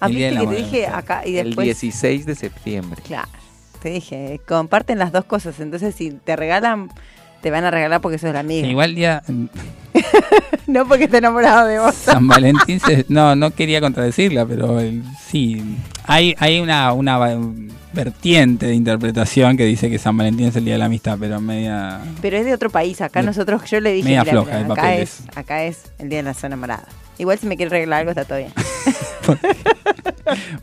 Ah, 0.01 0.07
El 0.09 0.15
de 0.15 0.19
que 0.21 0.31
la 0.33 0.41
te 0.51 0.57
dije 0.57 0.87
acá 0.89 1.27
y 1.27 1.37
El 1.37 1.47
después. 1.49 1.65
16 1.67 2.27
de 2.27 2.35
septiembre. 2.35 3.03
Claro, 3.07 3.29
te 3.83 3.89
dije, 3.91 4.41
comparten 4.47 4.99
las 4.99 5.13
dos 5.13 5.25
cosas. 5.25 5.59
Entonces, 5.61 5.95
si 5.95 6.11
te 6.11 6.37
regalan, 6.37 6.89
te 7.41 7.51
van 7.51 7.65
a 7.65 7.71
regalar 7.71 8.01
porque 8.01 8.19
sos 8.19 8.33
la 8.33 8.41
amiga. 8.41 8.67
Igual 8.67 8.95
día 8.95 9.23
no 10.67 10.87
porque 10.87 11.05
esté 11.05 11.19
enamorado 11.19 11.67
de 11.67 11.79
vos. 11.79 11.95
San 11.95 12.27
Valentín, 12.29 12.81
se- 12.81 13.07
no, 13.09 13.35
no 13.37 13.51
quería 13.53 13.81
contradecirla, 13.81 14.47
pero 14.47 14.81
el- 14.81 15.03
sí, 15.27 15.77
hay, 16.07 16.35
hay 16.39 16.61
una, 16.61 16.93
una, 16.93 17.19
vertiente 17.93 18.67
de 18.67 18.75
interpretación 18.75 19.57
que 19.57 19.65
dice 19.65 19.91
que 19.91 19.99
San 19.99 20.17
Valentín 20.17 20.47
es 20.47 20.57
el 20.57 20.65
día 20.65 20.75
de 20.75 20.79
la 20.79 20.85
amistad, 20.85 21.17
pero 21.19 21.41
media. 21.41 22.01
Pero 22.21 22.37
es 22.37 22.45
de 22.45 22.55
otro 22.55 22.71
país. 22.71 23.01
Acá 23.01 23.21
De- 23.21 23.27
nosotros, 23.27 23.69
yo 23.69 23.81
le 23.81 23.93
dije, 23.93 24.05
media 24.09 24.21
mira, 24.23 24.33
floja 24.33 24.51
de 24.59 24.65
acá, 24.65 24.75
papeles. 24.75 25.21
es, 25.29 25.37
acá 25.37 25.65
es 25.65 25.83
el 25.99 26.09
día 26.09 26.19
de 26.19 26.23
la 26.25 26.35
zona 26.35 26.57
morada. 26.57 26.85
Igual 27.21 27.39
si 27.39 27.47
me 27.47 27.57
quiere 27.59 27.69
arreglar 27.77 28.01
algo 28.01 28.11
está 28.13 28.25
todo 28.25 28.39
bien. 28.39 28.51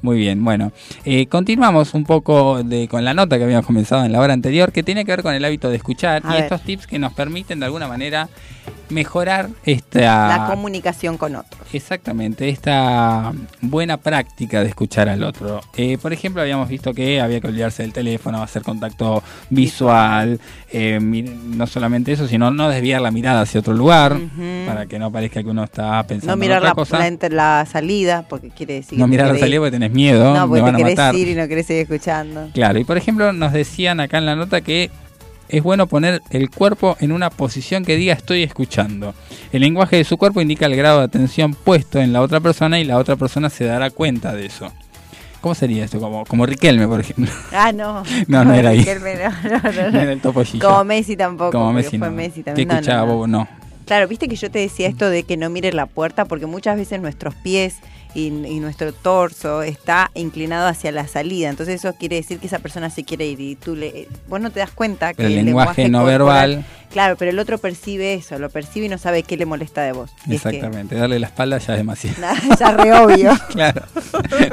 Muy 0.01 0.17
bien, 0.17 0.43
bueno. 0.43 0.71
eh, 1.05 1.27
continuamos 1.27 1.93
un 1.93 2.03
poco 2.03 2.63
de, 2.63 2.87
con 2.87 3.03
la 3.05 3.13
nota 3.13 3.37
que 3.37 3.43
habíamos 3.43 3.65
comenzado 3.65 4.05
en 4.05 4.11
la 4.11 4.19
hora 4.21 4.33
anterior, 4.33 4.71
que 4.71 4.81
tiene 4.81 5.05
que 5.05 5.11
ver 5.11 5.21
con 5.23 5.33
el 5.35 5.43
hábito 5.45 5.69
de 5.69 5.75
escuchar 5.75 6.21
A 6.25 6.29
y 6.29 6.33
ver. 6.33 6.43
estos 6.43 6.61
tips 6.61 6.87
que 6.87 6.97
nos 6.99 7.13
permiten 7.13 7.59
de 7.59 7.65
alguna 7.65 7.87
manera 7.87 8.27
mejorar 8.89 9.49
esta. 9.65 10.27
La 10.37 10.47
comunicación 10.49 11.17
con 11.17 11.35
otros. 11.35 11.61
Exactamente, 11.73 12.47
esta 12.47 13.33
buena 13.61 13.97
práctica 13.97 14.61
de 14.63 14.69
escuchar 14.69 15.09
al 15.09 15.23
otro. 15.23 15.59
Eh, 15.75 15.97
por 16.01 16.13
ejemplo, 16.13 16.41
habíamos 16.41 16.69
visto 16.69 16.93
que 16.93 17.19
había 17.19 17.41
que 17.41 17.47
olvidarse 17.47 17.83
del 17.83 17.91
teléfono, 17.91 18.41
hacer 18.41 18.61
contacto 18.61 19.21
visual, 19.49 20.39
eh, 20.71 20.99
no 21.01 21.67
solamente 21.67 22.13
eso, 22.13 22.27
sino 22.27 22.51
no 22.51 22.69
desviar 22.69 23.01
la 23.01 23.11
mirada 23.11 23.41
hacia 23.41 23.59
otro 23.59 23.73
lugar, 23.73 24.17
para 24.65 24.85
que 24.85 24.97
no 24.99 25.11
parezca 25.11 25.43
que 25.43 25.49
uno 25.49 25.65
está 25.65 26.01
pensando 26.03 26.37
mirar 26.47 27.31
la, 27.31 27.65
salida, 27.65 28.25
porque 28.27 28.49
quiere 28.49 28.75
decir 28.75 28.97
no 28.99 29.07
mirar 29.07 29.33
la 29.33 29.39
salida 29.39 29.59
porque 29.59 29.71
tenés 29.71 29.91
miedo, 29.91 30.33
No, 30.33 30.47
porque 30.47 30.61
van 30.61 30.75
te 30.75 30.81
a 30.81 30.85
querés 30.85 30.97
matar. 30.97 31.15
ir 31.15 31.27
y 31.27 31.35
no 31.35 31.47
querés 31.47 31.65
seguir 31.65 31.83
escuchando. 31.83 32.49
Claro, 32.53 32.79
y 32.79 32.83
por 32.83 32.97
ejemplo 32.97 33.33
nos 33.33 33.53
decían 33.53 33.99
acá 33.99 34.17
en 34.17 34.25
la 34.25 34.35
nota 34.35 34.61
que 34.61 34.89
es 35.49 35.63
bueno 35.63 35.87
poner 35.87 36.21
el 36.29 36.49
cuerpo 36.49 36.97
en 36.99 37.11
una 37.11 37.29
posición 37.29 37.85
que 37.85 37.95
diga 37.95 38.13
estoy 38.13 38.43
escuchando. 38.43 39.13
El 39.51 39.61
lenguaje 39.61 39.95
de 39.97 40.03
su 40.03 40.17
cuerpo 40.17 40.41
indica 40.41 40.65
el 40.65 40.75
grado 40.75 40.99
de 40.99 41.05
atención 41.05 41.53
puesto 41.53 41.99
en 41.99 42.13
la 42.13 42.21
otra 42.21 42.39
persona 42.39 42.79
y 42.79 42.83
la 42.83 42.97
otra 42.97 43.15
persona 43.15 43.49
se 43.49 43.65
dará 43.65 43.89
cuenta 43.89 44.33
de 44.33 44.45
eso. 44.45 44.71
¿Cómo 45.39 45.55
sería 45.55 45.85
esto? 45.85 45.99
Como, 45.99 46.25
como 46.25 46.45
Riquelme, 46.45 46.87
por 46.87 46.99
ejemplo. 46.99 47.31
Ah, 47.53 47.71
no. 47.71 48.03
No, 48.27 48.43
no 48.43 48.53
era 48.53 48.69
ahí. 48.69 48.79
Riquelme, 48.79 49.15
no, 49.15 49.29
no, 49.49 49.71
no, 49.71 49.91
No 49.91 49.99
era 50.01 50.11
el 50.11 50.19
topollillo. 50.19 50.67
Como 50.67 50.83
Messi 50.83 51.15
tampoco. 51.15 51.51
Como 51.51 51.71
Messi 51.73 51.97
fue 51.97 52.09
no. 52.09 52.15
Messi 52.15 52.39
¿Qué 52.41 52.43
también. 52.43 52.71
Escuchaba. 52.71 53.03
Bobo? 53.03 53.27
No. 53.27 53.47
Claro, 53.87 54.07
viste 54.07 54.27
que 54.27 54.35
yo 54.35 54.51
te 54.51 54.59
decía 54.59 54.87
esto 54.87 55.09
de 55.09 55.23
que 55.23 55.37
no 55.37 55.49
mires 55.49 55.73
la 55.73 55.85
puerta 55.87 56.25
porque 56.25 56.45
muchas 56.45 56.77
veces 56.77 57.01
nuestros 57.01 57.33
pies 57.35 57.77
y, 58.13 58.27
y 58.27 58.59
nuestro 58.59 58.93
torso 58.93 59.61
está 59.63 60.11
inclinado 60.13 60.67
hacia 60.67 60.91
la 60.91 61.07
salida. 61.07 61.49
Entonces 61.49 61.75
eso 61.75 61.93
quiere 61.97 62.17
decir 62.17 62.39
que 62.39 62.47
esa 62.47 62.59
persona 62.59 62.89
se 62.89 63.03
quiere 63.03 63.25
ir 63.27 63.39
y 63.39 63.55
tú 63.55 63.75
le, 63.75 64.07
vos 64.27 64.41
no 64.41 64.49
te 64.51 64.59
das 64.59 64.71
cuenta 64.71 65.13
que 65.13 65.25
el 65.25 65.35
lenguaje 65.45 65.87
no 65.89 65.99
corporal- 66.03 66.07
verbal. 66.55 66.65
Claro, 66.91 67.15
pero 67.17 67.31
el 67.31 67.37
otro 67.39 67.57
percibe 67.57 68.13
eso, 68.13 68.39
lo 68.39 68.49
percibe 68.49 68.85
y 68.87 68.89
no 68.89 68.97
sabe 68.97 69.21
qué 69.23 69.35
le 69.37 69.45
molesta 69.45 69.81
de 69.83 69.91
vos. 69.91 70.09
Y 70.25 70.35
es 70.35 70.41
que- 70.41 70.49
Exactamente, 70.49 70.95
darle 70.95 71.19
la 71.19 71.27
espalda 71.27 71.57
ya 71.57 71.73
es 71.73 71.79
demasiado. 71.79 72.15
Ya 72.59 72.71
re 72.71 72.91
obvio. 72.93 73.31
claro. 73.49 73.83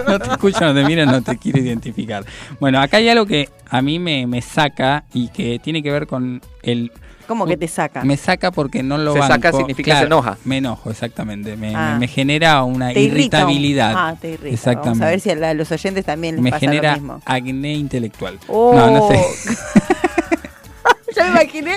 No 0.06 0.18
te 0.18 0.30
escucha, 0.30 0.60
no 0.66 0.74
te 0.74 0.84
mira, 0.84 1.06
no 1.06 1.22
te 1.22 1.38
quiere 1.38 1.60
identificar. 1.60 2.24
Bueno, 2.60 2.80
acá 2.80 2.98
hay 2.98 3.08
algo 3.08 3.24
que 3.26 3.48
a 3.68 3.80
mí 3.82 3.98
me, 3.98 4.26
me 4.26 4.42
saca 4.42 5.04
y 5.14 5.28
que 5.28 5.58
tiene 5.58 5.82
que 5.82 5.90
ver 5.90 6.06
con 6.06 6.40
el... 6.62 6.92
¿Cómo 7.26 7.46
que 7.46 7.56
te 7.56 7.68
saca? 7.68 8.04
Me 8.04 8.16
saca 8.16 8.50
porque 8.50 8.82
no 8.82 8.98
lo 8.98 9.12
Se 9.14 9.18
banco. 9.18 9.34
saca 9.34 9.52
significa 9.52 9.84
Claro, 9.92 10.00
se 10.00 10.06
enoja. 10.06 10.38
Me 10.44 10.58
enojo, 10.58 10.90
exactamente. 10.90 11.56
Me, 11.56 11.74
Ah. 11.74 11.92
me- 11.94 12.00
me 12.00 12.08
genera 12.08 12.62
una 12.64 12.92
Te 12.92 13.00
irrita 13.00 13.38
un- 13.46 13.50
irritabilidad. 13.52 13.94
Ah, 13.96 14.16
te 14.20 14.32
irrita. 14.32 14.48
Exactamente. 14.54 14.88
Vamos 14.90 15.02
a 15.02 15.10
ver 15.10 15.20
si 15.20 15.30
a, 15.30 15.34
la- 15.36 15.50
a 15.50 15.54
los 15.54 15.70
oyentes 15.72 16.04
también 16.04 16.34
les 16.36 16.42
me 16.44 16.50
pasa 16.50 16.60
genera 16.60 16.90
lo 16.92 16.96
mismo. 17.00 17.20
acné 17.24 17.74
intelectual. 17.74 18.38
Oh. 18.48 18.74
No, 18.74 18.90
no 18.90 19.08
sé. 19.08 19.24
ya 21.16 21.24
me 21.24 21.30
imaginé 21.30 21.76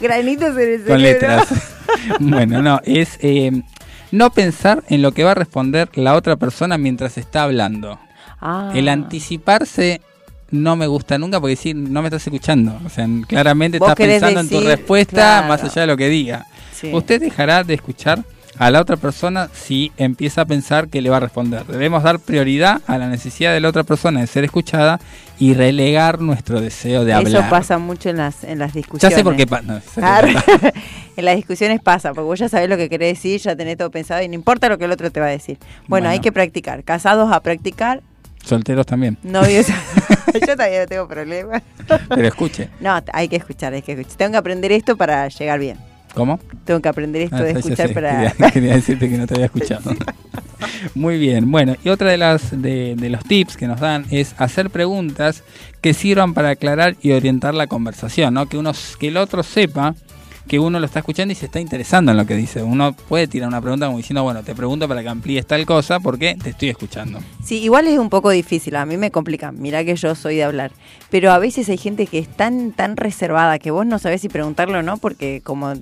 granitos 0.00 0.56
en 0.56 0.68
el 0.72 0.76
con 0.84 0.86
cerebro. 0.86 0.98
letras. 0.98 1.48
bueno, 2.20 2.62
no, 2.62 2.80
es 2.84 3.18
eh, 3.20 3.62
no 4.12 4.30
pensar 4.30 4.82
en 4.88 5.02
lo 5.02 5.12
que 5.12 5.24
va 5.24 5.32
a 5.32 5.34
responder 5.34 5.88
la 5.94 6.14
otra 6.14 6.36
persona 6.36 6.78
mientras 6.78 7.18
está 7.18 7.42
hablando. 7.42 7.98
Ah. 8.40 8.70
El 8.74 8.88
anticiparse 8.88 10.00
no 10.50 10.76
me 10.76 10.86
gusta 10.86 11.18
nunca 11.18 11.40
porque 11.40 11.50
decir 11.56 11.76
no 11.76 12.00
me 12.02 12.08
estás 12.08 12.26
escuchando. 12.26 12.78
O 12.84 12.88
sea, 12.88 13.06
claramente 13.26 13.76
estás 13.78 13.94
pensando 13.94 14.40
en 14.40 14.48
tu 14.48 14.60
respuesta 14.60 15.12
claro. 15.14 15.48
más 15.48 15.62
allá 15.64 15.82
de 15.82 15.86
lo 15.86 15.96
que 15.96 16.08
diga. 16.08 16.46
Sí. 16.72 16.90
Usted 16.92 17.20
dejará 17.20 17.64
de 17.64 17.74
escuchar 17.74 18.24
a 18.58 18.70
la 18.72 18.80
otra 18.80 18.96
persona 18.96 19.48
si 19.52 19.92
empieza 19.98 20.40
a 20.40 20.44
pensar 20.44 20.88
que 20.88 21.00
le 21.00 21.10
va 21.10 21.18
a 21.18 21.20
responder. 21.20 21.64
Debemos 21.66 22.02
dar 22.02 22.18
prioridad 22.18 22.80
a 22.88 22.98
la 22.98 23.08
necesidad 23.08 23.52
de 23.52 23.60
la 23.60 23.68
otra 23.68 23.84
persona 23.84 24.20
de 24.20 24.26
ser 24.26 24.42
escuchada 24.44 24.98
y 25.38 25.54
relegar 25.54 26.20
nuestro 26.20 26.60
deseo 26.60 27.04
de 27.04 27.12
hablar. 27.12 27.42
Eso 27.44 27.50
pasa 27.50 27.78
mucho 27.78 28.08
en 28.10 28.16
las, 28.16 28.42
en 28.42 28.58
las 28.58 28.72
Ya 28.72 28.78
discusiones. 28.78 29.16
sé 29.18 29.22
por 29.22 29.36
qué 29.36 29.46
pasa. 29.46 29.62
No, 29.62 29.80
en 31.16 31.24
las 31.24 31.36
discusiones 31.36 31.80
pasa, 31.80 32.08
porque 32.14 32.24
vos 32.26 32.38
ya 32.40 32.48
sabés 32.48 32.68
lo 32.68 32.76
que 32.76 32.88
querés 32.88 33.14
decir, 33.14 33.40
ya 33.40 33.54
tenés 33.54 33.76
todo 33.76 33.90
pensado 33.92 34.22
y 34.22 34.28
no 34.28 34.34
importa 34.34 34.68
lo 34.68 34.76
que 34.78 34.86
el 34.86 34.90
otro 34.92 35.12
te 35.12 35.20
va 35.20 35.26
a 35.26 35.30
decir. 35.30 35.58
Bueno, 35.60 35.86
Bueno. 35.88 36.08
hay 36.08 36.18
que 36.18 36.32
practicar. 36.32 36.82
Casados 36.82 37.30
a 37.32 37.38
practicar, 37.40 38.02
Solteros 38.42 38.86
también. 38.86 39.18
novios. 39.22 39.66
Yo 40.46 40.56
todavía 40.56 40.80
no 40.80 40.86
tengo 40.86 41.08
problema. 41.08 41.62
Pero 42.08 42.28
escuche. 42.28 42.68
No, 42.80 43.00
hay 43.12 43.28
que 43.28 43.36
escuchar, 43.36 43.72
hay 43.74 43.82
que 43.82 43.92
escuchar. 43.92 44.16
Tengo 44.16 44.32
que 44.32 44.38
aprender 44.38 44.72
esto 44.72 44.96
para 44.96 45.28
llegar 45.28 45.58
bien. 45.58 45.76
¿Cómo? 46.14 46.40
Tengo 46.64 46.80
que 46.80 46.88
aprender 46.88 47.22
esto 47.22 47.36
Ah, 47.36 47.42
de 47.42 47.52
escuchar 47.52 47.88
sé, 47.88 47.94
para. 47.94 48.32
Quería, 48.32 48.50
quería 48.52 48.74
decirte 48.74 49.08
que 49.08 49.18
no 49.18 49.26
te 49.26 49.34
había 49.34 49.46
escuchado. 49.46 49.90
Muy 50.94 51.18
bien, 51.18 51.50
bueno, 51.50 51.76
y 51.84 51.88
otra 51.88 52.10
de 52.10 52.18
las 52.18 52.50
de, 52.50 52.94
de 52.96 53.10
los 53.10 53.22
tips 53.24 53.56
que 53.56 53.66
nos 53.66 53.80
dan 53.80 54.04
es 54.10 54.34
hacer 54.38 54.70
preguntas 54.70 55.44
que 55.80 55.94
sirvan 55.94 56.34
para 56.34 56.50
aclarar 56.50 56.96
y 57.00 57.12
orientar 57.12 57.54
la 57.54 57.66
conversación, 57.68 58.34
¿no? 58.34 58.46
Que 58.46 58.58
uno 58.58 58.72
que 58.98 59.08
el 59.08 59.16
otro 59.16 59.42
sepa 59.42 59.94
que 60.48 60.58
uno 60.58 60.80
lo 60.80 60.86
está 60.86 61.00
escuchando 61.00 61.30
y 61.32 61.34
se 61.34 61.46
está 61.46 61.60
interesando 61.60 62.10
en 62.10 62.16
lo 62.16 62.26
que 62.26 62.34
dice. 62.34 62.62
Uno 62.62 62.92
puede 62.92 63.28
tirar 63.28 63.48
una 63.48 63.60
pregunta 63.60 63.86
como 63.86 63.98
diciendo, 63.98 64.22
bueno, 64.22 64.42
te 64.42 64.54
pregunto 64.54 64.88
para 64.88 65.02
que 65.02 65.08
amplíes 65.08 65.46
tal 65.46 65.64
cosa 65.66 66.00
porque 66.00 66.36
te 66.42 66.50
estoy 66.50 66.70
escuchando. 66.70 67.20
Sí, 67.44 67.62
igual 67.62 67.86
es 67.86 67.98
un 67.98 68.08
poco 68.08 68.30
difícil, 68.30 68.74
a 68.76 68.86
mí 68.86 68.96
me 68.96 69.10
complica. 69.10 69.52
Mirá 69.52 69.84
que 69.84 69.94
yo 69.94 70.14
soy 70.14 70.36
de 70.36 70.44
hablar. 70.44 70.72
Pero 71.10 71.30
a 71.30 71.38
veces 71.38 71.68
hay 71.68 71.76
gente 71.76 72.06
que 72.06 72.18
es 72.18 72.28
tan, 72.28 72.72
tan 72.72 72.96
reservada 72.96 73.58
que 73.58 73.70
vos 73.70 73.86
no 73.86 73.98
sabés 73.98 74.22
si 74.22 74.28
preguntarlo 74.28 74.78
o 74.78 74.82
no, 74.82 74.96
porque 74.96 75.42
como 75.44 75.74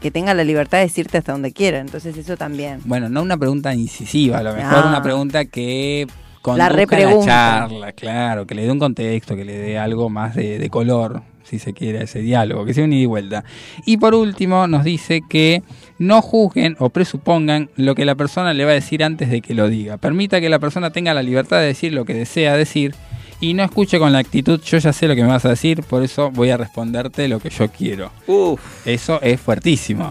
que 0.00 0.10
tenga 0.10 0.34
la 0.34 0.44
libertad 0.44 0.78
de 0.78 0.84
decirte 0.84 1.18
hasta 1.18 1.32
donde 1.32 1.52
quiera. 1.52 1.78
Entonces 1.78 2.16
eso 2.16 2.36
también. 2.36 2.80
Bueno, 2.84 3.08
no 3.08 3.22
una 3.22 3.36
pregunta 3.36 3.74
incisiva, 3.74 4.38
a 4.38 4.42
lo 4.42 4.54
mejor 4.54 4.86
una 4.86 5.02
pregunta 5.02 5.44
que 5.44 6.06
La 6.44 6.68
la, 6.70 7.20
charla, 7.24 7.92
claro, 7.92 8.46
que 8.46 8.54
le 8.54 8.64
dé 8.64 8.72
un 8.72 8.78
contexto, 8.78 9.36
que 9.36 9.44
le 9.44 9.56
dé 9.58 9.78
algo 9.78 10.08
más 10.08 10.34
de, 10.34 10.58
de 10.58 10.70
color, 10.70 11.22
si 11.44 11.58
se 11.58 11.72
quiere, 11.72 12.00
a 12.00 12.02
ese 12.02 12.20
diálogo, 12.20 12.64
que 12.64 12.74
sea 12.74 12.84
un 12.84 12.92
ida 12.92 13.02
y 13.02 13.06
vuelta. 13.06 13.44
Y 13.86 13.98
por 13.98 14.14
último, 14.14 14.66
nos 14.66 14.84
dice 14.84 15.22
que 15.28 15.62
no 15.98 16.22
juzguen 16.22 16.76
o 16.78 16.90
presupongan 16.90 17.70
lo 17.76 17.94
que 17.94 18.04
la 18.04 18.14
persona 18.14 18.54
le 18.54 18.64
va 18.64 18.72
a 18.72 18.74
decir 18.74 19.04
antes 19.04 19.30
de 19.30 19.40
que 19.40 19.54
lo 19.54 19.68
diga. 19.68 19.96
Permita 19.98 20.40
que 20.40 20.48
la 20.48 20.58
persona 20.58 20.90
tenga 20.90 21.14
la 21.14 21.22
libertad 21.22 21.60
de 21.60 21.66
decir 21.66 21.92
lo 21.92 22.04
que 22.04 22.14
desea 22.14 22.56
decir 22.56 22.94
y 23.40 23.54
no 23.54 23.62
escuche 23.62 23.98
con 23.98 24.12
la 24.12 24.20
actitud, 24.20 24.60
yo 24.62 24.78
ya 24.78 24.92
sé 24.92 25.06
lo 25.06 25.14
que 25.14 25.22
me 25.22 25.28
vas 25.28 25.44
a 25.44 25.50
decir, 25.50 25.82
por 25.82 26.02
eso 26.02 26.30
voy 26.30 26.50
a 26.50 26.56
responderte 26.56 27.28
lo 27.28 27.40
que 27.40 27.50
yo 27.50 27.68
quiero. 27.68 28.10
Uf. 28.26 28.86
Eso 28.86 29.20
es 29.20 29.40
fuertísimo. 29.40 30.10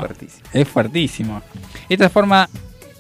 Es 0.54 0.68
fuertísimo. 0.68 1.42
Esta 1.90 2.10
forma, 2.10 2.50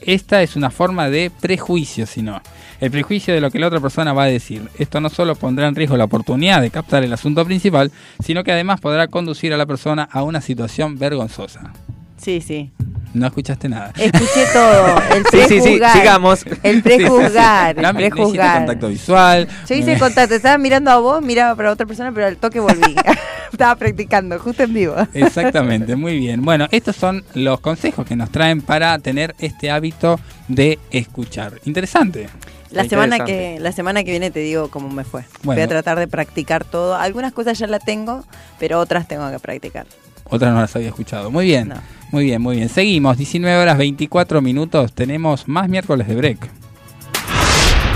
esta 0.01 0.41
es 0.41 0.55
una 0.55 0.72
forma 0.72 1.10
de 1.10 1.30
prejuicio, 1.30 2.05
sino 2.05 2.41
el 2.79 2.91
prejuicio 2.91 3.33
de 3.33 3.41
lo 3.41 3.51
que 3.51 3.59
la 3.59 3.67
otra 3.67 3.79
persona 3.79 4.13
va 4.13 4.23
a 4.23 4.27
decir. 4.27 4.67
Esto 4.77 4.99
no 5.01 5.09
solo 5.09 5.35
pondrá 5.35 5.67
en 5.67 5.75
riesgo 5.75 5.97
la 5.97 6.05
oportunidad 6.05 6.61
de 6.61 6.69
captar 6.69 7.03
el 7.03 7.13
asunto 7.13 7.43
principal, 7.45 7.91
sino 8.23 8.43
que 8.43 8.51
además 8.51 8.79
podrá 8.81 9.07
conducir 9.07 9.53
a 9.53 9.57
la 9.57 9.65
persona 9.65 10.07
a 10.11 10.23
una 10.23 10.41
situación 10.41 10.97
vergonzosa. 10.97 11.73
Sí, 12.17 12.41
sí. 12.41 12.71
No 13.13 13.27
escuchaste 13.27 13.69
nada. 13.69 13.91
Escuché 13.97 14.45
todo. 14.53 14.97
El 15.13 15.23
Sí, 15.29 15.39
sí, 15.47 15.61
sí, 15.61 15.79
sigamos. 15.93 16.45
El 16.63 16.81
prejuzgar. 16.81 17.75
sí, 17.75 17.81
sí. 17.81 17.85
El 17.85 17.93
No, 17.93 17.93
prejuzgar. 17.93 18.57
contacto 18.59 18.87
visual. 18.89 19.47
Yo 19.69 19.75
hice 19.75 19.99
contacto, 19.99 20.33
estaba 20.33 20.57
mirando 20.57 20.89
a 20.89 20.97
vos, 20.97 21.21
miraba 21.21 21.55
para 21.55 21.71
otra 21.71 21.85
persona, 21.85 22.11
pero 22.11 22.25
al 22.27 22.37
toque 22.37 22.59
volví. 22.59 22.95
estaba 23.51 23.75
practicando, 23.75 24.39
justo 24.39 24.63
en 24.63 24.73
vivo. 24.73 24.95
Exactamente, 25.13 25.95
muy 25.95 26.17
bien. 26.17 26.43
Bueno, 26.43 26.67
estos 26.71 26.95
son 26.95 27.23
los 27.35 27.59
consejos 27.59 28.05
que 28.07 28.15
nos 28.15 28.31
traen 28.31 28.61
para 28.61 28.97
tener 28.97 29.35
este 29.37 29.69
hábito 29.69 30.19
de 30.47 30.79
escuchar. 30.89 31.59
Interesante. 31.65 32.29
La 32.73 32.89
semana 32.89 33.23
que 33.23 33.57
la 33.59 33.71
semana 33.71 34.03
que 34.03 34.11
viene 34.11 34.31
te 34.31 34.39
digo 34.39 34.69
cómo 34.69 34.89
me 34.89 35.03
fue. 35.03 35.23
Voy 35.43 35.59
a 35.59 35.67
tratar 35.67 35.99
de 35.99 36.07
practicar 36.07 36.65
todo. 36.65 36.95
Algunas 36.95 37.31
cosas 37.31 37.57
ya 37.57 37.67
las 37.67 37.85
tengo, 37.85 38.25
pero 38.59 38.79
otras 38.79 39.07
tengo 39.07 39.29
que 39.31 39.39
practicar. 39.39 39.85
Otras 40.25 40.53
no 40.53 40.61
las 40.61 40.75
había 40.75 40.87
escuchado. 40.87 41.29
Muy 41.29 41.45
bien, 41.45 41.73
muy 42.11 42.25
bien, 42.25 42.41
muy 42.41 42.57
bien. 42.57 42.69
Seguimos, 42.69 43.17
19 43.17 43.57
horas 43.57 43.77
24 43.77 44.41
minutos. 44.41 44.93
Tenemos 44.93 45.47
más 45.47 45.69
miércoles 45.69 46.07
de 46.07 46.15
break. 46.15 46.49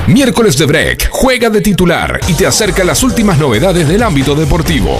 Miércoles 0.07 0.57
de 0.57 0.65
Break 0.65 1.09
juega 1.11 1.49
de 1.49 1.59
titular 1.59 2.21
y 2.29 2.33
te 2.33 2.47
acerca 2.47 2.85
las 2.85 3.03
últimas 3.03 3.37
novedades 3.37 3.89
del 3.89 4.01
ámbito 4.03 4.35
deportivo. 4.35 4.97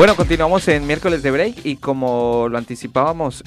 Bueno, 0.00 0.16
continuamos 0.16 0.66
en 0.68 0.86
miércoles 0.86 1.22
de 1.22 1.30
break 1.30 1.66
y 1.66 1.76
como 1.76 2.48
lo 2.48 2.56
anticipábamos, 2.56 3.44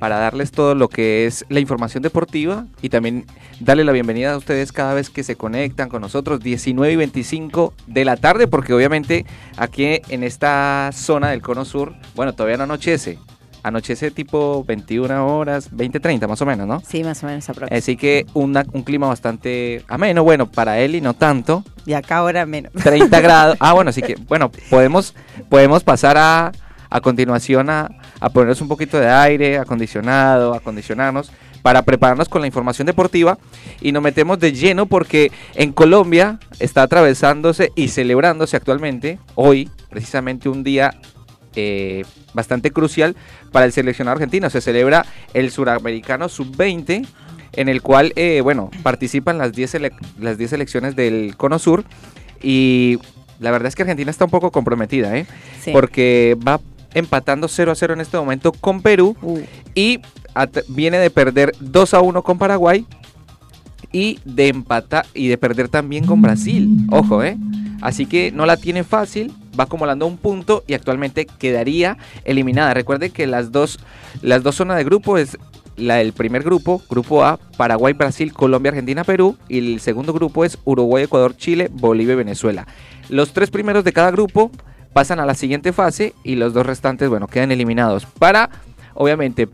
para 0.00 0.18
darles 0.18 0.50
todo 0.50 0.74
lo 0.74 0.88
que 0.88 1.24
es 1.24 1.46
la 1.48 1.60
información 1.60 2.02
deportiva 2.02 2.66
y 2.82 2.88
también 2.88 3.26
darle 3.60 3.84
la 3.84 3.92
bienvenida 3.92 4.32
a 4.32 4.38
ustedes 4.38 4.72
cada 4.72 4.92
vez 4.92 5.08
que 5.08 5.22
se 5.22 5.36
conectan 5.36 5.88
con 5.88 6.02
nosotros, 6.02 6.40
19 6.40 6.92
y 6.92 6.96
25 6.96 7.74
de 7.86 8.04
la 8.04 8.16
tarde, 8.16 8.48
porque 8.48 8.74
obviamente 8.74 9.24
aquí 9.56 10.00
en 10.08 10.24
esta 10.24 10.90
zona 10.92 11.30
del 11.30 11.42
cono 11.42 11.64
sur, 11.64 11.94
bueno, 12.16 12.32
todavía 12.32 12.56
no 12.56 12.64
anochece. 12.64 13.20
Anochece 13.66 14.10
tipo 14.10 14.64
21 14.64 15.26
horas, 15.26 15.68
20, 15.72 15.98
30 16.00 16.28
más 16.28 16.40
o 16.40 16.46
menos, 16.46 16.66
¿no? 16.66 16.80
Sí, 16.86 17.02
más 17.02 17.22
o 17.22 17.26
menos 17.26 17.44
aproximadamente. 17.48 17.76
Así 17.82 17.96
que 17.96 18.24
una- 18.34 18.64
un 18.72 18.82
clima 18.82 19.08
bastante 19.08 19.84
ameno, 19.88 20.22
bueno, 20.22 20.46
para 20.50 20.78
él 20.78 20.94
y 20.94 21.00
no 21.00 21.14
tanto. 21.14 21.64
Y 21.84 21.92
acá 21.94 22.18
ahora 22.18 22.46
menos. 22.46 22.72
30 22.72 23.20
grados. 23.20 23.56
Ah, 23.60 23.72
bueno, 23.72 23.90
así 23.90 24.02
que, 24.02 24.14
bueno, 24.28 24.50
podemos, 24.70 25.14
podemos 25.48 25.82
pasar 25.82 26.16
a, 26.16 26.52
a 26.90 27.00
continuación 27.00 27.68
a, 27.70 27.90
a 28.20 28.30
ponernos 28.30 28.60
un 28.60 28.68
poquito 28.68 28.98
de 29.00 29.08
aire 29.08 29.58
acondicionado, 29.58 30.54
acondicionarnos, 30.54 31.32
para 31.62 31.82
prepararnos 31.82 32.28
con 32.28 32.40
la 32.42 32.46
información 32.46 32.86
deportiva 32.86 33.38
y 33.80 33.90
nos 33.90 34.00
metemos 34.00 34.38
de 34.38 34.52
lleno 34.52 34.86
porque 34.86 35.32
en 35.56 35.72
Colombia 35.72 36.38
está 36.60 36.82
atravesándose 36.82 37.72
y 37.74 37.88
celebrándose 37.88 38.56
actualmente, 38.56 39.18
hoy, 39.34 39.68
precisamente 39.90 40.48
un 40.48 40.62
día 40.62 40.94
eh, 41.56 42.04
bastante 42.34 42.70
crucial 42.70 43.16
para 43.52 43.66
el 43.66 43.72
seleccionado 43.72 44.14
argentino. 44.14 44.48
Se 44.50 44.60
celebra 44.60 45.04
el 45.34 45.50
suramericano 45.50 46.28
sub-20 46.28 47.06
en 47.52 47.68
el 47.68 47.82
cual, 47.82 48.12
eh, 48.16 48.40
bueno, 48.42 48.70
participan 48.82 49.38
las 49.38 49.52
10 49.52 49.74
sele- 49.74 49.92
las 50.20 50.36
10 50.38 50.50
selecciones 50.50 50.94
del 50.94 51.34
Cono 51.36 51.58
Sur 51.58 51.84
y 52.42 52.98
la 53.40 53.50
verdad 53.50 53.68
es 53.68 53.74
que 53.74 53.82
Argentina 53.82 54.10
está 54.10 54.24
un 54.26 54.30
poco 54.30 54.50
comprometida, 54.50 55.16
¿eh? 55.16 55.26
Sí. 55.62 55.70
Porque 55.72 56.36
va 56.46 56.60
empatando 56.94 57.48
0 57.48 57.72
a 57.72 57.74
0 57.74 57.94
en 57.94 58.00
este 58.00 58.16
momento 58.18 58.52
con 58.52 58.80
Perú 58.82 59.16
Uh. 59.22 59.40
y 59.74 60.00
viene 60.68 60.98
de 60.98 61.10
perder 61.10 61.54
2 61.60 61.94
a 61.94 62.00
1 62.00 62.22
con 62.22 62.36
Paraguay 62.38 62.86
y 63.92 64.18
de 64.24 64.48
empatar 64.48 65.06
y 65.14 65.28
de 65.28 65.38
perder 65.38 65.68
también 65.68 66.04
con 66.06 66.20
Brasil. 66.20 66.68
Ojo, 66.90 67.22
¿eh? 67.22 67.36
Así 67.80 68.04
que 68.06 68.32
no 68.32 68.44
la 68.46 68.56
tiene 68.56 68.84
fácil, 68.84 69.32
va 69.58 69.64
acumulando 69.64 70.06
un 70.06 70.16
punto 70.16 70.64
y 70.66 70.74
actualmente 70.74 71.26
quedaría 71.26 71.98
eliminada. 72.24 72.74
Recuerde 72.74 73.10
que 73.10 73.26
las 73.26 73.52
dos, 73.52 73.78
las 74.22 74.42
dos 74.42 74.56
zonas 74.56 74.76
de 74.76 74.84
grupo 74.84 75.18
es 75.18 75.38
la 75.76 75.96
del 75.96 76.12
primer 76.12 76.42
grupo, 76.42 76.82
grupo 76.88 77.24
A, 77.24 77.38
Paraguay, 77.56 77.92
Brasil, 77.92 78.32
Colombia, 78.32 78.70
Argentina, 78.70 79.04
Perú, 79.04 79.36
y 79.48 79.58
el 79.58 79.80
segundo 79.80 80.12
grupo 80.12 80.44
es 80.44 80.58
Uruguay, 80.64 81.04
Ecuador, 81.04 81.36
Chile, 81.36 81.68
Bolivia 81.70 82.14
y 82.14 82.16
Venezuela. 82.16 82.66
Los 83.08 83.32
tres 83.32 83.50
primeros 83.50 83.84
de 83.84 83.92
cada 83.92 84.10
grupo 84.10 84.50
pasan 84.92 85.20
a 85.20 85.26
la 85.26 85.34
siguiente 85.34 85.72
fase 85.72 86.14
y 86.24 86.36
los 86.36 86.54
dos 86.54 86.64
restantes, 86.64 87.08
bueno, 87.08 87.26
quedan 87.26 87.52
eliminados 87.52 88.06
para, 88.06 88.48
obviamente, 88.94 89.48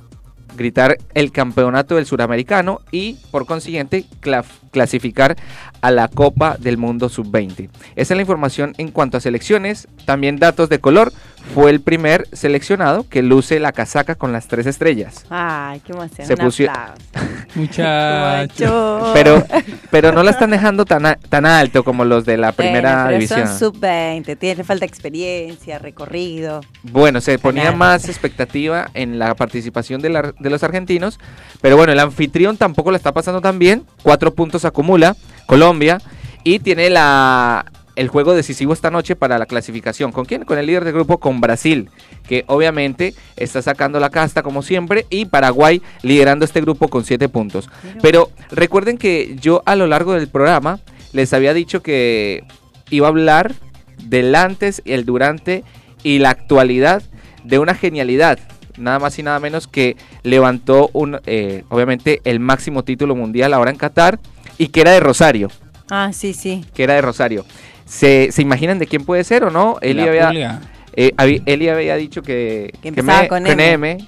gritar 0.56 0.98
el 1.14 1.32
campeonato 1.32 1.96
del 1.96 2.06
suramericano 2.06 2.80
y 2.90 3.14
por 3.30 3.46
consiguiente 3.46 4.04
cla- 4.20 4.44
clasificar 4.70 5.36
a 5.80 5.90
la 5.90 6.08
Copa 6.08 6.56
del 6.58 6.78
Mundo 6.78 7.08
Sub-20. 7.08 7.68
Esa 7.96 8.14
es 8.14 8.16
la 8.16 8.22
información 8.22 8.74
en 8.78 8.90
cuanto 8.90 9.16
a 9.16 9.20
selecciones. 9.20 9.88
También 10.04 10.36
datos 10.38 10.68
de 10.68 10.78
color. 10.80 11.12
Fue 11.54 11.70
el 11.70 11.80
primer 11.80 12.26
seleccionado 12.32 13.06
que 13.08 13.20
luce 13.22 13.60
la 13.60 13.72
casaca 13.72 14.14
con 14.14 14.32
las 14.32 14.46
tres 14.48 14.66
estrellas. 14.66 15.26
Ay, 15.28 15.80
qué 15.80 15.92
emoción. 15.92 16.26
Se 16.26 16.32
aplauso. 16.32 16.62
Muchacho. 17.54 19.10
Pero, 19.14 19.44
pero 19.90 20.12
no 20.12 20.22
la 20.22 20.30
están 20.30 20.50
dejando 20.50 20.84
tan, 20.84 21.04
a- 21.06 21.16
tan 21.16 21.44
alto 21.46 21.84
como 21.84 22.04
los 22.04 22.24
de 22.24 22.36
la 22.36 22.52
primera 22.52 23.04
Bueno, 23.04 23.06
pero 23.06 23.18
división. 23.18 23.48
Son 23.48 23.58
sub-20, 23.74 24.38
tiene 24.38 24.64
falta 24.64 24.84
experiencia, 24.86 25.78
recorrido. 25.78 26.60
Bueno, 26.82 27.20
se 27.20 27.38
ponía 27.38 27.72
más 27.72 28.08
expectativa 28.08 28.90
en 28.94 29.18
la 29.18 29.34
participación 29.34 30.00
de, 30.00 30.08
la- 30.10 30.32
de 30.38 30.50
los 30.50 30.62
argentinos, 30.62 31.18
pero 31.60 31.76
bueno, 31.76 31.92
el 31.92 31.98
anfitrión 31.98 32.56
tampoco 32.56 32.90
la 32.90 32.96
está 32.96 33.12
pasando 33.12 33.40
tan 33.40 33.58
bien. 33.58 33.84
Cuatro 34.02 34.34
puntos 34.34 34.64
acumula 34.64 35.16
Colombia 35.46 35.98
y 36.44 36.58
tiene 36.60 36.88
la 36.90 37.64
el 37.96 38.08
juego 38.08 38.34
decisivo 38.34 38.72
esta 38.72 38.90
noche 38.90 39.16
para 39.16 39.38
la 39.38 39.46
clasificación. 39.46 40.12
¿Con 40.12 40.24
quién? 40.24 40.44
Con 40.44 40.58
el 40.58 40.66
líder 40.66 40.84
del 40.84 40.94
grupo, 40.94 41.18
con 41.18 41.40
Brasil, 41.40 41.90
que 42.26 42.44
obviamente 42.46 43.14
está 43.36 43.62
sacando 43.62 44.00
la 44.00 44.10
casta 44.10 44.42
como 44.42 44.62
siempre, 44.62 45.06
y 45.10 45.26
Paraguay 45.26 45.82
liderando 46.02 46.44
este 46.44 46.60
grupo 46.60 46.88
con 46.88 47.04
siete 47.04 47.28
puntos. 47.28 47.68
Pero 48.00 48.30
recuerden 48.50 48.98
que 48.98 49.36
yo 49.40 49.62
a 49.66 49.76
lo 49.76 49.86
largo 49.86 50.14
del 50.14 50.28
programa 50.28 50.80
les 51.12 51.32
había 51.32 51.54
dicho 51.54 51.82
que 51.82 52.44
iba 52.90 53.06
a 53.06 53.10
hablar 53.10 53.54
del 54.02 54.34
antes, 54.34 54.82
el 54.84 55.04
durante 55.04 55.64
y 56.02 56.18
la 56.18 56.30
actualidad 56.30 57.02
de 57.44 57.58
una 57.58 57.74
genialidad. 57.74 58.38
Nada 58.78 58.98
más 58.98 59.18
y 59.18 59.22
nada 59.22 59.38
menos 59.38 59.66
que 59.66 59.96
levantó 60.22 60.88
un, 60.94 61.20
eh, 61.26 61.64
obviamente 61.68 62.20
el 62.24 62.40
máximo 62.40 62.84
título 62.84 63.14
mundial 63.14 63.52
ahora 63.52 63.70
en 63.70 63.76
Qatar 63.76 64.18
y 64.56 64.68
que 64.68 64.80
era 64.80 64.92
de 64.92 65.00
Rosario. 65.00 65.50
Ah, 65.90 66.10
sí, 66.12 66.32
sí. 66.32 66.64
Que 66.74 66.84
era 66.84 66.94
de 66.94 67.02
Rosario. 67.02 67.44
¿Se, 67.92 68.32
¿se 68.32 68.40
imaginan 68.40 68.78
de 68.78 68.86
quién 68.86 69.04
puede 69.04 69.22
ser 69.22 69.44
o 69.44 69.50
no? 69.50 69.76
Eli 69.82 70.00
había, 70.00 70.60
eh, 70.94 71.12
Eli 71.44 71.68
había 71.68 71.96
dicho 71.96 72.22
que, 72.22 72.72
Que 72.80 72.88
empezaba 72.88 73.28
con 73.28 73.46
M. 73.46 73.98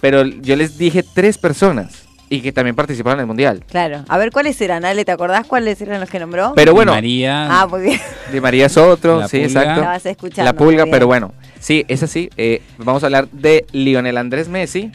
pero 0.00 0.24
yo 0.24 0.56
les 0.56 0.78
dije 0.78 1.04
tres 1.14 1.36
personas 1.36 2.06
y 2.30 2.40
que 2.40 2.50
también 2.50 2.74
participaron 2.74 3.18
en 3.18 3.24
el 3.24 3.26
mundial. 3.26 3.62
Claro. 3.68 4.04
A 4.08 4.16
ver, 4.16 4.30
¿cuáles 4.32 4.58
eran, 4.62 4.86
Ale? 4.86 5.04
¿Te 5.04 5.12
acordás 5.12 5.46
cuáles 5.46 5.78
eran 5.82 6.00
los 6.00 6.08
que 6.08 6.18
nombró? 6.18 6.54
Pero 6.56 6.72
bueno, 6.72 6.92
María. 6.92 7.46
Ah, 7.60 7.66
muy 7.66 7.82
bien. 7.82 8.00
De 8.32 8.40
María 8.40 8.66
es 8.66 8.76
otro, 8.78 9.20
La 9.20 9.28
sí, 9.28 9.40
Pulga. 9.40 9.60
exacto. 9.60 9.80
La 9.82 9.88
vas 9.88 10.06
escuchando, 10.06 10.44
La 10.44 10.52
muy 10.52 10.58
pulga, 10.58 10.86
pero 10.90 11.06
bueno, 11.06 11.34
sí, 11.60 11.84
es 11.88 12.02
así. 12.02 12.30
eh, 12.38 12.62
vamos 12.78 13.02
a 13.02 13.06
hablar 13.06 13.28
de 13.32 13.66
Lionel 13.72 14.16
Andrés 14.16 14.48
Messi, 14.48 14.90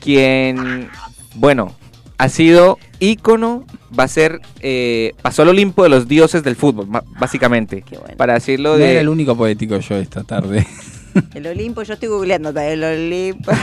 quien, 0.00 0.88
bueno, 1.36 1.72
ha 2.18 2.28
sido 2.28 2.78
ícono, 3.00 3.64
va 3.98 4.04
a 4.04 4.08
ser, 4.08 4.40
eh, 4.60 5.12
pasó 5.22 5.42
al 5.42 5.48
Olimpo 5.48 5.82
de 5.82 5.88
los 5.88 6.06
dioses 6.08 6.42
del 6.42 6.56
fútbol, 6.56 6.86
básicamente. 7.18 7.84
Para 8.16 8.34
decirlo 8.34 8.72
No 8.72 8.76
de... 8.78 8.92
era 8.92 9.00
el 9.00 9.08
único 9.08 9.36
poético 9.36 9.78
yo 9.78 9.96
esta 9.96 10.22
tarde. 10.24 10.66
El 11.34 11.46
Olimpo, 11.46 11.82
yo 11.82 11.94
estoy 11.94 12.08
googleando 12.10 12.52
también 12.52 12.74
el 12.74 12.84
Olimpo. 12.84 13.50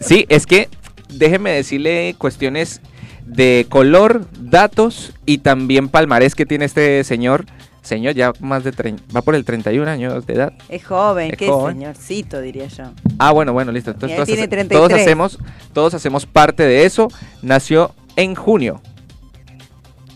Sí, 0.00 0.26
es 0.28 0.46
que 0.46 0.68
déjeme 1.08 1.50
decirle 1.52 2.14
cuestiones 2.18 2.80
de 3.24 3.66
color, 3.68 4.26
datos 4.40 5.12
y 5.26 5.38
también 5.38 5.88
palmarés 5.88 6.34
que 6.34 6.44
tiene 6.46 6.64
este 6.64 7.04
señor. 7.04 7.46
Señor, 7.82 8.14
ya 8.14 8.32
más 8.38 8.62
de 8.62 8.70
30, 8.70 9.02
va 9.14 9.22
por 9.22 9.34
el 9.34 9.44
31 9.44 9.90
años 9.90 10.24
de 10.24 10.34
edad. 10.34 10.52
Es 10.68 10.84
joven, 10.84 11.32
Es 11.32 11.36
qué 11.36 11.48
joven. 11.48 11.74
señorcito, 11.78 12.40
diría 12.40 12.68
yo. 12.68 12.84
Ah, 13.18 13.32
bueno, 13.32 13.52
bueno, 13.52 13.72
listo. 13.72 13.90
Entonces 13.90 14.16
todos, 14.16 14.26
tiene 14.26 14.42
hace- 14.42 14.48
33. 14.48 14.88
todos 14.88 15.00
hacemos, 15.00 15.38
todos 15.72 15.94
hacemos 15.94 16.24
parte 16.24 16.62
de 16.62 16.84
eso. 16.84 17.08
Nació 17.42 17.92
en 18.16 18.34
junio. 18.34 18.80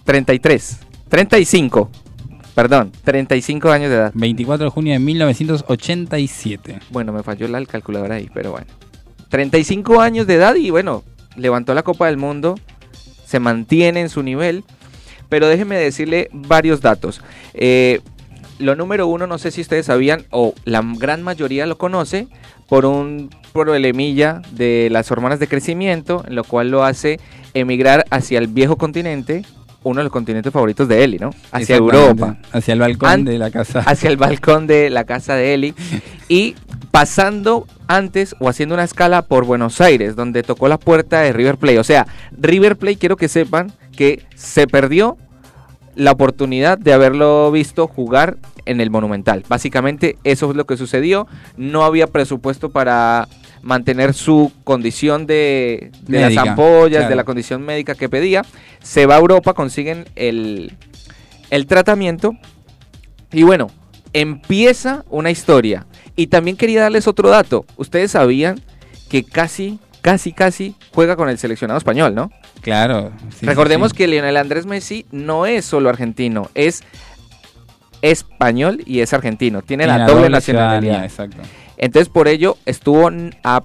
33. 0.04 0.78
35. 1.08 1.90
Perdón, 2.54 2.92
35 3.04 3.70
años 3.70 3.90
de 3.90 3.96
edad. 3.96 4.12
24 4.14 4.64
de 4.64 4.70
junio 4.70 4.92
de 4.94 4.98
1987. 4.98 6.80
Bueno, 6.90 7.12
me 7.12 7.22
falló 7.22 7.48
la 7.48 7.64
calculadora 7.66 8.14
ahí, 8.14 8.30
pero 8.32 8.52
bueno. 8.52 8.66
35 9.28 10.00
años 10.00 10.26
de 10.26 10.34
edad 10.34 10.54
y 10.54 10.70
bueno, 10.70 11.04
levantó 11.36 11.74
la 11.74 11.82
Copa 11.82 12.06
del 12.06 12.16
Mundo, 12.16 12.54
se 13.26 13.40
mantiene 13.40 14.00
en 14.00 14.08
su 14.08 14.22
nivel, 14.22 14.64
pero 15.28 15.48
déjenme 15.48 15.76
decirle 15.76 16.30
varios 16.32 16.80
datos. 16.80 17.20
Eh, 17.52 18.00
lo 18.58 18.74
número 18.74 19.06
uno, 19.06 19.26
no 19.26 19.38
sé 19.38 19.50
si 19.50 19.60
ustedes 19.60 19.86
sabían, 19.86 20.24
o 20.30 20.54
la 20.64 20.82
gran 20.96 21.22
mayoría 21.22 21.66
lo 21.66 21.76
conoce, 21.76 22.28
por 22.68 22.86
un 22.86 23.30
problemilla 23.52 24.42
de 24.52 24.88
las 24.90 25.10
hormonas 25.10 25.38
de 25.40 25.48
crecimiento, 25.48 26.24
en 26.26 26.34
lo 26.34 26.44
cual 26.44 26.70
lo 26.70 26.84
hace 26.84 27.20
emigrar 27.60 28.04
hacia 28.10 28.38
el 28.38 28.48
viejo 28.48 28.76
continente, 28.76 29.44
uno 29.82 30.00
de 30.00 30.04
los 30.04 30.12
continentes 30.12 30.52
favoritos 30.52 30.88
de 30.88 31.04
Eli, 31.04 31.18
¿no? 31.18 31.30
Hacia 31.52 31.76
Europa. 31.76 32.36
Hacia 32.52 32.74
el 32.74 32.80
balcón 32.80 33.08
An- 33.10 33.24
de 33.24 33.38
la 33.38 33.50
casa. 33.50 33.80
Hacia 33.80 34.10
el 34.10 34.16
balcón 34.16 34.66
de 34.66 34.90
la 34.90 35.04
casa 35.04 35.34
de 35.34 35.54
Eli. 35.54 35.74
y 36.28 36.54
pasando 36.90 37.66
antes 37.88 38.34
o 38.40 38.48
haciendo 38.48 38.74
una 38.74 38.84
escala 38.84 39.22
por 39.22 39.44
Buenos 39.44 39.80
Aires, 39.80 40.16
donde 40.16 40.42
tocó 40.42 40.66
la 40.68 40.78
puerta 40.78 41.20
de 41.20 41.32
River 41.32 41.56
Plate. 41.56 41.78
O 41.78 41.84
sea, 41.84 42.06
River 42.36 42.76
Plate 42.76 42.96
quiero 42.96 43.16
que 43.16 43.28
sepan 43.28 43.72
que 43.96 44.24
se 44.34 44.66
perdió 44.66 45.16
la 45.94 46.12
oportunidad 46.12 46.78
de 46.78 46.92
haberlo 46.92 47.50
visto 47.52 47.86
jugar 47.86 48.36
en 48.66 48.80
el 48.80 48.90
Monumental. 48.90 49.44
Básicamente 49.48 50.18
eso 50.24 50.50
es 50.50 50.56
lo 50.56 50.66
que 50.66 50.76
sucedió. 50.76 51.26
No 51.56 51.84
había 51.84 52.06
presupuesto 52.08 52.70
para 52.70 53.28
mantener 53.66 54.14
su 54.14 54.52
condición 54.62 55.26
de, 55.26 55.90
de 56.02 56.20
las 56.20 56.36
ampollas, 56.36 57.00
claro. 57.00 57.08
de 57.08 57.16
la 57.16 57.24
condición 57.24 57.62
médica 57.62 57.96
que 57.96 58.08
pedía. 58.08 58.42
Se 58.80 59.06
va 59.06 59.16
a 59.16 59.18
Europa, 59.18 59.54
consiguen 59.54 60.04
el, 60.14 60.72
el 61.50 61.66
tratamiento 61.66 62.36
y 63.32 63.42
bueno, 63.42 63.70
empieza 64.12 65.04
una 65.10 65.32
historia. 65.32 65.84
Y 66.14 66.28
también 66.28 66.56
quería 66.56 66.82
darles 66.82 67.08
otro 67.08 67.28
dato. 67.28 67.66
Ustedes 67.76 68.12
sabían 68.12 68.60
que 69.10 69.24
casi, 69.24 69.80
casi, 70.00 70.32
casi 70.32 70.76
juega 70.94 71.16
con 71.16 71.28
el 71.28 71.36
seleccionado 71.36 71.76
español, 71.76 72.14
¿no? 72.14 72.30
Claro. 72.62 73.10
sí, 73.36 73.46
Recordemos 73.46 73.90
sí. 73.90 73.96
que 73.96 74.06
Lionel 74.06 74.36
Andrés 74.36 74.64
Messi 74.64 75.06
no 75.10 75.44
es 75.44 75.64
solo 75.64 75.90
argentino, 75.90 76.50
es 76.54 76.84
español 78.00 78.80
y 78.86 79.00
es 79.00 79.12
argentino. 79.12 79.62
Tiene, 79.62 79.86
la 79.88 79.98
la 79.98 80.06
doble, 80.06 80.14
doble 80.14 80.30
nacionalidad. 80.30 81.04
exacto. 81.04 81.42
Entonces 81.78 82.08
por 82.08 82.28
ello 82.28 82.56
estuvo 82.66 83.10
a, 83.44 83.62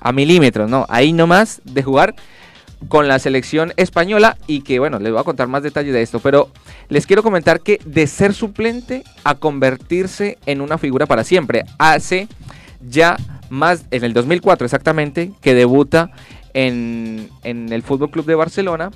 a 0.00 0.12
milímetros, 0.12 0.70
¿no? 0.70 0.86
Ahí 0.88 1.12
nomás 1.12 1.60
de 1.64 1.82
jugar 1.82 2.14
con 2.88 3.08
la 3.08 3.18
selección 3.18 3.72
española 3.76 4.38
y 4.46 4.62
que 4.62 4.78
bueno, 4.78 4.98
les 4.98 5.12
voy 5.12 5.20
a 5.20 5.24
contar 5.24 5.48
más 5.48 5.62
detalles 5.62 5.92
de 5.92 6.02
esto, 6.02 6.20
pero 6.20 6.48
les 6.88 7.06
quiero 7.06 7.22
comentar 7.22 7.60
que 7.60 7.78
de 7.84 8.06
ser 8.06 8.32
suplente 8.32 9.04
a 9.24 9.34
convertirse 9.34 10.38
en 10.46 10.60
una 10.60 10.78
figura 10.78 11.06
para 11.06 11.24
siempre, 11.24 11.64
hace 11.78 12.28
ya 12.88 13.16
más 13.50 13.84
en 13.90 14.04
el 14.04 14.12
2004 14.12 14.64
exactamente, 14.64 15.32
que 15.40 15.54
debuta 15.54 16.10
en, 16.54 17.28
en 17.44 17.72
el 17.72 17.82
Fútbol 17.82 18.10
Club 18.10 18.24
de 18.24 18.34
Barcelona. 18.34 18.90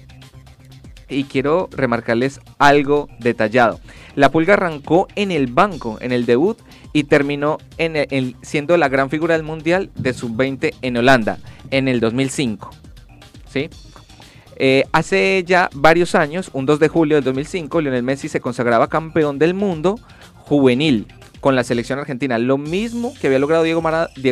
Y 1.07 1.25
quiero 1.25 1.69
remarcarles 1.71 2.41
algo 2.59 3.09
detallado. 3.19 3.79
La 4.15 4.31
Pulga 4.31 4.55
arrancó 4.55 5.07
en 5.17 5.31
el 5.33 5.49
banco, 5.49 5.99
en 6.01 6.13
el 6.13 6.25
debut, 6.25 6.59
y 6.95 7.05
terminó 7.05 7.59
en 7.77 8.35
siendo 8.41 8.77
la 8.79 8.89
gran 8.89 9.11
figura 9.11 9.35
del 9.35 9.43
Mundial 9.43 9.91
de 9.97 10.15
Sub-20 10.15 10.75
en 10.81 10.97
Holanda, 10.97 11.39
en 11.71 11.89
el 11.89 12.01
2005. 12.01 12.71
¿Sí? 13.53 13.69
Eh, 14.57 14.85
hace 14.93 15.43
ya 15.45 15.69
varios 15.75 16.15
años, 16.15 16.49
un 16.53 16.65
2 16.65 16.79
de 16.79 16.89
julio 16.89 17.17
del 17.17 17.25
2005, 17.25 17.81
Lionel 17.81 18.05
Messi 18.05 18.29
se 18.29 18.41
consagraba 18.41 18.89
campeón 18.89 19.39
del 19.41 19.53
mundo 19.55 19.99
juvenil 20.37 21.07
con 21.41 21.57
la 21.57 21.65
selección 21.65 21.99
argentina. 21.99 22.39
Lo 22.39 22.57
mismo 22.59 23.13
que 23.21 23.27
había 23.27 23.41
logrado 23.41 23.65
Diego, 23.65 23.83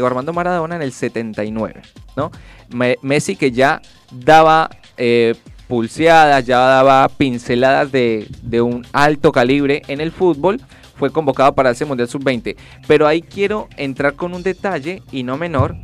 Armando 0.07 0.33
Maradona 0.33 0.77
en 0.77 0.83
el 0.83 0.93
79. 0.93 1.83
¿no? 2.17 2.31
Me- 2.73 2.97
Messi 3.03 3.35
que 3.35 3.51
ya 3.51 3.83
daba 4.13 4.71
eh, 4.97 5.35
pulseadas, 5.67 6.47
ya 6.47 6.59
daba 6.59 7.09
pinceladas 7.09 7.91
de 7.91 8.61
un 8.63 8.87
alto 8.93 9.33
calibre 9.33 9.83
en 9.89 10.01
el 10.01 10.13
fútbol, 10.13 10.61
fue 10.97 11.11
convocado 11.11 11.55
para 11.55 11.71
ese 11.71 11.85
Mundial 11.85 12.09
Sub-20. 12.09 12.57
Pero 12.87 13.07
ahí 13.07 13.23
quiero 13.23 13.69
entrar 13.77 14.15
con 14.15 14.35
un 14.35 14.43
detalle 14.43 15.03
y 15.13 15.23
no 15.23 15.37
menor, 15.37 15.77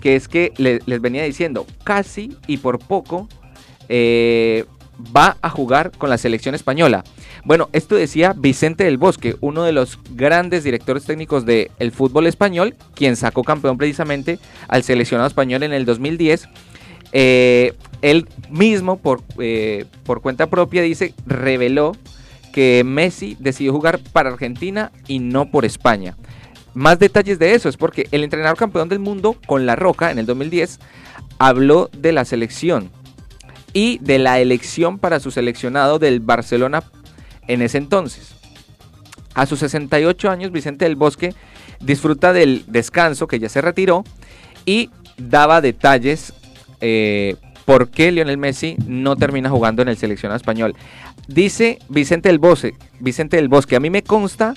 que 0.00 0.16
es 0.16 0.28
que 0.28 0.52
le- 0.56 0.80
les 0.86 1.00
venía 1.00 1.22
diciendo, 1.24 1.66
casi 1.84 2.36
y 2.46 2.58
por 2.58 2.78
poco 2.78 3.28
eh, 3.88 4.64
va 5.16 5.36
a 5.42 5.50
jugar 5.50 5.90
con 5.96 6.08
la 6.10 6.18
selección 6.18 6.54
española. 6.54 7.04
Bueno, 7.44 7.68
esto 7.72 7.94
decía 7.96 8.32
Vicente 8.36 8.84
del 8.84 8.96
Bosque, 8.96 9.36
uno 9.40 9.64
de 9.64 9.72
los 9.72 9.98
grandes 10.12 10.64
directores 10.64 11.04
técnicos 11.04 11.44
del 11.44 11.70
fútbol 11.92 12.26
español, 12.26 12.74
quien 12.94 13.16
sacó 13.16 13.42
campeón 13.44 13.76
precisamente 13.76 14.38
al 14.68 14.82
seleccionado 14.82 15.26
español 15.28 15.62
en 15.64 15.72
el 15.72 15.84
2010. 15.84 16.48
Eh, 17.12 17.74
él 18.02 18.28
mismo, 18.50 18.96
por, 18.96 19.22
eh, 19.38 19.84
por 20.04 20.20
cuenta 20.22 20.46
propia, 20.48 20.82
dice, 20.82 21.12
reveló 21.26 21.92
que 22.54 22.84
Messi 22.86 23.36
decidió 23.40 23.72
jugar 23.72 23.98
para 24.12 24.30
Argentina 24.30 24.92
y 25.08 25.18
no 25.18 25.50
por 25.50 25.64
España. 25.64 26.16
Más 26.72 27.00
detalles 27.00 27.40
de 27.40 27.52
eso 27.52 27.68
es 27.68 27.76
porque 27.76 28.06
el 28.12 28.22
entrenador 28.22 28.56
campeón 28.56 28.88
del 28.88 29.00
mundo 29.00 29.36
con 29.44 29.66
La 29.66 29.74
Roca 29.74 30.12
en 30.12 30.20
el 30.20 30.26
2010 30.26 30.78
habló 31.40 31.90
de 31.98 32.12
la 32.12 32.24
selección 32.24 32.92
y 33.72 33.98
de 33.98 34.20
la 34.20 34.38
elección 34.38 35.00
para 35.00 35.18
su 35.18 35.32
seleccionado 35.32 35.98
del 35.98 36.20
Barcelona 36.20 36.84
en 37.48 37.60
ese 37.60 37.78
entonces. 37.78 38.36
A 39.34 39.46
sus 39.46 39.58
68 39.58 40.30
años, 40.30 40.52
Vicente 40.52 40.84
del 40.84 40.94
Bosque 40.94 41.34
disfruta 41.80 42.32
del 42.32 42.64
descanso 42.68 43.26
que 43.26 43.40
ya 43.40 43.48
se 43.48 43.62
retiró 43.62 44.04
y 44.64 44.90
daba 45.16 45.60
detalles 45.60 46.32
eh, 46.80 47.34
por 47.64 47.90
qué 47.90 48.12
Lionel 48.12 48.38
Messi 48.38 48.76
no 48.86 49.16
termina 49.16 49.50
jugando 49.50 49.82
en 49.82 49.88
el 49.88 49.96
seleccionado 49.96 50.36
español. 50.36 50.74
Dice 51.28 51.78
Vicente 51.88 52.28
del 52.28 52.38
Bosque, 52.38 52.74
Vicente 53.00 53.36
del 53.36 53.48
Bosque, 53.48 53.76
a 53.76 53.80
mí 53.80 53.90
me 53.90 54.02
consta 54.02 54.54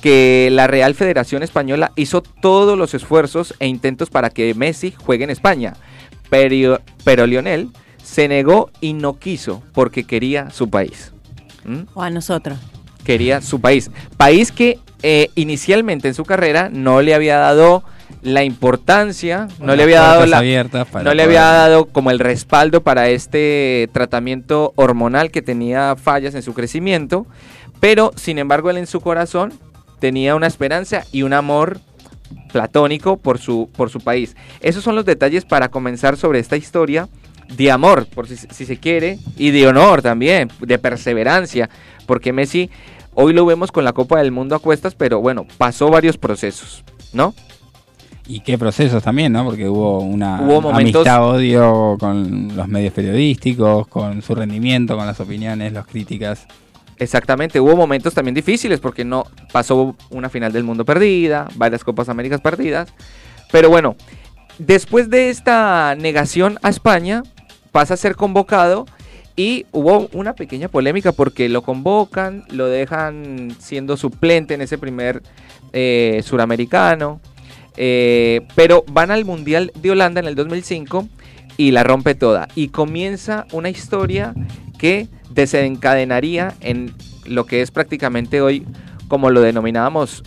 que 0.00 0.48
la 0.52 0.66
Real 0.66 0.94
Federación 0.94 1.42
Española 1.42 1.92
hizo 1.96 2.22
todos 2.22 2.78
los 2.78 2.94
esfuerzos 2.94 3.54
e 3.58 3.66
intentos 3.66 4.10
para 4.10 4.30
que 4.30 4.54
Messi 4.54 4.92
juegue 4.96 5.24
en 5.24 5.30
España, 5.30 5.74
pero, 6.30 6.80
pero 7.04 7.26
Lionel 7.26 7.70
se 8.02 8.28
negó 8.28 8.70
y 8.80 8.92
no 8.94 9.18
quiso 9.18 9.62
porque 9.72 10.04
quería 10.04 10.50
su 10.50 10.70
país. 10.70 11.12
¿Mm? 11.64 11.82
O 11.94 12.02
a 12.02 12.10
nosotros. 12.10 12.58
Quería 13.04 13.40
su 13.40 13.60
país. 13.60 13.90
País 14.16 14.52
que 14.52 14.78
eh, 15.02 15.30
inicialmente 15.34 16.08
en 16.08 16.14
su 16.14 16.24
carrera 16.24 16.70
no 16.72 17.02
le 17.02 17.14
había 17.14 17.38
dado 17.38 17.84
la 18.22 18.44
importancia, 18.44 19.48
no 19.60 19.76
le 19.76 19.84
había 19.84 20.00
dado 20.00 20.26
la, 20.26 20.42
no 21.02 21.14
le 21.14 21.22
había 21.22 21.42
dado 21.42 21.86
como 21.86 22.10
el 22.10 22.18
respaldo 22.18 22.82
para 22.82 23.08
este 23.08 23.88
tratamiento 23.92 24.72
hormonal 24.76 25.30
que 25.30 25.42
tenía 25.42 25.94
fallas 25.96 26.34
en 26.34 26.42
su 26.42 26.54
crecimiento, 26.54 27.26
pero 27.80 28.12
sin 28.16 28.38
embargo 28.38 28.70
él 28.70 28.78
en 28.78 28.86
su 28.86 29.00
corazón 29.00 29.52
tenía 30.00 30.34
una 30.34 30.46
esperanza 30.46 31.04
y 31.12 31.22
un 31.22 31.32
amor 31.32 31.80
platónico 32.52 33.16
por 33.16 33.38
su, 33.38 33.70
por 33.76 33.90
su 33.90 34.00
país. 34.00 34.36
Esos 34.60 34.82
son 34.82 34.96
los 34.96 35.04
detalles 35.04 35.44
para 35.44 35.68
comenzar 35.68 36.16
sobre 36.16 36.38
esta 36.38 36.56
historia 36.56 37.08
de 37.56 37.70
amor, 37.70 38.06
por 38.06 38.28
si, 38.28 38.36
si 38.36 38.66
se 38.66 38.78
quiere, 38.78 39.18
y 39.36 39.50
de 39.50 39.66
honor 39.66 40.02
también, 40.02 40.50
de 40.60 40.78
perseverancia, 40.78 41.70
porque 42.06 42.32
Messi 42.32 42.70
hoy 43.14 43.32
lo 43.32 43.46
vemos 43.46 43.72
con 43.72 43.84
la 43.84 43.92
Copa 43.92 44.18
del 44.18 44.32
Mundo 44.32 44.54
a 44.54 44.58
cuestas, 44.58 44.94
pero 44.94 45.20
bueno, 45.20 45.46
pasó 45.56 45.88
varios 45.88 46.18
procesos, 46.18 46.84
¿no? 47.12 47.34
Y 48.30 48.40
qué 48.40 48.58
procesos 48.58 49.02
también, 49.02 49.32
¿no? 49.32 49.42
Porque 49.44 49.66
hubo 49.68 50.00
una 50.00 50.40
Hubo 50.42 50.60
momentos- 50.60 51.06
amistad-odio 51.06 51.96
con 51.98 52.54
los 52.54 52.68
medios 52.68 52.92
periodísticos, 52.92 53.88
con 53.88 54.20
su 54.20 54.34
rendimiento, 54.34 54.96
con 54.96 55.06
las 55.06 55.18
opiniones, 55.18 55.72
las 55.72 55.86
críticas. 55.86 56.46
Exactamente, 56.98 57.58
hubo 57.60 57.74
momentos 57.76 58.12
también 58.12 58.34
difíciles 58.34 58.80
porque 58.80 59.04
no 59.04 59.24
pasó 59.52 59.96
una 60.10 60.28
final 60.28 60.52
del 60.52 60.64
mundo 60.64 60.84
perdida, 60.84 61.48
varias 61.54 61.84
Copas 61.84 62.08
Américas 62.08 62.40
perdidas, 62.40 62.92
pero 63.52 63.70
bueno, 63.70 63.94
después 64.58 65.08
de 65.08 65.30
esta 65.30 65.94
negación 65.94 66.58
a 66.62 66.68
España 66.70 67.22
pasa 67.72 67.94
a 67.94 67.96
ser 67.96 68.16
convocado 68.16 68.84
y 69.36 69.64
hubo 69.70 70.08
una 70.12 70.34
pequeña 70.34 70.68
polémica 70.68 71.12
porque 71.12 71.48
lo 71.48 71.62
convocan, 71.62 72.44
lo 72.50 72.66
dejan 72.66 73.54
siendo 73.60 73.96
suplente 73.96 74.54
en 74.54 74.60
ese 74.62 74.76
primer 74.76 75.22
eh, 75.72 76.20
suramericano, 76.24 77.20
eh, 77.80 78.40
pero 78.56 78.84
van 78.90 79.12
al 79.12 79.24
Mundial 79.24 79.70
de 79.80 79.92
Holanda 79.92 80.20
en 80.20 80.26
el 80.26 80.34
2005 80.34 81.08
y 81.56 81.70
la 81.70 81.84
rompe 81.84 82.16
toda. 82.16 82.48
Y 82.56 82.68
comienza 82.68 83.46
una 83.52 83.70
historia 83.70 84.34
que 84.78 85.06
desencadenaría 85.30 86.54
en 86.60 86.92
lo 87.24 87.46
que 87.46 87.62
es 87.62 87.70
prácticamente 87.70 88.40
hoy, 88.40 88.66
como 89.06 89.30
lo 89.30 89.40
denominábamos 89.40 90.24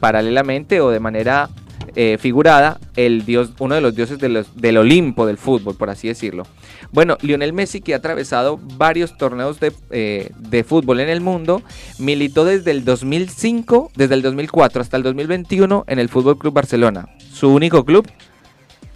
paralelamente 0.00 0.80
o 0.80 0.88
de 0.90 1.00
manera 1.00 1.50
eh, 1.96 2.18
figurada, 2.18 2.78
el 2.96 3.24
dios, 3.24 3.50
uno 3.58 3.74
de 3.74 3.80
los 3.80 3.94
dioses 3.94 4.18
del 4.18 4.76
Olimpo 4.76 5.26
del 5.26 5.38
fútbol, 5.38 5.76
por 5.76 5.90
así 5.90 6.08
decirlo. 6.08 6.46
Bueno, 6.92 7.16
Lionel 7.20 7.52
Messi, 7.52 7.80
que 7.80 7.94
ha 7.94 7.98
atravesado 7.98 8.58
varios 8.76 9.16
torneos 9.16 9.60
de, 9.60 9.72
eh, 9.90 10.30
de 10.38 10.64
fútbol 10.64 11.00
en 11.00 11.08
el 11.08 11.20
mundo, 11.20 11.62
militó 11.98 12.44
desde 12.44 12.70
el 12.70 12.84
2005, 12.84 13.90
desde 13.94 14.14
el 14.14 14.22
2004 14.22 14.80
hasta 14.80 14.96
el 14.96 15.02
2021 15.02 15.84
en 15.86 15.98
el 15.98 16.08
Fútbol 16.08 16.38
Club 16.38 16.54
Barcelona, 16.54 17.08
su 17.32 17.52
único 17.52 17.84
club 17.84 18.06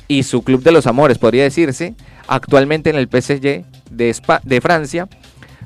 y 0.09 0.23
su 0.23 0.43
club 0.43 0.63
de 0.63 0.73
los 0.73 0.87
amores, 0.87 1.19
podría 1.19 1.43
decirse, 1.45 1.95
actualmente 2.27 2.91
en 2.91 2.97
el 2.97 3.09
PSG 3.09 3.65
de, 3.91 4.17
de 4.45 4.61
Francia. 4.61 5.09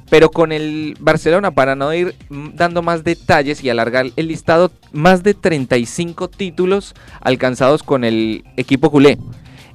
Pero 0.09 0.31
con 0.31 0.53
el 0.53 0.97
Barcelona, 1.01 1.51
para 1.51 1.75
no 1.75 1.93
ir 1.93 2.15
dando 2.31 2.83
más 2.83 3.03
detalles 3.03 3.63
y 3.65 3.71
alargar 3.71 4.07
el 4.15 4.29
listado, 4.29 4.71
más 4.93 5.23
de 5.23 5.35
35 5.35 6.29
títulos 6.29 6.95
alcanzados 7.21 7.83
con 7.83 8.05
el 8.05 8.45
equipo 8.57 8.91
culé. 8.91 9.19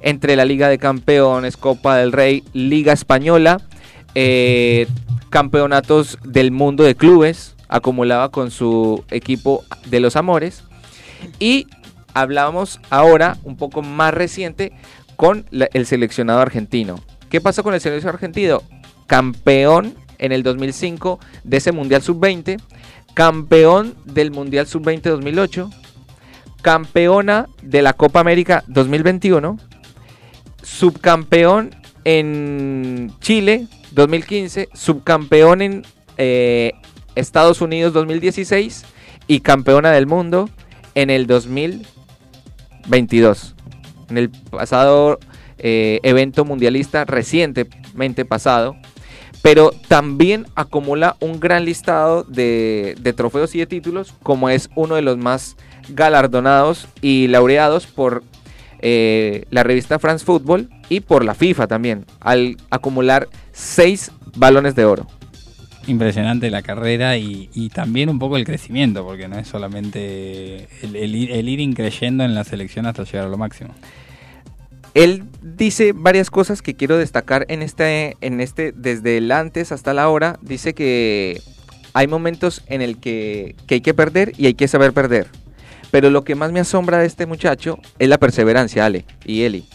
Entre 0.00 0.34
la 0.34 0.44
Liga 0.44 0.68
de 0.68 0.78
Campeones, 0.78 1.56
Copa 1.56 1.96
del 1.96 2.12
Rey, 2.12 2.42
Liga 2.54 2.92
Española, 2.92 3.60
eh, 4.14 4.86
campeonatos 5.30 6.18
del 6.24 6.50
mundo 6.50 6.82
de 6.82 6.94
clubes, 6.94 7.54
acumulaba 7.68 8.30
con 8.30 8.50
su 8.50 9.04
equipo 9.10 9.64
de 9.86 10.00
los 10.00 10.16
amores. 10.16 10.64
Y 11.38 11.66
hablábamos 12.14 12.80
ahora, 12.90 13.38
un 13.44 13.56
poco 13.56 13.82
más 13.82 14.12
reciente, 14.12 14.72
con 15.16 15.46
el 15.50 15.86
seleccionado 15.86 16.40
argentino. 16.40 16.96
¿Qué 17.30 17.40
pasó 17.40 17.62
con 17.62 17.74
el 17.74 17.80
seleccionado 17.80 18.16
argentino? 18.16 18.62
Campeón 19.06 19.94
en 20.22 20.32
el 20.32 20.42
2005 20.42 21.20
de 21.44 21.58
ese 21.58 21.72
Mundial 21.72 22.00
Sub-20, 22.00 22.58
campeón 23.12 23.94
del 24.06 24.30
Mundial 24.30 24.66
Sub-20 24.66 25.02
2008, 25.02 25.68
campeona 26.62 27.50
de 27.60 27.82
la 27.82 27.92
Copa 27.92 28.20
América 28.20 28.64
2021, 28.68 29.58
subcampeón 30.62 31.74
en 32.04 33.12
Chile 33.20 33.66
2015, 33.90 34.70
subcampeón 34.72 35.60
en 35.60 35.82
eh, 36.16 36.72
Estados 37.16 37.60
Unidos 37.60 37.92
2016 37.92 38.84
y 39.26 39.40
campeona 39.40 39.90
del 39.90 40.06
mundo 40.06 40.48
en 40.94 41.10
el 41.10 41.26
2022. 41.26 43.56
En 44.08 44.18
el 44.18 44.30
pasado 44.30 45.18
eh, 45.58 45.98
evento 46.02 46.44
mundialista 46.44 47.04
recientemente 47.04 48.24
pasado. 48.24 48.76
Pero 49.42 49.72
también 49.88 50.46
acumula 50.54 51.16
un 51.20 51.40
gran 51.40 51.64
listado 51.64 52.22
de, 52.22 52.94
trofeos 53.16 53.54
y 53.54 53.58
de 53.58 53.66
títulos, 53.66 54.14
como 54.22 54.48
es 54.48 54.70
uno 54.76 54.94
de 54.94 55.02
los 55.02 55.18
más 55.18 55.56
galardonados 55.88 56.86
y 57.00 57.26
laureados 57.26 57.86
por 57.88 58.22
eh, 58.80 59.44
la 59.50 59.64
revista 59.64 59.98
France 59.98 60.24
Football 60.24 60.70
y 60.88 61.00
por 61.00 61.24
la 61.24 61.34
FIFA 61.34 61.66
también, 61.66 62.06
al 62.20 62.56
acumular 62.70 63.28
seis 63.50 64.12
balones 64.36 64.76
de 64.76 64.84
oro. 64.84 65.06
Impresionante 65.88 66.48
la 66.48 66.62
carrera 66.62 67.16
y, 67.16 67.68
también 67.74 68.08
un 68.08 68.20
poco 68.20 68.36
el 68.36 68.44
crecimiento, 68.44 69.04
porque 69.04 69.26
no 69.26 69.36
es 69.36 69.48
solamente 69.48 70.68
el, 70.82 70.94
el 70.94 71.48
ir 71.48 71.58
increyendo 71.58 72.22
en 72.22 72.36
la 72.36 72.44
selección 72.44 72.86
hasta 72.86 73.02
llegar 73.02 73.26
a 73.26 73.28
lo 73.28 73.38
máximo. 73.38 73.74
Él 74.94 75.24
dice 75.40 75.92
varias 75.94 76.30
cosas 76.30 76.60
que 76.60 76.74
quiero 76.74 76.98
destacar 76.98 77.46
en 77.48 77.62
este, 77.62 78.16
en 78.20 78.40
este, 78.40 78.72
desde 78.72 79.18
el 79.18 79.32
antes 79.32 79.72
hasta 79.72 79.94
la 79.94 80.08
hora. 80.08 80.38
Dice 80.42 80.74
que 80.74 81.40
hay 81.94 82.06
momentos 82.06 82.62
en 82.66 82.82
el 82.82 82.98
que, 82.98 83.56
hay 83.68 83.80
que 83.80 83.94
perder 83.94 84.32
y 84.36 84.46
hay 84.46 84.54
que 84.54 84.68
saber 84.68 84.92
perder. 84.92 85.28
Pero 85.90 86.10
lo 86.10 86.24
que 86.24 86.34
más 86.34 86.52
me 86.52 86.60
asombra 86.60 86.98
de 86.98 87.06
este 87.06 87.26
muchacho 87.26 87.78
es 87.98 88.08
la 88.08 88.18
perseverancia, 88.18 88.84
Ale 88.84 89.06
y 89.24 89.42
Eli. 89.42 89.66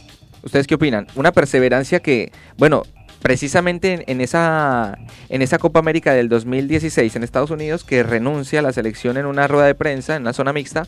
¿Ustedes 0.43 0.67
qué 0.67 0.75
opinan? 0.75 1.07
Una 1.15 1.31
perseverancia 1.31 1.99
que, 1.99 2.31
bueno, 2.57 2.83
precisamente 3.21 3.93
en, 3.93 4.03
en 4.07 4.21
esa, 4.21 4.97
en 5.29 5.41
esa 5.41 5.57
Copa 5.57 5.79
América 5.79 6.13
del 6.13 6.29
2016 6.29 7.15
en 7.15 7.23
Estados 7.23 7.51
Unidos, 7.51 7.83
que 7.83 8.03
renuncia 8.03 8.59
a 8.59 8.63
la 8.63 8.71
selección 8.71 9.17
en 9.17 9.25
una 9.25 9.47
rueda 9.47 9.65
de 9.65 9.75
prensa, 9.75 10.15
en 10.15 10.23
una 10.23 10.33
zona 10.33 10.53
mixta, 10.53 10.87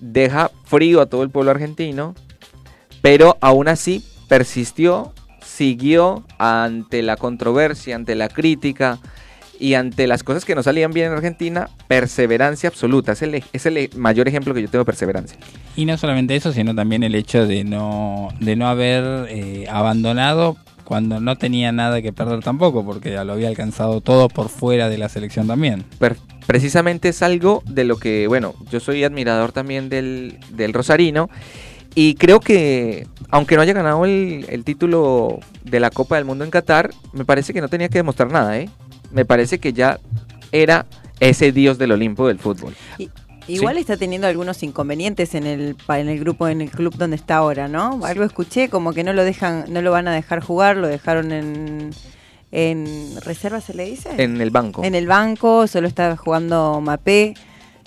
deja 0.00 0.50
frío 0.64 1.00
a 1.00 1.06
todo 1.06 1.22
el 1.22 1.30
pueblo 1.30 1.50
argentino, 1.50 2.14
pero 3.02 3.36
aún 3.40 3.68
así 3.68 4.04
persistió, 4.28 5.12
siguió 5.44 6.24
ante 6.38 7.02
la 7.02 7.16
controversia, 7.16 7.96
ante 7.96 8.14
la 8.14 8.28
crítica 8.28 8.98
y 9.58 9.74
ante 9.74 10.06
las 10.06 10.22
cosas 10.22 10.44
que 10.46 10.54
no 10.54 10.62
salían 10.62 10.92
bien 10.92 11.08
en 11.08 11.12
Argentina, 11.12 11.68
perseverancia 11.86 12.68
absoluta. 12.68 13.12
Es 13.12 13.20
el, 13.22 13.34
e- 13.34 13.44
es 13.52 13.66
el 13.66 13.90
mayor 13.96 14.26
ejemplo 14.26 14.54
que 14.54 14.62
yo 14.62 14.68
tengo 14.68 14.82
de 14.82 14.86
perseverancia. 14.86 15.38
Y 15.76 15.84
no 15.84 15.98
solamente 15.98 16.34
eso, 16.34 16.52
sino 16.52 16.74
también 16.74 17.02
el 17.02 17.14
hecho 17.14 17.46
de 17.46 17.64
no, 17.64 18.28
de 18.40 18.56
no 18.56 18.68
haber 18.68 19.26
eh, 19.28 19.66
abandonado 19.68 20.56
cuando 20.84 21.20
no 21.20 21.36
tenía 21.36 21.72
nada 21.72 22.00
que 22.02 22.12
perder 22.12 22.40
tampoco, 22.40 22.84
porque 22.84 23.12
ya 23.12 23.22
lo 23.24 23.34
había 23.34 23.48
alcanzado 23.48 24.00
todo 24.00 24.28
por 24.28 24.48
fuera 24.48 24.88
de 24.88 24.98
la 24.98 25.08
selección 25.08 25.46
también. 25.46 25.84
Per- 25.98 26.16
precisamente 26.46 27.10
es 27.10 27.22
algo 27.22 27.62
de 27.66 27.84
lo 27.84 27.96
que, 27.98 28.26
bueno, 28.28 28.54
yo 28.72 28.80
soy 28.80 29.04
admirador 29.04 29.52
también 29.52 29.88
del, 29.88 30.38
del 30.50 30.72
Rosarino 30.72 31.28
y 31.94 32.14
creo 32.14 32.40
que, 32.40 33.06
aunque 33.30 33.56
no 33.56 33.62
haya 33.62 33.72
ganado 33.72 34.04
el, 34.04 34.46
el 34.48 34.64
título 34.64 35.40
de 35.64 35.80
la 35.80 35.90
Copa 35.90 36.16
del 36.16 36.24
Mundo 36.24 36.44
en 36.44 36.50
Qatar, 36.50 36.90
me 37.12 37.24
parece 37.24 37.52
que 37.52 37.60
no 37.60 37.68
tenía 37.68 37.88
que 37.88 37.98
demostrar 37.98 38.30
nada, 38.30 38.58
¿eh? 38.58 38.68
Me 39.10 39.24
parece 39.24 39.58
que 39.58 39.72
ya 39.72 39.98
era 40.52 40.86
ese 41.18 41.52
dios 41.52 41.78
del 41.78 41.92
Olimpo 41.92 42.28
del 42.28 42.38
fútbol. 42.38 42.74
Igual 43.46 43.78
está 43.78 43.96
teniendo 43.96 44.28
algunos 44.28 44.62
inconvenientes 44.62 45.34
en 45.34 45.46
el 45.46 45.76
en 45.88 46.08
el 46.08 46.20
grupo, 46.20 46.46
en 46.46 46.60
el 46.60 46.70
club 46.70 46.94
donde 46.96 47.16
está 47.16 47.36
ahora, 47.36 47.66
¿no? 47.66 48.00
Algo 48.04 48.22
escuché 48.24 48.68
como 48.68 48.92
que 48.92 49.02
no 49.02 49.12
lo 49.12 49.24
dejan, 49.24 49.64
no 49.68 49.82
lo 49.82 49.90
van 49.90 50.06
a 50.06 50.12
dejar 50.12 50.40
jugar, 50.40 50.76
lo 50.76 50.86
dejaron 50.86 51.32
en 51.32 51.90
en 52.52 53.16
reserva 53.24 53.60
se 53.60 53.74
le 53.74 53.84
dice. 53.84 54.10
En 54.16 54.40
el 54.40 54.50
banco. 54.50 54.84
En 54.84 54.94
el 54.94 55.06
banco, 55.06 55.66
solo 55.66 55.86
está 55.86 56.16
jugando 56.16 56.80
Mapé, 56.80 57.34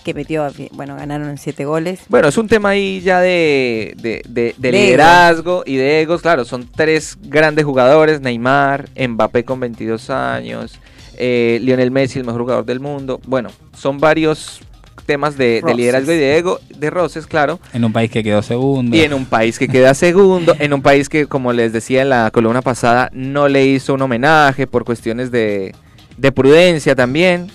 que 0.04 0.14
metió, 0.14 0.48
bueno, 0.74 0.96
ganaron 0.96 1.38
siete 1.38 1.66
goles. 1.66 2.02
Bueno, 2.10 2.28
es 2.28 2.38
un 2.38 2.48
tema 2.48 2.70
ahí 2.70 3.02
ya 3.02 3.20
de, 3.22 3.94
de, 3.98 4.22
de- 4.28 4.56
de 4.58 4.72
De 4.72 4.72
liderazgo 4.72 5.64
y 5.66 5.76
de 5.78 6.02
egos. 6.02 6.22
Claro, 6.22 6.46
son 6.46 6.68
tres 6.76 7.18
grandes 7.22 7.66
jugadores: 7.66 8.22
Neymar, 8.22 8.90
Mbappé 8.96 9.44
con 9.46 9.60
22 9.60 10.10
años, 10.10 10.80
eh, 11.18 11.60
Lionel 11.62 11.92
Messi, 11.92 12.20
el 12.20 12.26
mejor 12.26 12.42
jugador 12.42 12.66
del 12.66 12.80
mundo. 12.80 13.20
Bueno, 13.26 13.50
son 13.76 14.00
varios 14.00 14.62
temas 15.06 15.38
de, 15.38 15.62
de 15.62 15.74
liderazgo 15.76 16.14
y 16.14 16.18
de 16.18 16.38
ego, 16.38 16.60
de 16.78 16.90
roces, 16.90 17.28
claro. 17.28 17.60
En 17.74 17.84
un 17.84 17.92
país 17.92 18.10
que 18.10 18.24
quedó 18.24 18.42
segundo. 18.42 18.96
Y 18.96 19.02
en 19.02 19.14
un 19.14 19.26
país 19.26 19.60
que 19.60 19.68
queda 19.68 19.94
segundo, 19.96 20.56
en 20.60 20.72
un 20.74 20.82
país 20.82 21.10
que, 21.10 21.26
como 21.26 21.52
les 21.52 21.74
decía 21.74 22.04
en 22.04 22.10
la 22.10 22.32
columna 22.32 22.62
pasada, 22.62 23.10
no 23.14 23.50
le 23.50 23.66
hizo 23.66 23.94
un 23.96 24.02
homenaje 24.02 24.66
por 24.66 24.86
cuestiones 24.86 25.30
de, 25.30 25.76
de 26.18 26.32
prudencia 26.32 26.96
también. 26.96 27.48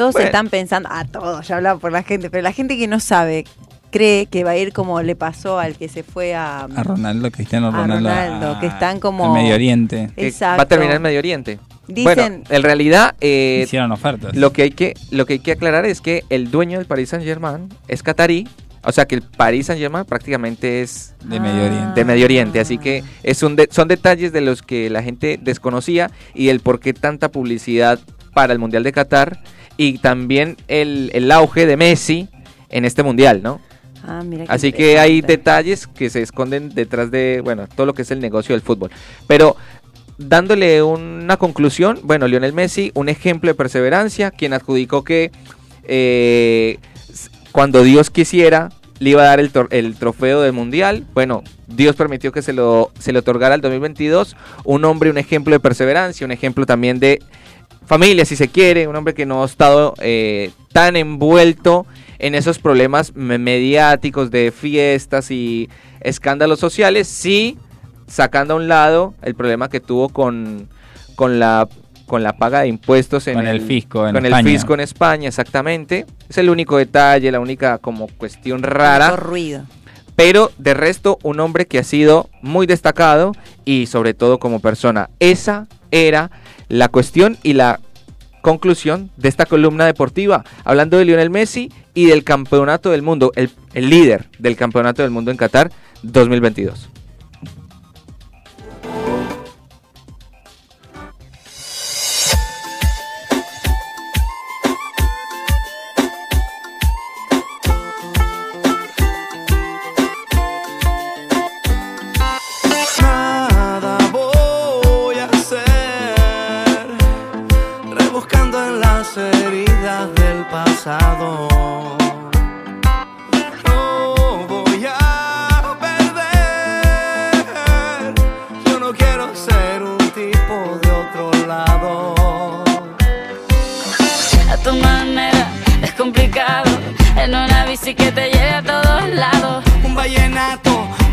Todos 0.00 0.14
Bueno. 0.14 0.26
están 0.28 0.48
pensando, 0.48 0.88
a 0.90 1.04
todos, 1.04 1.46
ya 1.46 1.56
hablaba 1.56 1.78
por 1.78 1.92
la 1.92 2.02
gente, 2.02 2.30
pero 2.30 2.42
la 2.42 2.52
gente 2.52 2.78
que 2.78 2.86
no 2.86 3.00
sabe 3.00 3.44
cree 3.90 4.24
que 4.26 4.44
va 4.44 4.52
a 4.52 4.56
ir 4.56 4.72
como 4.72 5.02
le 5.02 5.14
pasó 5.14 5.58
al 5.58 5.76
que 5.76 5.88
se 5.88 6.02
fue 6.02 6.34
a, 6.34 6.60
A 6.60 6.82
Ronaldo, 6.82 7.30
Cristiano 7.30 7.68
a 7.68 7.70
Ronaldo. 7.72 8.08
Ronaldo, 8.08 8.50
a- 8.52 8.60
que 8.60 8.66
están 8.66 8.98
como... 8.98 9.26
al 9.26 9.32
Medio 9.42 9.54
Oriente. 9.54 10.10
Exacto. 10.16 10.56
va 10.58 10.62
a 10.62 10.66
terminar 10.68 10.96
en 10.96 11.02
Medio 11.02 11.18
Oriente. 11.18 11.58
Dicen- 11.86 12.04
bueno, 12.04 12.44
en 12.48 12.62
realidad 12.62 13.14
eh, 13.20 13.62
Hicieron 13.66 13.92
ofertas. 13.92 14.34
Lo 14.36 14.52
que 14.54 14.62
hay 14.62 14.70
que 14.70 14.94
lo 15.10 15.26
que 15.26 15.34
hay 15.34 15.38
que 15.40 15.52
aclarar 15.52 15.84
es 15.84 16.00
que 16.00 16.24
el 16.30 16.50
dueño 16.50 16.78
del 16.78 16.86
Paris 16.86 17.10
Saint 17.10 17.24
Germain 17.24 17.68
es 17.88 18.02
catarí, 18.02 18.48
o 18.82 18.92
sea 18.92 19.06
que 19.06 19.16
el 19.16 19.22
Paris 19.22 19.66
Saint 19.66 19.80
Germain 19.82 20.04
prácticamente 20.06 20.80
es 20.82 21.14
De 21.24 21.40
Medio 21.40 21.64
Oriente. 21.66 21.92
de 22.00 22.04
Medio 22.06 22.24
Oriente, 22.24 22.60
así 22.60 22.78
que 22.78 23.02
es 23.22 23.42
un 23.42 23.54
de- 23.56 23.68
son 23.70 23.88
detalles 23.88 24.32
de 24.32 24.40
los 24.40 24.62
que 24.62 24.88
la 24.88 25.02
gente 25.02 25.38
desconocía 25.42 26.10
y 26.32 26.48
el 26.48 26.60
por 26.60 26.80
qué 26.80 26.94
tanta 26.94 27.28
publicidad 27.28 27.98
para 28.32 28.52
el 28.52 28.60
Mundial 28.60 28.84
de 28.84 28.92
Qatar 28.92 29.40
y 29.80 29.96
también 29.96 30.58
el, 30.68 31.10
el 31.14 31.32
auge 31.32 31.64
de 31.64 31.78
Messi 31.78 32.28
en 32.68 32.84
este 32.84 33.02
mundial, 33.02 33.42
¿no? 33.42 33.62
Ah, 34.06 34.20
mira 34.22 34.44
Así 34.46 34.72
que 34.72 34.98
hay 34.98 35.22
detalles 35.22 35.86
que 35.86 36.10
se 36.10 36.20
esconden 36.20 36.74
detrás 36.74 37.10
de, 37.10 37.40
bueno, 37.42 37.66
todo 37.66 37.86
lo 37.86 37.94
que 37.94 38.02
es 38.02 38.10
el 38.10 38.20
negocio 38.20 38.54
del 38.54 38.60
fútbol. 38.60 38.90
Pero 39.26 39.56
dándole 40.18 40.82
una 40.82 41.38
conclusión, 41.38 41.98
bueno, 42.02 42.28
Lionel 42.28 42.52
Messi, 42.52 42.92
un 42.92 43.08
ejemplo 43.08 43.48
de 43.48 43.54
perseverancia, 43.54 44.30
quien 44.30 44.52
adjudicó 44.52 45.02
que 45.02 45.32
eh, 45.84 46.76
cuando 47.50 47.82
Dios 47.82 48.10
quisiera 48.10 48.68
le 48.98 49.10
iba 49.10 49.22
a 49.22 49.24
dar 49.24 49.40
el, 49.40 49.50
el 49.70 49.96
trofeo 49.96 50.42
del 50.42 50.52
mundial. 50.52 51.06
Bueno, 51.14 51.42
Dios 51.66 51.96
permitió 51.96 52.32
que 52.32 52.42
se 52.42 52.52
lo, 52.52 52.92
se 52.98 53.14
le 53.14 53.20
otorgara 53.20 53.54
el 53.54 53.62
2022. 53.62 54.36
Un 54.64 54.84
hombre, 54.84 55.08
un 55.08 55.16
ejemplo 55.16 55.54
de 55.54 55.60
perseverancia, 55.60 56.26
un 56.26 56.32
ejemplo 56.32 56.66
también 56.66 57.00
de 57.00 57.22
familia, 57.90 58.24
si 58.24 58.36
se 58.36 58.46
quiere, 58.46 58.86
un 58.86 58.94
hombre 58.94 59.14
que 59.14 59.26
no 59.26 59.42
ha 59.42 59.46
estado 59.46 59.94
eh, 60.00 60.52
tan 60.72 60.94
envuelto 60.94 61.86
en 62.20 62.36
esos 62.36 62.60
problemas 62.60 63.16
me- 63.16 63.36
mediáticos 63.38 64.30
de 64.30 64.52
fiestas 64.52 65.32
y 65.32 65.68
escándalos 66.00 66.60
sociales, 66.60 67.08
sí 67.08 67.58
sacando 68.06 68.54
a 68.54 68.58
un 68.58 68.68
lado 68.68 69.14
el 69.22 69.34
problema 69.34 69.68
que 69.68 69.80
tuvo 69.80 70.08
con, 70.08 70.68
con 71.16 71.40
la 71.40 71.68
con 72.06 72.22
la 72.22 72.36
paga 72.36 72.60
de 72.60 72.68
impuestos 72.68 73.26
en 73.26 73.34
Con 73.34 73.46
el 73.48 73.60
fisco 73.60 74.06
en 74.06 74.14
con 74.14 74.24
el 74.26 74.32
España. 74.32 74.50
fisco 74.50 74.74
en 74.74 74.80
España, 74.80 75.28
exactamente. 75.28 76.06
Es 76.28 76.38
el 76.38 76.48
único 76.50 76.76
detalle, 76.76 77.30
la 77.32 77.40
única 77.40 77.78
como 77.78 78.06
cuestión 78.06 78.62
rara. 78.62 79.16
Ruido. 79.16 79.62
Pero 80.16 80.50
de 80.58 80.74
resto, 80.74 81.18
un 81.24 81.40
hombre 81.40 81.66
que 81.66 81.78
ha 81.80 81.84
sido 81.84 82.28
muy 82.42 82.66
destacado 82.66 83.32
y 83.64 83.86
sobre 83.86 84.14
todo 84.14 84.38
como 84.38 84.58
persona. 84.60 85.08
Esa 85.20 85.66
era 85.92 86.30
la 86.70 86.88
cuestión 86.88 87.36
y 87.42 87.52
la 87.52 87.80
conclusión 88.40 89.10
de 89.18 89.28
esta 89.28 89.44
columna 89.44 89.84
deportiva, 89.84 90.44
hablando 90.64 90.96
de 90.96 91.04
Lionel 91.04 91.28
Messi 91.28 91.70
y 91.92 92.06
del 92.06 92.24
campeonato 92.24 92.90
del 92.90 93.02
mundo, 93.02 93.32
el, 93.36 93.50
el 93.74 93.90
líder 93.90 94.28
del 94.38 94.56
campeonato 94.56 95.02
del 95.02 95.10
mundo 95.10 95.30
en 95.30 95.36
Qatar 95.36 95.70
2022. 96.02 96.88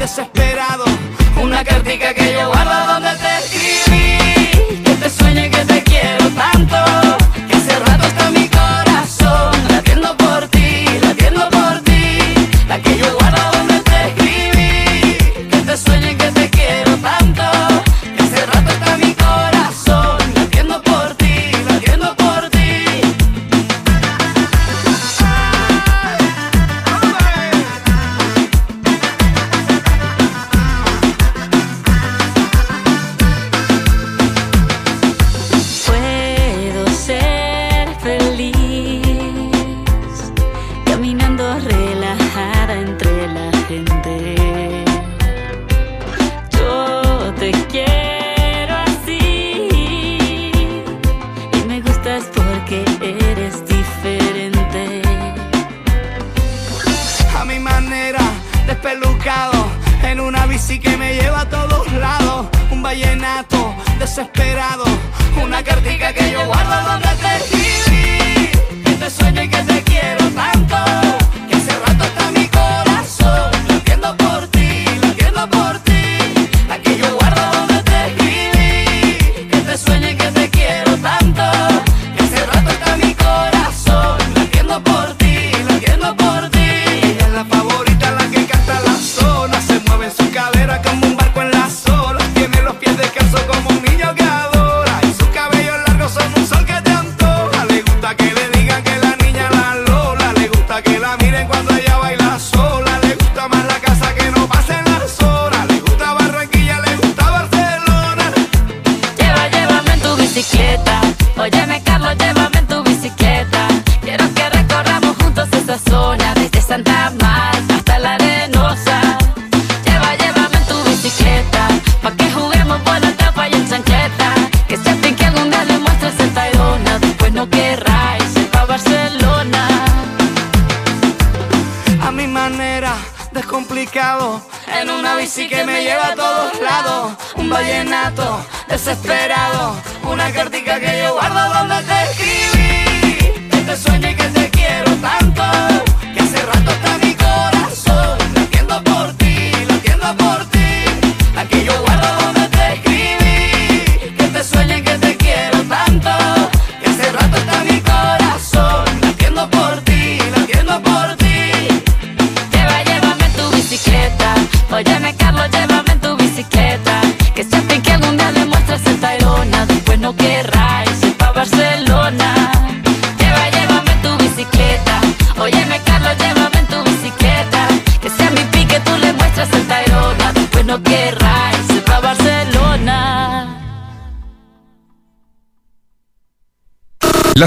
Desesperado, 0.08 0.86
Una 1.42 1.66
cartica 1.66 2.14
que 2.14 2.32
yo 2.32 2.48
guardo 2.48 2.94
donde 2.94 3.10
te 3.18 3.38
escribí. 3.40 4.84
Que 4.86 4.96
te 5.02 5.10
sueñe 5.10 5.50
que 5.50 5.66
te 5.66 5.84
quiero 5.84 6.30
tanto. 6.30 6.87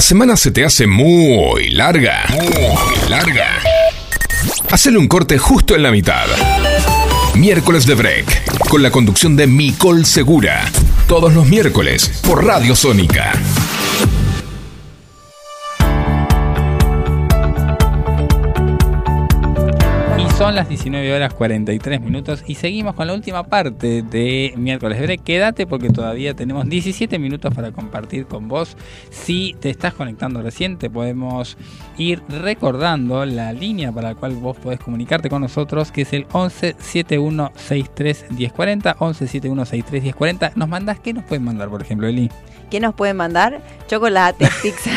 La 0.01 0.07
semana 0.07 0.35
se 0.35 0.51
te 0.51 0.65
hace 0.65 0.87
muy 0.87 1.69
larga. 1.69 2.25
Muy 2.31 3.11
larga. 3.11 3.59
Hacele 4.71 4.97
un 4.97 5.07
corte 5.07 5.37
justo 5.37 5.77
en 5.77 5.83
la 5.83 5.91
mitad. 5.91 6.25
Miércoles 7.35 7.85
de 7.85 7.97
Break. 7.97 8.61
Con 8.71 8.83
la 8.83 8.91
conducción 8.91 9.37
de 9.37 9.47
Micol 9.47 10.07
Segura. 10.07 10.65
Todos 11.07 11.35
los 11.35 11.47
miércoles 11.47 12.23
por 12.27 12.43
Radio 12.47 12.75
Sónica. 12.75 13.35
Y 20.17 20.31
son 20.39 20.55
las 20.55 20.67
19 20.67 21.13
horas 21.13 21.35
43 21.35 22.01
minutos 22.01 22.43
y 22.47 22.55
seguimos 22.55 22.95
con 22.95 23.07
la 23.07 23.13
última 23.13 23.45
parte 23.45 24.01
de 24.01 24.55
miércoles 24.57 24.99
de 24.99 25.05
break. 25.05 25.25
Quédate 25.25 25.67
porque 25.67 25.91
todavía 25.91 26.33
tenemos 26.33 26.67
17 26.67 27.19
minutos 27.19 27.53
para 27.55 27.71
compartir 27.71 28.25
con 28.25 28.49
vos. 28.49 28.79
Si 29.31 29.55
te 29.61 29.71
estás 29.71 29.95
conectando 29.95 30.43
recién, 30.43 30.77
te 30.77 30.91
podemos 30.91 31.57
ir 31.97 32.21
recordando 32.29 33.25
la 33.25 33.53
línea 33.53 33.93
para 33.93 34.09
la 34.09 34.15
cual 34.17 34.33
vos 34.33 34.57
podés 34.57 34.81
comunicarte 34.81 35.31
con 35.31 35.41
nosotros, 35.43 35.93
que 35.93 36.03
es 36.03 36.13
el 36.13 36.27
11 36.33 36.75
71 36.77 37.53
63 37.55 38.25
1040. 38.33 38.97
11 38.99 39.27
71 39.29 39.65
63 39.67 40.03
1040. 40.03 40.53
¿Nos 40.57 40.69
mandás? 40.69 40.99
¿Qué 40.99 41.13
nos 41.13 41.23
pueden 41.23 41.45
mandar, 41.45 41.69
por 41.69 41.81
ejemplo, 41.81 42.09
Eli? 42.09 42.29
¿Qué 42.73 42.81
nos 42.81 42.93
pueden 42.93 43.19
mandar? 43.19 43.63
Chocolate, 43.87 44.49
pizza, 44.65 44.91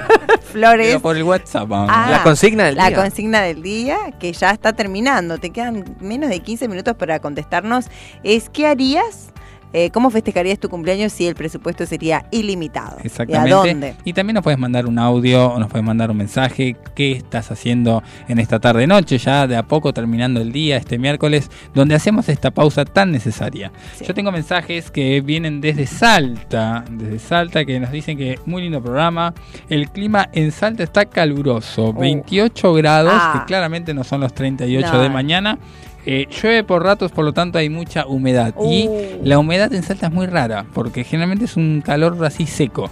flores. 0.42 0.88
Pero 0.88 1.00
por 1.00 1.16
el 1.16 1.22
WhatsApp. 1.22 1.68
Ah, 1.72 2.08
La 2.10 2.22
consigna 2.24 2.64
del 2.64 2.74
la 2.74 2.88
día. 2.88 2.96
consigna 2.96 3.42
del 3.42 3.62
día, 3.62 3.98
que 4.18 4.32
ya 4.32 4.50
está 4.50 4.72
terminando. 4.72 5.38
Te 5.38 5.50
quedan 5.50 5.84
menos 6.00 6.28
de 6.28 6.40
15 6.40 6.66
minutos 6.66 6.96
para 6.96 7.20
contestarnos. 7.20 7.86
Es 8.24 8.48
¿qué 8.48 8.66
harías? 8.66 9.32
Eh, 9.78 9.90
¿Cómo 9.90 10.08
festejarías 10.10 10.58
tu 10.58 10.70
cumpleaños 10.70 11.12
si 11.12 11.26
el 11.26 11.34
presupuesto 11.34 11.84
sería 11.84 12.24
ilimitado? 12.30 12.96
Exactamente. 13.04 13.50
¿Y 13.50 13.52
a 13.52 13.56
dónde? 13.56 13.94
Y 14.04 14.12
también 14.14 14.34
nos 14.36 14.42
puedes 14.42 14.58
mandar 14.58 14.86
un 14.86 14.98
audio 14.98 15.48
o 15.52 15.58
nos 15.58 15.68
puedes 15.68 15.84
mandar 15.84 16.10
un 16.10 16.16
mensaje. 16.16 16.76
¿Qué 16.94 17.12
estás 17.12 17.50
haciendo 17.50 18.02
en 18.26 18.38
esta 18.38 18.58
tarde 18.58 18.86
noche? 18.86 19.18
Ya 19.18 19.46
de 19.46 19.54
a 19.54 19.64
poco 19.64 19.92
terminando 19.92 20.40
el 20.40 20.50
día, 20.50 20.78
este 20.78 20.98
miércoles, 20.98 21.50
donde 21.74 21.94
hacemos 21.94 22.28
esta 22.30 22.50
pausa 22.50 22.86
tan 22.86 23.12
necesaria. 23.12 23.70
Yo 24.02 24.14
tengo 24.14 24.32
mensajes 24.32 24.90
que 24.90 25.20
vienen 25.20 25.60
desde 25.60 25.86
Salta, 25.86 26.82
desde 26.90 27.18
Salta, 27.18 27.64
que 27.66 27.78
nos 27.78 27.90
dicen 27.90 28.16
que 28.16 28.38
muy 28.46 28.62
lindo 28.62 28.82
programa. 28.82 29.34
El 29.68 29.90
clima 29.90 30.28
en 30.32 30.52
Salta 30.52 30.84
está 30.84 31.04
caluroso, 31.04 31.92
28 31.92 32.72
grados, 32.72 33.12
Ah. 33.14 33.40
que 33.40 33.46
claramente 33.46 33.92
no 33.92 34.04
son 34.04 34.20
los 34.22 34.32
38 34.32 34.92
No. 34.94 35.02
de 35.02 35.10
mañana. 35.10 35.58
Eh, 36.06 36.26
llueve 36.30 36.62
por 36.64 36.82
ratos, 36.84 37.10
por 37.12 37.24
lo 37.24 37.32
tanto 37.32 37.58
hay 37.58 37.68
mucha 37.68 38.06
humedad. 38.06 38.54
Y 38.64 38.86
Uh. 38.88 39.20
la 39.24 39.38
humedad 39.38 39.72
en 39.74 39.82
Salta 39.82 40.06
es 40.06 40.12
muy 40.12 40.26
rara, 40.26 40.64
porque 40.72 41.02
generalmente 41.04 41.44
es 41.46 41.56
un 41.56 41.82
calor 41.84 42.16
así 42.24 42.46
seco. 42.46 42.88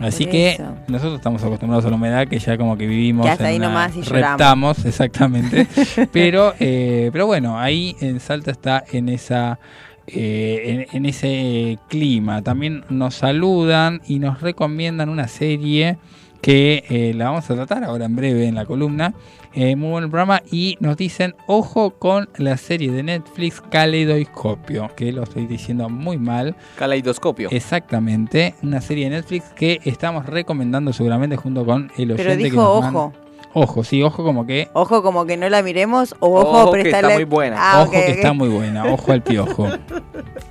Así 0.00 0.24
Por 0.24 0.32
que 0.32 0.50
eso. 0.52 0.64
nosotros 0.86 1.16
estamos 1.16 1.42
acostumbrados 1.42 1.84
a 1.84 1.90
la 1.90 1.96
humedad, 1.96 2.28
que 2.28 2.38
ya 2.38 2.56
como 2.56 2.76
que 2.76 2.86
vivimos 2.86 3.26
Que 3.26 3.32
hasta 3.32 3.44
en 3.44 3.50
ahí 3.50 3.56
una- 3.56 3.68
nomás 3.68 3.96
y 3.96 4.02
reptamos, 4.02 4.84
exactamente. 4.84 5.66
pero, 6.12 6.54
eh, 6.60 7.10
pero 7.12 7.26
bueno, 7.26 7.58
ahí 7.58 7.96
en 8.00 8.20
Salta 8.20 8.50
está 8.52 8.84
en 8.92 9.08
esa 9.08 9.58
eh, 10.06 10.86
en, 10.90 10.96
en 10.96 11.06
ese 11.06 11.78
clima. 11.88 12.42
También 12.42 12.84
nos 12.88 13.16
saludan 13.16 14.00
y 14.06 14.18
nos 14.20 14.40
recomiendan 14.40 15.08
una 15.08 15.28
serie 15.28 15.98
que 16.40 16.84
eh, 16.88 17.12
la 17.14 17.26
vamos 17.30 17.50
a 17.50 17.54
tratar 17.54 17.84
ahora 17.84 18.04
en 18.06 18.16
breve 18.16 18.46
en 18.46 18.54
la 18.54 18.64
columna. 18.66 19.14
Eh, 19.54 19.74
muy 19.76 19.90
buen 19.90 20.04
programa 20.10 20.42
y 20.52 20.76
nos 20.78 20.96
dicen, 20.96 21.34
ojo 21.46 21.90
con 21.98 22.28
la 22.36 22.56
serie 22.56 22.92
de 22.92 23.02
Netflix 23.02 23.60
Caleidoscopio, 23.62 24.90
que 24.94 25.10
lo 25.10 25.22
estoy 25.24 25.46
diciendo 25.46 25.88
muy 25.88 26.18
mal. 26.18 26.54
Caleidoscopio. 26.76 27.48
Exactamente, 27.50 28.54
una 28.62 28.80
serie 28.80 29.04
de 29.04 29.16
Netflix 29.16 29.46
que 29.56 29.80
estamos 29.84 30.26
recomendando 30.26 30.92
seguramente 30.92 31.36
junto 31.36 31.64
con 31.64 31.90
el 31.96 32.12
oyente 32.12 32.16
Pero 32.22 32.30
que 32.36 32.44
dijo 32.44 32.56
nos 32.62 32.80
manda- 32.82 32.98
ojo. 33.00 33.12
Ojo, 33.54 33.82
sí, 33.82 34.02
ojo 34.02 34.22
como 34.24 34.46
que... 34.46 34.68
Ojo, 34.74 35.02
como 35.02 35.24
que 35.24 35.36
no 35.36 35.48
la 35.48 35.62
miremos, 35.62 36.14
o 36.20 36.38
ojo, 36.38 36.62
Ojo 36.64 36.72
que 36.72 36.80
prestarle. 36.82 37.08
está 37.08 37.16
muy 37.16 37.24
buena. 37.24 37.56
Ah, 37.58 37.82
ojo 37.82 37.90
que 37.92 38.10
está 38.10 38.32
muy 38.32 38.48
buena, 38.48 38.84
ojo 38.84 39.12
al 39.12 39.22
piojo. 39.22 39.68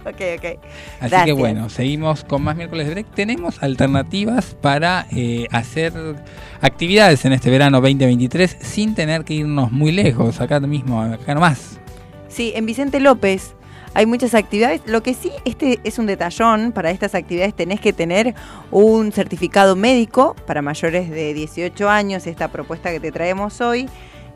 Ok, 0.07 0.21
ok. 0.37 0.45
Así 0.45 0.61
Gracias. 1.01 1.25
que 1.25 1.31
bueno, 1.33 1.67
seguimos 1.69 2.23
con 2.23 2.41
más 2.41 2.55
miércoles 2.55 2.87
de 2.87 2.93
break. 2.93 3.07
Tenemos 3.13 3.61
alternativas 3.61 4.55
para 4.61 5.05
eh, 5.11 5.47
hacer 5.51 5.91
actividades 6.61 7.25
en 7.25 7.33
este 7.33 7.49
verano 7.49 7.81
2023 7.81 8.57
sin 8.61 8.95
tener 8.95 9.25
que 9.25 9.33
irnos 9.33 9.69
muy 9.73 9.91
lejos, 9.91 10.39
acá 10.39 10.61
mismo, 10.61 11.01
acá 11.01 11.33
nomás. 11.33 11.81
Sí, 12.29 12.53
en 12.55 12.65
Vicente 12.65 13.01
López 13.01 13.56
hay 13.97 14.05
muchas 14.05 14.35
actividades. 14.35 14.81
Lo 14.85 15.01
que 15.01 15.15
sí, 15.15 15.31
este 15.43 15.79
es 15.83 15.97
un 15.97 16.05
detallón. 16.05 16.71
Para 16.71 16.91
estas 16.91 17.15
actividades 17.15 17.55
tenés 17.55 17.81
que 17.81 17.93
tener 17.93 18.35
un 18.69 19.11
certificado 19.11 19.75
médico 19.75 20.35
para 20.45 20.61
mayores 20.61 21.09
de 21.09 21.33
18 21.33 21.89
años, 21.89 22.27
esta 22.27 22.49
propuesta 22.49 22.91
que 22.91 22.99
te 22.99 23.11
traemos 23.11 23.59
hoy, 23.59 23.89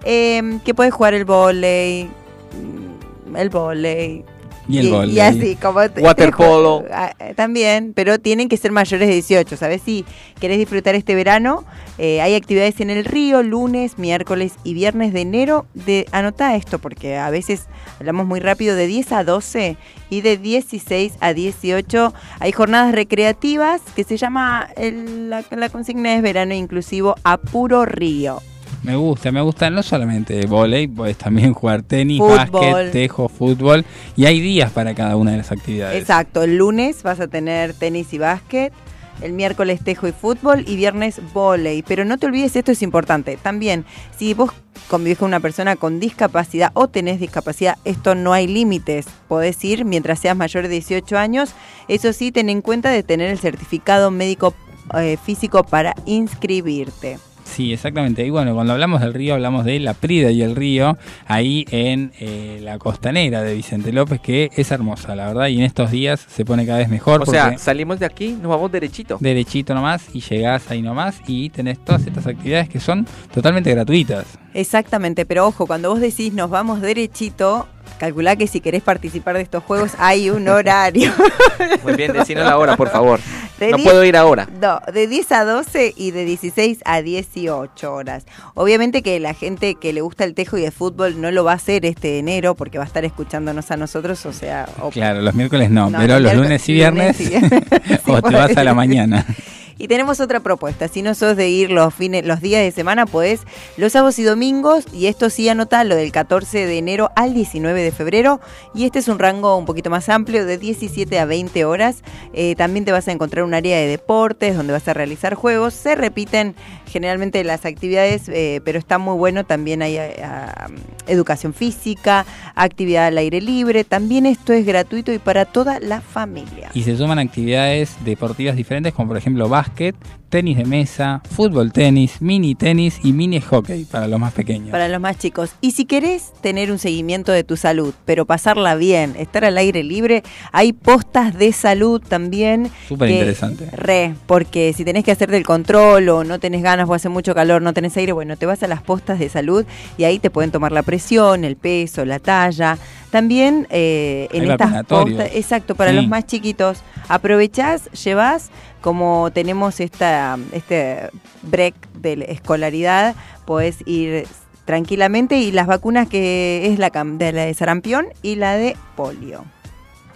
eh, 0.03 0.57
que 0.65 0.73
puedes 0.73 0.91
jugar 0.91 1.13
el 1.13 1.25
volei, 1.25 2.05
mm, 2.05 3.35
el 3.35 3.49
volei. 3.49 4.25
Y 4.73 4.77
el 4.79 4.89
vóley. 4.89 5.15
Y 5.15 5.19
así, 5.19 5.55
como 5.55 5.89
te- 5.89 6.01
Waterpolo. 6.01 6.83
te- 6.87 6.93
ah, 6.93 7.13
también, 7.35 7.93
pero 7.93 8.19
tienen 8.19 8.49
que 8.49 8.57
ser 8.57 8.71
mayores 8.71 9.07
de 9.07 9.13
18. 9.13 9.57
¿Sabes? 9.57 9.81
Si 9.83 10.05
querés 10.39 10.57
disfrutar 10.57 10.95
este 10.95 11.15
verano, 11.15 11.63
eh, 11.97 12.21
hay 12.21 12.35
actividades 12.35 12.79
en 12.79 12.89
el 12.89 13.05
río, 13.05 13.43
lunes, 13.43 13.97
miércoles 13.97 14.53
y 14.63 14.73
viernes 14.73 15.13
de 15.13 15.21
enero. 15.21 15.65
De, 15.73 16.05
anotá 16.11 16.55
esto, 16.55 16.79
porque 16.79 17.17
a 17.17 17.29
veces 17.29 17.67
hablamos 17.99 18.25
muy 18.25 18.39
rápido, 18.39 18.75
de 18.75 18.87
10 18.87 19.11
a 19.11 19.23
12 19.23 19.77
y 20.09 20.21
de 20.21 20.37
16 20.37 21.13
a 21.19 21.33
18. 21.33 22.13
Hay 22.39 22.51
jornadas 22.51 22.93
recreativas 22.93 23.81
que 23.95 24.03
se 24.03 24.17
llama, 24.17 24.69
el- 24.77 25.29
la, 25.29 25.43
la 25.51 25.69
consigna 25.69 26.15
es 26.15 26.21
verano 26.21 26.53
inclusivo 26.53 27.15
a 27.23 27.37
puro 27.37 27.85
río. 27.85 28.41
Me 28.83 28.95
gusta, 28.95 29.31
me 29.31 29.41
gusta 29.41 29.69
no 29.69 29.83
solamente 29.83 30.45
volei, 30.47 30.87
puedes 30.87 31.15
también 31.15 31.53
jugar 31.53 31.83
tenis, 31.83 32.19
básquet, 32.19 32.91
tejo, 32.91 33.29
fútbol. 33.29 33.85
Y 34.15 34.25
hay 34.25 34.41
días 34.41 34.71
para 34.71 34.95
cada 34.95 35.17
una 35.17 35.31
de 35.31 35.37
las 35.37 35.51
actividades. 35.51 36.01
Exacto, 36.01 36.41
el 36.43 36.57
lunes 36.57 37.03
vas 37.03 37.19
a 37.19 37.27
tener 37.27 37.73
tenis 37.73 38.11
y 38.13 38.17
básquet, 38.17 38.73
el 39.21 39.33
miércoles 39.33 39.81
tejo 39.83 40.07
y 40.07 40.11
fútbol 40.11 40.63
y 40.67 40.75
viernes 40.77 41.21
volei. 41.31 41.83
Pero 41.83 42.05
no 42.05 42.17
te 42.17 42.25
olvides, 42.25 42.55
esto 42.55 42.71
es 42.71 42.81
importante. 42.81 43.37
También, 43.37 43.85
si 44.17 44.33
vos 44.33 44.49
convivís 44.87 45.19
con 45.19 45.27
una 45.27 45.39
persona 45.39 45.75
con 45.75 45.99
discapacidad 45.99 46.71
o 46.73 46.87
tenés 46.87 47.19
discapacidad, 47.19 47.77
esto 47.85 48.15
no 48.15 48.33
hay 48.33 48.47
límites. 48.47 49.05
Podés 49.27 49.63
ir 49.63 49.85
mientras 49.85 50.19
seas 50.19 50.35
mayor 50.35 50.63
de 50.63 50.69
18 50.69 51.19
años. 51.19 51.53
Eso 51.87 52.13
sí, 52.13 52.31
ten 52.31 52.49
en 52.49 52.61
cuenta 52.61 52.89
de 52.89 53.03
tener 53.03 53.29
el 53.29 53.37
certificado 53.37 54.09
médico 54.09 54.55
eh, 54.95 55.17
físico 55.23 55.63
para 55.63 55.93
inscribirte. 56.07 57.19
Sí, 57.51 57.73
exactamente. 57.73 58.25
Y 58.25 58.29
bueno, 58.29 58.55
cuando 58.55 58.73
hablamos 58.73 59.01
del 59.01 59.13
río, 59.13 59.33
hablamos 59.33 59.65
de 59.65 59.79
la 59.79 59.93
Prida 59.93 60.31
y 60.31 60.41
el 60.41 60.55
río, 60.55 60.97
ahí 61.27 61.65
en 61.69 62.13
eh, 62.19 62.59
la 62.61 62.79
costanera 62.79 63.41
de 63.41 63.53
Vicente 63.53 63.91
López, 63.91 64.21
que 64.21 64.49
es 64.55 64.71
hermosa, 64.71 65.15
la 65.15 65.27
verdad, 65.27 65.47
y 65.47 65.57
en 65.57 65.63
estos 65.63 65.91
días 65.91 66.25
se 66.29 66.45
pone 66.45 66.65
cada 66.65 66.79
vez 66.79 66.87
mejor. 66.87 67.21
O 67.23 67.25
sea, 67.25 67.57
salimos 67.57 67.99
de 67.99 68.05
aquí, 68.05 68.37
nos 68.41 68.49
vamos 68.49 68.71
derechito. 68.71 69.17
derechito 69.19 69.73
nomás 69.73 70.05
y 70.13 70.21
llegás 70.21 70.71
ahí 70.71 70.81
nomás 70.81 71.21
y 71.27 71.49
tenés 71.49 71.83
todas 71.83 72.07
estas 72.07 72.25
actividades 72.25 72.69
que 72.69 72.79
son 72.79 73.05
totalmente 73.33 73.69
gratuitas. 73.71 74.25
Exactamente, 74.53 75.25
pero 75.25 75.45
ojo, 75.47 75.67
cuando 75.67 75.89
vos 75.89 75.99
decís 75.99 76.33
nos 76.33 76.49
vamos 76.49 76.79
derechito, 76.79 77.67
calculá 78.01 78.35
que 78.35 78.47
si 78.47 78.61
querés 78.61 78.81
participar 78.81 79.35
de 79.35 79.43
estos 79.43 79.63
juegos 79.63 79.91
hay 79.99 80.31
un 80.31 80.47
horario. 80.47 81.11
Muy 81.83 81.93
bien, 81.93 82.11
decinos 82.13 82.45
la 82.45 82.57
hora, 82.57 82.75
por 82.75 82.89
favor. 82.89 83.19
De 83.59 83.69
No 83.69 83.77
diez- 83.77 83.83
puedo 83.83 84.03
ir 84.03 84.17
ahora. 84.17 84.47
No, 84.59 84.81
de 84.91 85.05
10 85.05 85.31
a 85.33 85.45
12 85.45 85.93
y 85.95 86.09
de 86.09 86.25
16 86.25 86.79
a 86.83 87.03
18 87.03 87.93
horas. 87.93 88.25
Obviamente 88.55 89.03
que 89.03 89.19
la 89.19 89.35
gente 89.35 89.75
que 89.75 89.93
le 89.93 90.01
gusta 90.01 90.23
el 90.23 90.33
tejo 90.33 90.57
y 90.57 90.65
el 90.65 90.71
fútbol 90.71 91.21
no 91.21 91.29
lo 91.29 91.43
va 91.43 91.51
a 91.51 91.55
hacer 91.55 91.85
este 91.85 92.17
enero 92.17 92.55
porque 92.55 92.79
va 92.79 92.85
a 92.85 92.87
estar 92.87 93.05
escuchándonos 93.05 93.69
a 93.69 93.77
nosotros, 93.77 94.25
o 94.25 94.33
sea... 94.33 94.67
o- 94.81 94.89
Claro, 94.89 95.21
los 95.21 95.35
miércoles 95.35 95.69
no, 95.69 95.91
No, 95.91 95.99
pero 95.99 96.19
los 96.19 96.33
lunes 96.33 96.67
y 96.69 96.73
viernes, 96.73 97.19
lunes 97.19 97.21
y 97.21 97.29
viernes. 97.29 98.01
o 98.07 98.19
te 98.19 98.33
vas 98.35 98.57
a 98.57 98.63
la 98.63 98.73
mañana. 98.73 99.25
Y 99.81 99.87
tenemos 99.87 100.19
otra 100.19 100.39
propuesta. 100.39 100.87
Si 100.87 101.01
no 101.01 101.15
sos 101.15 101.35
de 101.35 101.49
ir 101.49 101.71
los 101.71 101.91
fines, 101.91 102.23
los 102.23 102.39
días 102.39 102.61
de 102.61 102.71
semana, 102.71 103.07
podés 103.07 103.41
los 103.77 103.93
sábados 103.93 104.19
y 104.19 104.23
domingos. 104.23 104.85
Y 104.93 105.07
esto 105.07 105.31
sí 105.31 105.49
anota 105.49 105.83
lo 105.83 105.95
del 105.95 106.11
14 106.11 106.67
de 106.67 106.77
enero 106.77 107.09
al 107.15 107.33
19 107.33 107.81
de 107.81 107.91
febrero. 107.91 108.39
Y 108.75 108.85
este 108.85 108.99
es 108.99 109.07
un 109.07 109.17
rango 109.17 109.57
un 109.57 109.65
poquito 109.65 109.89
más 109.89 110.07
amplio, 110.07 110.45
de 110.45 110.59
17 110.59 111.17
a 111.17 111.25
20 111.25 111.65
horas. 111.65 112.03
Eh, 112.33 112.53
también 112.55 112.85
te 112.85 112.91
vas 112.91 113.07
a 113.07 113.11
encontrar 113.11 113.43
un 113.43 113.55
área 113.55 113.75
de 113.77 113.87
deportes 113.87 114.55
donde 114.55 114.71
vas 114.71 114.87
a 114.87 114.93
realizar 114.93 115.33
juegos. 115.33 115.73
Se 115.73 115.95
repiten 115.95 116.53
generalmente 116.85 117.43
las 117.43 117.65
actividades, 117.65 118.29
eh, 118.29 118.61
pero 118.63 118.77
está 118.77 118.99
muy 118.99 119.17
bueno. 119.17 119.45
También 119.45 119.81
hay 119.81 119.97
eh, 119.97 120.21
ah, 120.23 120.67
educación 121.07 121.55
física, 121.55 122.25
actividad 122.53 123.07
al 123.07 123.17
aire 123.17 123.41
libre. 123.41 123.83
También 123.83 124.27
esto 124.27 124.53
es 124.53 124.65
gratuito 124.65 125.11
y 125.11 125.17
para 125.17 125.45
toda 125.45 125.79
la 125.79 126.01
familia. 126.01 126.69
Y 126.73 126.83
se 126.83 126.95
suman 126.95 127.17
actividades 127.17 127.95
deportivas 128.03 128.55
diferentes 128.55 128.93
como 128.93 129.07
por 129.07 129.17
ejemplo 129.17 129.49
básquet, 129.49 129.70
básquet 129.71 130.20
tenis 130.31 130.55
de 130.57 130.63
mesa, 130.65 131.21
fútbol 131.29 131.73
tenis, 131.73 132.21
mini 132.21 132.55
tenis 132.55 132.99
y 133.03 133.11
mini 133.11 133.41
hockey 133.41 133.83
para 133.83 134.07
los 134.07 134.17
más 134.19 134.31
pequeños. 134.33 134.71
Para 134.71 134.87
los 134.87 134.99
más 135.01 135.17
chicos. 135.19 135.51
Y 135.59 135.71
si 135.71 135.83
querés 135.85 136.31
tener 136.41 136.71
un 136.71 136.79
seguimiento 136.79 137.33
de 137.33 137.43
tu 137.43 137.57
salud, 137.57 137.93
pero 138.05 138.25
pasarla 138.25 138.75
bien, 138.75 139.13
estar 139.19 139.43
al 139.43 139.57
aire 139.57 139.83
libre, 139.83 140.23
hay 140.53 140.71
postas 140.71 141.37
de 141.37 141.51
salud 141.51 142.01
también. 142.01 142.71
Súper 142.87 143.11
interesante. 143.11 143.65
Re, 143.73 144.15
porque 144.25 144.71
si 144.73 144.85
tenés 144.85 145.03
que 145.03 145.11
hacerte 145.11 145.35
el 145.35 145.45
control 145.45 146.07
o 146.09 146.23
no 146.23 146.39
tenés 146.39 146.63
ganas 146.63 146.87
o 146.89 146.93
hace 146.93 147.09
mucho 147.09 147.35
calor, 147.35 147.61
no 147.61 147.73
tenés 147.73 147.95
aire, 147.97 148.13
bueno, 148.13 148.37
te 148.37 148.45
vas 148.45 148.63
a 148.63 148.67
las 148.67 148.81
postas 148.81 149.19
de 149.19 149.27
salud 149.27 149.65
y 149.97 150.05
ahí 150.05 150.17
te 150.17 150.29
pueden 150.29 150.49
tomar 150.51 150.71
la 150.71 150.81
presión, 150.83 151.43
el 151.43 151.57
peso, 151.57 152.05
la 152.05 152.19
talla. 152.19 152.77
También 153.09 153.67
eh, 153.69 154.29
en 154.31 154.43
Hay 154.43 154.49
estas 154.51 154.85
postas, 154.85 155.29
exacto, 155.33 155.75
para 155.75 155.91
Sí. 155.91 155.97
los 155.97 156.07
más 156.07 156.25
chiquitos, 156.25 156.77
aprovechás, 157.09 157.91
llevas, 158.05 158.49
como 158.79 159.29
tenemos 159.33 159.81
esta, 159.81 160.20
este 160.51 161.09
break 161.43 161.75
de 161.93 162.17
la 162.17 162.25
escolaridad, 162.25 163.15
podés 163.45 163.77
ir 163.85 164.27
tranquilamente 164.65 165.37
y 165.39 165.51
las 165.51 165.67
vacunas 165.67 166.07
que 166.07 166.67
es 166.71 166.79
la, 166.79 166.89
de 166.89 167.31
la 167.31 167.45
de 167.45 167.53
sarampión 167.53 168.05
y 168.21 168.35
la 168.35 168.57
de 168.57 168.75
polio. 168.95 169.43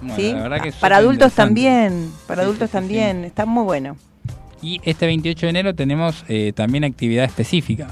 Bueno, 0.02 0.16
¿sí? 0.16 0.34
la 0.34 0.60
que 0.60 0.72
para 0.74 0.98
adultos 0.98 1.34
también, 1.34 2.12
para 2.28 2.42
Sí, 2.42 2.46
adultos 2.46 2.70
sí, 2.70 2.74
también, 2.74 3.24
está 3.24 3.46
muy 3.46 3.64
bueno. 3.64 3.98
Y 4.62 4.82
este 4.84 5.06
28 5.06 5.46
de 5.46 5.50
enero 5.50 5.76
tenemos 5.76 6.26
eh, 6.28 6.52
también 6.56 6.84
actividad 6.84 7.26
específica. 7.26 7.88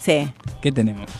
Sí. 0.00 0.28
¿Qué 0.60 0.70
tenemos? 0.70 1.10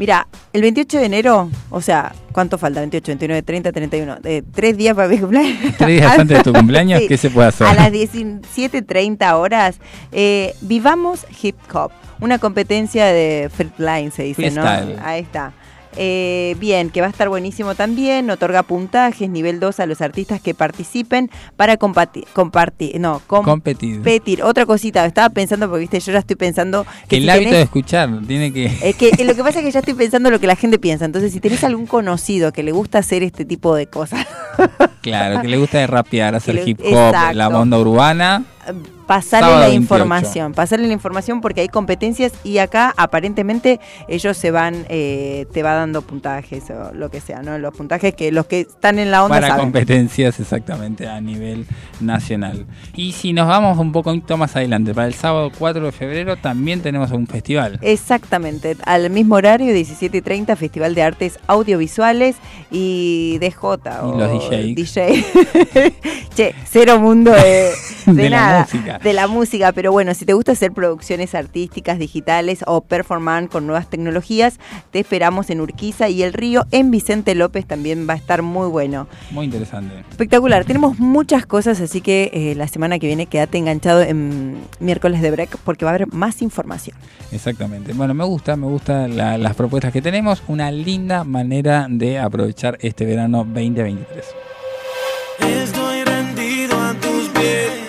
Mira, 0.00 0.26
el 0.54 0.62
28 0.62 0.98
de 0.98 1.04
enero, 1.04 1.50
o 1.68 1.82
sea, 1.82 2.14
¿cuánto 2.32 2.56
falta? 2.56 2.80
28, 2.80 3.06
29, 3.06 3.42
30, 3.42 3.70
31. 3.70 4.16
Eh, 4.24 4.42
tres 4.50 4.74
días 4.78 4.96
para 4.96 5.08
mi 5.08 5.18
cumpleaños. 5.18 5.58
Tres 5.76 5.88
días 6.00 6.18
antes 6.18 6.38
de 6.38 6.42
tu 6.42 6.54
cumpleaños, 6.54 7.00
Sí. 7.02 7.06
¿qué 7.08 7.18
se 7.18 7.28
puede 7.28 7.48
hacer? 7.48 7.66
A 7.66 7.74
las 7.74 7.92
17.30 7.92 9.34
horas, 9.34 9.78
eh, 10.10 10.54
vivamos 10.62 11.26
hip 11.42 11.56
hop. 11.74 11.92
Una 12.18 12.38
competencia 12.38 13.04
de 13.04 13.50
freestyle, 13.54 14.10
se 14.10 14.22
dice, 14.22 14.50
Freestyle. 14.50 14.96
¿no? 14.96 15.02
Ahí 15.04 15.20
está. 15.20 15.52
Eh, 15.96 16.54
bien, 16.60 16.90
que 16.90 17.00
va 17.00 17.08
a 17.08 17.10
estar 17.10 17.28
buenísimo 17.28 17.74
también. 17.74 18.30
Otorga 18.30 18.62
puntajes, 18.62 19.28
nivel 19.28 19.58
2 19.60 19.80
a 19.80 19.86
los 19.86 20.00
artistas 20.00 20.40
que 20.40 20.54
participen 20.54 21.30
para 21.56 21.76
compartir. 21.76 22.24
compartir 22.32 22.98
no, 23.00 23.20
Competir. 23.26 23.94
competir. 23.96 24.42
Otra 24.42 24.66
cosita, 24.66 25.04
estaba 25.04 25.30
pensando, 25.30 25.68
porque 25.68 25.80
viste, 25.80 26.00
yo 26.00 26.12
ya 26.12 26.20
estoy 26.20 26.36
pensando 26.36 26.86
que 27.08 27.16
el 27.16 27.24
si 27.24 27.30
hábito 27.30 27.50
tenés- 27.50 27.54
de 27.56 27.62
escuchar 27.62 28.10
tiene 28.26 28.52
que... 28.52 28.66
es 28.82 28.94
que 28.96 29.08
eh, 29.18 29.24
lo 29.24 29.34
que 29.34 29.42
pasa 29.42 29.58
es 29.58 29.64
que 29.64 29.70
ya 29.72 29.80
estoy 29.80 29.94
pensando 29.94 30.30
lo 30.30 30.38
que 30.38 30.46
la 30.46 30.56
gente 30.56 30.78
piensa. 30.78 31.04
Entonces, 31.04 31.32
si 31.32 31.40
tenés 31.40 31.64
algún 31.64 31.86
conocido 31.86 32.52
que 32.52 32.62
le 32.62 32.72
gusta 32.72 32.98
hacer 32.98 33.22
este 33.22 33.44
tipo 33.44 33.74
de 33.74 33.86
cosas, 33.86 34.26
Claro, 35.02 35.40
que 35.40 35.48
le 35.48 35.56
gusta 35.56 35.84
rapear, 35.86 36.34
hacer 36.36 36.54
le- 36.54 36.68
hip 36.70 36.80
hop, 36.80 36.86
exacto. 36.86 37.32
la 37.36 37.48
onda 37.48 37.78
urbana. 37.78 38.44
Pasarle 39.06 39.46
Sábado 39.46 39.60
la 39.60 39.68
28. 39.68 39.82
información. 39.82 40.52
Pasarle 40.52 40.86
la 40.86 40.92
información 40.92 41.40
porque 41.40 41.62
hay 41.62 41.68
competencias 41.68 42.32
y 42.44 42.58
acá 42.58 42.94
aparentemente 42.96 43.80
ellos 44.08 44.36
se 44.36 44.50
van, 44.50 44.86
eh, 44.88 45.46
te 45.52 45.62
va 45.62 45.74
dando 45.74 46.02
puntajes 46.02 46.70
o 46.70 46.94
lo 46.94 47.10
que 47.10 47.20
sea, 47.20 47.42
¿no? 47.42 47.58
Los 47.58 47.74
puntajes 47.74 48.14
que 48.14 48.30
los 48.32 48.46
que 48.46 48.60
están 48.60 48.98
en 48.98 49.10
la 49.10 49.24
onda 49.24 49.36
Para 49.36 49.48
saben. 49.48 49.64
competencias 49.64 50.38
exactamente 50.40 51.08
a 51.08 51.20
nivel 51.20 51.66
nacional. 52.00 52.66
Y 52.94 53.12
si 53.12 53.32
nos 53.32 53.48
vamos 53.48 53.78
un 53.78 53.92
poquito 53.92 54.36
más 54.36 54.56
adelante, 54.56 54.94
para 54.94 55.06
el 55.06 55.14
sábado 55.14 55.50
4 55.58 55.86
de 55.86 55.92
febrero 55.92 56.36
también 56.36 56.80
tenemos 56.80 57.10
un 57.10 57.26
festival. 57.26 57.78
Exactamente, 57.82 58.76
al 58.84 59.10
mismo 59.10 59.36
horario, 59.36 59.72
17 59.72 60.16
y 60.16 60.20
30, 60.22 60.56
Festival 60.56 60.94
de 60.94 61.02
Artes 61.02 61.38
Audiovisuales 61.46 62.36
y 62.70 63.38
DJ. 63.40 63.50
Y 63.80 64.18
los 64.18 64.30
o 64.30 64.50
DJs. 64.50 64.74
DJ. 64.74 65.24
che, 66.34 66.54
cero 66.64 66.98
mundo 67.00 67.30
de, 67.32 67.70
de 68.06 68.12
De 68.12 68.30
la 68.50 68.58
nada. 68.60 68.68
música. 68.72 68.98
De 68.98 69.12
la 69.12 69.26
música, 69.26 69.72
pero 69.72 69.92
bueno, 69.92 70.14
si 70.14 70.24
te 70.24 70.32
gusta 70.32 70.52
hacer 70.52 70.72
producciones 70.72 71.34
artísticas, 71.34 71.98
digitales 71.98 72.64
o 72.66 72.80
performance 72.82 73.50
con 73.50 73.66
nuevas 73.66 73.88
tecnologías, 73.88 74.58
te 74.90 75.00
esperamos 75.00 75.50
en 75.50 75.60
Urquiza 75.60 76.08
y 76.08 76.22
El 76.22 76.32
Río. 76.32 76.66
En 76.70 76.90
Vicente 76.90 77.34
López 77.34 77.66
también 77.66 78.06
va 78.08 78.14
a 78.14 78.16
estar 78.16 78.42
muy 78.42 78.68
bueno. 78.68 79.06
Muy 79.30 79.44
interesante. 79.46 79.94
Espectacular, 80.10 80.64
tenemos 80.64 80.98
muchas 80.98 81.46
cosas, 81.46 81.80
así 81.80 82.00
que 82.00 82.30
eh, 82.32 82.54
la 82.54 82.68
semana 82.68 82.98
que 82.98 83.06
viene 83.06 83.26
quédate 83.26 83.58
enganchado 83.58 84.02
en 84.02 84.58
miércoles 84.80 85.20
de 85.22 85.30
break 85.30 85.56
porque 85.64 85.84
va 85.84 85.92
a 85.92 85.94
haber 85.94 86.12
más 86.12 86.42
información. 86.42 86.96
Exactamente. 87.32 87.92
Bueno, 87.92 88.14
me 88.14 88.24
gusta, 88.24 88.56
me 88.56 88.66
gustan 88.66 89.16
la- 89.16 89.38
las 89.38 89.54
propuestas 89.54 89.92
que 89.92 90.02
tenemos. 90.02 90.42
Una 90.48 90.70
linda 90.70 91.24
manera 91.24 91.86
de 91.88 92.18
aprovechar 92.18 92.76
este 92.80 93.04
verano 93.04 93.38
2023. 93.44 94.24
Estoy 95.40 96.04
rendido 96.04 96.78
a 96.80 96.94
tus 96.94 97.28
pies. 97.30 97.79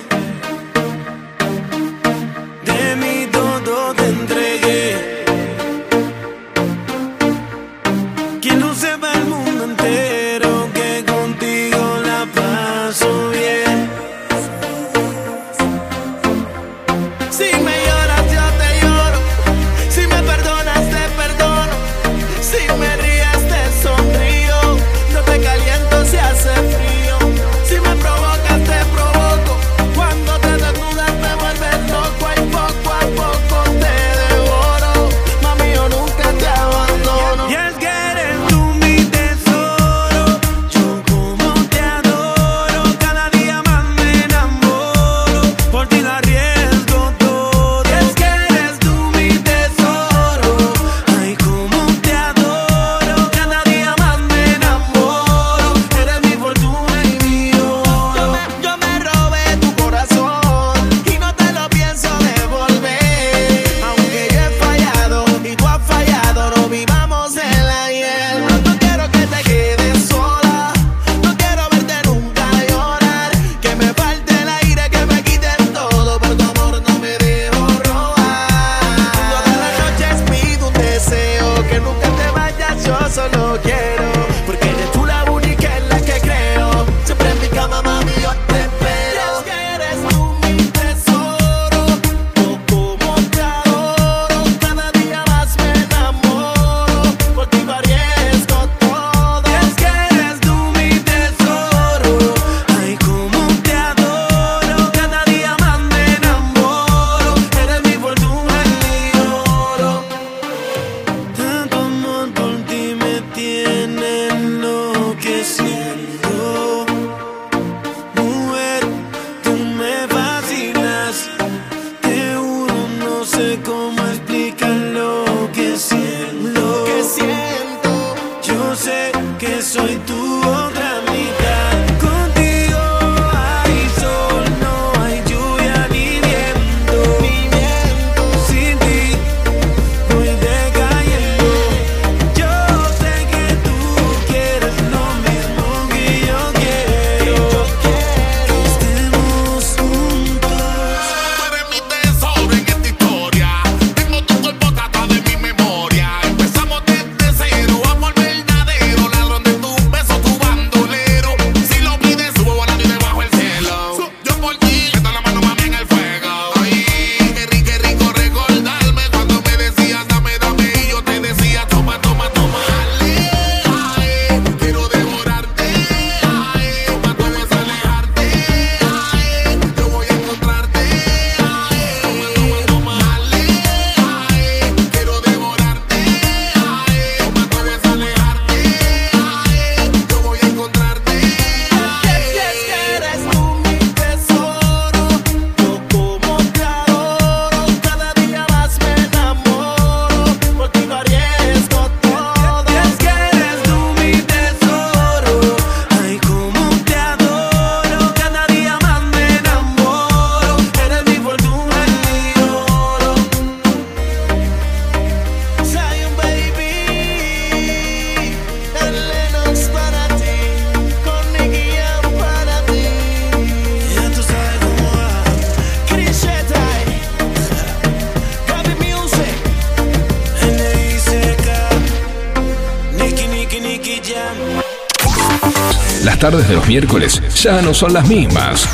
Ya 237.43 237.59
no 237.59 237.73
son 237.73 237.93
las 237.93 238.07
mismas. 238.07 238.67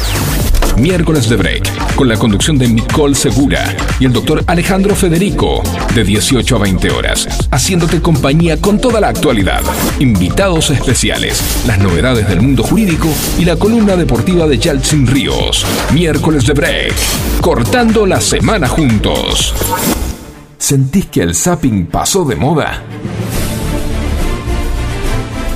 Miércoles 0.78 1.30
de 1.30 1.38
Break, 1.38 1.96
con 1.96 2.10
la 2.10 2.18
conducción 2.18 2.58
de 2.58 2.68
Nicole 2.68 3.16
Segura 3.16 3.76
y 3.98 4.06
el 4.06 4.12
doctor 4.12 4.44
Alejandro 4.46 4.94
Federico, 4.94 5.64
de 5.96 6.04
18 6.04 6.56
a 6.56 6.60
20 6.60 6.92
horas, 6.92 7.48
haciéndote 7.50 8.02
compañía 8.02 8.60
con 8.60 8.80
toda 8.80 9.00
la 9.00 9.08
actualidad, 9.08 9.62
invitados 10.00 10.70
especiales, 10.70 11.42
las 11.66 11.80
novedades 11.80 12.28
del 12.28 12.42
mundo 12.42 12.64
jurídico 12.64 13.08
y 13.40 13.46
la 13.46 13.56
columna 13.56 13.96
deportiva 13.96 14.46
de 14.48 14.58
Yaltsin 14.58 15.08
Ríos. 15.08 15.66
Miércoles 15.94 16.46
de 16.46 16.54
Break, 16.54 16.94
cortando 17.40 18.06
la 18.06 18.20
semana 18.20 18.68
juntos. 18.68 19.56
¿Sentís 20.58 21.06
que 21.06 21.22
el 21.22 21.36
zapping 21.36 21.86
pasó 21.86 22.26
de 22.26 22.36
moda? 22.36 22.84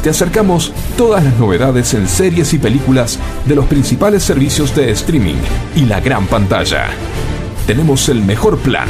Te 0.01 0.09
acercamos 0.09 0.71
todas 1.01 1.23
las 1.23 1.35
novedades 1.39 1.95
en 1.95 2.07
series 2.07 2.53
y 2.53 2.59
películas 2.59 3.17
de 3.47 3.55
los 3.55 3.65
principales 3.65 4.21
servicios 4.21 4.75
de 4.75 4.91
streaming 4.91 5.41
y 5.75 5.85
la 5.85 5.99
gran 5.99 6.27
pantalla. 6.27 6.89
Tenemos 7.65 8.07
el 8.09 8.21
mejor 8.21 8.59
plan. 8.59 8.87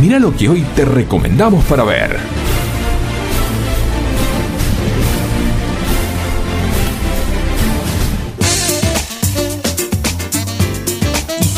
Mira 0.00 0.18
lo 0.18 0.34
que 0.34 0.48
hoy 0.48 0.64
te 0.74 0.86
recomendamos 0.86 1.62
para 1.66 1.84
ver. 1.84 2.39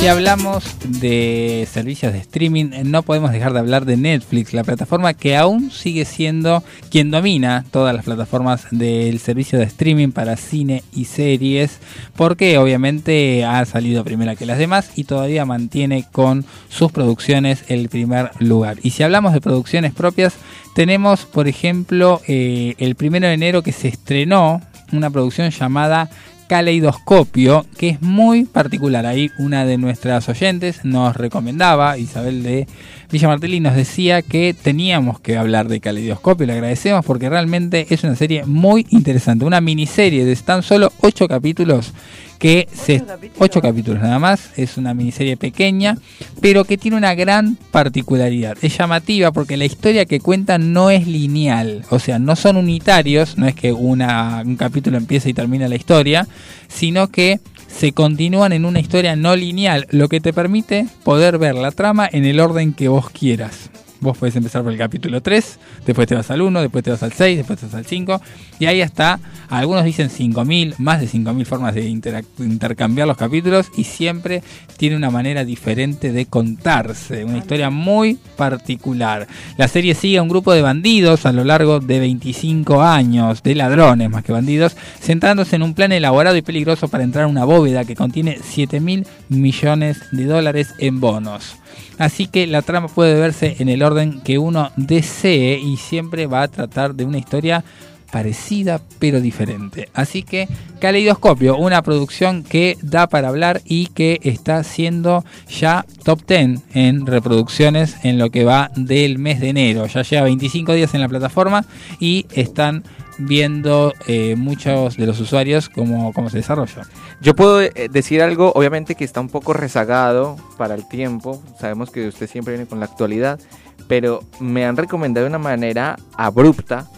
Si 0.03 0.09
hablamos 0.09 0.65
de 0.85 1.65
servicios 1.71 2.13
de 2.13 2.19
streaming, 2.19 2.71
no 2.87 3.05
podemos 3.05 3.31
dejar 3.31 3.53
de 3.53 3.61
hablar 3.61 3.85
de 3.85 3.97
Netflix, 3.97 4.53
la 4.53 4.65
plataforma 4.65 5.15
que 5.15 5.37
aún 5.37 5.71
sigue 5.71 6.05
siendo 6.05 6.65
quien 6.91 7.13
domina 7.13 7.65
todas 7.71 7.95
las 7.95 8.05
plataformas 8.05 8.67
del 8.73 9.21
servicio 9.21 9.61
de 9.61 9.67
streaming 9.67 10.09
para 10.09 10.37
cine 10.37 10.83
y 10.93 11.05
series, 11.05 11.79
porque 12.17 12.59
obviamente 12.59 13.45
ha 13.45 13.65
salido 13.65 14.03
primera 14.03 14.35
que 14.35 14.45
las 14.45 14.59
demás 14.59 14.91
y 14.97 15.05
todavía 15.05 15.45
mantiene 15.45 16.05
con 16.11 16.45
sus 16.69 16.91
producciones 16.91 17.63
el 17.69 17.89
primer 17.89 18.33
lugar. 18.41 18.79
Y 18.83 18.91
si 18.91 19.05
hablamos 19.05 19.33
de 19.33 19.41
producciones 19.41 19.95
propias, 19.95 20.35
tenemos 20.75 21.27
por 21.27 21.47
ejemplo 21.47 22.21
eh, 22.27 22.75
el 22.79 22.97
primero 22.97 23.29
de 23.29 23.35
enero 23.35 23.63
que 23.63 23.71
se 23.71 23.87
estrenó 23.87 24.63
una 24.91 25.11
producción 25.11 25.49
llamada 25.51 26.11
Caleidoscopio, 26.53 27.65
que 27.79 27.89
es 27.89 28.03
muy 28.03 28.45
particular. 28.45 29.07
Ahí 29.07 29.31
una 29.39 29.65
de 29.65 29.79
nuestras 29.79 30.29
oyentes 30.29 30.85
nos 30.85 31.17
recomendaba, 31.17 31.97
Isabel 31.97 32.43
de 32.43 32.67
Villa 33.11 33.29
Martelli, 33.29 33.59
nos 33.59 33.75
decía 33.75 34.21
que 34.21 34.53
teníamos 34.53 35.19
que 35.19 35.39
hablar 35.39 35.69
de 35.69 35.81
Caleidoscopio. 35.81 36.47
Le 36.47 36.53
agradecemos 36.53 37.07
porque 37.07 37.31
realmente 37.31 37.87
es 37.89 38.05
una 38.05 38.17
serie 38.17 38.45
muy 38.45 38.87
interesante. 38.91 39.47
Una 39.47 39.63
miniserie 39.63 40.27
de 40.27 40.37
tan 40.37 40.63
solo 40.63 40.93
8 41.01 41.27
capítulos 41.27 41.95
que 42.43 42.67
se 42.75 43.01
8 43.39 43.63
capítulos 43.63 44.03
nada 44.03 44.19
más, 44.19 44.51
es 44.57 44.77
una 44.77 44.95
miniserie 44.95 45.37
pequeña, 45.37 45.97
pero 46.41 46.65
que 46.65 46.77
tiene 46.77 46.97
una 46.97 47.15
gran 47.15 47.57
particularidad. 47.71 48.57
Es 48.63 48.77
llamativa 48.77 49.31
porque 49.31 49.57
la 49.57 49.65
historia 49.65 50.07
que 50.07 50.19
cuenta 50.19 50.59
no 50.59 50.91
es 50.91 51.07
lineal, 51.07 51.85
o 51.89 52.01
sea, 52.01 52.19
no 52.19 52.35
son 52.35 52.57
unitarios, 52.57 53.39
no 53.39 53.47
es 53.47 53.55
que 53.55 53.73
un 53.73 54.57
capítulo 54.59 54.97
empieza 54.97 55.29
y 55.29 55.35
termina 55.35 55.69
la 55.69 55.77
historia, 55.77 56.27
sino 56.67 57.07
que 57.07 57.39
se 57.69 57.93
continúan 57.93 58.53
en 58.53 58.65
una 58.65 58.81
historia 58.81 59.15
no 59.15 59.37
lineal, 59.37 59.87
lo 59.91 60.09
que 60.09 60.21
te 60.21 60.33
permite 60.33 60.89
poder 61.05 61.39
ver 61.39 61.55
la 61.55 61.71
trama 61.71 62.09
en 62.11 62.25
el 62.25 62.41
orden 62.41 62.73
que 62.73 62.89
vos 62.89 63.09
quieras. 63.09 63.71
Vos 64.03 64.19
podés 64.19 64.35
empezar 64.35 64.65
por 64.65 64.73
el 64.73 64.79
capítulo 64.79 65.23
3, 65.23 65.59
después 65.87 66.09
te 66.09 66.17
vas 66.17 66.29
al 66.33 66.43
1, 66.43 66.61
después 66.61 66.83
te 66.83 66.91
vas 66.91 67.05
al 67.05 67.13
6, 67.13 67.39
después 67.39 67.61
te 67.61 67.67
vas 67.67 67.75
al 67.77 67.87
5, 67.87 68.21
y 68.59 68.67
ahí 68.67 68.81
está, 68.81 69.21
algunos 69.49 69.85
dicen 69.85 70.11
5.000, 70.11 70.75
más 70.79 71.01
de 71.01 71.07
5.000 71.07 71.45
formas 71.45 71.75
de 71.77 71.89
intercambiar 71.89 73.07
los 73.07 73.17
capítulos, 73.17 73.71
y 73.77 73.85
siempre 73.85 74.43
tiene 74.77 74.97
una 74.97 75.13
manera 75.13 75.45
diferente 75.45 76.11
de 76.11 76.27
contarse, 76.27 77.25
una 77.25 77.39
historia 77.39 77.71
muy 77.71 78.19
particular. 78.37 79.29
La 79.57 79.69
serie 79.69 79.95
sigue 79.95 80.19
a 80.19 80.23
un 80.23 80.29
grupo 80.29 80.53
de 80.53 80.63
bandidos 80.63 81.25
a 81.25 81.31
lo 81.31 81.45
largo 81.45 81.79
de 81.79 82.01
25 82.01 82.83
años, 82.83 83.45
de 83.45 83.55
ladrones 83.55 84.11
más 84.11 84.25
que 84.25 84.33
bandidos, 84.33 84.77
centrándose 85.01 85.55
en 85.55 85.63
un 85.63 85.75
plan 85.75 85.93
elaborado 85.93 86.37
y 86.37 86.43
peligroso 86.43 86.89
para 86.89 87.05
entrar 87.05 87.27
a 87.27 87.29
una 87.29 87.45
bóveda 87.45 87.85
que 87.85 87.95
contiene 87.95 88.39
7.000 88.39 89.07
millones 89.29 90.01
de 90.11 90.25
dólares 90.25 90.75
en 90.79 90.99
bonos. 90.99 91.62
Así 91.99 92.27
que 92.27 92.47
la 92.47 92.63
trama 92.63 92.89
puede 92.89 93.19
verse 93.19 93.57
en 93.59 93.69
el 93.69 93.83
orden 93.83 94.21
que 94.21 94.39
uno 94.39 94.71
desee 94.77 95.59
y 95.59 95.77
siempre 95.77 96.27
va 96.27 96.43
a 96.43 96.49
tratar 96.49 96.95
de 96.95 97.05
una 97.05 97.19
historia 97.19 97.65
parecida 98.13 98.81
pero 98.99 99.21
diferente. 99.21 99.89
Así 99.95 100.23
que 100.23 100.47
Caleidoscopio, 100.81 101.57
una 101.57 101.83
producción 101.83 102.45
que 102.45 102.77
da 102.83 103.07
para 103.07 103.29
hablar 103.29 103.63
y 103.65 103.87
que 103.87 104.21
está 104.23 104.63
siendo 104.65 105.25
ya 105.49 105.87
top 106.05 106.21
10 106.27 106.61
en 106.75 107.07
reproducciones 107.07 107.97
en 108.05 108.19
lo 108.19 108.31
que 108.31 108.45
va 108.45 108.71
del 108.77 109.19
mes 109.19 109.41
de 109.41 109.49
enero. 109.49 109.87
Ya 109.87 110.03
lleva 110.03 110.25
25 110.25 110.75
días 110.75 110.95
en 110.95 111.01
la 111.01 111.09
plataforma 111.09 111.65
y 111.99 112.27
están 112.33 112.85
viendo 113.27 113.95
eh, 114.07 114.37
muchos 114.37 114.97
de 114.97 115.07
los 115.07 115.21
usuarios 115.21 115.69
cómo, 115.69 116.13
cómo 116.13 116.31
se 116.31 116.39
desarrolla. 116.39 116.83
Yo 117.21 117.35
puedo 117.35 117.63
eh, 117.63 117.73
decir 117.91 118.23
algo, 118.23 118.53
obviamente 118.55 118.95
que 118.95 119.05
está 119.05 119.21
un 119.21 119.29
poco 119.29 119.53
rezagado 119.53 120.37
para 120.57 120.75
el 120.75 120.89
tiempo. 120.89 121.43
Sabemos 121.61 121.91
que 121.91 122.09
usted 122.09 122.29
siempre 122.29 122.55
viene 122.55 122.69
con 122.69 122.81
la 122.81 122.87
actualidad, 122.87 123.41
pero 123.89 124.25
me 124.41 124.65
han 124.65 124.77
recomendado 124.77 125.25
de 125.25 125.31
una 125.31 125.39
manera 125.39 125.97
abrupta. 126.17 126.89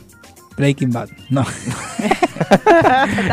Breaking 0.56 0.92
Bad, 0.92 1.08
no. 1.30 1.44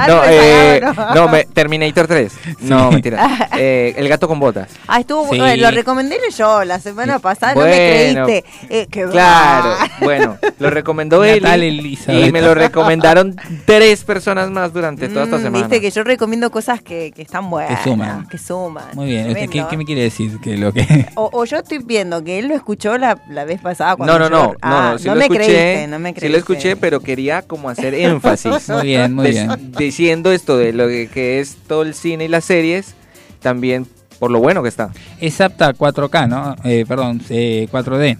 no, 0.07 0.21
eh, 0.25 0.81
no, 1.15 1.27
me- 1.27 1.45
Terminator 1.45 2.07
3. 2.07 2.31
No, 2.61 2.87
Sí. 2.89 2.93
mentira. 2.93 3.49
Eh, 3.57 3.93
el 3.97 4.07
gato 4.07 4.27
con 4.27 4.39
botas. 4.39 4.69
Ah, 4.87 4.99
estuvo 4.99 5.29
Sí. 5.29 5.37
bueno, 5.37 5.55
lo 5.55 5.71
recomendé 5.71 6.17
yo 6.35 6.63
la 6.63 6.79
semana 6.79 7.19
pasada, 7.19 7.53
no 7.53 7.61
me 7.61 7.71
creíste. 7.71 8.45
Eh, 8.69 8.87
qué 8.89 9.05
Claro, 9.05 9.69
va. 9.69 9.89
bueno, 9.99 10.37
lo 10.59 10.69
recomendó 10.69 11.21
Natal 11.25 11.61
él 11.63 11.79
Elizabeth. 11.79 12.27
y 12.27 12.31
me 12.31 12.41
lo 12.41 12.53
recomendaron 12.55 13.35
tres 13.65 14.03
personas 14.03 14.49
más 14.49 14.73
durante 14.73 15.07
toda 15.09 15.25
esta 15.25 15.37
Mm, 15.37 15.41
semana. 15.43 15.67
Viste 15.67 15.81
que 15.81 15.91
yo 15.91 16.03
recomiendo 16.03 16.49
cosas 16.49 16.81
que, 16.81 17.11
que 17.11 17.21
están 17.21 17.49
buenas. 17.49 17.77
Que 17.79 17.89
suman. 17.89 18.27
Que 18.27 18.37
suman. 18.37 18.85
Muy 18.93 19.07
bien, 19.07 19.27
¿usted 19.27 19.33
¿qué, 19.41 19.47
Tremendo. 19.47 19.69
qué 19.69 19.77
me 19.77 19.85
quiere 19.85 20.01
decir? 20.01 20.39
Que 20.39 20.57
lo 20.57 20.71
que 20.73 20.81
O, 21.15 21.29
o 21.33 21.45
yo 21.45 21.57
estoy 21.57 21.79
viendo 21.79 22.23
que 22.23 22.39
él 22.39 22.47
lo 22.47 22.55
escuchó 22.55 22.97
la, 22.97 23.19
la 23.29 23.45
vez 23.45 23.61
pasada. 23.61 23.95
Cuando 23.95 24.17
No, 24.17 24.19
no, 24.19 24.25
yo- 24.29 24.35
no, 24.35 24.47
no, 24.53 24.57
Ah, 24.61 24.89
no, 24.93 24.97
sí 24.99 25.07
no 25.07 25.13
lo 25.13 25.19
me 25.19 25.25
escuché, 25.25 25.43
creíste, 25.45 25.87
no 25.87 25.99
me 25.99 26.09
sí 26.09 26.15
creíste. 26.15 26.29
lo 26.29 26.37
escuché, 26.37 26.75
pero 26.77 26.99
quería 27.01 27.41
como 27.43 27.69
hacer 27.69 27.93
énfasis. 27.93 28.69
Muy 28.69 28.81
bien, 28.87 29.00
muy 29.09 29.31
bien. 29.31 29.71
Diciendo 29.77 30.31
esto 30.31 30.57
de 30.57 30.73
lo 30.73 30.87
que, 30.87 31.07
que 31.07 31.39
es 31.39 31.55
todo 31.67 31.81
el 31.83 31.93
cine 31.93 32.25
y 32.25 32.27
las 32.27 32.45
series, 32.45 32.93
también 33.41 33.87
por 34.19 34.29
lo 34.31 34.39
bueno 34.39 34.61
que 34.61 34.69
está. 34.69 34.91
es 35.19 35.41
apta 35.41 35.69
a 35.69 35.73
4K, 35.73 36.27
¿no? 36.29 36.55
Eh, 36.63 36.85
perdón, 36.87 37.21
eh, 37.29 37.67
4D. 37.71 38.17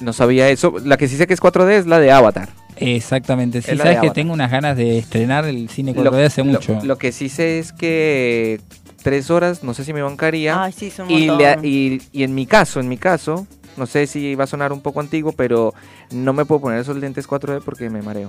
No 0.00 0.12
sabía 0.12 0.48
eso. 0.48 0.74
La 0.84 0.96
que 0.96 1.08
sí 1.08 1.16
sé 1.16 1.26
que 1.26 1.34
es 1.34 1.40
4D 1.40 1.70
es 1.72 1.86
la 1.86 1.98
de 1.98 2.10
Avatar. 2.12 2.48
Exactamente, 2.76 3.60
sí, 3.60 3.68
sabes 3.76 3.82
que 3.82 3.88
Avatar. 3.98 4.12
tengo 4.12 4.32
unas 4.32 4.50
ganas 4.50 4.76
de 4.76 4.98
estrenar 4.98 5.44
el 5.44 5.68
cine 5.68 5.92
4D 5.94 6.04
Lo- 6.20 6.26
hace 6.26 6.42
mucho. 6.44 6.78
Lo, 6.84 6.96
que 6.96 7.10
sí 7.12 7.28
sé 7.28 7.58
es 7.58 7.72
que 7.72 8.60
tres 9.02 9.30
horas, 9.30 9.62
no 9.64 9.74
sé 9.74 9.84
si 9.84 9.92
me 9.92 10.00
bancaría. 10.02 10.62
Ay, 10.62 10.72
sí, 10.72 10.86
es 10.86 10.98
un 11.00 11.10
y, 11.10 11.26
montón. 11.26 11.62
le- 11.62 11.68
y, 11.68 12.02
y 12.12 12.22
en 12.22 12.34
mi 12.34 12.46
caso, 12.46 12.78
en 12.80 12.88
mi 12.88 12.96
caso, 12.96 13.46
no 13.76 13.86
sé 13.86 14.06
si 14.06 14.34
va 14.36 14.44
a 14.44 14.46
sonar 14.46 14.72
un 14.72 14.80
poco 14.80 15.00
antiguo, 15.00 15.32
pero 15.32 15.74
no 16.12 16.32
me 16.32 16.44
puedo 16.44 16.60
poner 16.60 16.78
esos 16.80 16.96
lentes 16.96 17.28
4D 17.28 17.60
porque 17.64 17.90
me 17.90 18.00
mareo. 18.02 18.28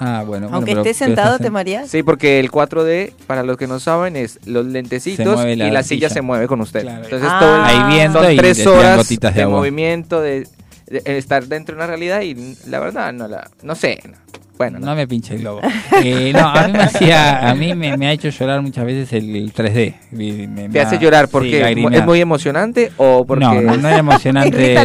Ah, 0.00 0.24
bueno. 0.26 0.46
bueno, 0.46 0.56
Aunque 0.56 0.72
pero- 0.72 0.80
estés 0.80 0.96
pero 0.98 1.08
sentado, 1.14 1.38
¿te 1.38 1.50
mareas? 1.50 1.90
Sí, 1.90 2.02
porque 2.02 2.40
el 2.40 2.50
4D, 2.50 3.12
para 3.26 3.42
los 3.42 3.56
que 3.58 3.66
no 3.66 3.78
saben, 3.78 4.16
es 4.16 4.38
los 4.46 4.64
lentecitos 4.66 5.44
la 5.44 5.50
y 5.52 5.56
la 5.56 5.82
silla 5.82 6.08
silla. 6.08 6.08
se 6.08 6.22
mueve 6.22 6.46
con 6.48 6.60
usted. 6.62 6.82
Claro. 6.82 7.04
Entonces 7.04 7.28
Ah. 7.30 7.38
todo 7.40 7.54
el- 7.56 7.60
Ahí 7.62 7.94
viendo 7.96 8.22
son 8.22 8.32
y 8.32 8.36
tres 8.36 8.66
horas 8.66 9.08
de 9.34 9.46
movimiento, 9.46 10.20
de 10.20 10.48
estar 10.90 11.46
dentro 11.46 11.74
de 11.74 11.78
una 11.78 11.86
realidad 11.86 12.20
y 12.22 12.56
la 12.68 12.80
verdad 12.80 13.12
no 13.12 13.28
la, 13.28 13.48
no 13.62 13.74
sé. 13.74 14.00
Bueno, 14.58 14.78
No 14.78 14.94
me 14.94 15.08
pinche 15.08 15.36
el 15.36 15.40
globo. 15.40 15.62
Eh, 16.04 16.32
no, 16.34 16.46
a 16.46 16.66
mí 16.66 16.72
me 16.74 16.82
hacía, 16.82 17.48
a 17.48 17.54
mí 17.54 17.74
me, 17.74 17.96
me 17.96 18.08
ha 18.08 18.12
hecho 18.12 18.28
llorar 18.28 18.60
muchas 18.60 18.84
veces 18.84 19.10
el 19.14 19.54
3D. 19.54 19.94
Me- 20.10 20.46
me- 20.48 20.68
¿Te 20.68 20.80
hace 20.82 20.96
ha- 20.96 21.00
llorar 21.00 21.24
sí, 21.26 21.30
porque 21.32 21.60
lagrimear. 21.60 21.94
es 21.94 22.04
muy 22.04 22.20
emocionante 22.20 22.92
o 22.98 23.24
porque 23.24 23.42
No, 23.42 23.54
no, 23.58 23.76
no 23.78 23.88
es 23.88 23.98
emocionante. 23.98 24.76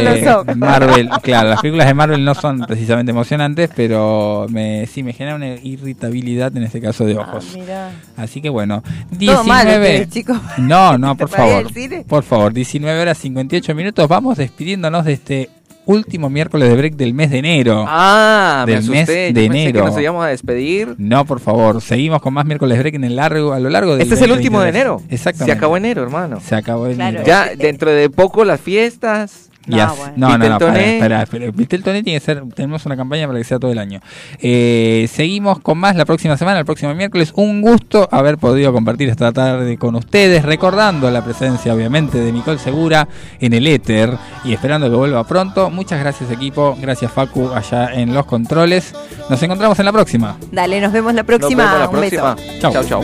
Marvel, 0.56 1.10
claro, 1.22 1.50
las 1.50 1.60
películas 1.60 1.88
de 1.88 1.92
Marvel 1.94 2.24
no 2.24 2.34
son 2.34 2.60
precisamente 2.60 3.10
emocionantes, 3.12 3.68
pero 3.76 4.46
me, 4.48 4.86
sí 4.86 5.02
me 5.02 5.12
genera 5.12 5.36
una 5.36 5.48
irritabilidad 5.56 6.56
en 6.56 6.62
este 6.62 6.80
caso 6.80 7.04
de 7.04 7.14
Ah, 7.14 7.20
ojos. 7.20 7.52
mira. 7.54 7.90
Así 8.16 8.40
que 8.40 8.48
bueno, 8.48 8.82
Todo 8.82 9.44
mal 9.44 9.66
19. 9.66 9.88
ustedes, 9.90 10.08
chicos. 10.08 10.38
No, 10.56 10.96
no, 10.96 11.16
por 11.18 11.28
¿Para 11.28 11.46
ir 11.48 11.52
al 11.54 11.70
favor. 11.70 12.04
Por 12.06 12.22
favor, 12.22 12.52
19 12.54 12.98
horas 12.98 13.18
58 13.18 13.74
minutos. 13.74 14.08
Vamos 14.08 14.38
despidiéndonos 14.38 15.04
de 15.04 15.12
este 15.12 15.50
último 15.86 16.28
miércoles 16.28 16.68
de 16.68 16.76
break 16.76 16.96
del 16.96 17.14
mes 17.14 17.30
de 17.30 17.38
enero. 17.38 17.84
Ah, 17.88 18.64
me 18.66 18.72
Del 18.72 18.80
asusté. 18.82 18.98
mes 18.98 19.06
Yo 19.08 19.14
de 19.14 19.32
pensé 19.48 19.62
enero. 19.62 19.84
que 19.84 19.90
nos 19.90 20.00
íbamos 20.00 20.24
a 20.24 20.28
despedir. 20.28 20.94
No, 20.98 21.24
por 21.24 21.40
favor, 21.40 21.80
seguimos 21.80 22.20
con 22.20 22.34
más 22.34 22.44
miércoles 22.44 22.78
break 22.78 22.94
en 22.96 23.04
el 23.04 23.16
largo, 23.16 23.52
a 23.54 23.60
lo 23.60 23.70
largo 23.70 23.92
del 23.92 24.02
Este 24.02 24.14
es 24.16 24.22
el 24.22 24.32
último 24.32 24.60
de 24.60 24.66
2023. 24.72 24.74
enero. 24.74 25.02
Exactamente. 25.14 25.52
Se 25.52 25.56
acabó 25.56 25.76
enero, 25.78 26.02
hermano. 26.02 26.40
Se 26.40 26.54
acabó 26.54 26.86
el 26.88 26.96
Claro. 26.96 27.08
enero. 27.20 27.26
Ya 27.26 27.50
dentro 27.56 27.90
de 27.90 28.10
poco 28.10 28.44
las 28.44 28.60
fiestas. 28.60 29.45
No, 29.66 29.94
bueno. 29.96 30.12
no, 30.16 30.28
no, 30.28 30.38
no, 30.38 30.44
Viteltoné. 30.44 30.94
espera, 30.96 31.22
espera, 31.22 31.52
tiene 31.82 32.02
que 32.04 32.20
ser, 32.20 32.42
tenemos 32.54 32.86
una 32.86 32.96
campaña 32.96 33.26
para 33.26 33.38
que 33.38 33.44
sea 33.44 33.58
todo 33.58 33.72
el 33.72 33.78
año. 33.78 34.00
Eh, 34.40 35.08
seguimos 35.12 35.58
con 35.60 35.78
más 35.78 35.96
la 35.96 36.04
próxima 36.04 36.36
semana, 36.36 36.60
el 36.60 36.64
próximo 36.64 36.94
miércoles. 36.94 37.32
Un 37.34 37.60
gusto 37.62 38.08
haber 38.12 38.38
podido 38.38 38.72
compartir 38.72 39.08
esta 39.08 39.32
tarde 39.32 39.76
con 39.76 39.94
ustedes, 39.96 40.44
recordando 40.44 41.10
la 41.10 41.24
presencia, 41.24 41.74
obviamente, 41.74 42.18
de 42.18 42.32
Nicole 42.32 42.58
Segura 42.58 43.08
en 43.40 43.52
el 43.54 43.66
éter 43.66 44.16
y 44.44 44.52
esperando 44.52 44.88
que 44.90 44.96
vuelva 44.96 45.24
pronto. 45.24 45.70
Muchas 45.70 45.98
gracias, 46.00 46.30
equipo. 46.30 46.76
Gracias, 46.80 47.10
Facu, 47.10 47.50
allá 47.52 47.92
en 47.92 48.14
los 48.14 48.26
controles. 48.26 48.94
Nos 49.28 49.42
encontramos 49.42 49.78
en 49.80 49.84
la 49.86 49.92
próxima. 49.92 50.36
Dale, 50.52 50.80
nos 50.80 50.92
vemos 50.92 51.12
la 51.14 51.22
Nos 51.22 51.26
próxima. 51.26 51.64
vemos 51.64 51.78
la 51.80 51.88
Un 51.88 52.00
beso. 52.00 52.22
próxima. 52.22 52.58
Chau. 52.60 52.72
Chau, 52.72 52.84
chau. 52.84 53.02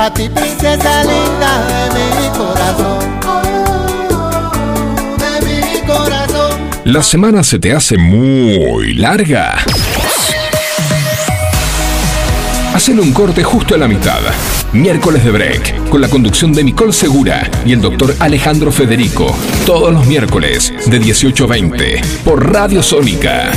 A 0.00 0.12
ti 0.14 0.28
princesa 0.28 1.02
linda 1.02 1.88
de 1.92 2.20
mi 2.20 2.38
corazón 2.38 3.77
¿La 6.88 7.02
semana 7.02 7.42
se 7.42 7.58
te 7.58 7.74
hace 7.74 7.98
muy 7.98 8.94
larga? 8.94 9.58
Hacen 12.72 12.98
un 12.98 13.12
corte 13.12 13.44
justo 13.44 13.74
a 13.74 13.78
la 13.78 13.86
mitad. 13.86 14.20
Miércoles 14.72 15.22
de 15.22 15.30
Break, 15.30 15.90
con 15.90 16.00
la 16.00 16.08
conducción 16.08 16.54
de 16.54 16.64
Nicole 16.64 16.94
Segura 16.94 17.50
y 17.66 17.74
el 17.74 17.82
doctor 17.82 18.16
Alejandro 18.20 18.72
Federico. 18.72 19.36
Todos 19.66 19.92
los 19.92 20.06
miércoles, 20.06 20.72
de 20.86 20.98
18 20.98 21.44
a 21.44 21.46
20, 21.48 22.00
por 22.24 22.50
Radio 22.54 22.82
Sónica. 22.82 23.52